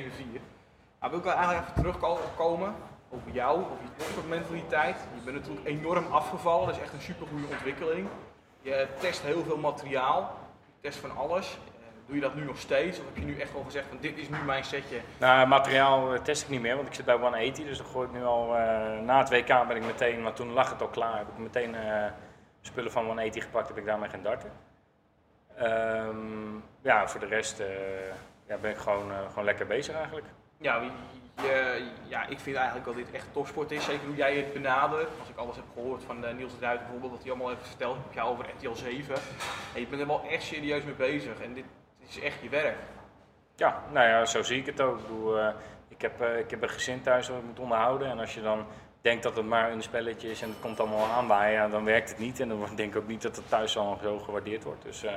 Nou, 0.99 1.11
wil 1.11 1.19
ik 1.19 1.25
eigenlijk 1.25 1.61
even 1.61 1.81
terugkomen 1.81 2.73
over 3.09 3.31
jou, 3.31 3.57
over 3.59 3.83
je 3.83 3.89
topsportmentaliteit. 3.97 4.95
Je 5.15 5.21
bent 5.31 5.37
natuurlijk 5.37 5.67
enorm 5.67 6.05
afgevallen. 6.11 6.67
Dat 6.67 6.75
is 6.75 6.81
echt 6.81 6.93
een 6.93 7.01
supergoeie 7.01 7.47
ontwikkeling. 7.47 8.07
Je 8.61 8.87
test 8.99 9.21
heel 9.21 9.43
veel 9.43 9.57
materiaal. 9.57 10.37
Je 10.65 10.89
test 10.89 10.97
van 10.99 11.17
alles. 11.17 11.47
Eh, 11.51 11.85
Doe 12.05 12.15
je 12.15 12.21
dat 12.21 12.35
nu 12.35 12.43
nog 12.43 12.57
steeds? 12.59 12.99
Of 12.99 13.05
heb 13.05 13.17
je 13.17 13.25
nu 13.25 13.39
echt 13.39 13.53
wel 13.53 13.63
gezegd 13.63 13.87
van 13.87 13.97
dit 14.01 14.17
is 14.17 14.29
nu 14.29 14.37
mijn 14.45 14.63
setje? 14.63 14.99
Nou, 15.17 15.47
materiaal 15.47 16.13
eh, 16.13 16.21
test 16.21 16.43
ik 16.43 16.49
niet 16.49 16.61
meer, 16.61 16.75
want 16.75 16.87
ik 16.87 16.93
zit 16.93 17.05
bij 17.05 17.15
180, 17.15 17.65
dus 17.65 17.77
dan 17.77 17.87
gooi 17.87 18.07
ik 18.07 18.13
nu 18.13 18.23
al, 18.23 18.47
na 19.01 19.17
het 19.17 19.29
WK 19.29 19.67
ben 19.67 19.75
ik 19.75 19.85
meteen, 19.85 20.23
want 20.23 20.35
toen 20.35 20.53
lag 20.53 20.69
het 20.69 20.81
al 20.81 20.87
klaar, 20.87 21.17
heb 21.17 21.27
ik 21.27 21.37
meteen 21.37 21.75
spullen 22.67 22.91
van 22.91 23.05
180 23.05 23.43
gepakt, 23.43 23.67
heb 23.67 23.77
ik 23.77 23.85
daarmee 23.85 24.09
gaan 24.09 24.23
darten. 24.23 24.51
Ehm, 25.55 26.55
ja, 26.81 27.07
voor 27.07 27.19
de 27.19 27.25
rest 27.25 27.59
eh, 27.59 27.67
ja, 28.47 28.57
ben 28.57 28.71
ik 28.71 28.77
gewoon, 28.77 29.11
eh, 29.11 29.17
gewoon 29.29 29.43
lekker 29.45 29.67
bezig 29.67 29.95
eigenlijk. 29.95 30.25
Ja, 30.57 30.81
je- 31.35 31.91
ja, 32.07 32.27
ik 32.27 32.39
vind 32.39 32.55
eigenlijk 32.55 32.85
dat 32.85 32.95
dit 32.95 33.11
echt 33.11 33.27
topsport 33.33 33.71
is. 33.71 33.85
Zeker 33.85 34.05
hoe 34.07 34.15
jij 34.15 34.35
het 34.35 34.53
benadert. 34.53 35.07
Als 35.19 35.29
ik 35.29 35.37
alles 35.37 35.55
heb 35.55 35.65
gehoord 35.73 36.03
van 36.03 36.25
eh, 36.25 36.33
Niels 36.35 36.53
de 36.53 36.59
Ruiter 36.65 36.81
bijvoorbeeld, 36.83 37.11
wat 37.11 37.21
hij 37.21 37.31
allemaal 37.31 37.49
heeft 37.49 37.67
verteld, 37.67 37.97
heb 38.03 38.13
jou 38.13 38.29
over 38.31 38.45
RTL 38.57 38.73
7. 38.73 39.15
En 39.73 39.79
je 39.79 39.87
bent 39.87 40.01
er 40.01 40.07
wel 40.07 40.23
echt 40.29 40.43
serieus 40.43 40.83
mee 40.83 40.93
bezig. 40.93 41.41
En 41.41 41.53
dit 41.53 41.65
is 42.07 42.19
echt 42.19 42.41
je 42.41 42.49
werk. 42.49 42.77
Ja, 43.55 43.83
nou 43.91 44.07
ja, 44.07 44.25
zo 44.25 44.43
zie 44.43 44.59
ik 44.59 44.65
het 44.65 44.81
ook. 44.81 44.97
Ik, 44.97 45.01
bedoel, 45.01 45.47
ik 45.47 45.53
ik 45.87 46.01
heb, 46.01 46.21
ik 46.21 46.49
heb 46.49 46.61
een 46.61 46.69
gezin 46.69 47.01
thuis 47.01 47.27
dat 47.27 47.37
ik 47.37 47.43
moet 47.43 47.59
onderhouden. 47.59 48.07
En 48.09 48.19
als 48.19 48.33
je 48.33 48.41
dan 48.41 48.65
denkt 49.01 49.23
dat 49.23 49.35
het 49.35 49.45
maar 49.45 49.71
een 49.71 49.81
spelletje 49.81 50.29
is 50.29 50.41
en 50.41 50.49
het 50.49 50.59
komt 50.59 50.79
allemaal 50.79 51.05
aanwaaien, 51.05 51.53
ja, 51.53 51.67
dan 51.67 51.83
werkt 51.83 52.09
het 52.09 52.19
niet. 52.19 52.39
En 52.39 52.49
dan 52.49 52.75
denk 52.75 52.95
ik 52.95 53.01
ook 53.01 53.07
niet 53.07 53.21
dat 53.21 53.35
het 53.35 53.49
thuis 53.49 53.77
al 53.77 53.99
zo 54.01 54.19
gewaardeerd 54.19 54.63
wordt. 54.63 54.83
Dus 54.83 55.03
eh, 55.03 55.13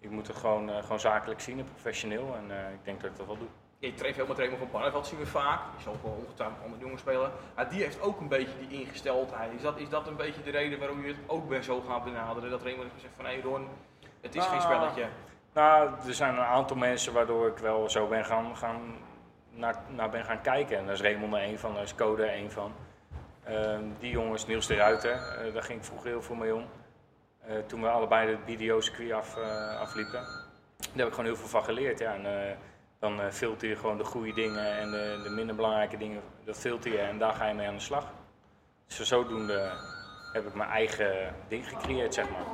ik 0.00 0.10
moet 0.10 0.26
het 0.26 0.36
gewoon, 0.36 0.70
eh, 0.70 0.82
gewoon 0.82 1.00
zakelijk 1.00 1.40
zien 1.40 1.58
en 1.58 1.64
professioneel. 1.64 2.34
En 2.36 2.50
eh, 2.50 2.72
ik 2.72 2.84
denk 2.84 3.00
dat 3.00 3.10
ik 3.10 3.16
dat 3.16 3.26
wel 3.26 3.38
doe. 3.38 3.48
Je 3.78 3.94
treedt 3.94 4.16
veel 4.16 4.26
met 4.26 4.38
Raymond 4.38 4.58
van 4.58 4.70
Barneveld 4.70 5.06
zien 5.06 5.18
we 5.18 5.26
vaak. 5.26 5.60
Je 5.76 5.82
zal 5.82 5.92
ook 5.92 6.02
wel 6.02 6.22
ongetwijfeld 6.24 6.62
andere 6.64 6.82
jongens 6.82 7.00
spelen. 7.00 7.32
Maar 7.54 7.70
die 7.70 7.82
heeft 7.82 8.00
ook 8.00 8.20
een 8.20 8.28
beetje 8.28 8.66
die 8.68 8.80
ingesteldheid. 8.80 9.52
Is 9.52 9.62
dat, 9.62 9.78
is 9.78 9.88
dat 9.88 10.06
een 10.06 10.16
beetje 10.16 10.42
de 10.42 10.50
reden 10.50 10.78
waarom 10.78 11.02
je 11.02 11.08
het 11.08 11.16
ook 11.26 11.48
bent 11.48 11.64
zo 11.64 11.80
gaat 11.80 12.04
benaderen? 12.04 12.50
Dat 12.50 12.62
Raymond 12.62 12.82
heeft 12.82 12.94
gezegd 12.94 13.14
van 13.16 13.24
hé 13.24 13.40
Ron, 13.42 13.68
het 14.20 14.34
is 14.34 14.44
geen 14.44 14.58
Nou, 14.58 14.72
spelletje. 14.72 15.08
Nou, 15.52 15.90
er 16.06 16.14
zijn 16.14 16.34
een 16.34 16.44
aantal 16.44 16.76
mensen 16.76 17.12
waardoor 17.12 17.48
ik 17.48 17.58
wel 17.58 17.90
zo 17.90 18.06
ben 18.06 18.24
gaan, 18.24 18.56
gaan, 18.56 18.96
naar, 19.50 19.82
naar 19.88 20.10
ben 20.10 20.24
gaan 20.24 20.40
kijken. 20.40 20.78
En 20.78 20.84
daar 20.84 20.94
is 20.94 21.00
Raymond 21.00 21.34
er 21.34 21.42
een 21.42 21.58
van, 21.58 21.74
daar 21.74 21.82
is 21.82 21.94
Code 21.94 22.26
er 22.26 22.38
een 22.38 22.50
van. 22.50 22.72
Ehm, 23.44 23.82
die 23.98 24.10
jongens, 24.10 24.46
Niels 24.46 24.66
de 24.66 24.74
Ruiter, 24.74 25.12
eh, 25.12 25.52
daar 25.54 25.62
ging 25.62 25.78
ik 25.78 25.84
vroeger 25.84 26.08
heel 26.08 26.22
veel 26.22 26.34
mee 26.34 26.54
om. 26.54 26.66
Eh, 27.46 27.56
toen 27.66 27.82
we 27.82 27.88
allebei 27.88 28.30
het 28.30 28.44
BDO-circuit 28.44 29.12
af, 29.12 29.36
eh, 29.36 29.80
afliepen. 29.80 30.20
Daar 30.78 30.88
heb 30.94 31.06
ik 31.06 31.12
gewoon 31.12 31.24
heel 31.24 31.36
veel 31.36 31.48
van 31.48 31.64
geleerd. 31.64 31.98
Ja. 31.98 32.14
En, 32.14 32.56
dan 32.98 33.32
filter 33.32 33.68
je 33.68 33.76
gewoon 33.76 33.98
de 33.98 34.04
goede 34.04 34.32
dingen 34.32 34.76
en 34.76 34.90
de, 34.90 35.20
de 35.22 35.30
minder 35.30 35.56
belangrijke 35.56 35.96
dingen, 35.96 36.20
dat 36.44 36.56
filter 36.56 36.92
je 36.92 36.98
en 36.98 37.18
daar 37.18 37.32
ga 37.32 37.46
je 37.46 37.54
mee 37.54 37.68
aan 37.68 37.74
de 37.74 37.80
slag. 37.80 38.06
Dus 38.86 39.00
zodoende 39.00 39.72
heb 40.32 40.46
ik 40.46 40.54
mijn 40.54 40.70
eigen 40.70 41.34
ding 41.48 41.68
gecreëerd, 41.68 42.14
zeg 42.14 42.30
maar. 42.30 42.44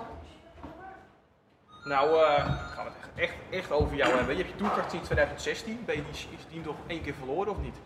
Nou, 1.85 2.23
eh, 2.23 2.45
gaan 2.75 2.85
we 2.85 2.91
het 3.01 3.11
echt, 3.15 3.35
echt, 3.51 3.73
over 3.73 3.97
jou 3.97 4.15
hebben. 4.15 4.37
Je 4.37 4.43
hebt 4.43 4.55
je 4.55 4.65
toerkracht 4.65 4.93
in 4.93 5.01
2016. 5.01 5.83
Ben 5.85 5.97
je 5.97 6.03
die, 6.03 6.11
is 6.11 6.47
die 6.51 6.61
toch 6.61 6.77
één 6.87 7.03
keer 7.03 7.15
verloren 7.15 7.53
of 7.53 7.61
niet? 7.61 7.77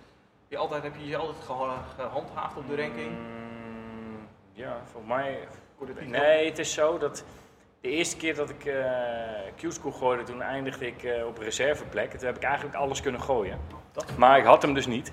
Je 0.55 0.61
altijd, 0.61 0.82
heb 0.82 0.94
je 0.98 1.07
je 1.07 1.16
altijd 1.16 1.44
geha- 1.44 1.84
gehandhaafd 1.96 2.57
op 2.57 2.68
de 2.68 2.76
ranking? 2.76 3.11
Mm, 3.11 4.28
ja, 4.52 4.76
volgens 4.92 5.12
mij. 5.12 5.38
Het 5.86 6.09
Nee, 6.09 6.46
het 6.48 6.59
is 6.59 6.72
zo 6.72 6.98
dat 6.98 7.24
de 7.80 7.88
eerste 7.90 8.16
keer 8.16 8.34
dat 8.34 8.50
ik 8.50 8.64
eh 8.64 8.84
Q-School 9.57 9.92
gooide, 9.92 10.22
toen 10.22 10.42
eindigde 10.42 10.86
ik 10.86 11.02
eh, 11.02 11.26
op 11.26 11.38
reserveplek. 11.38 12.11
Toen 12.11 12.26
heb 12.26 12.36
ik 12.36 12.42
eigenlijk 12.42 12.76
alles 12.76 13.00
kunnen 13.00 13.20
gooien. 13.20 13.59
Dat- 13.92 14.16
Maar 14.16 14.38
ik 14.38 14.44
had 14.44 14.62
hem 14.62 14.74
dus 14.74 14.86
niet. 14.86 15.12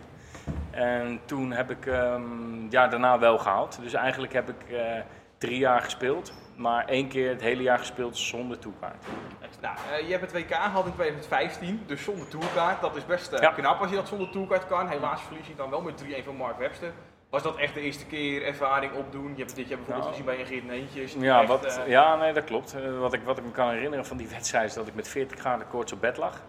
En 0.72 1.20
toen 1.26 1.52
heb 1.52 1.72
ik 1.72 1.84
hem 1.86 2.68
ja, 2.70 2.88
daarna 2.88 3.20
wel 3.20 3.38
gehaald. 3.38 3.80
Dus 3.82 3.94
eigenlijk 3.94 4.34
heb 4.34 4.50
ik 4.50 4.70
eh, 4.72 5.02
drie 5.38 5.58
jaar 5.58 5.82
gespeeld, 5.82 6.34
maar 6.62 6.86
één 6.86 7.08
keer 7.08 7.30
het 7.30 7.42
hele 7.42 7.62
jaar 7.64 7.80
gespeeld 7.80 8.18
zonder 8.18 8.60
toekaart. 8.60 9.06
Nou, 9.62 9.76
eh, 9.92 10.06
je 10.06 10.12
hebt 10.12 10.22
het 10.32 10.32
WK 10.44 10.54
gehad 10.54 10.86
in 10.86 10.94
2015, 10.94 11.84
dus 11.88 12.04
zonder 12.04 12.28
tourkaart. 12.28 12.82
Dat 12.82 12.96
is 12.96 13.06
best 13.06 13.32
eh, 13.34 13.42
Ja. 13.42 13.52
knap 13.52 13.80
als 13.82 13.90
je 13.90 13.96
dat 13.96 14.08
zonder 14.08 14.30
tourkaart 14.30 14.68
kan. 14.68 14.88
Helaas 14.88 15.22
verlies 15.22 15.48
je 15.48 15.56
dan 15.56 15.70
wel 15.70 15.82
met 15.82 15.98
3-1 15.98 16.24
van 16.24 16.36
Mark 16.36 16.58
Webster. 16.58 16.92
Was 17.30 17.44
dat 17.44 17.58
echt 17.58 17.74
de 17.74 17.80
eerste 17.82 18.06
keer 18.06 18.46
ervaring 18.46 18.94
opdoen? 18.94 19.32
Je 19.36 19.44
hebt 19.44 19.56
dit 19.56 19.68
jaar 19.68 19.78
bijvoorbeeld 19.78 19.98
Nou. 19.98 20.10
gezien 20.10 20.26
bij 20.26 20.40
een 20.40 20.46
Geert 20.46 20.66
Neentjes. 20.68 21.14
Ja, 21.20 21.40
echt, 21.40 21.48
wat, 21.48 21.66
eh, 21.78 21.88
ja, 21.88 22.16
nee, 22.16 22.34
dat 22.34 22.44
klopt. 22.44 22.76
Wat, 23.00 23.14
ik, 23.14 23.22
wat 23.24 23.38
ik 23.38 23.44
me 23.44 23.52
kan 23.52 23.70
herinneren 23.70 24.06
van 24.06 24.18
die 24.18 24.28
wedstrijd 24.28 24.70
is 24.70 24.74
dat 24.74 24.88
ik 24.88 24.96
met 24.96 25.08
40 25.08 25.40
graden 25.40 25.68
koorts 25.68 25.92
op 25.92 26.02
bed 26.02 26.18
lag. 26.18 26.42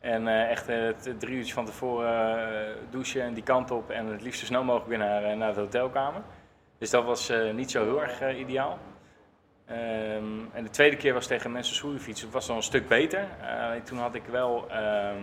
En 0.00 0.28
echt 0.48 0.64
t- 0.64 1.20
drie 1.20 1.34
uurtjes 1.34 1.54
van 1.54 1.64
tevoren 1.64 2.76
douchen 2.90 3.22
en 3.22 3.34
die 3.34 3.42
kant 3.42 3.70
op 3.70 3.90
en 3.90 4.06
het 4.06 4.22
liefst 4.22 4.40
zo 4.40 4.46
snel 4.46 4.64
mogelijk 4.64 4.88
weer 4.88 4.98
naar, 4.98 5.36
naar 5.36 5.54
de 5.54 5.60
hotelkamer. 5.60 6.20
Dus 6.78 6.90
dat 6.90 7.04
was 7.04 7.32
niet 7.52 7.70
zo 7.70 7.84
heel 7.84 8.02
erg 8.02 8.36
ideaal. 8.36 8.78
Ehm, 9.66 10.40
en 10.52 10.62
de 10.62 10.70
tweede 10.70 10.96
keer 10.96 11.14
was 11.14 11.26
tegen 11.26 11.52
mensen 11.52 11.76
Soeifiets. 11.76 12.20
Het 12.20 12.30
was 12.30 12.46
dan 12.46 12.56
een 12.56 12.62
stuk 12.62 12.88
beter. 12.88 13.28
Eh, 13.40 13.70
toen 13.84 13.98
had 13.98 14.14
ik 14.14 14.24
wel 14.30 14.70
ehm, 14.70 15.22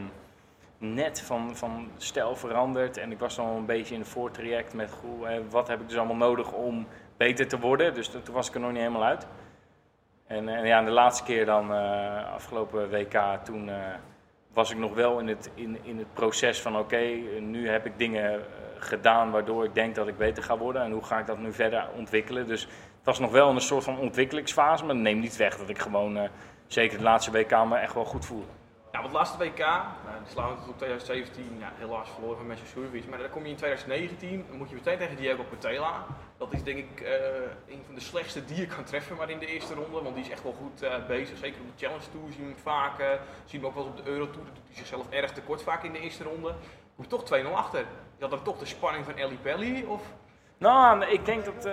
net 0.78 1.22
van, 1.22 1.56
van 1.56 1.92
stijl 1.98 2.36
veranderd. 2.36 2.98
En 2.98 3.12
ik 3.12 3.20
was 3.20 3.36
dan 3.36 3.48
een 3.48 3.66
beetje 3.66 3.94
in 3.94 4.00
een 4.00 4.06
voortraject 4.06 4.74
met 4.74 4.92
wat 5.50 5.68
heb 5.68 5.82
ik 5.82 5.88
dus 5.88 5.98
allemaal 5.98 6.30
nodig 6.30 6.52
om 6.52 6.88
beter 7.18 7.48
te 7.48 7.60
worden. 7.60 7.94
Dus 7.94 8.08
toen 8.08 8.22
was 8.32 8.48
ik 8.48 8.54
er 8.54 8.60
nog 8.60 8.72
niet 8.72 8.80
helemaal 8.80 9.04
uit. 9.04 9.28
En, 10.28 10.50
eh, 10.50 10.66
ja, 10.66 10.82
de 10.82 10.92
laatste 10.92 11.24
keer 11.24 11.46
dan, 11.46 11.74
eh, 11.74 12.34
afgelopen 12.34 12.90
WK, 12.90 13.40
toen 13.44 13.70
eh, 13.70 13.76
was 14.54 14.72
ik 14.72 14.78
nog 14.78 14.94
wel 14.94 15.20
in 15.20 15.28
het, 15.28 15.52
in, 15.56 15.78
in 15.84 15.98
het 15.98 16.14
proces 16.14 16.62
van 16.62 16.78
oké, 16.78 17.02
nu 17.40 17.70
heb 17.70 17.86
ik 17.86 17.98
dingen 17.98 18.42
gedaan 18.78 19.32
waardoor 19.32 19.64
ik 19.64 19.74
denk 19.74 19.96
dat 19.96 20.08
ik 20.08 20.18
beter 20.18 20.44
ga 20.44 20.58
worden. 20.58 20.82
En 20.82 20.92
hoe 20.92 21.04
ga 21.04 21.20
ik 21.20 21.26
dat 21.26 21.38
nu 21.38 21.54
verder 21.54 21.88
ontwikkelen? 21.98 22.48
Dus 22.48 22.68
het 23.04 23.12
was 23.18 23.22
nog 23.22 23.32
wel 23.32 23.50
een 23.50 23.62
soort 23.62 23.84
van 23.84 24.00
ontwikkelingsfase, 24.00 24.86
maar 24.86 24.94
dat 24.94 25.04
neemt 25.04 25.22
niet 25.22 25.36
weg 25.36 25.58
dat 25.58 25.70
ik 25.70 25.80
gewoon, 25.80 26.18
eh, 26.18 26.30
zeker 26.68 26.98
de 26.98 27.04
laatste 27.04 27.32
WK, 27.32 27.66
me 27.66 27.76
echt 27.76 27.94
wel 27.94 28.06
goed 28.06 28.26
voelde. 28.26 28.46
Ja, 28.92 29.02
want 29.02 29.04
het 29.04 29.14
laatste 29.14 29.38
WK, 29.38 29.58
nou, 29.58 30.18
slaan 30.28 30.50
we 30.50 30.70
op 30.70 30.78
2017, 30.78 31.58
ja, 31.60 31.72
helaas 31.76 32.10
verloren 32.10 32.38
van 32.38 32.48
Manchester. 32.48 32.82
Maar 33.10 33.20
dan 33.20 33.30
kom 33.30 33.44
je 33.44 33.50
in 33.50 33.56
2019, 33.56 34.46
dan 34.48 34.58
moet 34.58 34.70
je 34.70 34.76
meteen 34.76 34.98
tegen 34.98 35.16
Diego 35.16 35.44
Portela. 35.44 36.06
Dat 36.38 36.54
is 36.54 36.64
denk 36.64 36.78
ik 36.78 37.02
eh, 37.02 37.14
een 37.68 37.82
van 37.86 37.96
de 37.96 38.02
slechtste 38.02 38.46
die 38.46 38.58
je 38.58 38.68
kan 38.68 38.84
treffen 38.84 39.16
maar 39.16 39.30
in 39.30 39.40
de 39.40 39.46
eerste 39.46 39.74
ronde. 39.74 40.02
Want 40.02 40.16
die 40.16 40.24
is 40.24 40.30
echt 40.30 40.44
wel 40.44 40.56
goed 40.62 40.82
eh, 40.82 41.06
bezig. 41.08 41.38
Zeker 41.38 41.62
op 41.62 41.68
de 41.78 41.86
Challenge 41.86 42.10
Tour 42.12 42.32
zien 42.32 42.46
we 42.46 42.52
hem 42.54 42.64
vaak. 42.64 43.20
zien 43.46 43.62
we 43.62 43.68
ook 43.68 43.76
wel 43.76 43.84
eens 43.84 44.00
op 44.00 44.06
de 44.06 44.12
Euro 44.12 44.30
Tour. 44.30 44.46
Dat 44.46 44.56
doet 44.56 44.68
hij 44.68 44.76
zichzelf 44.76 45.10
erg 45.10 45.32
tekort 45.32 45.64
vaak 45.64 45.84
in 45.84 45.92
de 45.92 46.00
eerste 46.00 46.24
ronde. 46.24 46.54
Kom 46.96 47.06
je 47.06 47.08
toch 47.08 47.24
2-0 47.24 47.54
achter. 47.54 47.80
Je 48.18 48.22
had 48.22 48.30
dan 48.30 48.44
toch 48.44 48.58
de 48.58 48.66
spanning 48.66 49.06
van 49.06 49.16
Ellie 49.16 49.38
Pelli? 49.38 49.86
Of... 49.86 50.02
Nou, 50.58 51.06
ik 51.06 51.26
denk 51.26 51.46
dat, 51.46 51.68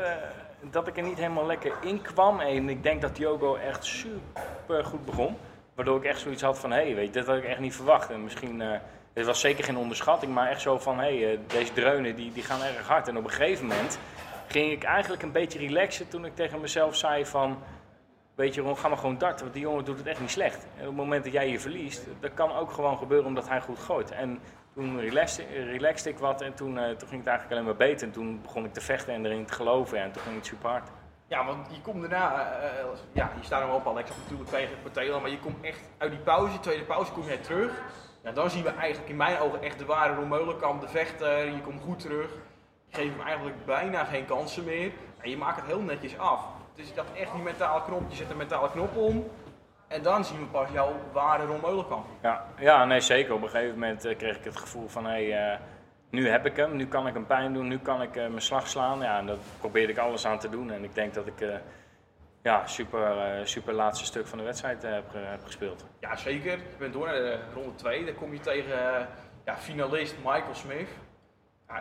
dat 0.70 0.86
ik 0.86 0.96
er 0.96 1.02
niet 1.02 1.18
helemaal 1.18 1.46
lekker 1.46 1.72
in 1.80 2.02
kwam. 2.02 2.40
En 2.40 2.68
ik 2.68 2.82
denk 2.82 3.00
dat 3.00 3.16
Diogo 3.16 3.54
echt 3.54 3.84
super 3.84 4.84
goed 4.84 5.04
begon. 5.04 5.36
Waardoor 5.74 5.96
ik 5.96 6.04
echt 6.04 6.20
zoiets 6.20 6.42
had 6.42 6.58
van, 6.58 6.70
hé, 6.70 6.82
hey, 6.82 6.94
weet 6.94 7.06
je, 7.06 7.12
dat 7.12 7.26
had 7.26 7.36
ik 7.36 7.44
echt 7.44 7.60
niet 7.60 7.74
verwacht. 7.74 8.10
En 8.10 8.22
misschien, 8.22 8.60
eh 8.60 8.80
het 9.12 9.26
was 9.26 9.40
zeker 9.40 9.64
geen 9.64 9.76
onderschatting, 9.76 10.34
maar 10.34 10.48
echt 10.48 10.60
zo 10.60 10.78
van, 10.78 10.98
hé, 10.98 11.18
hey, 11.18 11.32
eh, 11.32 11.38
deze 11.46 11.72
dreunen 11.72 12.16
die, 12.16 12.32
die 12.32 12.42
gaan 12.42 12.62
erg 12.62 12.86
hard. 12.86 13.08
En 13.08 13.16
op 13.16 13.24
een 13.24 13.30
gegeven 13.30 13.66
moment 13.66 13.98
ging 14.46 14.72
ik 14.72 14.82
eigenlijk 14.82 15.22
een 15.22 15.32
beetje 15.32 15.58
relaxen 15.58 16.08
toen 16.08 16.24
ik 16.24 16.34
tegen 16.34 16.60
mezelf 16.60 16.96
zei 16.96 17.26
van... 17.26 17.58
Weet 18.34 18.54
je, 18.54 18.60
Ron, 18.60 18.78
ga 18.78 18.88
maar 18.88 18.98
gewoon 18.98 19.18
darten, 19.18 19.40
want 19.40 19.52
die 19.52 19.62
jongen 19.62 19.84
doet 19.84 19.98
het 19.98 20.06
echt 20.06 20.20
niet 20.20 20.30
slecht. 20.30 20.66
En 20.76 20.80
op 20.80 20.86
het 20.86 20.96
moment 20.96 21.24
dat 21.24 21.32
jij 21.32 21.48
je 21.48 21.60
verliest, 21.60 22.06
dat 22.20 22.34
kan 22.34 22.52
ook 22.52 22.72
gewoon 22.72 22.98
gebeuren 22.98 23.26
omdat 23.26 23.48
hij 23.48 23.60
goed 23.60 23.78
gooit. 23.78 24.10
En 24.10 24.38
toen 24.74 25.00
relaxte, 25.00 26.08
ik 26.10 26.18
wat 26.18 26.40
en 26.40 26.54
toen, 26.54 26.78
eh, 26.78 26.84
toen 26.84 27.08
ging 27.08 27.20
het 27.20 27.28
eigenlijk 27.28 27.50
alleen 27.50 27.64
maar 27.64 27.88
beter. 27.88 28.06
En 28.06 28.12
toen 28.12 28.40
begon 28.42 28.64
ik 28.64 28.72
te 28.72 28.80
vechten 28.80 29.14
en 29.14 29.24
erin 29.24 29.44
te 29.44 29.52
geloven 29.52 29.98
en 29.98 30.12
toen 30.12 30.22
ging 30.22 30.36
het 30.36 30.46
super 30.46 30.70
hard. 30.70 30.88
Ja, 31.26 31.44
want 31.44 31.66
je 31.70 31.80
komt 31.80 32.00
daarna, 32.00 32.52
eh, 32.60 32.84
ja, 33.12 33.30
je 33.38 33.44
staat 33.44 33.62
hem 33.62 33.70
op 33.70 33.86
Alex 33.86 34.10
natuurlijk 34.22 34.50
tegen 34.50 34.82
Portela, 34.82 35.18
maar 35.18 35.30
je 35.30 35.38
komt 35.38 35.64
echt 35.64 35.80
uit 35.98 36.10
die 36.10 36.20
pauze, 36.20 36.60
tweede 36.60 36.84
pauze, 36.84 37.12
kom 37.12 37.24
jij 37.24 37.36
terug. 37.36 37.82
Ja, 38.22 38.32
dan 38.32 38.50
zien 38.50 38.62
we 38.62 38.70
eigenlijk 38.70 39.10
in 39.10 39.16
mijn 39.16 39.38
ogen 39.38 39.62
echt 39.62 39.78
de 39.78 39.84
ware 39.84 40.14
Romeulenkamp, 40.14 40.80
de 40.80 40.88
vechter, 40.88 41.44
je 41.44 41.60
komt 41.60 41.82
goed 41.82 42.00
terug. 42.00 42.30
Je 42.86 42.96
geeft 42.96 43.16
hem 43.16 43.26
eigenlijk 43.26 43.64
bijna 43.64 44.04
geen 44.04 44.26
kansen 44.26 44.64
meer 44.64 44.92
en 45.18 45.30
je 45.30 45.36
maakt 45.36 45.56
het 45.56 45.66
heel 45.66 45.80
netjes 45.80 46.18
af. 46.18 46.44
Dus 46.74 46.92
had 46.96 47.06
echt 47.16 47.32
die 47.32 47.42
mentale 47.42 47.82
knop, 47.82 48.02
je 48.08 48.16
zet 48.16 48.30
een 48.30 48.36
mentale 48.36 48.70
knop 48.70 48.96
om 48.96 49.30
en 49.90 50.02
dan 50.02 50.24
zien 50.24 50.38
we 50.38 50.46
pas 50.46 50.68
jouw 50.72 50.94
ware 51.12 51.44
Romeulenkamp. 51.44 52.06
Ja, 52.22 52.44
ja, 52.58 52.84
nee 52.84 53.00
zeker. 53.00 53.34
Op 53.34 53.42
een 53.42 53.48
gegeven 53.48 53.78
moment 53.78 54.04
eh, 54.04 54.16
kreeg 54.16 54.36
ik 54.36 54.44
het 54.44 54.56
gevoel 54.56 54.88
van, 54.88 55.04
hé, 55.04 55.30
hey, 55.30 55.52
eh, 55.52 55.58
nu 56.10 56.28
heb 56.28 56.46
ik 56.46 56.56
hem, 56.56 56.76
nu 56.76 56.86
kan 56.86 57.06
ik 57.06 57.14
hem 57.14 57.26
pijn 57.26 57.52
doen, 57.52 57.68
nu 57.68 57.78
kan 57.78 58.02
ik 58.02 58.16
eh, 58.16 58.26
mijn 58.26 58.40
slag 58.40 58.68
slaan. 58.68 59.00
Ja, 59.00 59.18
en 59.18 59.26
daar 59.26 59.36
probeerde 59.58 59.92
ik 59.92 59.98
alles 59.98 60.26
aan 60.26 60.38
te 60.38 60.48
doen. 60.48 60.70
En 60.70 60.84
ik 60.84 60.94
denk 60.94 61.14
dat 61.14 61.26
ik, 61.26 61.60
ja, 62.42 62.66
super, 62.66 63.40
super 63.44 63.72
laatste 63.72 64.04
stuk 64.04 64.26
van 64.26 64.38
de 64.38 64.44
wedstrijd 64.44 64.82
heb, 64.82 65.04
heb 65.12 65.44
gespeeld. 65.44 65.86
Ja, 66.00 66.16
zeker. 66.16 66.50
Je 66.50 66.76
bent 66.78 66.92
door 66.92 67.06
naar 67.06 67.14
de 67.14 67.38
ronde 67.54 67.74
2. 67.74 68.04
Dan 68.04 68.14
kom 68.14 68.32
je 68.32 68.40
tegen 68.40 69.08
ja, 69.44 69.56
finalist 69.56 70.16
Michael 70.16 70.54
Smith. 70.54 70.88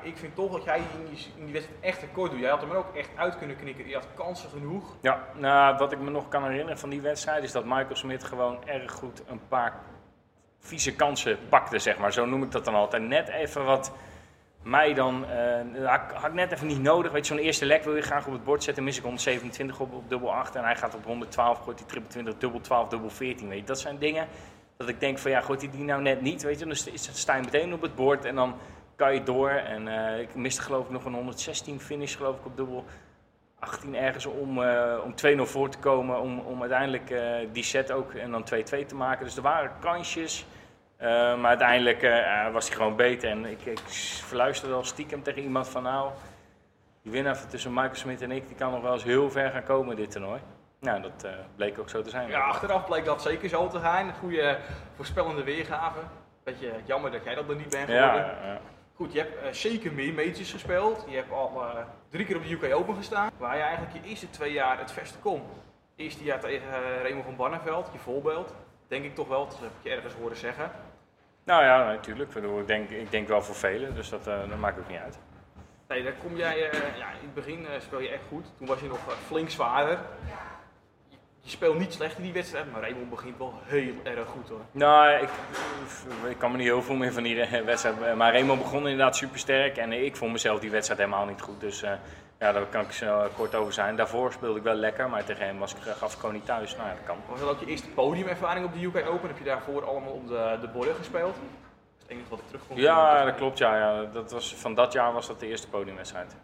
Ik 0.03 0.17
vind 0.17 0.35
toch 0.35 0.51
dat 0.51 0.63
jij 0.63 0.77
in 0.77 1.05
die, 1.09 1.27
in 1.37 1.43
die 1.43 1.53
wedstrijd 1.53 1.81
echt 1.83 1.99
tekort 1.99 2.31
doet. 2.31 2.39
Jij 2.39 2.49
had 2.49 2.61
hem 2.61 2.71
er 2.71 2.77
ook 2.77 2.95
echt 2.95 3.09
uit 3.15 3.37
kunnen 3.37 3.55
knikken. 3.55 3.87
Je 3.87 3.93
had 3.93 4.07
kansen 4.15 4.49
genoeg. 4.49 4.95
Ja, 5.01 5.23
nou, 5.35 5.77
wat 5.77 5.91
ik 5.91 5.99
me 5.99 6.09
nog 6.09 6.27
kan 6.27 6.43
herinneren 6.43 6.77
van 6.79 6.89
die 6.89 7.01
wedstrijd 7.01 7.43
is 7.43 7.51
dat 7.51 7.63
Michael 7.65 7.95
Smit 7.95 8.23
gewoon 8.23 8.67
erg 8.67 8.91
goed 8.91 9.21
een 9.27 9.41
paar 9.47 9.73
vieze 10.59 10.95
kansen 10.95 11.37
pakte, 11.49 11.79
zeg 11.79 11.97
maar. 11.97 12.13
Zo 12.13 12.25
noem 12.25 12.43
ik 12.43 12.51
dat 12.51 12.65
dan 12.65 12.75
altijd. 12.75 13.03
Net 13.03 13.27
even 13.27 13.65
wat 13.65 13.91
mij 14.63 14.93
dan, 14.93 15.25
eh, 15.29 15.87
had, 16.15 16.25
ik 16.25 16.33
net 16.33 16.51
even 16.51 16.67
niet 16.67 16.81
nodig. 16.81 17.11
Weet 17.11 17.27
je, 17.27 17.33
zo'n 17.33 17.43
eerste 17.43 17.65
lek 17.65 17.83
wil 17.83 17.95
je 17.95 18.01
graag 18.01 18.25
op 18.27 18.33
het 18.33 18.43
bord 18.43 18.63
zetten, 18.63 18.83
mis 18.83 18.97
ik 18.97 19.03
127 19.03 19.79
op, 19.79 19.93
op 19.93 20.09
dubbel 20.09 20.33
8 20.33 20.55
en 20.55 20.63
hij 20.63 20.75
gaat 20.75 20.95
op 20.95 21.05
112, 21.05 21.59
gooit 21.59 21.77
die 21.77 21.87
triple 21.87 22.09
20, 22.09 22.37
dubbel 22.37 22.61
12, 22.61 22.87
dubbel 22.89 23.09
14. 23.09 23.47
Weet 23.49 23.59
je, 23.59 23.65
dat 23.65 23.79
zijn 23.79 23.97
dingen 23.97 24.27
dat 24.77 24.89
ik 24.89 24.99
denk 24.99 25.17
van 25.17 25.31
ja, 25.31 25.41
gooit 25.41 25.61
hij 25.61 25.71
die 25.71 25.83
nou 25.83 26.01
net 26.01 26.21
niet, 26.21 26.41
weet 26.43 26.59
je, 26.59 26.65
dan 26.65 26.73
is- 26.73 27.09
sta 27.21 27.35
je 27.35 27.41
meteen 27.41 27.73
op 27.73 27.81
het 27.81 27.95
bord 27.95 28.25
en 28.25 28.35
dan 28.35 28.55
kan 28.99 29.13
je 29.13 29.23
door. 29.23 29.49
En 29.49 29.87
eh, 29.87 30.19
ik 30.19 30.35
miste 30.35 30.61
geloof 30.61 30.85
ik 30.85 30.91
nog 30.91 31.05
een 31.05 31.13
116 31.13 31.79
finish 31.79 32.15
geloof 32.15 32.37
ik 32.37 32.45
op 32.45 32.57
dubbel 32.57 32.85
18 33.59 33.95
ergens 33.95 34.25
om, 34.25 34.63
eh, 34.63 34.97
om 35.03 35.13
2-0 35.15 35.45
voor 35.45 35.69
te 35.69 35.77
komen. 35.77 36.21
Om, 36.21 36.39
om 36.39 36.59
uiteindelijk 36.61 37.09
eh, 37.09 37.21
die 37.51 37.63
set 37.63 37.91
ook 37.91 38.13
en 38.13 38.31
dan 38.31 38.43
2-2 38.43 38.85
te 38.85 38.95
maken. 38.95 39.25
Dus 39.25 39.35
er 39.35 39.41
waren 39.41 39.71
kansjes. 39.79 40.45
maar 41.37 41.45
uiteindelijk 41.45 42.01
was 42.51 42.67
hij 42.67 42.77
gewoon 42.77 42.95
beter. 42.95 43.29
En 43.29 43.45
ik, 43.45 43.65
ik 43.65 43.79
verluisterde 44.25 44.75
al 44.75 44.83
stiekem 44.83 45.23
tegen 45.23 45.41
iemand 45.41 45.67
van 45.67 45.83
nou, 45.83 46.11
die 47.01 47.11
winnaar 47.11 47.47
tussen 47.47 47.73
Michael 47.73 47.95
Smit 47.95 48.21
en 48.21 48.31
ik, 48.31 48.47
die 48.47 48.55
kan 48.55 48.71
nog 48.71 48.81
wel 48.81 48.93
eens 48.93 49.03
heel 49.03 49.31
ver 49.31 49.51
gaan 49.51 49.63
komen 49.63 49.95
dit 49.95 50.11
toernooi. 50.11 50.39
Nou, 50.79 51.01
dat 51.01 51.27
bleek 51.55 51.79
ook 51.79 51.89
zo 51.89 52.01
te 52.01 52.09
zijn. 52.09 52.29
Ja, 52.29 52.39
achteraf 52.39 52.85
bleek 52.85 53.05
dat 53.05 53.21
zeker 53.21 53.49
zo 53.49 53.67
te 53.67 53.79
zijn. 53.79 54.07
Een 54.07 54.13
goede 54.13 54.57
voorspellende 54.95 55.43
weergave. 55.43 55.99
Beetje 56.43 56.71
jammer 56.85 57.11
dat 57.11 57.23
jij 57.23 57.35
dat 57.35 57.49
er 57.49 57.55
niet 57.55 57.69
bent 57.69 57.89
geworden. 57.89 58.25
Ja, 58.25 58.37
ja. 58.43 58.59
Goed, 58.99 59.13
je 59.13 59.19
hebt 59.19 59.41
eh, 59.41 59.51
zeker 59.51 59.93
meer 59.93 60.13
majors 60.13 60.51
gespeeld. 60.51 61.05
Je 61.07 61.15
hebt 61.15 61.31
al 61.31 61.61
eh, 61.61 61.85
drie 62.09 62.25
keer 62.25 62.35
op 62.35 62.43
de 62.43 62.51
UK 62.51 62.75
Open 62.75 62.95
gestaan. 62.95 63.31
Waar 63.37 63.55
je 63.55 63.61
eigenlijk 63.61 63.93
je 63.93 64.09
eerste 64.09 64.29
twee 64.29 64.51
jaar 64.51 64.79
het 64.79 64.91
verste 64.91 65.17
kon. 65.17 65.41
Eerste 65.95 66.23
jaar 66.23 66.39
tegen 66.39 66.67
uh, 66.67 67.01
Raymond 67.01 67.25
van 67.25 67.35
Barneveld, 67.35 67.89
je 67.93 67.99
voorbeeld. 67.99 68.53
Denk 68.87 69.05
ik 69.05 69.15
toch 69.15 69.27
wel, 69.27 69.47
dat 69.47 69.59
heb 69.59 69.69
ik 69.69 69.83
je 69.83 69.89
ergens 69.89 70.13
horen 70.13 70.37
zeggen. 70.37 70.71
Nou 71.43 71.63
ja, 71.63 71.85
natuurlijk. 71.85 72.35
ik, 72.35 72.67
denk, 72.67 72.89
ik 72.89 73.11
denk 73.11 73.27
wel 73.27 73.41
voor 73.41 73.55
velen, 73.55 73.95
dus 73.95 74.09
dat, 74.09 74.23
dat 74.23 74.57
maakt 74.59 74.79
ook 74.79 74.89
niet 74.89 74.99
uit. 74.99 75.19
Nee, 75.87 76.03
dan 76.03 76.13
kom 76.23 76.35
jij, 76.35 76.57
ja, 76.97 77.09
in 77.11 77.25
het 77.25 77.33
begin 77.33 77.67
speel 77.79 77.99
je 77.99 78.09
echt 78.09 78.23
goed. 78.27 78.45
Toen 78.57 78.67
was 78.67 78.79
je 78.79 78.87
nog 78.87 78.99
flink 79.25 79.49
zwaarder 79.49 79.99
speelt 81.51 81.77
niet 81.77 81.93
slecht 81.93 82.17
in 82.17 82.23
die 82.23 82.33
wedstrijd, 82.33 82.71
maar 82.71 82.81
Raymond 82.81 83.09
begint 83.09 83.37
wel 83.37 83.53
heel 83.63 83.93
erg 84.03 84.27
goed 84.27 84.49
hoor. 84.49 84.61
Nou, 84.71 85.09
ik, 85.09 85.29
ik 86.29 86.37
kan 86.37 86.51
me 86.51 86.57
niet 86.57 86.65
heel 86.65 86.81
veel 86.81 86.95
meer 86.95 87.13
van 87.13 87.23
die 87.23 87.45
wedstrijd. 87.65 88.01
Eh, 88.01 88.13
maar 88.13 88.31
Raymond 88.31 88.61
begon 88.61 88.79
inderdaad 88.79 89.15
super 89.15 89.39
sterk 89.39 89.77
en 89.77 89.91
ik 89.91 90.15
vond 90.15 90.31
mezelf 90.31 90.59
die 90.59 90.71
wedstrijd 90.71 90.99
helemaal 90.99 91.25
niet 91.25 91.41
goed. 91.41 91.59
Dus 91.59 91.83
uh, 91.83 91.91
ja, 92.39 92.51
daar 92.51 92.65
kan 92.65 92.81
ik 92.81 92.91
zo 92.91 93.27
kort 93.35 93.55
over 93.55 93.73
zijn. 93.73 93.95
Daarvoor 93.95 94.31
speelde 94.31 94.57
ik 94.57 94.63
wel 94.63 94.73
lekker, 94.73 95.09
maar 95.09 95.23
tegen 95.23 95.45
hem 95.45 95.59
was 95.59 95.73
ik, 95.73 95.81
gaf 95.81 96.13
ik 96.13 96.19
gewoon 96.19 96.35
niet 96.35 96.45
thuis. 96.45 96.75
Nou 96.75 96.87
ja, 96.87 96.93
dat 96.95 97.03
kan. 97.05 97.17
Was 97.29 97.39
dat 97.39 97.49
ook 97.49 97.59
je 97.59 97.65
eerste 97.65 97.89
podiumervaring 97.89 98.65
op 98.65 98.73
de 98.73 98.83
UK 98.83 99.07
Open? 99.09 99.27
Heb 99.27 99.37
je 99.37 99.43
daarvoor 99.43 99.85
allemaal 99.85 100.11
op 100.11 100.27
de, 100.27 100.57
de 100.61 100.67
borden 100.67 100.95
gespeeld? 100.95 101.35
Dat 101.35 101.43
is 101.97 102.01
het 102.01 102.11
enige 102.11 102.29
wat 102.29 102.39
ik 102.39 102.47
terug 102.47 102.67
kon 102.67 102.77
Ja, 102.77 103.25
dat 103.25 103.35
klopt. 103.35 103.57
Ja, 103.57 103.77
ja. 103.77 104.05
Dat 104.13 104.31
was, 104.31 104.55
van 104.55 104.75
dat 104.75 104.93
jaar 104.93 105.13
was 105.13 105.27
dat 105.27 105.39
de 105.39 105.47
eerste 105.47 105.69
podiumwedstrijd. 105.69 106.35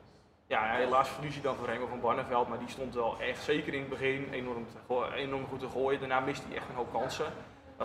Ja, 0.47 0.75
helaas 0.75 1.09
verlies 1.09 1.35
je 1.35 1.41
dan 1.41 1.55
voor 1.55 1.65
Remo 1.65 1.87
van 1.87 1.99
Barneveld, 1.99 2.47
maar 2.47 2.59
die 2.59 2.69
stond 2.69 2.93
wel 2.95 3.15
echt, 3.19 3.43
zeker 3.43 3.73
in 3.73 3.79
het 3.79 3.89
begin, 3.89 4.27
enorm, 4.31 4.65
enorm 5.15 5.45
goed 5.45 5.59
te 5.59 5.69
gooien. 5.69 5.99
Daarna 5.99 6.19
miste 6.19 6.47
hij 6.47 6.57
echt 6.57 6.69
een 6.69 6.75
hoop 6.75 6.91
kansen. 6.93 7.25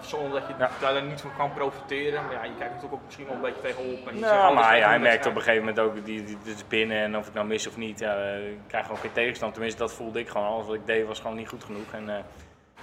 Zonder 0.01 0.41
dat 0.41 0.49
je 0.49 0.55
ja. 0.59 0.71
daar 0.81 1.03
niet 1.03 1.21
van 1.21 1.37
kan 1.37 1.53
profiteren. 1.53 2.25
Maar 2.25 2.33
ja, 2.33 2.45
je 2.45 2.55
kijkt 2.59 2.75
natuurlijk 2.75 2.93
ook 2.93 3.05
misschien 3.05 3.27
wel 3.27 3.35
een 3.35 3.41
beetje 3.41 3.61
tegenop. 3.61 4.09
En 4.09 4.19
nou, 4.19 4.55
maar 4.55 4.77
ja, 4.77 4.89
hij 4.89 4.99
merkt 4.99 5.27
op 5.27 5.35
een 5.35 5.43
gegeven 5.43 5.65
moment 5.65 5.81
ook, 5.81 5.95
die, 6.05 6.25
die, 6.25 6.39
dit 6.45 6.55
is 6.55 6.67
binnen 6.67 6.99
en 6.99 7.17
of 7.17 7.29
ik 7.29 7.35
nou 7.35 7.47
mis 7.47 7.67
of 7.67 7.77
niet, 7.77 7.99
ja, 7.99 8.15
ik 8.35 8.59
krijg 8.67 8.87
gewoon 8.87 9.01
geen 9.01 9.13
tegenstand. 9.13 9.53
Tenminste, 9.53 9.81
dat 9.81 9.93
voelde 9.93 10.19
ik 10.19 10.29
gewoon. 10.29 10.47
Alles 10.47 10.67
wat 10.67 10.75
ik 10.75 10.87
deed 10.87 11.07
was 11.07 11.21
gewoon 11.21 11.37
niet 11.37 11.49
goed 11.49 11.65
genoeg. 11.65 11.93
En, 11.93 12.09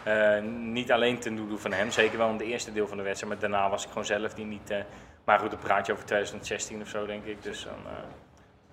uh, 0.06 0.38
uh, 0.38 0.44
niet 0.52 0.92
alleen 0.92 1.20
ten 1.20 1.36
doel 1.36 1.58
van 1.58 1.74
hem, 1.74 1.92
zeker 1.92 2.18
wel 2.18 2.28
in 2.28 2.34
het 2.34 2.44
eerste 2.44 2.74
deel 2.74 2.88
van 2.88 2.98
de 2.98 3.04
wedstrijd. 3.04 3.34
Maar 3.34 3.50
daarna 3.50 3.70
was 3.70 3.84
ik 3.84 3.90
gewoon 3.90 4.06
zelf 4.06 4.34
die 4.34 4.46
niet... 4.46 4.72
Uh, 4.72 4.78
maar 5.24 5.40
goed, 5.40 5.52
dan 5.52 5.60
praat 5.60 5.86
je 5.86 5.94
over 5.94 6.06
2016 6.06 6.82
of 6.82 6.88
zo, 6.88 7.06
denk 7.06 7.26
ik. 7.26 7.44
Dus 7.44 7.64
dan... 7.64 7.94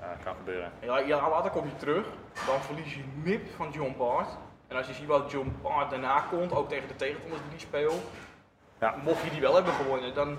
Ja, 0.04 0.16
kan 0.24 0.34
gebeuren. 0.36 0.72
Ja, 1.06 1.28
later 1.28 1.50
kom 1.50 1.64
je 1.64 1.76
terug, 1.76 2.06
dan 2.46 2.60
verlies 2.60 2.94
je 2.94 3.02
nip 3.22 3.42
van 3.56 3.70
John 3.70 3.94
Bart. 3.98 4.28
En 4.68 4.76
als 4.76 4.86
je 4.86 4.92
ziet 4.92 5.06
wat 5.06 5.30
John 5.30 5.56
Bart 5.62 5.90
daarna 5.90 6.20
komt, 6.30 6.52
ook 6.52 6.68
tegen 6.68 6.88
de 6.88 6.96
tegenstanders 6.96 7.42
die 7.42 7.50
die 7.50 7.58
speel, 7.58 7.94
ja. 8.80 8.94
mocht 9.04 9.24
je 9.24 9.30
die 9.30 9.40
wel 9.40 9.54
hebben 9.54 9.72
gewonnen, 9.72 10.14
dan 10.14 10.38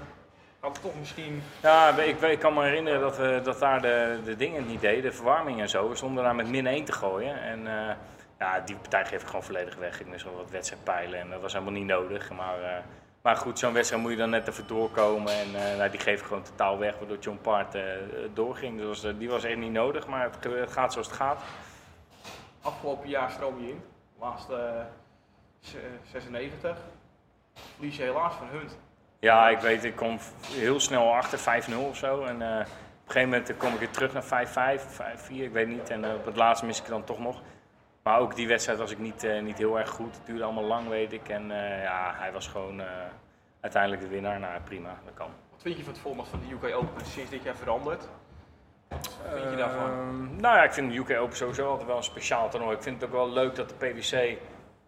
had 0.59 0.71
het 0.73 0.81
toch 0.81 0.99
misschien... 0.99 1.43
Ja, 1.61 1.89
ik, 1.89 2.21
ik 2.21 2.39
kan 2.39 2.53
me 2.53 2.63
herinneren 2.63 2.99
dat, 2.99 3.17
we, 3.17 3.41
dat 3.43 3.59
daar 3.59 3.81
de, 3.81 4.19
de 4.25 4.35
dingen 4.35 4.67
niet 4.67 4.81
deden, 4.81 5.03
de 5.03 5.11
verwarming 5.11 5.59
en 5.59 5.69
zo. 5.69 5.89
We 5.89 5.95
stonden 5.95 6.23
daar 6.23 6.35
met 6.35 6.49
min 6.49 6.67
1 6.67 6.85
te 6.85 6.93
gooien 6.93 7.41
en... 7.41 7.59
Uh, 7.65 7.91
ja, 8.39 8.59
die 8.59 8.75
partij 8.75 9.05
geef 9.05 9.21
ik 9.21 9.27
gewoon 9.27 9.43
volledig 9.43 9.75
weg. 9.75 9.99
Ik 9.99 10.07
mis 10.07 10.23
wel 10.23 10.35
wat 10.35 10.49
wedstrijdpijlen 10.49 11.19
en 11.19 11.29
dat 11.29 11.41
was 11.41 11.53
helemaal 11.53 11.73
niet 11.73 11.85
nodig. 11.85 12.31
Maar 12.31 12.59
uh, 12.59 12.67
maar 13.25 13.35
goed, 13.35 13.59
zo'n 13.59 13.73
wedstrijd 13.73 14.01
moet 14.01 14.11
je 14.11 14.17
dan 14.17 14.29
net 14.29 14.47
even 14.47 14.67
doorkomen. 14.67 15.33
En 15.33 15.47
uh, 15.47 15.77
nou, 15.77 15.89
die 15.89 15.99
geven 15.99 16.25
gewoon 16.25 16.43
totaal 16.43 16.77
weg, 16.77 16.97
waardoor 16.97 17.17
John 17.17 17.39
Part 17.41 17.75
uh, 17.75 17.81
doorging. 18.33 18.79
Dus 18.79 19.03
uh, 19.03 19.11
die 19.17 19.29
was 19.29 19.43
echt 19.43 19.57
niet 19.57 19.71
nodig, 19.71 20.07
maar 20.07 20.23
het, 20.23 20.43
het, 20.43 20.71
gaat 20.71 20.93
zoals 20.93 21.07
het 21.07 21.15
gaat. 21.15 21.41
Afgelopen 22.61 23.09
jaar 23.09 23.31
stroom 23.31 23.59
je 23.59 23.69
in, 23.69 23.83
laatste 24.19 24.85
96. 26.11 26.77
Verlies 27.75 27.97
je 27.97 28.03
helaas 28.03 28.33
van 28.33 28.47
Hunt. 28.47 28.77
Ja, 29.19 29.49
ik 29.49 29.59
weet, 29.59 29.83
ik 29.83 29.95
kom 29.95 30.19
heel 30.47 30.79
snel 30.79 31.13
achter 31.13 31.39
5-0 31.69 31.75
of 31.89 31.97
zo. 31.97 32.23
En 32.23 32.35
op 32.35 32.41
een 32.41 32.65
gegeven 33.05 33.29
moment 33.29 33.57
kom 33.57 33.73
ik 33.73 33.79
weer 33.79 33.91
terug 33.91 34.13
naar 34.13 34.77
5-5 34.79 34.83
of 34.85 35.01
5-4, 35.29 35.31
ik 35.31 35.51
weet 35.51 35.67
niet. 35.67 35.89
En 35.89 36.13
op 36.13 36.25
het 36.25 36.35
laatste 36.35 36.65
mis 36.65 36.79
ik 36.81 36.87
dan 36.87 37.03
toch 37.03 37.19
nog. 37.19 37.41
Maar 38.05 38.19
ook 38.19 38.35
die 38.35 38.47
wedstrijd 38.47 38.79
was 38.79 38.91
ik 38.91 38.99
niet, 38.99 39.23
uh, 39.23 39.41
niet 39.41 39.57
heel 39.57 39.79
erg 39.79 39.89
goed. 39.89 40.15
Het 40.15 40.25
duurde 40.25 40.43
allemaal 40.43 40.63
lang, 40.63 40.87
weet 40.87 41.11
ik. 41.11 41.29
En 41.29 41.49
uh, 41.49 41.83
ja, 41.83 42.13
hij 42.17 42.31
was 42.31 42.47
gewoon 42.47 42.79
uh, 42.79 42.85
uiteindelijk 43.59 44.01
de 44.01 44.07
winnaar. 44.07 44.39
Nou, 44.39 44.61
prima, 44.61 44.97
dat 45.05 45.13
kan. 45.13 45.29
Wat 45.51 45.61
vind 45.61 45.77
je 45.77 45.83
van 45.83 45.93
het 45.93 46.01
format 46.01 46.27
van 46.27 46.39
de 46.39 46.53
UK 46.53 46.75
Open 46.75 47.05
sinds 47.05 47.29
dit 47.29 47.43
jaar 47.43 47.55
veranderd? 47.55 48.07
Wat 48.87 49.17
vind 49.33 49.49
je 49.49 49.55
daarvan? 49.55 49.89
Ehm, 49.89 50.35
nou 50.35 50.55
ja, 50.55 50.63
ik 50.63 50.73
vind 50.73 50.91
de 50.91 50.97
UK 50.97 51.19
Open 51.19 51.35
sowieso 51.35 51.69
altijd 51.69 51.87
wel 51.87 51.97
een 51.97 52.03
speciaal 52.03 52.49
toernooi. 52.49 52.75
Ik 52.75 52.83
vind 52.83 53.01
het 53.01 53.09
ook 53.09 53.15
wel 53.15 53.29
leuk 53.29 53.55
dat 53.55 53.69
de 53.69 53.75
PDC 53.75 54.37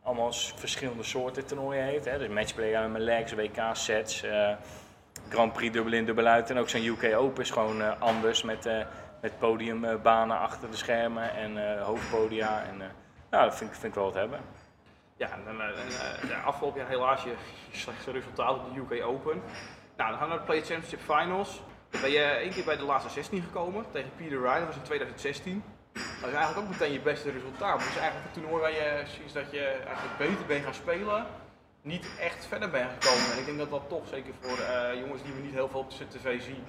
allemaal 0.04 0.32
verschillende 0.32 1.04
soorten 1.04 1.46
toernooien 1.46 1.84
heeft. 1.84 2.06
Hè. 2.06 2.18
Dus 2.18 2.28
matchplay, 2.28 2.88
legs, 2.88 3.34
WK, 3.34 3.60
sets, 3.72 4.26
Grand 5.30 5.54
Prix 5.54 5.74
dubbel 5.74 5.94
in, 5.94 6.06
dubbel 6.06 6.26
uit. 6.26 6.50
En 6.50 6.58
ook 6.58 6.70
zo'n 6.70 6.86
UK 6.86 7.16
Open 7.16 7.44
is 7.44 7.52
gewoon 7.52 8.00
anders 8.00 8.44
met, 8.44 8.70
met 9.22 9.40
podiumbanen 9.40 10.40
achter 10.40 10.72
de 10.72 10.78
schermen 10.78 11.36
en 11.36 11.80
hoofdpodia. 11.80 12.64
En, 12.64 13.06
nou, 13.30 13.44
dat 13.44 13.58
vind 13.58 13.84
ik, 13.84 13.94
wel 13.94 14.04
wat 14.04 14.14
hebben. 14.14 14.40
Ja, 15.18 15.32
en, 15.32 15.48
en, 15.48 15.62
en 16.22 16.28
ja, 16.28 16.42
afgelopen 16.42 16.80
jaar 16.80 16.90
helaas 16.90 17.24
je, 17.24 17.34
slechtste 17.72 18.12
resultaat 18.12 18.56
op 18.56 18.74
de 18.74 18.96
UK 18.96 19.04
Open. 19.04 19.42
Nou, 19.98 20.10
dan 20.10 20.20
gaan 20.20 20.30
we 20.30 20.36
naar 20.36 20.38
de 20.38 20.44
Play 20.44 20.62
Championship 20.62 21.00
Finals. 21.00 21.62
Dan 21.90 22.02
ben 22.02 22.12
je 22.12 22.24
één 22.24 22.52
keer 22.52 22.64
bij 22.64 22.78
de 22.78 22.84
laatste 22.84 23.10
16 23.10 23.42
gekomen 23.42 23.86
tegen 23.92 24.12
Peter 24.16 24.40
Ryan, 24.40 24.60
dat 24.60 24.68
was 24.68 24.76
in 24.76 24.82
2016. 24.82 25.64
Dat 25.94 26.30
is 26.30 26.36
eigenlijk 26.36 26.58
ook 26.58 26.70
meteen 26.70 26.92
je 26.92 27.00
beste 27.00 27.32
resultaat. 27.32 27.80
Het 27.80 27.90
is 27.90 27.98
eigenlijk 27.98 28.26
een 28.26 28.42
toernooi 28.42 28.62
waar 28.62 28.72
je 28.72 29.04
sinds 29.06 29.34
dat 29.34 29.52
je 29.52 29.66
eigenlijk 29.66 30.18
beter 30.18 30.46
bent 30.46 30.64
gaan 30.64 30.74
spelen, 30.74 31.26
niet 31.82 32.08
echt 32.20 32.46
verder 32.46 32.70
bent 32.70 32.92
gekomen. 32.92 33.32
En 33.32 33.40
ik 33.40 33.46
denk 33.46 33.58
dat 33.58 33.70
dat 33.70 33.90
toch, 33.90 34.08
zeker 34.08 34.34
voor 34.40 34.58
uh, 34.58 35.00
jongens 35.00 35.24
die 35.24 35.34
we 35.34 35.42
niet 35.42 35.54
heel 35.54 35.70
veel 35.70 35.80
op 35.80 35.98
de 35.98 36.08
tv 36.08 36.42
zien, 36.42 36.64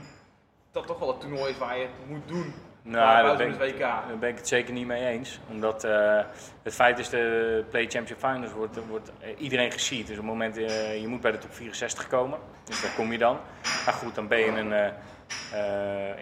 dat 0.71 0.87
toch 0.87 0.99
wel 0.99 1.09
het 1.09 1.21
toernooi 1.21 1.51
is 1.51 1.59
waar 1.59 1.79
je 1.79 1.87
het 1.87 2.09
moet 2.09 2.29
doen 2.29 2.55
nou, 2.91 3.27
daar 3.27 3.37
ben, 3.37 3.69
ik, 3.69 3.79
daar 3.79 4.19
ben 4.21 4.29
ik 4.29 4.37
het 4.37 4.49
zeker 4.49 4.73
niet 4.73 4.87
mee 4.87 5.07
eens. 5.07 5.41
Omdat 5.51 5.85
uh, 5.85 6.21
het 6.63 6.75
feit 6.75 6.99
is, 6.99 7.09
de 7.09 7.65
Play 7.71 7.83
Championship 7.83 8.19
Finals 8.19 8.53
wordt, 8.53 8.87
wordt 8.89 9.13
uh, 9.23 9.41
iedereen 9.41 9.73
gezien. 9.73 10.01
Dus 10.01 10.11
op 10.11 10.17
het 10.17 10.25
moment, 10.25 10.59
uh, 10.59 11.01
je 11.01 11.09
moet 11.09 11.21
bij 11.21 11.31
de 11.31 11.39
top 11.39 11.55
64 11.55 12.09
komen. 12.09 12.39
Dus 12.65 12.83
daar 12.83 12.95
kom 12.97 13.13
je 13.13 13.19
dan. 13.19 13.39
Maar 13.85 13.95
goed, 13.95 14.15
dan 14.15 14.29
ben 14.29 14.39
je 14.39 14.47
een, 14.47 14.93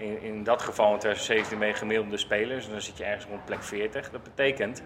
in, 0.02 0.22
in 0.22 0.44
dat 0.44 0.62
geval 0.62 0.92
in 0.92 0.98
2017 0.98 1.58
ben 1.58 1.68
je 1.68 1.74
gemiddelde 1.74 2.16
spelers. 2.16 2.64
Dus 2.64 2.72
dan 2.72 2.82
zit 2.82 2.98
je 2.98 3.04
ergens 3.04 3.26
rond 3.26 3.44
plek 3.44 3.62
40. 3.62 4.10
Dat 4.10 4.22
betekent 4.22 4.82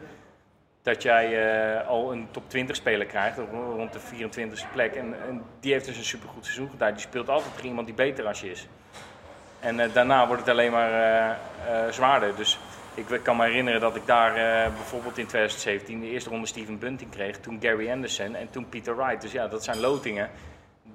dat 0.83 1.03
jij 1.03 1.85
al 1.85 2.13
een 2.13 2.29
top 2.31 2.49
20 2.49 2.77
speler 2.77 3.07
krijgt, 3.07 3.39
rond 3.53 3.93
de 3.93 4.01
24e 4.01 4.73
plek. 4.73 4.95
En, 4.95 5.15
en 5.29 5.43
die 5.61 5.73
heeft 5.73 5.85
dus 5.85 5.97
een 5.97 6.05
supergoed 6.05 6.45
seizoen 6.45 6.71
gedaan. 6.71 6.93
Die 6.93 7.01
speelt 7.01 7.29
altijd 7.29 7.53
tegen 7.55 7.69
iemand 7.69 7.87
die 7.87 7.97
beter 7.97 8.27
als 8.27 8.41
je 8.41 8.51
is. 8.51 8.69
En 9.61 9.79
uh, 9.79 9.93
daarna 9.93 10.27
wordt 10.27 10.43
het 10.43 10.51
alleen 10.51 10.71
maar 10.71 10.91
uh, 10.91 11.93
zwaarder. 11.93 12.37
Dus 12.37 12.59
ik 12.95 13.21
kan 13.23 13.37
me 13.37 13.45
herinneren 13.45 13.81
dat 13.81 13.97
ik 13.97 14.07
daar 14.07 14.33
bijvoorbeeld 14.73 15.19
in 15.19 15.27
2017 15.27 16.01
de 16.01 16.07
eerste 16.07 16.31
ronde 16.31 16.47
Steven 16.47 16.79
Bunting 16.79 17.11
kreeg. 17.11 17.39
Toen 17.39 17.59
Gary 17.61 17.91
Anderson 17.91 18.35
en 18.35 18.51
toen 18.51 18.69
Peter 18.69 18.97
Wright. 18.97 19.23
Dus 19.23 19.33
ja, 19.33 19.49
dat 19.49 19.65
zijn 19.65 19.81
lotingen 19.81 20.31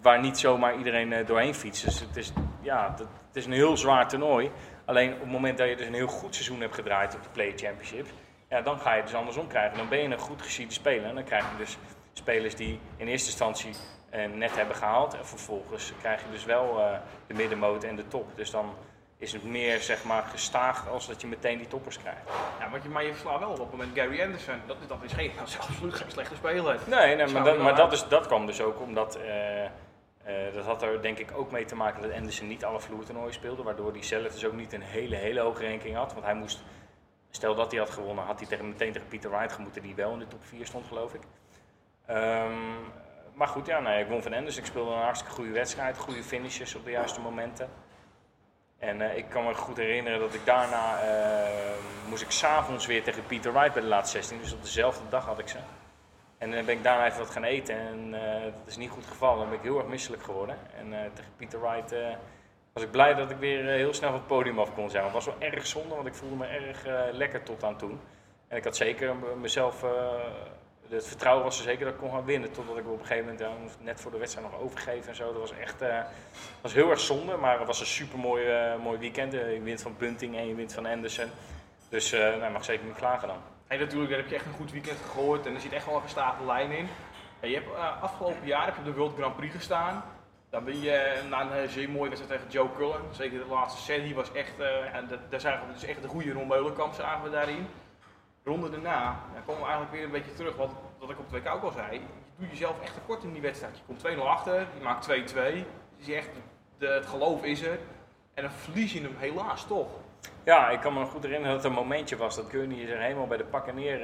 waar 0.01 0.22
niet 0.22 0.38
zomaar 0.38 0.78
iedereen 0.78 1.26
doorheen 1.26 1.55
fietst. 1.55 1.86
Dus 1.86 1.99
het 1.99 2.18
is, 2.18 2.34
ja, 2.61 2.95
het 2.97 3.36
is 3.36 3.45
een 3.45 3.51
heel 3.51 3.78
zwaar 3.78 4.07
toernooi. 4.07 4.51
Alleen 4.86 5.13
op 5.13 5.20
het 5.20 5.32
moment 5.32 5.57
dat 5.57 5.70
je 5.70 5.76
dus 5.76 5.88
een 5.88 5.93
heel 5.93 6.07
goed 6.07 6.36
seizoen 6.36 6.61
hebt 6.61 6.76
gedraaid 6.76 7.16
op 7.16 7.24
de 7.24 7.30
Play 7.30 7.53
Championship, 7.55 8.07
ja, 8.49 8.61
dan 8.61 8.80
ga 8.80 8.91
je 8.91 8.97
het 8.97 9.07
dus 9.07 9.16
andersom 9.16 9.47
krijgen. 9.47 9.78
Dan 9.78 9.89
ben 9.89 9.99
je 9.99 10.09
een 10.09 10.20
goed 10.20 10.41
geschiede 10.41 10.74
speler 10.74 11.09
en 11.09 11.16
dan 11.16 11.24
krijg 11.24 11.43
je 11.51 11.57
dus 11.57 11.78
spelers 12.13 12.55
die 12.55 12.80
in 12.97 13.07
eerste 13.07 13.30
instantie 13.30 13.74
en 14.16 14.38
net 14.38 14.55
hebben 14.55 14.76
gehaald. 14.76 15.13
En 15.13 15.26
vervolgens 15.26 15.93
krijg 15.99 16.22
je 16.22 16.32
dus 16.32 16.45
wel 16.45 16.80
uh, 16.80 16.97
de 17.28 17.34
middenmoot 17.34 17.84
en 17.84 17.95
de 17.95 18.07
top. 18.07 18.28
Dus 18.36 18.51
dan 18.51 18.74
is 19.18 19.34
het 19.34 19.43
meer 19.43 19.80
zeg 19.80 20.03
maar 20.03 20.24
gestaag 20.24 20.89
als 20.89 21.07
dat 21.07 21.22
je 21.22 21.28
meteen 21.28 21.57
die 21.57 21.68
toppers 21.68 21.97
krijgt. 21.97 22.30
Ja, 22.59 22.68
maar 22.68 22.80
je, 22.84 22.89
maar 22.89 23.03
je 23.03 23.13
wel 23.24 23.49
op 23.49 23.57
het 23.57 23.72
moment 23.72 23.91
Gary 23.95 24.22
Anderson. 24.22 24.55
Dat, 24.68 24.78
dat 24.88 25.03
is, 25.03 25.13
geen, 25.13 25.32
dat 25.38 25.47
is 25.47 25.59
absoluut 25.59 25.93
geen 25.93 26.11
slechte 26.11 26.36
speler. 26.36 26.80
Nee, 26.86 27.16
nee 27.16 27.28
maar, 27.28 27.43
dat, 27.43 27.59
maar 27.59 27.76
dat, 27.76 27.91
is, 27.91 28.07
dat 28.07 28.28
kwam 28.28 28.45
dus 28.45 28.61
ook 28.61 28.82
omdat... 28.82 29.18
Uh, 29.18 29.63
uh, 29.63 30.53
dat 30.53 30.66
had 30.66 30.82
er 30.82 31.01
denk 31.01 31.18
ik 31.18 31.32
ook 31.36 31.51
mee 31.51 31.66
te 31.66 31.76
maken 31.76 32.01
dat 32.01 32.11
Anderson 32.11 32.47
niet 32.47 32.66
alle 32.66 32.80
vloertoernooien 32.80 33.34
speelde. 33.34 33.63
Waardoor 33.63 33.91
hij 33.91 34.03
zelf 34.03 34.32
dus 34.32 34.45
ook 34.45 34.53
niet 34.53 34.74
een 34.74 34.82
hele, 34.82 35.16
hele 35.16 35.39
hoge 35.39 35.68
ranking 35.68 35.95
had. 35.95 36.13
Want 36.13 36.26
hij 36.26 36.36
moest... 36.36 36.63
Stel 37.30 37.55
dat 37.55 37.72
hij 37.72 37.80
had 37.80 37.89
gewonnen, 37.89 38.26
had 38.26 38.39
hij 38.39 38.47
tegen, 38.47 38.68
meteen 38.68 38.91
tegen 38.91 39.07
Peter 39.07 39.30
Wright 39.30 39.51
gemoeten, 39.53 39.82
die 39.82 39.95
wel 39.95 40.13
in 40.13 40.20
de 40.20 40.28
top 40.28 40.45
4 40.45 40.66
stond, 40.66 40.88
geloof 40.88 41.13
ik. 41.13 41.22
Um, 42.09 42.93
maar 43.36 43.47
goed, 43.47 43.65
ja, 43.65 43.79
nee, 43.79 44.03
ik 44.03 44.09
won 44.09 44.21
van 44.21 44.33
Enders. 44.33 44.57
Ik 44.57 44.65
speelde 44.65 44.91
een 44.91 45.01
hartstikke 45.01 45.36
goede 45.36 45.51
wedstrijd, 45.51 45.97
goede 45.97 46.23
finishes 46.23 46.75
op 46.75 46.86
de 46.86 46.91
juiste 46.91 47.21
momenten. 47.21 47.69
En 48.77 49.01
uh, 49.01 49.17
ik 49.17 49.29
kan 49.29 49.43
me 49.43 49.53
goed 49.53 49.77
herinneren 49.77 50.19
dat 50.19 50.33
ik 50.33 50.45
daarna 50.45 51.03
uh, 51.03 52.09
moest 52.09 52.21
ik 52.21 52.31
s'avonds 52.31 52.86
weer 52.86 53.03
tegen 53.03 53.25
Peter 53.25 53.53
Wright 53.53 53.73
bij 53.73 53.81
de 53.81 53.88
laatste 53.88 54.17
16. 54.17 54.39
Dus 54.39 54.53
op 54.53 54.61
dezelfde 54.61 55.09
dag 55.09 55.25
had 55.25 55.39
ik 55.39 55.47
ze. 55.47 55.57
En 56.38 56.51
dan 56.51 56.65
ben 56.65 56.77
ik 56.77 56.83
daarna 56.83 57.05
even 57.05 57.19
wat 57.19 57.29
gaan 57.29 57.43
eten 57.43 57.75
en 57.75 58.13
uh, 58.13 58.43
dat 58.43 58.67
is 58.67 58.77
niet 58.77 58.89
goed 58.89 59.05
gevallen. 59.05 59.39
Dan 59.39 59.49
ben 59.49 59.57
ik 59.57 59.63
heel 59.63 59.77
erg 59.77 59.88
misselijk 59.88 60.23
geworden. 60.23 60.57
En 60.77 60.89
tegen 61.13 61.31
Peter 61.38 61.61
Wright 61.61 61.95
was 62.73 62.83
ik 62.83 62.91
blij 62.91 63.13
dat 63.13 63.31
ik 63.31 63.38
weer 63.38 63.65
heel 63.65 63.93
snel 63.93 64.09
van 64.09 64.19
het 64.19 64.27
podium 64.27 64.59
af 64.59 64.73
kon 64.73 64.89
zijn. 64.89 65.03
Het 65.03 65.13
was 65.13 65.25
wel 65.25 65.36
erg 65.39 65.65
zonde, 65.65 65.95
want 65.95 66.07
ik 66.07 66.13
voelde 66.13 66.36
me 66.36 66.45
erg 66.45 66.86
lekker 67.11 67.43
tot 67.43 67.63
aan 67.63 67.77
toen. 67.77 67.99
En 68.47 68.57
ik 68.57 68.63
had 68.63 68.75
zeker 68.75 69.15
mezelf 69.41 69.83
het 70.89 71.07
vertrouwen 71.07 71.43
was 71.43 71.57
er 71.57 71.63
zeker 71.63 71.86
dat 71.86 71.93
ik 71.93 71.99
kon 71.99 72.11
gaan 72.11 72.25
winnen. 72.25 72.51
Totdat 72.51 72.77
ik 72.77 72.88
op 72.88 72.99
een 72.99 73.05
gegeven 73.05 73.38
moment 73.39 73.77
net 73.81 74.01
voor 74.01 74.11
de 74.11 74.17
wedstrijd 74.17 74.51
nog 74.51 74.61
overgeven 74.61 75.09
en 75.09 75.15
zo. 75.15 75.31
Dat 75.31 75.41
was 75.41 75.57
echt 75.59 75.81
eh, 75.81 75.99
was 76.61 76.73
heel 76.73 76.89
erg 76.89 76.99
zonde, 76.99 77.38
maar 77.38 77.57
het 77.57 77.67
was 77.67 77.79
een 77.79 77.86
super 77.86 78.19
mooi, 78.19 78.45
eh, 78.45 78.75
mooi 78.83 78.97
weekend. 78.97 79.33
Eh, 79.33 79.53
je 79.53 79.61
wint 79.61 79.81
van 79.81 79.95
Bunting 79.97 80.38
en 80.38 80.47
je 80.47 80.55
wint 80.55 80.73
van 80.73 80.86
Anderson. 80.86 81.29
Dus 81.89 82.13
uh, 82.13 82.19
nou, 82.19 82.51
mag 82.51 82.65
zeker 82.65 82.86
niet 82.86 82.95
klagen 82.95 83.27
dan. 83.27 83.38
En 83.67 83.79
natuurlijk 83.79 84.09
daar 84.09 84.19
heb 84.19 84.29
je 84.29 84.36
echt 84.36 84.45
een 84.45 84.53
goed 84.53 84.71
weekend 84.71 84.97
gegooid 84.97 85.45
en 85.45 85.53
er 85.53 85.61
zit 85.61 85.73
echt 85.73 85.86
wel 85.86 85.95
een 85.95 86.01
gestaafde 86.01 86.45
lijn 86.45 86.71
in. 86.71 86.88
Je 87.41 87.53
hebt 87.53 87.67
afgelopen 88.01 88.47
jaar 88.47 88.65
heb 88.65 88.73
je 88.73 88.79
op 88.79 88.86
de 88.86 88.93
World 88.93 89.15
Grand 89.17 89.36
Prix 89.36 89.55
gestaan. 89.55 90.03
Dan 90.49 90.63
ben 90.63 90.81
je 90.81 91.21
na 91.29 91.51
een 91.51 91.69
zeer 91.69 91.89
mooie 91.89 92.09
wedstrijd 92.09 92.41
tegen 92.41 92.53
Joe 92.53 92.69
Cullen. 92.77 93.01
Zeker 93.11 93.39
de 93.39 93.45
laatste 93.45 93.81
set, 93.81 94.03
die 94.03 94.15
was 94.15 94.31
echt, 94.31 94.59
en 94.93 95.09
daar 95.29 95.39
zagen 95.39 95.67
we 95.67 95.73
dus 95.73 95.83
echt 95.83 96.01
de 96.01 96.07
goede 96.07 96.31
Ron 96.31 96.47
Meulenkamp 96.47 96.93
zagen 96.93 97.23
we 97.23 97.29
daarin 97.29 97.67
ronde 98.46 98.70
daarna 98.70 99.20
dan 99.34 99.46
komen 99.46 99.62
we 99.62 99.68
eigenlijk 99.68 99.91
weer 99.91 100.04
een 100.04 100.12
beetje 100.12 100.34
terug 100.34 100.56
wat, 100.56 100.72
wat 101.00 101.10
ik 101.10 101.20
op 101.20 101.30
de 101.30 101.39
WK 101.39 101.54
ook 101.54 101.64
al 101.64 101.72
zei. 101.72 101.93
Je 101.93 102.02
doet 102.38 102.50
jezelf 102.50 102.82
echt 102.82 102.93
tekort 102.93 103.24
in 103.24 103.34
die 103.34 103.41
wedstrijd. 103.41 103.78
Je 103.78 103.84
komt 103.86 104.18
2-0 104.18 104.20
achter, 104.20 104.60
je 104.78 104.84
maakt 104.84 105.10
2-2. 105.10 105.14
Dus 105.98 106.06
je 106.06 106.16
echt, 106.16 106.30
de, 106.78 106.88
het 106.88 107.06
geloof 107.06 107.43
is 107.43 107.62
er. 107.62 107.80
En 108.34 108.43
dan 108.43 108.52
verlies 108.52 108.93
je 108.93 109.02
hem 109.02 109.16
helaas 109.18 109.68
toch. 109.68 109.88
Ja, 110.43 110.70
ik 110.70 110.80
kan 110.80 110.93
me 110.93 111.00
nog 111.00 111.10
goed 111.10 111.24
herinneren 111.24 111.56
dat 111.56 111.64
het 111.64 111.72
een 111.72 111.78
momentje 111.78 112.16
was 112.16 112.36
dat 112.36 112.50
Gurney 112.50 112.88
zich 112.88 112.98
helemaal 112.98 113.28
bij 113.28 113.38
de 113.38 113.46
pakken 113.46 113.76
neer 113.76 114.00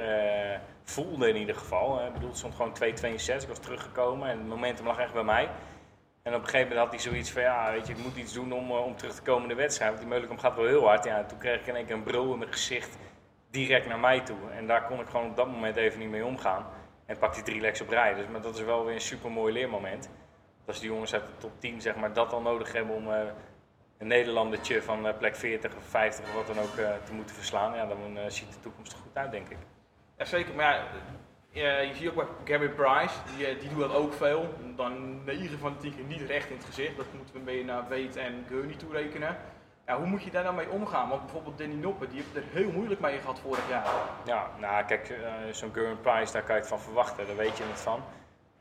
uh, 0.52 0.58
voelde 0.82 1.28
in 1.28 1.36
ieder 1.36 1.54
geval. 1.54 2.06
Ik 2.06 2.12
bedoel, 2.12 2.28
het 2.28 2.38
stond 2.38 2.54
gewoon 2.54 2.74
2-2 2.74 2.80
in 2.82 3.14
Ik 3.14 3.48
was 3.48 3.58
teruggekomen 3.58 4.28
en 4.28 4.38
het 4.38 4.48
momentum 4.48 4.86
lag 4.86 4.98
echt 4.98 5.12
bij 5.12 5.22
mij. 5.22 5.48
En 6.22 6.34
op 6.34 6.40
een 6.40 6.48
gegeven 6.48 6.68
moment 6.68 6.78
had 6.78 6.90
hij 6.90 7.10
zoiets 7.12 7.30
van, 7.30 7.42
ja, 7.42 7.72
weet 7.72 7.86
je, 7.86 7.92
ik 7.92 8.02
moet 8.02 8.16
iets 8.16 8.32
doen 8.32 8.52
om, 8.52 8.70
eh, 8.70 8.84
om 8.84 8.96
terug 8.96 9.14
te 9.14 9.22
komen 9.22 9.42
in 9.42 9.48
de 9.48 9.54
wedstrijd. 9.54 9.90
Want 9.90 10.02
die 10.02 10.10
Meulenkamp 10.10 10.40
gaat 10.40 10.56
wel 10.56 10.66
heel 10.66 10.86
hard. 10.86 11.04
Ja, 11.04 11.24
toen 11.24 11.38
kreeg 11.38 11.60
ik 11.60 11.66
in 11.66 11.76
één 11.76 11.86
keer 11.86 11.94
een 11.94 12.02
brul 12.02 12.32
in 12.32 12.38
mijn 12.38 12.52
gezicht 12.52 12.96
direct 13.52 13.86
naar 13.86 13.98
mij 13.98 14.20
toe. 14.20 14.50
En 14.50 14.66
daar 14.66 14.86
kon 14.86 15.00
ik 15.00 15.06
gewoon 15.06 15.30
op 15.30 15.36
dat 15.36 15.46
moment 15.46 15.76
even 15.76 15.98
niet 15.98 16.08
mee 16.08 16.24
omgaan. 16.24 16.66
En 17.06 17.18
pak 17.18 17.34
die 17.34 17.42
drie 17.42 17.60
legs 17.60 17.80
op 17.80 17.88
rij. 17.88 18.14
Dus 18.14 18.26
maar 18.26 18.40
dat 18.40 18.54
is 18.54 18.64
wel 18.64 18.84
weer 18.84 18.94
een 18.94 19.00
super 19.00 19.30
mooi 19.30 19.52
leermoment. 19.52 20.10
Als 20.66 20.80
die 20.80 20.90
jongens 20.90 21.14
uit 21.14 21.26
de 21.26 21.36
top 21.38 21.60
10 21.60 21.80
zeg 21.80 21.96
maar, 21.96 22.12
dat 22.12 22.32
al 22.32 22.40
nodig 22.40 22.72
hebben 22.72 22.94
om 22.94 23.08
uh, 23.08 23.20
een 23.98 24.06
Nederlandertje 24.06 24.82
van 24.82 25.06
uh, 25.06 25.18
plek 25.18 25.36
40 25.36 25.76
of 25.76 25.84
50 25.84 26.24
of 26.24 26.34
wat 26.34 26.46
dan 26.46 26.58
ook 26.58 26.76
uh, 26.78 26.90
te 27.04 27.12
moeten 27.12 27.34
verslaan, 27.34 27.74
ja, 27.74 27.86
dan 27.86 28.30
ziet 28.30 28.52
de 28.52 28.60
toekomst 28.60 28.92
er 28.92 28.98
goed 28.98 29.16
uit, 29.16 29.30
denk 29.30 29.48
ik. 29.48 29.56
Ja, 30.18 30.24
zeker. 30.24 30.54
Maar 30.54 30.86
ja, 31.50 31.78
je 31.78 31.94
ziet 31.94 32.08
ook 32.08 32.14
bij 32.14 32.26
Gary 32.44 32.68
Price, 32.68 33.14
die, 33.36 33.58
die 33.58 33.68
doet 33.68 33.78
dat 33.78 33.94
ook 33.94 34.12
veel. 34.12 34.54
Dan 34.76 35.24
9 35.24 35.58
van 35.58 35.72
de 35.72 35.78
10 35.78 35.94
keer 35.94 36.04
niet 36.04 36.20
recht 36.20 36.50
in 36.50 36.56
het 36.56 36.64
gezicht. 36.64 36.96
Dat 36.96 37.06
moeten 37.16 37.44
we 37.44 37.58
een 37.58 37.66
naar 37.66 37.88
Weet 37.88 38.16
en 38.16 38.44
Gurney 38.48 38.74
toerekenen. 38.74 39.36
Ja, 39.86 39.96
hoe 39.96 40.06
moet 40.06 40.22
je 40.22 40.30
daar 40.30 40.44
dan 40.44 40.54
mee 40.54 40.70
omgaan? 40.70 41.08
Want 41.08 41.20
bijvoorbeeld 41.20 41.58
Danny 41.58 41.74
Noppen, 41.74 42.08
die 42.08 42.22
heeft 42.22 42.36
er 42.36 42.52
heel 42.52 42.70
moeilijk 42.70 43.00
mee 43.00 43.18
gehad 43.18 43.40
vorig 43.40 43.68
jaar. 43.68 43.86
Ja, 44.24 44.50
nou 44.58 44.84
kijk, 44.84 45.08
uh, 45.08 45.32
zo'n 45.50 45.72
Gurn 45.72 46.00
Price, 46.00 46.32
daar 46.32 46.42
kan 46.42 46.54
je 46.54 46.60
het 46.60 46.70
van 46.70 46.80
verwachten, 46.80 47.26
daar 47.26 47.36
weet 47.36 47.56
je 47.56 47.64
het 47.64 47.80
van. 47.80 48.02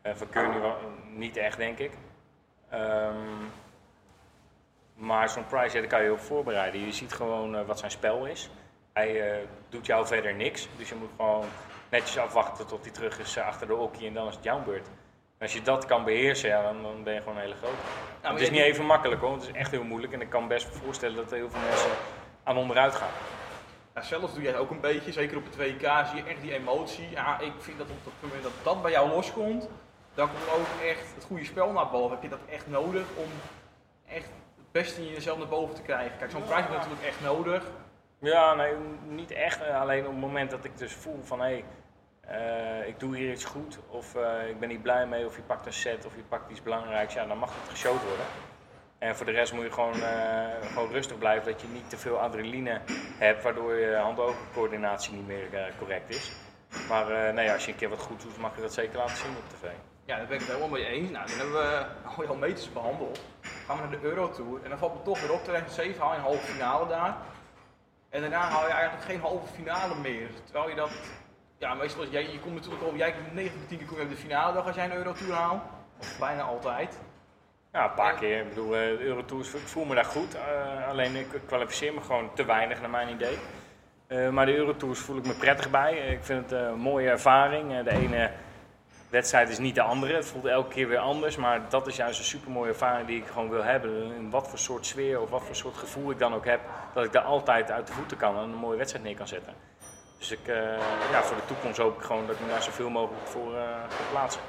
Uh, 0.04 0.14
van 0.16 0.28
Gurney 0.32 0.74
niet 1.10 1.38
echt, 1.38 1.58
denk 1.58 1.78
ik. 1.78 1.92
Um, 2.74 3.52
maar 4.94 5.30
zo'n 5.30 5.46
Price, 5.46 5.80
daar 5.80 5.88
kan 5.88 6.04
je 6.04 6.12
op 6.12 6.20
voorbereiden. 6.20 6.86
Je 6.86 6.92
ziet 6.92 7.14
gewoon 7.14 7.56
uh, 7.56 7.62
wat 7.62 7.80
zijn 7.80 7.92
spel 7.92 8.26
is. 8.26 8.50
Hij 8.94 9.40
doet 9.70 9.86
jou 9.86 10.08
verder 10.08 10.34
niks, 10.34 10.68
dus 10.78 10.90
je 10.90 10.96
moet 10.96 11.10
gewoon 11.16 11.46
netjes 11.90 12.18
afwachten 12.18 12.68
tot 12.68 12.82
hij 12.84 12.92
terug 12.92 13.20
is 13.20 13.38
achter 13.38 13.68
de 13.68 13.74
hockey 13.74 14.08
en 14.08 14.14
dan 14.14 14.28
is 14.28 14.36
het 14.36 14.44
jouw 14.44 14.64
beurt 14.64 14.88
als 15.42 15.54
je 15.54 15.62
dat 15.62 15.86
kan 15.86 16.04
beheersen, 16.04 16.50
ja, 16.50 16.62
dan, 16.62 16.82
dan 16.82 17.04
ben 17.04 17.14
je 17.14 17.20
gewoon 17.20 17.36
een 17.36 17.42
hele 17.42 17.56
grote. 17.56 17.76
Nou, 18.22 18.34
het 18.34 18.44
is 18.44 18.50
niet 18.50 18.62
even 18.62 18.86
makkelijk 18.86 19.22
hoor, 19.22 19.34
het 19.34 19.42
is 19.42 19.52
echt 19.52 19.72
heel 19.72 19.84
moeilijk. 19.84 20.14
En 20.14 20.22
ik 20.22 20.30
kan 20.30 20.48
best 20.48 20.68
voorstellen 20.68 21.16
dat 21.16 21.32
er 21.32 21.38
heel 21.38 21.50
veel 21.50 21.70
mensen 21.70 21.92
aan 22.44 22.58
onderuit 22.58 22.96
gaan. 22.96 23.10
Ja, 23.96 24.02
zelf 24.02 24.34
doe 24.34 24.44
jij 24.44 24.58
ook 24.58 24.70
een 24.70 24.80
beetje, 24.80 25.12
zeker 25.12 25.38
op 25.38 25.46
het 25.46 25.56
WK 25.56 26.06
zie 26.08 26.24
je 26.24 26.30
echt 26.30 26.42
die 26.42 26.54
emotie. 26.54 27.10
Ja, 27.10 27.40
ik 27.40 27.54
vind 27.58 27.78
dat 27.78 27.88
op 27.90 27.96
het 28.04 28.14
moment 28.22 28.44
dat 28.44 28.52
dat 28.64 28.82
bij 28.82 28.92
jou 28.92 29.10
loskomt, 29.10 29.70
dan 30.14 30.28
komt 30.28 30.60
ook 30.60 30.88
echt 30.88 31.16
het 31.16 31.24
goede 31.24 31.46
spel 31.46 31.72
naar 31.72 31.90
boven. 31.90 32.12
Heb 32.12 32.24
je 32.24 32.30
dat 32.30 32.46
echt 32.50 32.68
nodig 32.68 33.06
om 33.16 33.30
echt 34.08 34.30
het 34.58 34.72
beste 34.72 35.02
in 35.02 35.14
jezelf 35.14 35.38
naar 35.38 35.48
boven 35.48 35.76
te 35.76 35.82
krijgen? 35.82 36.18
Kijk, 36.18 36.32
zo'n 36.32 36.46
prijs 36.46 36.66
is 36.66 36.72
natuurlijk 36.72 37.04
echt 37.04 37.22
nodig. 37.22 37.64
Ja, 38.20 38.54
nee, 38.54 38.74
niet 39.08 39.32
echt. 39.32 39.70
Alleen 39.70 40.06
op 40.06 40.12
het 40.12 40.22
moment 40.22 40.52
dat 40.52 40.64
ik 40.64 40.78
dus 40.78 40.94
voel 40.94 41.20
van 41.24 41.40
hé, 41.40 41.46
hey, 41.46 41.64
uh, 42.30 42.88
ik 42.88 43.00
doe 43.00 43.16
hier 43.16 43.32
iets 43.32 43.46
goed, 43.46 43.80
of 43.88 44.16
uh, 44.16 44.50
ik 44.50 44.60
ben 44.60 44.70
niet 44.70 44.82
blij 44.82 45.08
mee, 45.08 45.26
of 45.26 45.36
je 45.36 45.42
pakt 45.42 45.66
een 45.66 45.74
set, 45.74 46.06
of 46.06 46.16
je 46.16 46.22
pakt 46.22 46.52
iets 46.52 46.64
belangrijks, 46.64 47.14
ja, 47.14 47.26
dan 47.26 47.38
mag 47.38 47.54
het 47.62 47.70
geshowd 47.70 48.04
worden. 48.04 48.26
En 48.98 49.16
voor 49.16 49.26
de 49.26 49.32
rest 49.32 49.54
moet 49.54 49.64
je 49.64 49.72
gewoon, 49.72 49.96
uh, 49.96 50.68
gewoon 50.74 50.92
rustig 50.92 51.18
blijven, 51.18 51.52
dat 51.52 51.62
je 51.62 51.68
niet 51.68 51.90
te 51.90 51.98
veel 51.98 52.20
adrenaline 52.20 52.82
hebt, 53.18 53.44
waardoor 53.44 53.76
je 53.76 53.96
hand-oogcoördinatie 53.96 55.14
niet 55.14 55.28
meer 55.28 55.74
correct 55.78 56.10
is. 56.10 56.32
Maar 56.90 57.34
nee, 57.34 57.52
als 57.52 57.66
je 57.66 57.72
een 57.72 57.78
keer 57.78 57.90
wat 57.90 58.00
goed 58.00 58.22
doet, 58.22 58.38
mag 58.38 58.56
je 58.56 58.62
dat 58.62 58.74
zeker 58.74 58.98
laten 58.98 59.18
zien 59.18 59.32
op 59.38 59.58
tv. 59.58 59.70
Ja, 60.06 60.18
daar 60.18 60.26
ben 60.26 60.36
ik 60.36 60.42
het 60.42 60.52
helemaal 60.52 60.78
mee 60.78 60.86
eens. 60.86 61.10
Nou, 61.10 61.28
dan 61.28 61.38
hebben 61.38 61.54
we 62.18 62.28
al 62.32 62.36
meters 62.36 62.74
behandeld. 62.74 63.22
Gaan 63.66 63.76
we 63.76 63.82
naar 63.82 64.00
de 64.00 64.08
Eurotour 64.08 64.64
en 64.64 64.70
dan 64.70 64.78
valt 64.78 64.94
me 64.94 65.02
toch 65.02 65.22
weer 65.22 65.32
op, 65.32 65.44
2007 65.44 66.02
haal 66.02 66.12
je 66.12 66.18
een 66.18 66.24
halve 66.24 66.52
finale 66.52 66.88
daar. 66.88 67.18
En 68.10 68.22
daarna 68.22 68.40
haal 68.40 68.68
je 68.68 68.74
eigenlijk 68.74 69.04
geen 69.04 69.20
halve 69.20 69.54
finale 69.54 69.96
meer. 69.96 70.30
Terwijl 70.44 70.70
je 70.70 70.76
dat 70.76 70.92
ja, 71.62 71.74
meestal, 71.74 72.06
jij, 72.08 72.22
je 72.32 72.40
komt 72.40 72.56
natuurlijk 72.56 72.84
al, 72.84 72.96
jij 72.96 73.14
9 73.34 73.52
van 73.58 73.68
10 73.68 73.78
keer 73.78 73.88
kom 73.88 73.98
je 73.98 74.04
op 74.04 74.10
de 74.10 74.16
finale 74.16 74.54
dag 74.54 74.66
als 74.66 74.76
jij 74.76 74.86
een 74.86 74.94
Eurotour 74.94 75.34
haalt. 75.34 75.62
Of 76.00 76.18
bijna 76.20 76.42
altijd. 76.42 77.00
Ja, 77.72 77.84
een 77.84 77.94
paar 77.94 78.16
keer. 78.16 78.40
Ik 78.40 78.50
bedoel, 78.50 78.70
de 78.70 78.98
Eurotours, 79.00 79.54
ik 79.54 79.68
voel 79.68 79.86
me 79.86 79.96
daar 79.96 80.06
goed. 80.06 80.36
Uh, 80.36 80.88
alleen 80.88 81.16
ik 81.16 81.28
kwalificeer 81.46 81.94
me 81.94 82.02
gewoon 82.02 82.34
te 82.34 82.46
weinig 82.46 82.82
naar 82.82 82.90
mijn 82.90 83.10
idee. 83.10 83.38
Uh, 84.08 84.30
maar 84.30 84.46
de 84.46 84.56
Eurotours 84.56 85.00
voel 85.00 85.18
ik 85.18 85.26
me 85.26 85.34
prettig 85.34 85.70
bij. 85.70 85.94
Ik 85.94 86.24
vind 86.24 86.50
het 86.50 86.60
een 86.60 86.80
mooie 86.80 87.10
ervaring. 87.10 87.84
de 87.84 87.92
ene 87.92 88.32
wedstrijd 89.10 89.50
is 89.50 89.60
niet 89.60 89.76
de 89.76 89.82
andere. 89.82 90.14
Het 90.14 90.26
voelt 90.26 90.46
elke 90.46 90.74
keer 90.74 90.88
weer 90.88 90.98
anders. 90.98 91.36
Maar 91.36 91.70
dat 91.70 91.88
is 91.88 91.96
juist 91.96 92.20
een 92.20 92.26
super 92.26 92.52
mooie 92.52 92.70
ervaring 92.70 93.08
die 93.08 93.18
ik 93.18 93.28
gewoon 93.28 93.50
wil 93.50 93.64
hebben. 93.64 94.16
In 94.16 94.30
wat 94.30 94.50
voor 94.50 94.60
soort 94.60 94.86
sfeer 94.86 95.22
of 95.22 95.30
wat 95.30 95.44
voor 95.44 95.56
soort 95.56 95.78
gevoel 95.78 96.12
ik 96.12 96.20
dan 96.20 96.34
ook 96.34 96.46
heb. 96.46 96.60
Dat 96.94 97.06
ik 97.06 97.12
daar 97.12 97.24
altijd 97.24 97.72
uit 97.72 97.88
de 97.88 97.94
voeten 97.94 98.18
kan 98.18 98.36
en 98.36 98.42
een 98.42 98.56
mooie 98.56 98.78
wedstrijd 98.78 99.06
neer 99.06 99.16
kan 99.16 99.28
zetten. 99.28 99.54
Dus 100.22 100.32
ik, 100.32 100.48
uh, 100.48 100.78
ja, 101.12 101.24
voor 101.24 101.36
de 101.36 101.46
toekomst 101.46 101.78
hoop 101.78 101.98
ik 101.98 102.04
gewoon 102.04 102.28
dat 102.28 102.40
ik 102.40 102.48
daar 102.48 102.62
zoveel 102.62 102.90
mogelijk 102.90 103.28
voor 103.28 103.54
uh, 103.54 103.84
plaatsen. 104.12 104.42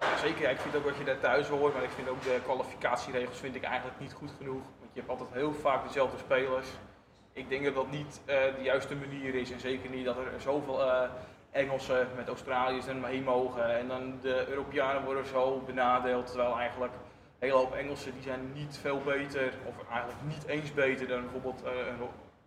Ja, 0.00 0.16
zeker, 0.16 0.50
ik 0.50 0.58
vind 0.58 0.76
ook 0.76 0.84
wat 0.84 0.96
je 0.96 1.04
daar 1.04 1.20
thuis 1.20 1.48
hoort, 1.48 1.74
maar 1.74 1.82
ik 1.82 1.90
vind 1.90 2.08
ook 2.08 2.22
de 2.22 2.40
kwalificatieregels 2.42 3.38
vind 3.38 3.54
ik 3.54 3.62
eigenlijk 3.62 4.00
niet 4.00 4.12
goed 4.12 4.32
genoeg. 4.38 4.62
Want 4.78 4.90
je 4.92 4.98
hebt 5.00 5.08
altijd 5.08 5.28
heel 5.32 5.52
vaak 5.52 5.86
dezelfde 5.86 6.18
spelers. 6.18 6.68
Ik 7.32 7.48
denk 7.48 7.64
dat 7.64 7.74
dat 7.74 7.90
niet 7.90 8.20
uh, 8.20 8.34
de 8.56 8.62
juiste 8.62 8.94
manier 8.96 9.34
is 9.34 9.50
en 9.50 9.60
zeker 9.60 9.90
niet 9.90 10.04
dat 10.04 10.16
er 10.16 10.40
zoveel 10.40 10.80
Engelsen 11.50 12.08
met 12.16 12.28
Australiërs 12.28 12.86
er 12.86 12.96
mee 12.96 13.22
mogen 13.22 13.78
en 13.78 13.88
dan 13.88 14.18
de 14.20 14.48
Europeanen 14.48 15.04
worden 15.04 15.26
zo 15.26 15.62
benadeeld. 15.66 16.26
Terwijl 16.26 16.58
eigenlijk 16.58 16.92
een 16.92 17.48
hele 17.48 17.54
hoop 17.54 17.74
Engelsen 17.74 18.12
die 18.12 18.22
zijn 18.22 18.52
niet 18.52 18.78
veel 18.80 19.00
beter 19.04 19.52
of 19.64 19.74
eigenlijk 19.90 20.22
niet 20.26 20.46
eens 20.46 20.72
beter 20.72 21.08
dan 21.08 21.20
bijvoorbeeld 21.20 21.62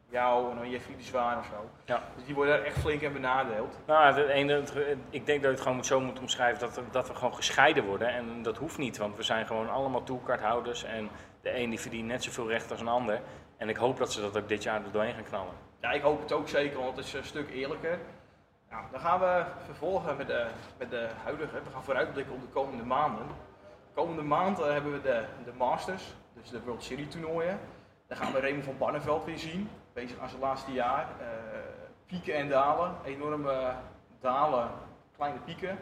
jou 0.10 0.52
en 0.52 0.58
dan 0.58 0.70
Jeffrey 0.70 0.96
de 0.96 1.04
Zwaan 1.04 1.40
of 1.40 1.46
zo. 1.46 1.70
Ja. 1.86 2.04
Dus 2.16 2.26
die 2.26 2.36
worden 2.36 2.66
echt 2.66 2.78
flink 2.78 3.02
en 3.02 3.14
benadeeld. 3.14 3.80
Nou, 3.86 4.14
het 4.14 4.28
ene, 4.28 4.64
ik 5.10 5.26
denk 5.26 5.42
dat 5.42 5.52
je 5.52 5.58
het 5.58 5.62
gewoon 5.62 5.86
zo 5.86 6.00
moet 6.00 6.20
omschrijven 6.20 6.60
dat, 6.60 6.82
dat 6.92 7.08
we 7.08 7.16
gewoon 7.16 7.36
gescheiden 7.36 7.86
worden. 7.86 8.08
En 8.08 8.44
dat 8.44 8.58
hoeft 8.58 8.78
niet, 8.78 8.98
want 8.98 9.16
we 9.16 9.24
zijn 9.24 9.46
gewoon 9.46 9.70
allemaal 9.70 10.04
toolcardhouders. 10.04 10.84
En 10.84 11.10
de 11.42 11.60
een 11.60 11.70
die 11.70 11.80
verdient 11.80 12.08
net 12.08 12.24
zoveel 12.24 12.50
recht 12.50 12.72
als 12.72 12.80
een 12.80 12.88
ander. 12.88 13.22
En 13.58 13.70
ik 13.70 13.76
hoop 13.76 13.98
dat 13.98 14.14
ze 14.14 14.22
dat 14.22 14.38
ook 14.38 14.48
dit 14.48 14.64
jaar 14.64 14.86
er 14.86 14.92
doorheen 14.92 15.14
gaan 15.14 15.24
knallen. 15.24 15.54
Ja, 15.82 15.92
ik 15.92 16.02
hoop 16.02 16.22
het 16.22 16.32
ook 16.32 16.48
zeker, 16.48 16.80
want 16.80 16.98
het 16.98 17.06
is 17.06 17.14
een 17.14 17.24
stuk 17.24 17.50
eerlijker. 17.50 18.00
Nou, 18.70 18.84
dan 18.92 19.00
gaan 19.00 19.20
we 19.20 19.44
vervolgen 19.66 20.18
met 20.18 20.28
de, 20.28 20.48
met 20.78 20.90
de 20.90 21.08
huidige. 21.24 21.62
We 21.64 21.72
gaan 21.74 21.84
vooruitblikken 21.84 22.34
op 22.34 22.42
de 22.42 22.48
komende 22.48 22.84
maanden. 22.84 23.28
De 23.68 24.02
komende 24.02 24.22
maand 24.22 24.58
hebben 24.58 24.92
we 24.92 25.02
de, 25.02 25.24
de 25.46 25.54
Masters, 25.58 26.04
dus 26.34 26.50
de 26.50 26.62
World 26.62 26.84
Series 26.84 27.10
toernooien. 27.10 27.60
Dan 28.08 28.18
gaan 28.18 28.34
we 28.34 28.40
Raymond 28.40 28.66
van 28.66 28.78
Barneveld 28.78 29.26
weer 29.26 29.38
zien 29.38 29.70
bezig 30.02 30.20
aan 30.20 30.30
zijn 30.30 30.42
laatste 30.42 30.72
jaar. 30.72 31.08
Uh, 31.22 31.28
pieken 32.06 32.34
en 32.34 32.50
dalen, 32.50 32.96
enorme 33.04 33.74
dalen, 34.20 34.70
kleine 35.16 35.40
pieken. 35.40 35.80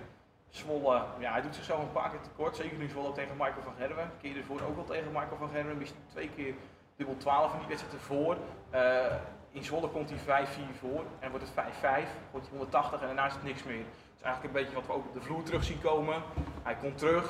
Zwolle, 0.49 1.03
ja, 1.19 1.31
hij 1.31 1.41
doet 1.41 1.55
zichzelf 1.55 1.79
een 1.81 1.91
paar 1.91 2.09
keer 2.09 2.21
tekort. 2.21 2.55
Zeker 2.55 2.77
nu 2.77 2.89
Zwolle 2.89 3.11
tegen 3.11 3.37
Michael 3.37 3.63
van 3.63 3.73
Gerwen. 3.77 4.11
Keer 4.21 4.37
ervoor 4.37 4.61
ook 4.61 4.77
al 4.77 4.83
tegen 4.83 5.11
Michael 5.11 5.37
van 5.37 5.49
Gerwen. 5.49 5.77
Wist 5.77 5.95
twee 6.11 6.29
keer 6.29 6.53
dubbel 6.95 7.17
12 7.17 7.53
in 7.53 7.59
die 7.59 7.67
wedstrijd 7.67 7.93
ervoor. 7.93 8.37
Uh, 8.73 9.15
in 9.51 9.63
Zwolle 9.63 9.87
komt 9.87 10.09
hij 10.09 10.47
5-4 10.47 10.51
voor 10.79 11.03
en 11.19 11.29
wordt 11.29 11.45
het 11.45 11.65
5-5. 12.05 12.09
Wordt 12.31 12.47
hij 12.47 12.57
180 12.57 13.01
en 13.01 13.05
daarna 13.05 13.25
is 13.25 13.33
het 13.33 13.43
niks 13.43 13.63
meer. 13.63 13.83
Dat 13.83 14.17
is 14.17 14.21
eigenlijk 14.21 14.55
een 14.55 14.61
beetje 14.61 14.75
wat 14.75 14.87
we 14.87 14.93
ook 14.93 15.05
op 15.05 15.13
de 15.13 15.21
vloer 15.21 15.43
terug 15.43 15.63
zien 15.63 15.81
komen. 15.81 16.21
Hij 16.63 16.75
komt 16.75 16.97
terug, 16.97 17.29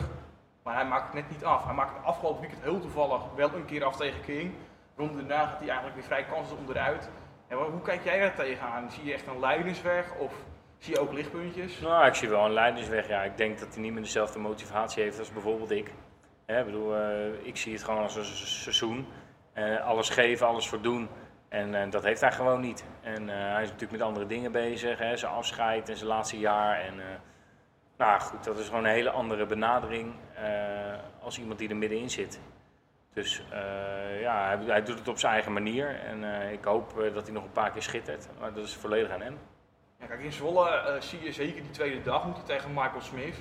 maar 0.63 0.75
hij 0.75 0.85
maakt 0.85 1.05
het 1.05 1.13
net 1.13 1.29
niet 1.29 1.45
af. 1.45 1.65
Hij 1.65 1.73
maakt 1.73 1.95
het 1.95 2.05
afgelopen 2.05 2.41
weekend 2.41 2.63
heel 2.63 2.79
toevallig 2.79 3.21
wel 3.35 3.53
een 3.53 3.65
keer 3.65 3.83
af 3.83 3.95
tegen 3.95 4.21
King 4.21 4.53
ronde 4.95 5.25
daarna 5.25 5.45
gaat 5.45 5.59
hij 5.59 5.67
eigenlijk 5.67 5.95
weer 5.95 6.03
vrij 6.03 6.25
kansloos 6.25 6.59
onderuit. 6.59 7.09
En 7.47 7.57
hoe 7.57 7.81
kijk 7.81 8.03
jij 8.03 8.19
daar 8.19 8.35
tegenaan? 8.35 8.91
Zie 8.91 9.05
je 9.05 9.13
echt 9.13 9.27
een 9.27 9.39
leidersweg 9.39 10.15
of 10.17 10.33
zie 10.77 10.93
je 10.93 10.99
ook 10.99 11.13
lichtpuntjes? 11.13 11.79
Nou, 11.79 12.07
ik 12.07 12.15
zie 12.15 12.29
wel 12.29 12.45
een 12.45 12.53
leidersweg. 12.53 13.07
Ja. 13.07 13.23
Ik 13.23 13.37
denk 13.37 13.59
dat 13.59 13.73
hij 13.73 13.81
niet 13.81 13.93
meer 13.93 14.01
dezelfde 14.01 14.39
motivatie 14.39 15.03
heeft 15.03 15.19
als 15.19 15.31
bijvoorbeeld 15.31 15.71
ik. 15.71 15.91
bedoel, 16.45 16.95
uh, 16.95 17.45
ik 17.47 17.57
zie 17.57 17.73
het 17.73 17.83
gewoon 17.83 18.01
als 18.01 18.15
een 18.15 18.25
seizoen. 18.25 19.07
Uh, 19.53 19.85
alles 19.85 20.09
geven, 20.09 20.47
alles 20.47 20.69
voor 20.69 20.81
doen. 20.81 21.09
En 21.49 21.73
uh, 21.73 21.91
dat 21.91 22.03
heeft 22.03 22.21
hij 22.21 22.31
gewoon 22.31 22.61
niet. 22.61 22.85
En 23.01 23.27
hij 23.27 23.61
is 23.61 23.69
natuurlijk 23.69 23.91
met 23.91 24.01
andere 24.01 24.25
dingen 24.25 24.51
bezig. 24.51 24.99
Hè, 24.99 25.17
zijn 25.17 25.31
afscheid 25.31 25.89
en 25.89 25.97
zijn 25.97 26.09
laatste 26.09 26.39
jaar. 26.39 26.79
En 26.79 26.93
Nou 27.97 28.21
goed, 28.21 28.43
dat 28.43 28.57
is 28.57 28.67
gewoon 28.67 28.85
een 28.85 28.91
hele 28.91 29.09
andere 29.09 29.45
benadering 29.45 30.13
eh, 30.33 30.43
als 31.21 31.39
iemand 31.39 31.59
die 31.59 31.69
er 31.69 31.75
middenin 31.75 32.09
zit. 32.09 32.39
Dus 33.15 33.41
eh, 33.51 34.21
ja, 34.21 34.59
hij, 34.65 34.83
doet 34.83 34.99
het 34.99 35.07
op 35.07 35.19
zijn 35.19 35.33
eigen 35.33 35.53
manier 35.53 35.99
en 35.99 36.41
eh, 36.41 36.51
ik 36.51 36.63
hoop 36.63 36.99
eh, 36.99 37.13
dat 37.13 37.23
hij 37.23 37.33
nog 37.33 37.43
een 37.43 37.51
paar 37.51 37.71
keer 37.71 37.81
schittert. 37.81 38.27
Maar 38.39 38.53
dat 38.53 38.63
is 38.63 38.75
volledig 38.75 39.11
aan 39.11 39.21
hem. 39.21 39.37
Ja, 39.99 40.05
kijk, 40.05 40.21
in 40.21 40.31
Zwolle 40.31 40.97
zie 40.99 41.23
je 41.23 41.31
zeker 41.31 41.61
die 41.61 41.71
tweede 41.71 42.01
dag 42.01 42.25
moet 42.25 42.35
hij 42.35 42.45
tegen 42.45 42.73
Michael 42.73 43.01
Smith. 43.01 43.35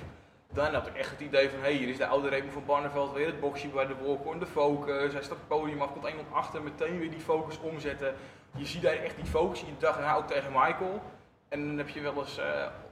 Dan 0.53 0.73
had 0.73 0.87
ik 0.87 0.95
echt 0.95 1.09
het 1.09 1.19
idee 1.19 1.49
van, 1.49 1.59
hé, 1.59 1.65
hey, 1.65 1.73
hier 1.73 1.87
is 1.87 1.97
de 1.97 2.05
oude 2.05 2.29
Raymond 2.29 2.53
van 2.53 2.65
Barneveld 2.65 3.13
weer, 3.13 3.25
het 3.25 3.39
boxje 3.39 3.67
bij 3.67 3.87
de 3.87 3.95
Walker, 4.05 4.39
de 4.39 4.45
focus. 4.45 5.13
Hij 5.13 5.23
staat 5.23 5.37
het 5.37 5.47
podium 5.47 5.81
af, 5.81 5.91
komt 5.91 6.07
iemand 6.07 6.27
achter, 6.31 6.61
meteen 6.61 6.99
weer 6.99 7.09
die 7.09 7.19
focus 7.19 7.59
omzetten. 7.59 8.15
Je 8.55 8.65
ziet 8.65 8.81
daar 8.81 8.95
echt 8.95 9.15
die 9.15 9.25
focus 9.25 9.59
de 9.59 9.65
dag 9.79 9.99
en 9.99 10.13
ook 10.13 10.27
tegen 10.27 10.51
Michael. 10.51 11.01
En 11.49 11.67
dan 11.67 11.77
heb 11.77 11.89
je 11.89 12.01
wel 12.01 12.17
eens, 12.17 12.39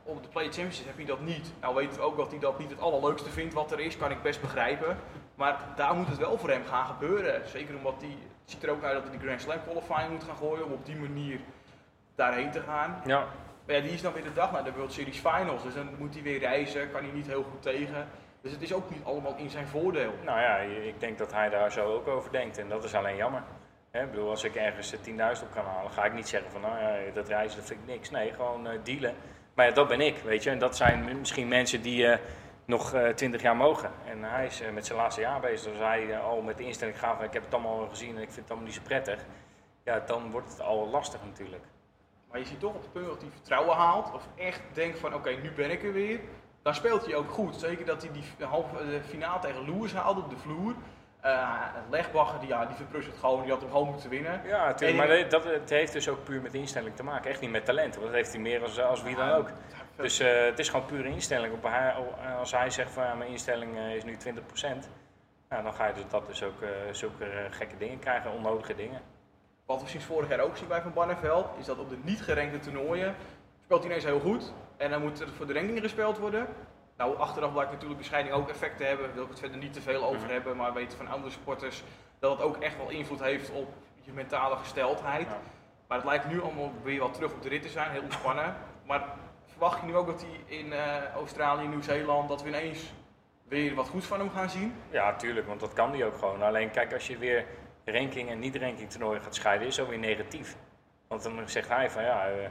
op 0.04 0.24
de 0.24 0.30
Play 0.30 0.44
Championship 0.44 0.86
heb 0.86 1.00
je 1.00 1.06
dat 1.06 1.22
niet. 1.22 1.52
Nou 1.62 1.76
weten 1.76 2.00
we 2.00 2.06
ook 2.06 2.18
dat 2.18 2.32
hij 2.32 2.40
dat 2.40 2.60
niet 2.60 2.70
het 2.70 2.80
allerleukste 2.80 3.30
vindt 3.30 3.54
wat 3.54 3.72
er 3.72 3.80
is, 3.80 3.98
kan 3.98 4.12
ik 4.12 4.22
best 4.22 4.42
begrijpen. 4.42 4.98
Maar 5.36 5.60
daar 5.76 5.96
moet 5.96 6.08
het 6.08 6.18
wel 6.18 6.38
voor 6.38 6.50
hem 6.50 6.66
gaan 6.66 6.86
gebeuren. 6.86 7.50
Zeker 7.50 7.76
omdat 7.76 7.96
hij, 8.00 8.10
het 8.42 8.52
ziet 8.52 8.64
er 8.64 8.70
ook 8.70 8.84
uit 8.84 8.94
dat 8.94 9.04
hij 9.04 9.18
de 9.18 9.26
Grand 9.26 9.42
Slam 9.42 9.58
qualifying 9.64 10.12
moet 10.12 10.24
gaan 10.24 10.38
gooien 10.38 10.66
om 10.66 10.72
op 10.72 10.86
die 10.86 10.96
manier 10.96 11.40
daarheen 12.16 12.52
te 12.52 12.62
gaan. 12.62 13.02
Ja, 13.06 13.28
Maar 13.66 13.76
ja, 13.76 13.82
die 13.82 13.92
is 13.92 14.02
dan 14.02 14.14
weer 14.14 14.24
de 14.24 14.34
dag 14.34 14.52
naar 14.52 14.64
de 14.64 14.74
World 14.74 14.94
Series 14.94 15.18
Finals. 15.20 15.64
Dus 15.64 15.74
dan 15.74 15.90
moet 15.98 16.14
hij 16.14 16.24
weer 16.24 16.40
reizen, 16.40 16.92
kan 16.92 17.04
hij 17.04 17.14
niet 17.14 17.28
heel 17.28 17.44
goed 17.44 17.62
tegen. 17.62 18.08
Dus 18.42 18.52
het 18.52 18.62
is 18.62 18.74
ook 18.74 18.90
niet 18.90 19.04
allemaal 19.04 19.36
in 19.38 19.50
zijn 19.50 19.68
voordeel. 19.68 20.14
nou 20.24 20.40
ja, 20.40 20.58
ik 20.58 21.00
denk 21.00 21.18
dat 21.18 21.34
hij 21.34 21.50
daar 21.50 21.72
zo 21.72 21.94
ook 21.94 22.08
over 22.08 22.32
denkt 22.32 22.58
en 22.58 22.70
dat 22.70 22.84
is 22.84 22.96
alleen 22.96 23.16
jammer. 23.16 23.44
Ik 23.92 24.12
bedoel, 24.12 24.30
als 24.30 24.44
ik 24.44 24.56
ergens 24.56 24.90
de 24.90 24.98
10.000 24.98 25.44
op 25.44 25.52
kan 25.54 25.66
halen, 25.66 25.92
ga 25.92 26.06
ik 26.06 26.14
niet 26.14 26.28
zeggen 26.28 26.52
van 26.52 26.62
nou 26.62 26.78
ja, 26.80 27.12
dat 27.14 27.28
reizen 27.28 27.58
dat 27.58 27.68
vind 27.68 27.80
ik 27.80 27.88
niks. 27.88 28.10
Nee, 28.10 28.34
gewoon 28.34 28.68
eh, 28.68 28.80
dealen. 28.84 29.16
Maar 29.54 29.66
ja, 29.66 29.72
dat 29.72 29.88
ben 29.88 30.02
ik, 30.02 30.18
weet 30.18 30.44
je. 30.44 30.50
En 30.50 30.60
dat 30.60 30.76
zijn 30.76 31.18
misschien 31.20 31.48
mensen 31.48 31.82
die 31.82 32.08
eh, 32.08 32.20
nog 32.66 32.94
eh 32.94 33.08
20 33.10 33.42
jaar 33.42 33.56
mogen. 33.56 33.92
En 34.06 34.24
hij 34.24 34.46
is 34.46 34.62
eh, 34.62 34.72
met 34.72 34.86
zijn 34.86 34.98
laatste 34.98 35.22
jaar 35.22 35.40
bezig. 35.40 35.72
Dus 35.72 35.82
hij 35.82 36.12
eh, 36.12 36.24
al 36.24 36.42
met 36.42 36.58
de 36.58 36.66
instelling 36.66 37.00
gaat 37.00 37.16
van 37.16 37.26
ik 37.26 37.34
heb 37.34 37.44
het 37.44 37.54
allemaal 37.54 37.80
al 37.80 37.90
gezien 37.90 38.16
en 38.16 38.22
ik 38.22 38.32
vind 38.32 38.36
het 38.36 38.50
allemaal 38.50 38.66
niet 38.68 38.76
zo 38.76 38.82
prettig. 38.84 39.26
Ja, 39.84 40.00
dan 40.00 40.32
wordt 40.32 40.52
het 40.52 40.62
al 40.62 40.90
lastig 40.90 41.20
natuurlijk. 41.26 41.64
Maar 42.30 42.40
je 42.40 42.46
ziet 42.46 42.60
toch 42.60 42.74
op 42.76 42.82
het 42.82 42.92
punt 42.92 43.06
dat 43.06 43.22
hij 43.22 43.30
vertrouwen 43.30 43.76
haalt. 43.76 44.14
Of 44.14 44.28
echt 44.36 44.62
denkt 44.74 45.00
van 45.00 45.14
oké, 45.14 45.30
nu 45.30 45.52
ben 45.52 45.72
ik 45.72 45.84
er 45.84 45.94
weer. 45.94 46.20
Dan 46.62 46.76
speelt 46.76 47.06
hij 47.06 47.16
ook 47.16 47.32
goed. 47.32 47.56
Zeker 47.56 47.86
dat 47.86 48.02
hij 48.02 48.12
die 48.12 48.46
halve 48.46 49.02
finale 49.08 49.40
tegen 49.40 49.66
Lewis 49.66 49.94
haalde 49.94 50.22
op 50.22 50.30
de 50.30 50.38
vloer. 50.38 50.76
Eh 51.22 51.50
Legbacher, 51.90 52.40
die, 52.40 52.48
ja, 52.50 52.66
die 52.66 52.76
verprust 52.76 53.08
het 53.08 53.18
gewoon. 53.18 53.42
Die 53.42 53.52
had 53.52 53.62
hem 53.62 53.72
gewoon 53.72 53.90
moeten 53.90 54.10
winnen. 54.10 54.42
Ja, 54.46 54.66
natuurlijk. 54.66 55.08
Maar 55.08 55.30
dat, 55.30 55.44
het 55.44 55.70
heeft 55.70 55.94
dus 55.94 56.10
ook 56.10 56.24
puur 56.24 56.42
met 56.42 56.54
instelling 56.54 56.96
te 56.96 57.04
maken. 57.04 57.30
Echt 57.30 57.42
niet 57.42 57.52
met 57.52 57.66
talent. 57.66 57.94
Want 57.96 58.06
dat 58.06 58.16
heeft 58.16 58.32
hij 58.32 58.42
meer 58.42 58.62
als, 58.62 58.82
als 58.82 59.04
wie 59.04 59.16
dan 59.16 59.30
ook. 59.30 59.50
Dus 59.96 60.20
eh, 60.20 60.46
het 60.46 60.60
is 60.60 60.70
gewoon 60.70 60.86
pure 60.86 61.08
instelling. 61.10 61.54
Op 61.54 61.64
hij, 61.64 61.94
als 62.40 62.52
hij 62.52 62.70
zegt 62.70 62.92
van 62.92 63.04
ja, 63.04 63.14
mijn 63.14 63.30
instelling 63.30 63.78
eh, 63.78 63.96
is 63.96 64.04
nu 64.04 64.18
20%, 64.18 64.88
nou, 65.50 65.64
dan 65.64 65.74
ga 65.74 65.88
je 65.88 65.94
dus 65.94 66.04
dat 66.10 66.26
dus 66.28 66.44
ook 66.44 66.62
eh, 66.62 66.70
zulke 66.92 67.26
eh, 67.26 67.46
gekke 67.50 67.78
dingen 67.78 68.00
krijgen, 68.00 68.32
onnodige 68.32 68.76
dingen. 68.76 69.02
Wat 69.66 69.82
we 69.82 69.88
sinds 69.88 70.06
vorig 70.06 70.30
jaar 70.30 70.40
ook 70.40 70.58
zien 70.58 70.68
bij 70.68 70.82
Van 70.82 70.94
Barneveld, 70.94 71.48
is 71.60 71.66
dat 71.66 71.78
op 71.78 71.90
de 71.90 71.98
niet 72.02 72.22
gerankte 72.22 72.60
toernooien 72.60 73.16
speelt 73.64 73.80
hij 73.82 73.90
ineens 73.90 74.06
heel 74.06 74.20
goed. 74.20 74.54
En 74.78 74.90
dan 74.90 75.02
moet 75.02 75.20
er 75.20 75.30
voor 75.30 75.48
de 75.48 75.54
ranking 75.54 75.80
gespeeld 75.80 76.18
worden. 76.18 76.48
Nou, 76.98 77.18
achteraf 77.18 77.52
blijkt 77.52 77.72
natuurlijk 77.72 78.00
de 78.00 78.06
scheiding 78.06 78.36
ook 78.36 78.50
effect 78.50 78.78
te 78.78 78.84
hebben. 78.84 79.06
Daar 79.06 79.16
wil 79.16 79.24
ik 79.24 79.30
het 79.30 79.40
verder 79.40 79.58
niet 79.58 79.74
te 79.74 79.82
veel 79.82 80.04
over 80.04 80.22
Mhm. 80.22 80.32
hebben. 80.32 80.56
Maar 80.58 80.74
we 80.74 80.80
weten 80.80 80.98
van 80.98 81.08
andere 81.08 81.32
sporters 81.32 81.84
dat 82.20 82.32
het 82.32 82.42
ook 82.42 82.58
echt 82.58 82.78
wel 82.78 82.90
invloed 82.90 83.20
heeft 83.22 83.50
op 83.52 83.74
je 84.02 84.12
mentale 84.12 84.56
gesteldheid. 84.58 85.28
Ja. 85.28 85.38
Maar 85.88 85.98
het 85.98 86.08
lijkt 86.08 86.28
nu 86.28 86.42
allemaal 86.42 86.72
weer 86.84 87.00
wat 87.00 87.14
terug 87.14 87.32
op 87.34 87.42
de 87.42 87.50
rit 87.50 87.62
te 87.62 87.70
zijn, 87.70 87.92
heel 87.92 88.02
ontspannen. 88.02 88.56
Maar 88.86 89.04
verwacht 89.54 89.80
je 89.82 89.86
nu 89.88 89.96
ook 89.96 90.08
dat 90.08 90.22
hij 90.22 90.58
in 90.58 90.74
eh, 90.74 91.14
Australië, 91.14 91.68
Nieuw-Zeeland, 91.68 92.30
dat 92.30 92.42
we 92.42 92.48
ineens 92.48 92.94
weer 93.48 93.76
wat 93.76 93.88
goeds 93.88 94.06
van 94.06 94.20
hem 94.20 94.30
gaan 94.30 94.50
zien? 94.50 94.74
Ja, 94.90 95.16
tuurlijk, 95.16 95.48
want 95.48 95.60
dat 95.60 95.74
kan 95.74 95.92
die 95.92 96.06
ook 96.06 96.18
gewoon. 96.18 96.42
Alleen 96.42 96.72
kijk, 96.72 96.94
als 96.94 97.08
je 97.08 97.18
weer 97.18 97.46
ranking 97.86 98.30
en 98.30 98.40
niet-ranking 98.40 98.90
toernooien 98.90 99.22
gaat 99.22 99.36
scheiden, 99.36 99.68
is 99.68 99.76
dat 99.76 99.88
weer 99.88 100.00
negatief. 100.00 100.56
Want 101.08 101.24
dan 101.24 101.50
zegt 101.50 101.70
hij 101.70 101.90
van 101.90 102.04
ja, 102.04 102.28
eh, 102.28 102.46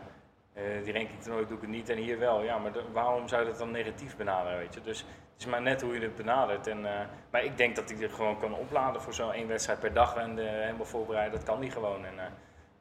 eh, 0.53 0.85
die 0.85 0.93
ranking 0.93 1.23
toernooi 1.23 1.47
doe 1.47 1.57
ik 1.57 1.63
het 1.63 1.71
niet 1.71 1.89
en 1.89 1.97
hier 1.97 2.19
wel. 2.19 2.43
Ja, 2.43 2.59
maar 2.59 2.73
waarom 2.93 3.29
zou 3.29 3.43
je 3.43 3.49
dat 3.49 3.59
dan 3.59 3.71
negatief 3.71 4.17
benaderen, 4.17 4.59
weet 4.59 4.75
je? 4.75 4.81
Dus 4.81 4.99
het 4.99 5.41
is 5.41 5.47
maar 5.47 5.63
net 5.63 5.83
hoe 5.83 5.95
je 5.95 6.01
het 6.01 6.17
benadert. 6.17 6.67
En, 6.67 6.81
maar 7.31 7.45
ik 7.45 7.57
denk 7.57 7.77
dat 7.77 7.91
hij 7.91 8.03
er 8.03 8.11
gewoon 8.11 8.39
kan 8.39 8.55
opladen 8.55 9.03
voor 9.03 9.15
zo'n 9.15 9.33
één 9.33 9.49
wedstrijd 9.49 9.79
per 9.79 9.93
dag 9.93 10.17
en 10.17 10.35
de, 10.35 10.43
helemaal 10.43 10.85
voorbereiden. 10.85 11.39
Dat 11.39 11.49
kan 11.49 11.61
hij 11.61 11.71
gewoon. 11.71 12.05
En 12.05 12.15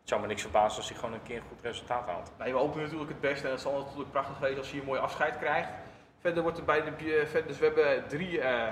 het 0.01 0.09
zou 0.09 0.21
me 0.21 0.27
niks 0.27 0.41
verbazen 0.41 0.77
als 0.77 0.89
hij 0.89 0.97
gewoon 0.97 1.13
een 1.13 1.23
keer 1.23 1.37
een 1.37 1.47
goed 1.49 1.61
resultaat 1.61 2.07
haalt. 2.07 2.31
Nou, 2.37 2.51
we 2.51 2.57
hopen 2.57 2.81
natuurlijk 2.81 3.09
het 3.09 3.21
beste 3.21 3.45
en 3.45 3.51
het 3.51 3.61
zal 3.61 3.79
natuurlijk 3.79 4.11
prachtig 4.11 4.39
wezen 4.39 4.57
als 4.57 4.71
hij 4.71 4.79
een 4.79 4.85
mooi 4.85 4.99
afscheid 4.99 5.37
krijgt. 5.37 5.69
Verder 6.19 6.43
wordt 6.43 6.57
er 6.57 6.63
bij 6.63 6.81
de, 6.83 6.89
eh, 6.89 7.47
dus 7.47 7.59
we 7.59 7.65
hebben 7.65 8.07
drie, 8.07 8.41
eh, 8.41 8.71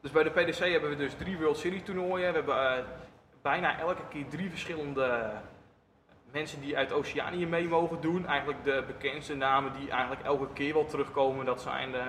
dus 0.00 0.10
bij 0.10 0.22
de 0.22 0.30
PDC 0.30 0.58
hebben 0.58 0.90
we 0.90 0.96
dus 0.96 1.14
drie 1.14 1.38
World 1.38 1.58
Series 1.58 1.82
toernooien. 1.82 2.28
We 2.28 2.36
hebben 2.36 2.76
eh, 2.76 2.84
bijna 3.42 3.78
elke 3.78 4.08
keer 4.08 4.28
drie 4.28 4.50
verschillende 4.50 5.30
mensen 6.32 6.60
die 6.60 6.76
uit 6.76 6.92
Oceanië 6.92 7.46
mee 7.46 7.68
mogen 7.68 8.00
doen. 8.00 8.26
Eigenlijk 8.26 8.64
de 8.64 8.84
bekendste 8.86 9.34
namen 9.34 9.72
die 9.72 9.90
eigenlijk 9.90 10.22
elke 10.22 10.52
keer 10.52 10.74
wel 10.74 10.84
terugkomen, 10.84 11.44
dat 11.44 11.60
zijn 11.60 11.94
eh 11.94 12.06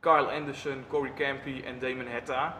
Kyle 0.00 0.30
Anderson, 0.30 0.84
Corey 0.88 1.12
Campy 1.14 1.62
en 1.64 1.78
Damon 1.78 2.06
Hetta. 2.06 2.56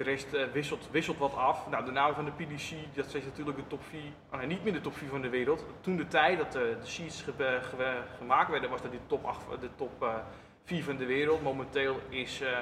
De 0.00 0.06
rest 0.06 0.32
eh, 0.32 0.42
wisselt, 0.52 0.88
wisselt 0.90 1.18
wat 1.18 1.34
af. 1.34 1.68
Nou, 1.68 1.84
de 1.84 1.90
namen 1.90 2.14
van 2.14 2.24
de 2.24 2.30
PDC, 2.30 2.74
dat 2.94 3.10
zijn 3.10 3.22
natuurlijk 3.24 3.56
de 3.56 3.66
top 3.66 3.82
4, 3.82 4.00
oh 4.32 4.38
nee, 4.38 4.46
niet 4.46 4.64
meer 4.64 4.72
de 4.72 4.80
top 4.80 4.96
4 4.96 5.08
van 5.08 5.20
de 5.20 5.28
wereld. 5.28 5.64
Toen 5.80 5.96
de 5.96 6.06
tijd 6.08 6.38
dat 6.38 6.52
de, 6.52 6.76
de 6.80 6.86
sheets 6.86 7.22
ge- 7.22 7.58
ge- 7.62 8.02
gemaakt 8.18 8.50
werden, 8.50 8.70
was 8.70 8.82
dat 8.82 8.90
de 8.92 8.98
top, 9.06 9.24
8, 9.24 9.40
de 9.60 9.68
top 9.76 10.02
eh, 10.02 10.14
4 10.64 10.84
van 10.84 10.96
de 10.96 11.06
wereld. 11.06 11.42
Momenteel 11.42 12.00
is 12.08 12.40
eh, 12.40 12.58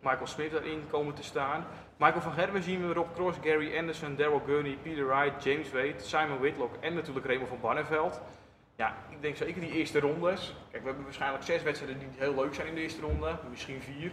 Michael 0.00 0.26
Smith 0.26 0.50
daarin 0.50 0.84
komen 0.90 1.14
te 1.14 1.22
staan. 1.22 1.66
Michael 1.96 2.20
van 2.20 2.32
Gerwen 2.32 2.62
zien 2.62 2.86
we, 2.88 2.92
Rob 2.94 3.14
Cross, 3.14 3.38
Gary 3.42 3.78
Anderson, 3.78 4.16
Daryl 4.16 4.42
Gurney, 4.46 4.78
Peter 4.82 5.06
Wright, 5.06 5.44
James 5.44 5.70
Wade, 5.72 5.94
Simon 5.96 6.38
Whitlock 6.38 6.74
en 6.80 6.94
natuurlijk 6.94 7.26
Raymond 7.26 7.48
van 7.48 7.60
Barneveld. 7.60 8.20
Ja, 8.76 8.94
ik 9.10 9.22
denk 9.22 9.36
zeker 9.36 9.60
die 9.60 9.72
eerste 9.72 10.00
rondes. 10.00 10.54
Kijk, 10.70 10.82
we 10.82 10.88
hebben 10.88 11.04
waarschijnlijk 11.04 11.44
zes 11.44 11.62
wedstrijden 11.62 11.98
die 11.98 12.08
heel 12.16 12.34
leuk 12.34 12.54
zijn 12.54 12.66
in 12.66 12.74
de 12.74 12.80
eerste 12.80 13.00
ronde, 13.00 13.36
misschien 13.50 13.82
vier. 13.82 14.10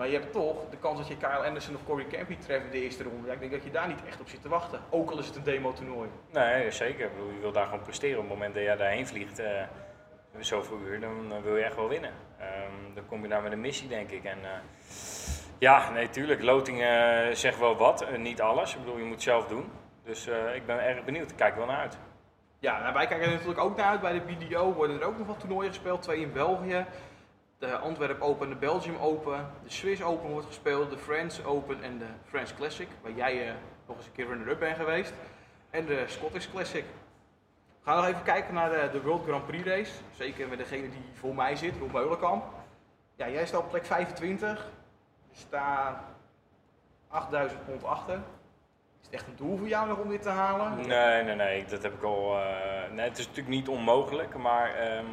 Maar 0.00 0.08
je 0.08 0.18
hebt 0.18 0.32
toch 0.32 0.68
de 0.70 0.76
kans 0.76 0.98
dat 0.98 1.08
je 1.08 1.16
Kyle 1.16 1.46
Anderson 1.46 1.74
of 1.74 1.84
Corey 1.84 2.06
Campy 2.06 2.36
treft 2.36 2.64
in 2.64 2.70
de 2.70 2.82
eerste 2.82 3.02
ronde. 3.02 3.32
Ik 3.32 3.40
denk 3.40 3.52
dat 3.52 3.64
je 3.64 3.70
daar 3.70 3.88
niet 3.88 4.04
echt 4.06 4.20
op 4.20 4.28
zit 4.28 4.42
te 4.42 4.48
wachten. 4.48 4.80
Ook 4.90 5.10
al 5.10 5.18
is 5.18 5.26
het 5.26 5.36
een 5.36 5.42
demo-toernooi. 5.42 6.08
Nee, 6.32 6.70
zeker. 6.70 7.06
Ik 7.06 7.12
bedoel, 7.12 7.30
je 7.30 7.40
wil 7.40 7.52
daar 7.52 7.64
gewoon 7.64 7.82
presteren. 7.82 8.16
Op 8.16 8.22
het 8.22 8.32
moment 8.32 8.54
dat 8.54 8.62
je 8.62 8.76
daarheen 8.76 9.06
vliegt, 9.06 9.38
eh, 9.38 9.62
zoveel 10.38 10.78
uur, 10.78 11.00
dan 11.00 11.32
eh, 11.32 11.42
wil 11.42 11.56
je 11.56 11.64
echt 11.64 11.76
wel 11.76 11.88
winnen. 11.88 12.12
Ehm, 12.38 12.94
dan 12.94 13.06
kom 13.06 13.22
je 13.22 13.28
daar 13.28 13.42
met 13.42 13.52
een 13.52 13.60
missie, 13.60 13.88
denk 13.88 14.10
ik. 14.10 14.24
En, 14.24 14.38
eh, 14.44 14.50
ja, 15.58 15.90
nee, 15.90 16.10
tuurlijk. 16.10 16.42
Loting 16.42 16.78
zegt 17.32 17.58
wel 17.58 17.76
wat, 17.76 18.18
niet 18.18 18.40
alles. 18.40 18.74
Ik 18.74 18.80
bedoel, 18.80 18.98
je 18.98 19.04
moet 19.04 19.14
het 19.14 19.22
zelf 19.22 19.46
doen. 19.46 19.70
Dus 20.04 20.26
ik 20.54 20.66
ben 20.66 20.84
erg 20.84 21.04
benieuwd. 21.04 21.30
Ik 21.30 21.36
kijk 21.36 21.56
wel 21.56 21.66
naar 21.66 21.80
uit. 21.80 21.98
Ja, 22.58 22.80
nou, 22.80 22.92
wij 22.94 23.06
kijken 23.06 23.26
er 23.26 23.32
natuurlijk 23.32 23.60
ook 23.60 23.76
naar 23.76 23.86
uit. 23.86 24.00
Bij 24.00 24.12
de 24.12 24.20
BDO 24.20 24.72
worden 24.72 25.00
er 25.00 25.06
ook 25.06 25.18
nog 25.18 25.26
wat 25.26 25.40
toernooien 25.40 25.68
gespeeld. 25.68 26.02
Twee 26.02 26.20
in 26.20 26.32
België. 26.32 26.86
De 27.60 27.76
Antwerp 27.78 28.20
Open 28.20 28.46
en 28.46 28.52
de 28.52 28.58
Belgium 28.58 28.96
Open. 28.96 29.50
De 29.62 29.70
Swiss 29.70 30.02
Open 30.02 30.30
wordt 30.30 30.46
gespeeld. 30.46 30.90
De 30.90 30.98
France 30.98 31.44
Open 31.44 31.82
en 31.82 31.98
de 31.98 32.06
France 32.28 32.54
Classic. 32.54 32.88
Waar 33.02 33.12
jij 33.12 33.48
eh, 33.48 33.54
nog 33.86 33.96
eens 33.96 34.06
een 34.06 34.12
keer 34.12 34.26
runner-up 34.26 34.58
bent 34.58 34.76
geweest. 34.76 35.12
En 35.70 35.86
de 35.86 36.04
Scottish 36.06 36.46
Classic. 36.50 36.84
We 37.64 37.90
gaan 37.90 37.96
nog 37.96 38.06
even 38.06 38.22
kijken 38.22 38.54
naar 38.54 38.70
de, 38.70 38.88
de 38.92 39.02
World 39.02 39.24
Grand 39.24 39.46
Prix 39.46 39.64
race. 39.68 39.92
Zeker 40.16 40.48
met 40.48 40.58
degene 40.58 40.88
die 40.90 41.02
voor 41.14 41.34
mij 41.34 41.56
zit, 41.56 41.76
Rob 41.78 41.92
Meulenkamp. 41.92 42.44
Ja, 43.16 43.28
jij 43.28 43.46
staat 43.46 43.60
op 43.60 43.70
plek 43.70 43.84
25. 43.84 44.68
Je 45.28 45.36
staat 45.36 46.02
8000 47.08 47.66
pond 47.66 47.84
achter. 47.84 48.14
Is 49.00 49.06
het 49.06 49.14
echt 49.14 49.26
een 49.26 49.36
doel 49.36 49.56
voor 49.56 49.68
jou 49.68 49.88
nog 49.88 49.98
om 49.98 50.08
dit 50.08 50.22
te 50.22 50.28
halen? 50.28 50.76
Nee, 50.86 51.22
nee, 51.22 51.34
nee. 51.34 51.64
Dat 51.64 51.82
heb 51.82 51.94
ik 51.94 52.02
al. 52.02 52.38
eh, 52.40 53.04
het 53.04 53.18
is 53.18 53.26
natuurlijk 53.26 53.54
niet 53.56 53.68
onmogelijk. 53.68 54.36
Maar 54.36 54.74
ehm, 54.74 55.04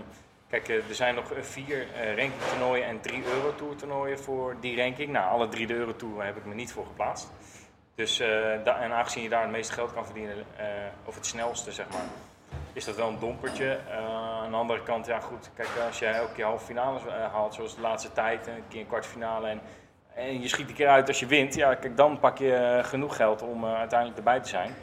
kijk, 0.50 0.70
eh, 0.70 0.90
er 0.90 0.96
zijn 0.96 1.16
nog 1.16 1.32
eh, 1.32 1.42
vier 1.42 1.88
eh 1.94 2.16
rankingtoernooien 2.16 2.86
en 2.86 3.02
drie 3.02 3.24
Eurotour 3.26 3.76
toernooien 3.76 4.20
voor 4.20 4.56
die 4.60 4.82
ranking. 4.82 5.12
Nou, 5.12 5.30
alle 5.30 5.48
drie 5.48 5.68
de 5.68 5.74
Eurotour 5.74 6.26
heb 6.26 6.38
ik 6.38 6.46
me 6.46 6.54
niet 6.54 6.72
voor 6.72 6.86
geplaatst. 6.86 7.32
Dus, 7.96 8.20
en 8.20 8.92
aangezien 8.92 9.24
je 9.24 9.30
daar 9.30 9.42
het 9.42 9.52
meeste 9.52 9.74
geld 9.74 9.94
kan 9.94 10.06
verdienen, 10.06 10.36
of 11.06 11.16
het 11.16 11.26
snelste 11.26 11.72
zeg 11.72 11.90
maar, 11.90 12.06
is 12.74 12.86
dat 12.86 12.96
wel 12.96 13.08
een 13.08 13.20
dompertje. 13.20 13.80
Aan 14.44 14.52
de 14.52 14.58
andere 14.58 14.84
kant, 14.84 15.06
ja 15.06 15.20
goed, 15.20 15.50
kijk, 15.56 15.70
als 15.86 16.00
jij 16.00 16.22
ook 16.22 16.36
je 16.36 16.44
halve 16.44 16.66
finales 16.66 17.02
haalt, 17.32 17.54
zoals 17.54 17.76
de 17.76 17.82
laatste 17.82 18.12
tijd, 18.12 18.48
een 18.48 18.64
keer 18.68 18.80
een 18.80 18.88
kwartfinale 18.88 19.48
en, 19.48 19.62
en 20.14 20.42
je 20.42 20.48
schiet 20.48 20.70
een 20.70 20.76
keer 20.76 20.88
uit 20.88 21.08
als 21.08 21.20
je 21.20 21.26
wint, 21.26 21.56
ja, 21.56 21.76
kijk, 21.76 21.98
dan 21.98 22.20
pak 22.20 22.38
je 22.38 22.80
genoeg 22.84 23.16
geld 23.16 23.42
om 23.42 23.66
uiteindelijk 23.66 24.18
erbij 24.18 24.40
te 24.40 24.50
zijn. 24.50 24.74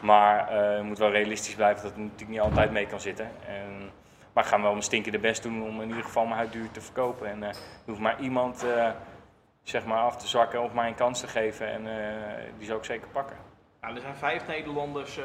Maar 0.00 0.54
je 0.76 0.82
moet 0.82 0.98
wel 0.98 1.10
realistisch 1.10 1.54
blijven 1.54 1.82
dat 1.82 1.92
het 1.92 2.00
natuurlijk 2.00 2.30
niet 2.30 2.40
altijd 2.40 2.70
mee 2.70 2.86
kan 2.86 3.00
zitten. 3.00 3.30
En, 3.46 3.90
maar 4.36 4.44
ik 4.44 4.50
ga 4.50 4.60
wel 4.60 4.70
mijn 4.70 4.82
stinkende 4.82 5.18
best 5.18 5.42
doen 5.42 5.62
om 5.62 5.80
in 5.80 5.88
ieder 5.88 6.04
geval 6.04 6.24
mijn 6.24 6.36
huid 6.36 6.52
duur 6.52 6.70
te 6.70 6.80
verkopen. 6.80 7.28
En 7.28 7.42
er 7.42 7.56
hoeft 7.84 8.00
maar 8.00 8.20
iemand 8.20 8.64
eh, 8.64 8.90
zeg 9.62 9.84
maar 9.84 9.98
af 9.98 10.16
te 10.16 10.26
zakken 10.26 10.62
of 10.62 10.72
mij 10.72 10.88
een 10.88 10.94
kans 10.94 11.20
te 11.20 11.26
geven. 11.26 11.68
En 11.68 11.86
eh, 11.86 12.42
die 12.58 12.66
zou 12.66 12.78
ik 12.78 12.84
zeker 12.84 13.08
pakken. 13.08 13.36
Nou, 13.80 13.94
er 13.94 14.00
zijn 14.00 14.16
vijf 14.16 14.46
Nederlanders 14.46 15.20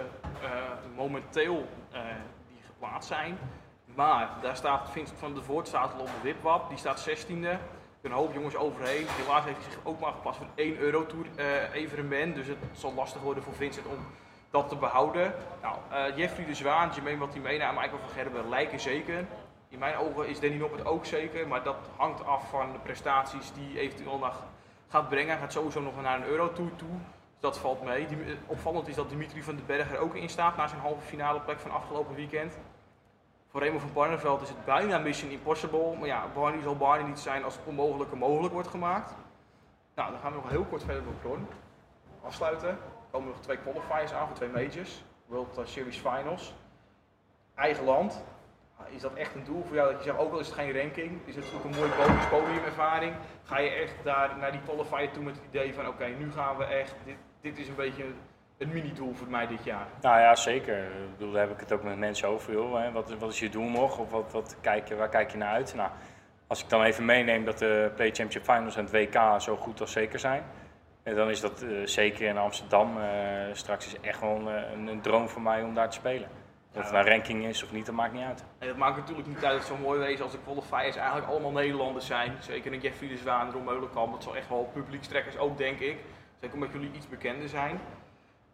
momenteel 0.95 1.67
die 2.47 2.61
geplaatst 2.65 3.07
zijn. 3.07 3.37
Maar 3.95 4.29
daar 4.41 4.55
staat 4.55 4.89
Vincent 4.91 5.19
van 5.19 5.33
der 5.33 5.43
Voort 5.43 5.67
staat 5.67 5.93
op 5.99 6.05
de 6.05 6.21
wipwap, 6.21 6.69
die 6.69 6.77
staat 6.77 7.09
16e. 7.09 7.29
Er 7.41 7.59
een 8.01 8.11
hoop 8.11 8.33
jongens 8.33 8.55
overheen. 8.55 9.05
Helaas 9.07 9.43
heeft 9.43 9.63
zich 9.63 9.79
ook 9.83 9.99
maar 9.99 10.11
gepast 10.11 10.37
voor 10.37 10.47
een 10.55 10.63
1 10.63 10.77
euro 10.77 11.05
tour 11.05 11.25
evenement. 11.73 12.35
Dus 12.35 12.47
het 12.47 12.57
zal 12.71 12.93
lastig 12.93 13.21
worden 13.21 13.43
voor 13.43 13.53
Vincent 13.53 13.85
om 13.85 14.05
dat 14.51 14.69
te 14.69 14.75
behouden. 14.75 15.33
Nou, 15.61 15.75
eh, 15.89 16.17
Jeffrey 16.17 16.45
de 16.45 16.55
Zwaan, 16.55 16.89
Jermaine 16.93 17.19
Martimena 17.19 17.69
en 17.69 17.75
Michael 17.75 17.99
van 17.99 18.09
Gerben 18.09 18.49
lijken 18.49 18.79
zeker. 18.79 19.25
In 19.69 19.79
mijn 19.79 19.97
ogen 19.97 20.27
is 20.27 20.39
Danny 20.39 20.57
Noppert 20.57 20.85
ook 20.85 21.05
zeker, 21.05 21.47
maar 21.47 21.63
dat 21.63 21.77
hangt 21.95 22.25
af 22.25 22.49
van 22.49 22.71
de 22.71 22.79
prestaties 22.79 23.53
die 23.53 23.71
hij 23.73 23.81
eventueel 23.81 24.17
nog 24.17 24.43
gaat 24.87 25.09
brengen. 25.09 25.29
Hij 25.29 25.39
gaat 25.39 25.51
sowieso 25.51 25.81
nog 25.81 26.01
naar 26.01 26.15
een 26.15 26.25
Eurotour 26.25 26.75
toe, 26.75 26.89
dus 26.89 27.39
dat 27.39 27.57
valt 27.57 27.83
mee. 27.83 28.05
Eh, 28.05 28.15
opvallend 28.45 28.87
is 28.87 28.95
dat 28.95 29.09
Dimitri 29.09 29.43
van 29.43 29.55
den 29.55 29.65
Berg 29.65 29.91
er 29.91 29.99
ook 29.99 30.15
in 30.15 30.29
staat 30.29 30.57
na 30.57 30.67
zijn 30.67 30.81
halve 30.81 31.01
finale 31.01 31.39
plek 31.39 31.59
van 31.59 31.71
afgelopen 31.71 32.15
weekend. 32.15 32.57
Voor 33.51 33.61
Remo 33.61 33.79
van 33.79 33.93
Barneveld 33.93 34.41
is 34.41 34.49
het 34.49 34.65
bijna 34.65 34.97
Mission 34.97 35.31
Impossible, 35.31 35.95
maar 35.97 36.07
ja, 36.07 36.25
Barney 36.33 36.61
zal 36.61 36.75
Barney 36.75 37.07
niet 37.07 37.19
zijn 37.19 37.43
als 37.43 37.55
het 37.55 37.65
onmogelijke 37.65 38.15
mogelijk 38.15 38.53
wordt 38.53 38.67
gemaakt. 38.67 39.13
Nou, 39.95 40.11
dan 40.11 40.19
gaan 40.19 40.31
we 40.31 40.37
nog 40.37 40.49
heel 40.49 40.63
kort 40.63 40.83
verder 40.83 41.03
op 41.07 41.23
Ron. 41.23 41.47
Afsluiten. 42.23 42.77
Komen 43.11 43.27
nog 43.27 43.39
twee 43.39 43.57
qualifiers 43.57 44.13
aan 44.13 44.27
voor 44.27 44.35
twee 44.35 44.49
majors. 44.49 45.03
World 45.25 45.61
Series 45.63 45.97
Finals. 45.97 46.53
Eigen 47.55 47.83
land. 47.83 48.23
Nou, 48.77 48.93
Is 48.93 49.01
dat 49.01 49.13
echt 49.13 49.35
een 49.35 49.43
doel 49.43 49.63
voor 49.63 49.75
jou? 49.75 49.91
Dat 49.91 50.03
je 50.03 50.09
zegt, 50.09 50.19
ook 50.19 50.33
al 50.33 50.39
is 50.39 50.47
het 50.47 50.55
geen 50.55 50.77
ranking, 50.77 51.19
is 51.25 51.35
het 51.35 51.43
natuurlijk 51.45 51.75
een 51.75 51.81
mooie 51.81 52.07
bonus 52.07 52.27
podiumervaring. 52.27 53.13
Ga 53.43 53.59
je 53.59 53.69
echt 53.69 53.93
daar 54.03 54.37
naar 54.37 54.51
die 54.51 54.61
qualifier 54.61 55.11
toe 55.11 55.23
met 55.23 55.35
het 55.35 55.43
idee 55.49 55.73
van, 55.73 55.87
oké, 55.87 56.05
nu 56.05 56.31
gaan 56.31 56.57
we 56.57 56.63
echt, 56.63 56.95
dit, 57.05 57.15
dit 57.41 57.57
is 57.57 57.67
een 57.67 57.75
beetje 57.75 58.03
een 58.57 58.69
mini-doel 58.69 59.13
voor 59.13 59.27
mij 59.27 59.47
dit 59.47 59.63
jaar. 59.63 59.87
Nou 60.01 60.19
ja, 60.19 60.35
zeker. 60.35 60.83
Ik 60.83 61.11
bedoel, 61.17 61.31
daar 61.31 61.41
heb 61.41 61.51
ik 61.51 61.59
het 61.59 61.71
ook 61.71 61.83
met 61.83 61.97
mensen 61.97 62.27
over. 62.27 62.53
Joh. 62.53 62.93
Wat, 62.93 63.13
wat 63.17 63.31
is 63.31 63.39
je 63.39 63.49
doel 63.49 63.69
nog? 63.69 63.97
Of 63.97 64.11
wat, 64.11 64.31
wat 64.31 64.57
kijk 64.61 64.89
waar 64.89 65.09
kijk 65.09 65.31
je 65.31 65.37
naar 65.37 65.53
uit? 65.53 65.75
Nou, 65.75 65.89
als 66.47 66.63
ik 66.63 66.69
dan 66.69 66.83
even 66.83 67.05
meeneem 67.05 67.45
dat 67.45 67.57
de 67.57 67.91
Play 67.95 68.07
Championship 68.07 68.43
Finals 68.43 68.75
en 68.75 68.85
het 68.85 68.91
WK 68.91 69.41
zo 69.41 69.55
goed 69.55 69.81
als 69.81 69.91
zeker 69.91 70.19
zijn. 70.19 70.43
En 71.03 71.15
dan 71.15 71.29
is 71.29 71.41
dat 71.41 71.61
eh, 71.61 71.69
zeker 71.85 72.27
in 72.27 72.37
Amsterdam. 72.37 72.97
eh, 72.97 73.53
straks 73.53 73.85
is 73.85 73.99
echt 73.99 74.19
wel 74.19 74.35
een, 74.35 74.47
een, 74.47 74.87
een 74.87 75.01
droom 75.01 75.29
voor 75.29 75.41
mij 75.41 75.63
om 75.63 75.73
daar 75.73 75.89
te 75.89 75.95
spelen. 75.95 76.29
Of 76.75 76.83
het 76.83 76.91
nou 76.91 77.09
ranking 77.09 77.45
is 77.45 77.63
of 77.63 77.71
niet, 77.71 77.85
dat 77.85 77.95
maakt 77.95 78.13
niet 78.13 78.23
uit. 78.23 78.43
En 78.59 78.67
dat 78.67 78.77
maakt 78.77 78.97
natuurlijk 78.97 79.27
niet 79.27 79.45
uit 79.45 79.57
het 79.57 79.67
zo 79.67 79.77
mooi 79.77 79.99
wezen 79.99 80.23
als 80.23 80.31
de 80.31 80.39
qualifiers 80.43 80.95
eigenlijk 80.95 81.27
allemaal 81.27 81.51
Nederlanders 81.51 82.05
zijn. 82.05 82.33
Zeker 82.39 82.73
een 82.73 82.79
Jeffrey 82.79 83.09
de 83.09 83.17
Zwaan, 83.17 83.51
Ron 83.51 83.63
Meulenkamp, 83.63 84.11
dat 84.11 84.23
zal 84.23 84.35
echt 84.35 84.49
wel 84.49 84.69
publiekstrekkers 84.73 85.37
ook, 85.37 85.57
denk 85.57 85.79
ik. 85.79 85.97
Zeker 86.39 86.55
omdat 86.55 86.71
jullie 86.71 86.91
iets 86.93 87.07
bekender 87.07 87.49
zijn. 87.49 87.79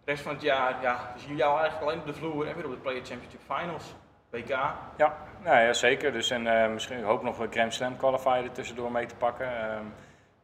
De 0.03 0.11
rest 0.11 0.23
van 0.23 0.33
het 0.33 0.41
jaar, 0.41 0.81
ja, 0.81 1.11
we 1.13 1.19
zien 1.19 1.35
jou 1.35 1.59
eigenlijk 1.59 1.89
alleen 1.89 1.99
op 1.99 2.05
de 2.05 2.13
vloer 2.13 2.47
en 2.47 2.55
weer 2.55 2.65
op 2.65 2.71
de 2.71 2.77
Player 2.77 3.05
Championship 3.05 3.41
Finals. 3.41 3.95
WK. 4.29 4.49
Ja, 4.97 5.17
nou 5.43 5.59
ja 5.59 5.73
zeker. 5.73 6.11
Dus 6.11 6.29
en 6.29 6.47
eh, 6.47 6.71
misschien 6.71 6.97
ik 6.97 7.03
hoop 7.03 7.23
nog 7.23 7.39
een 7.39 7.51
Grand 7.51 7.73
Slam 7.73 7.97
qualifier 7.97 8.43
er 8.43 8.51
tussendoor 8.51 8.91
mee 8.91 9.05
te 9.05 9.15
pakken. 9.15 9.47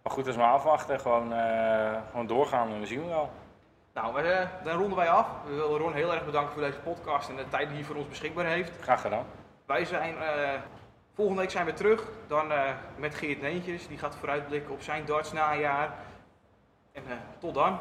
Maar 0.04 0.14
goed, 0.14 0.26
dat 0.26 0.34
is 0.34 0.40
maar 0.40 0.52
afwachten. 0.52 1.00
Gewoon, 1.00 1.34
eh, 1.34 2.02
gewoon 2.10 2.28
doorgaan 2.28 2.72
en 2.72 2.80
we 2.80 2.86
zien 2.86 3.08
wel. 3.08 3.32
Nou, 3.94 4.24
eh, 4.24 4.48
dan 4.64 4.78
ronden 4.78 4.98
wij 4.98 5.10
af. 5.10 5.28
We 5.46 5.54
willen 5.54 5.78
Ron 5.78 5.94
heel 5.94 6.14
erg 6.14 6.26
bedanken 6.26 6.54
voor 6.54 6.62
deze 6.62 6.80
podcast 6.80 7.30
en 7.30 7.36
de 7.36 7.50
tijd 7.50 7.68
die 7.68 7.78
hij 7.78 7.86
voor 7.86 7.96
ons 7.96 8.08
beschikbaar 8.08 8.46
heeft. 8.46 8.82
Graag 8.82 9.02
gedaan. 9.02 9.26
Wij 9.66 9.86
zijn, 9.86 10.18
eh, 10.18 10.60
volgende 11.14 11.42
week 11.42 11.52
zijn 11.52 11.66
we 11.66 11.74
terug. 11.74 12.08
Dan 12.28 12.52
met 12.96 13.16
Geert 13.16 13.42
Neentjes. 13.42 13.88
Die 13.88 13.98
gaat 13.98 14.16
vooruitblikken 14.16 14.74
op 14.74 14.82
zijn 14.82 15.06
darts 15.06 15.32
najaar. 15.32 15.94
En 16.92 17.04
tot 17.40 17.54
dan. 17.54 17.80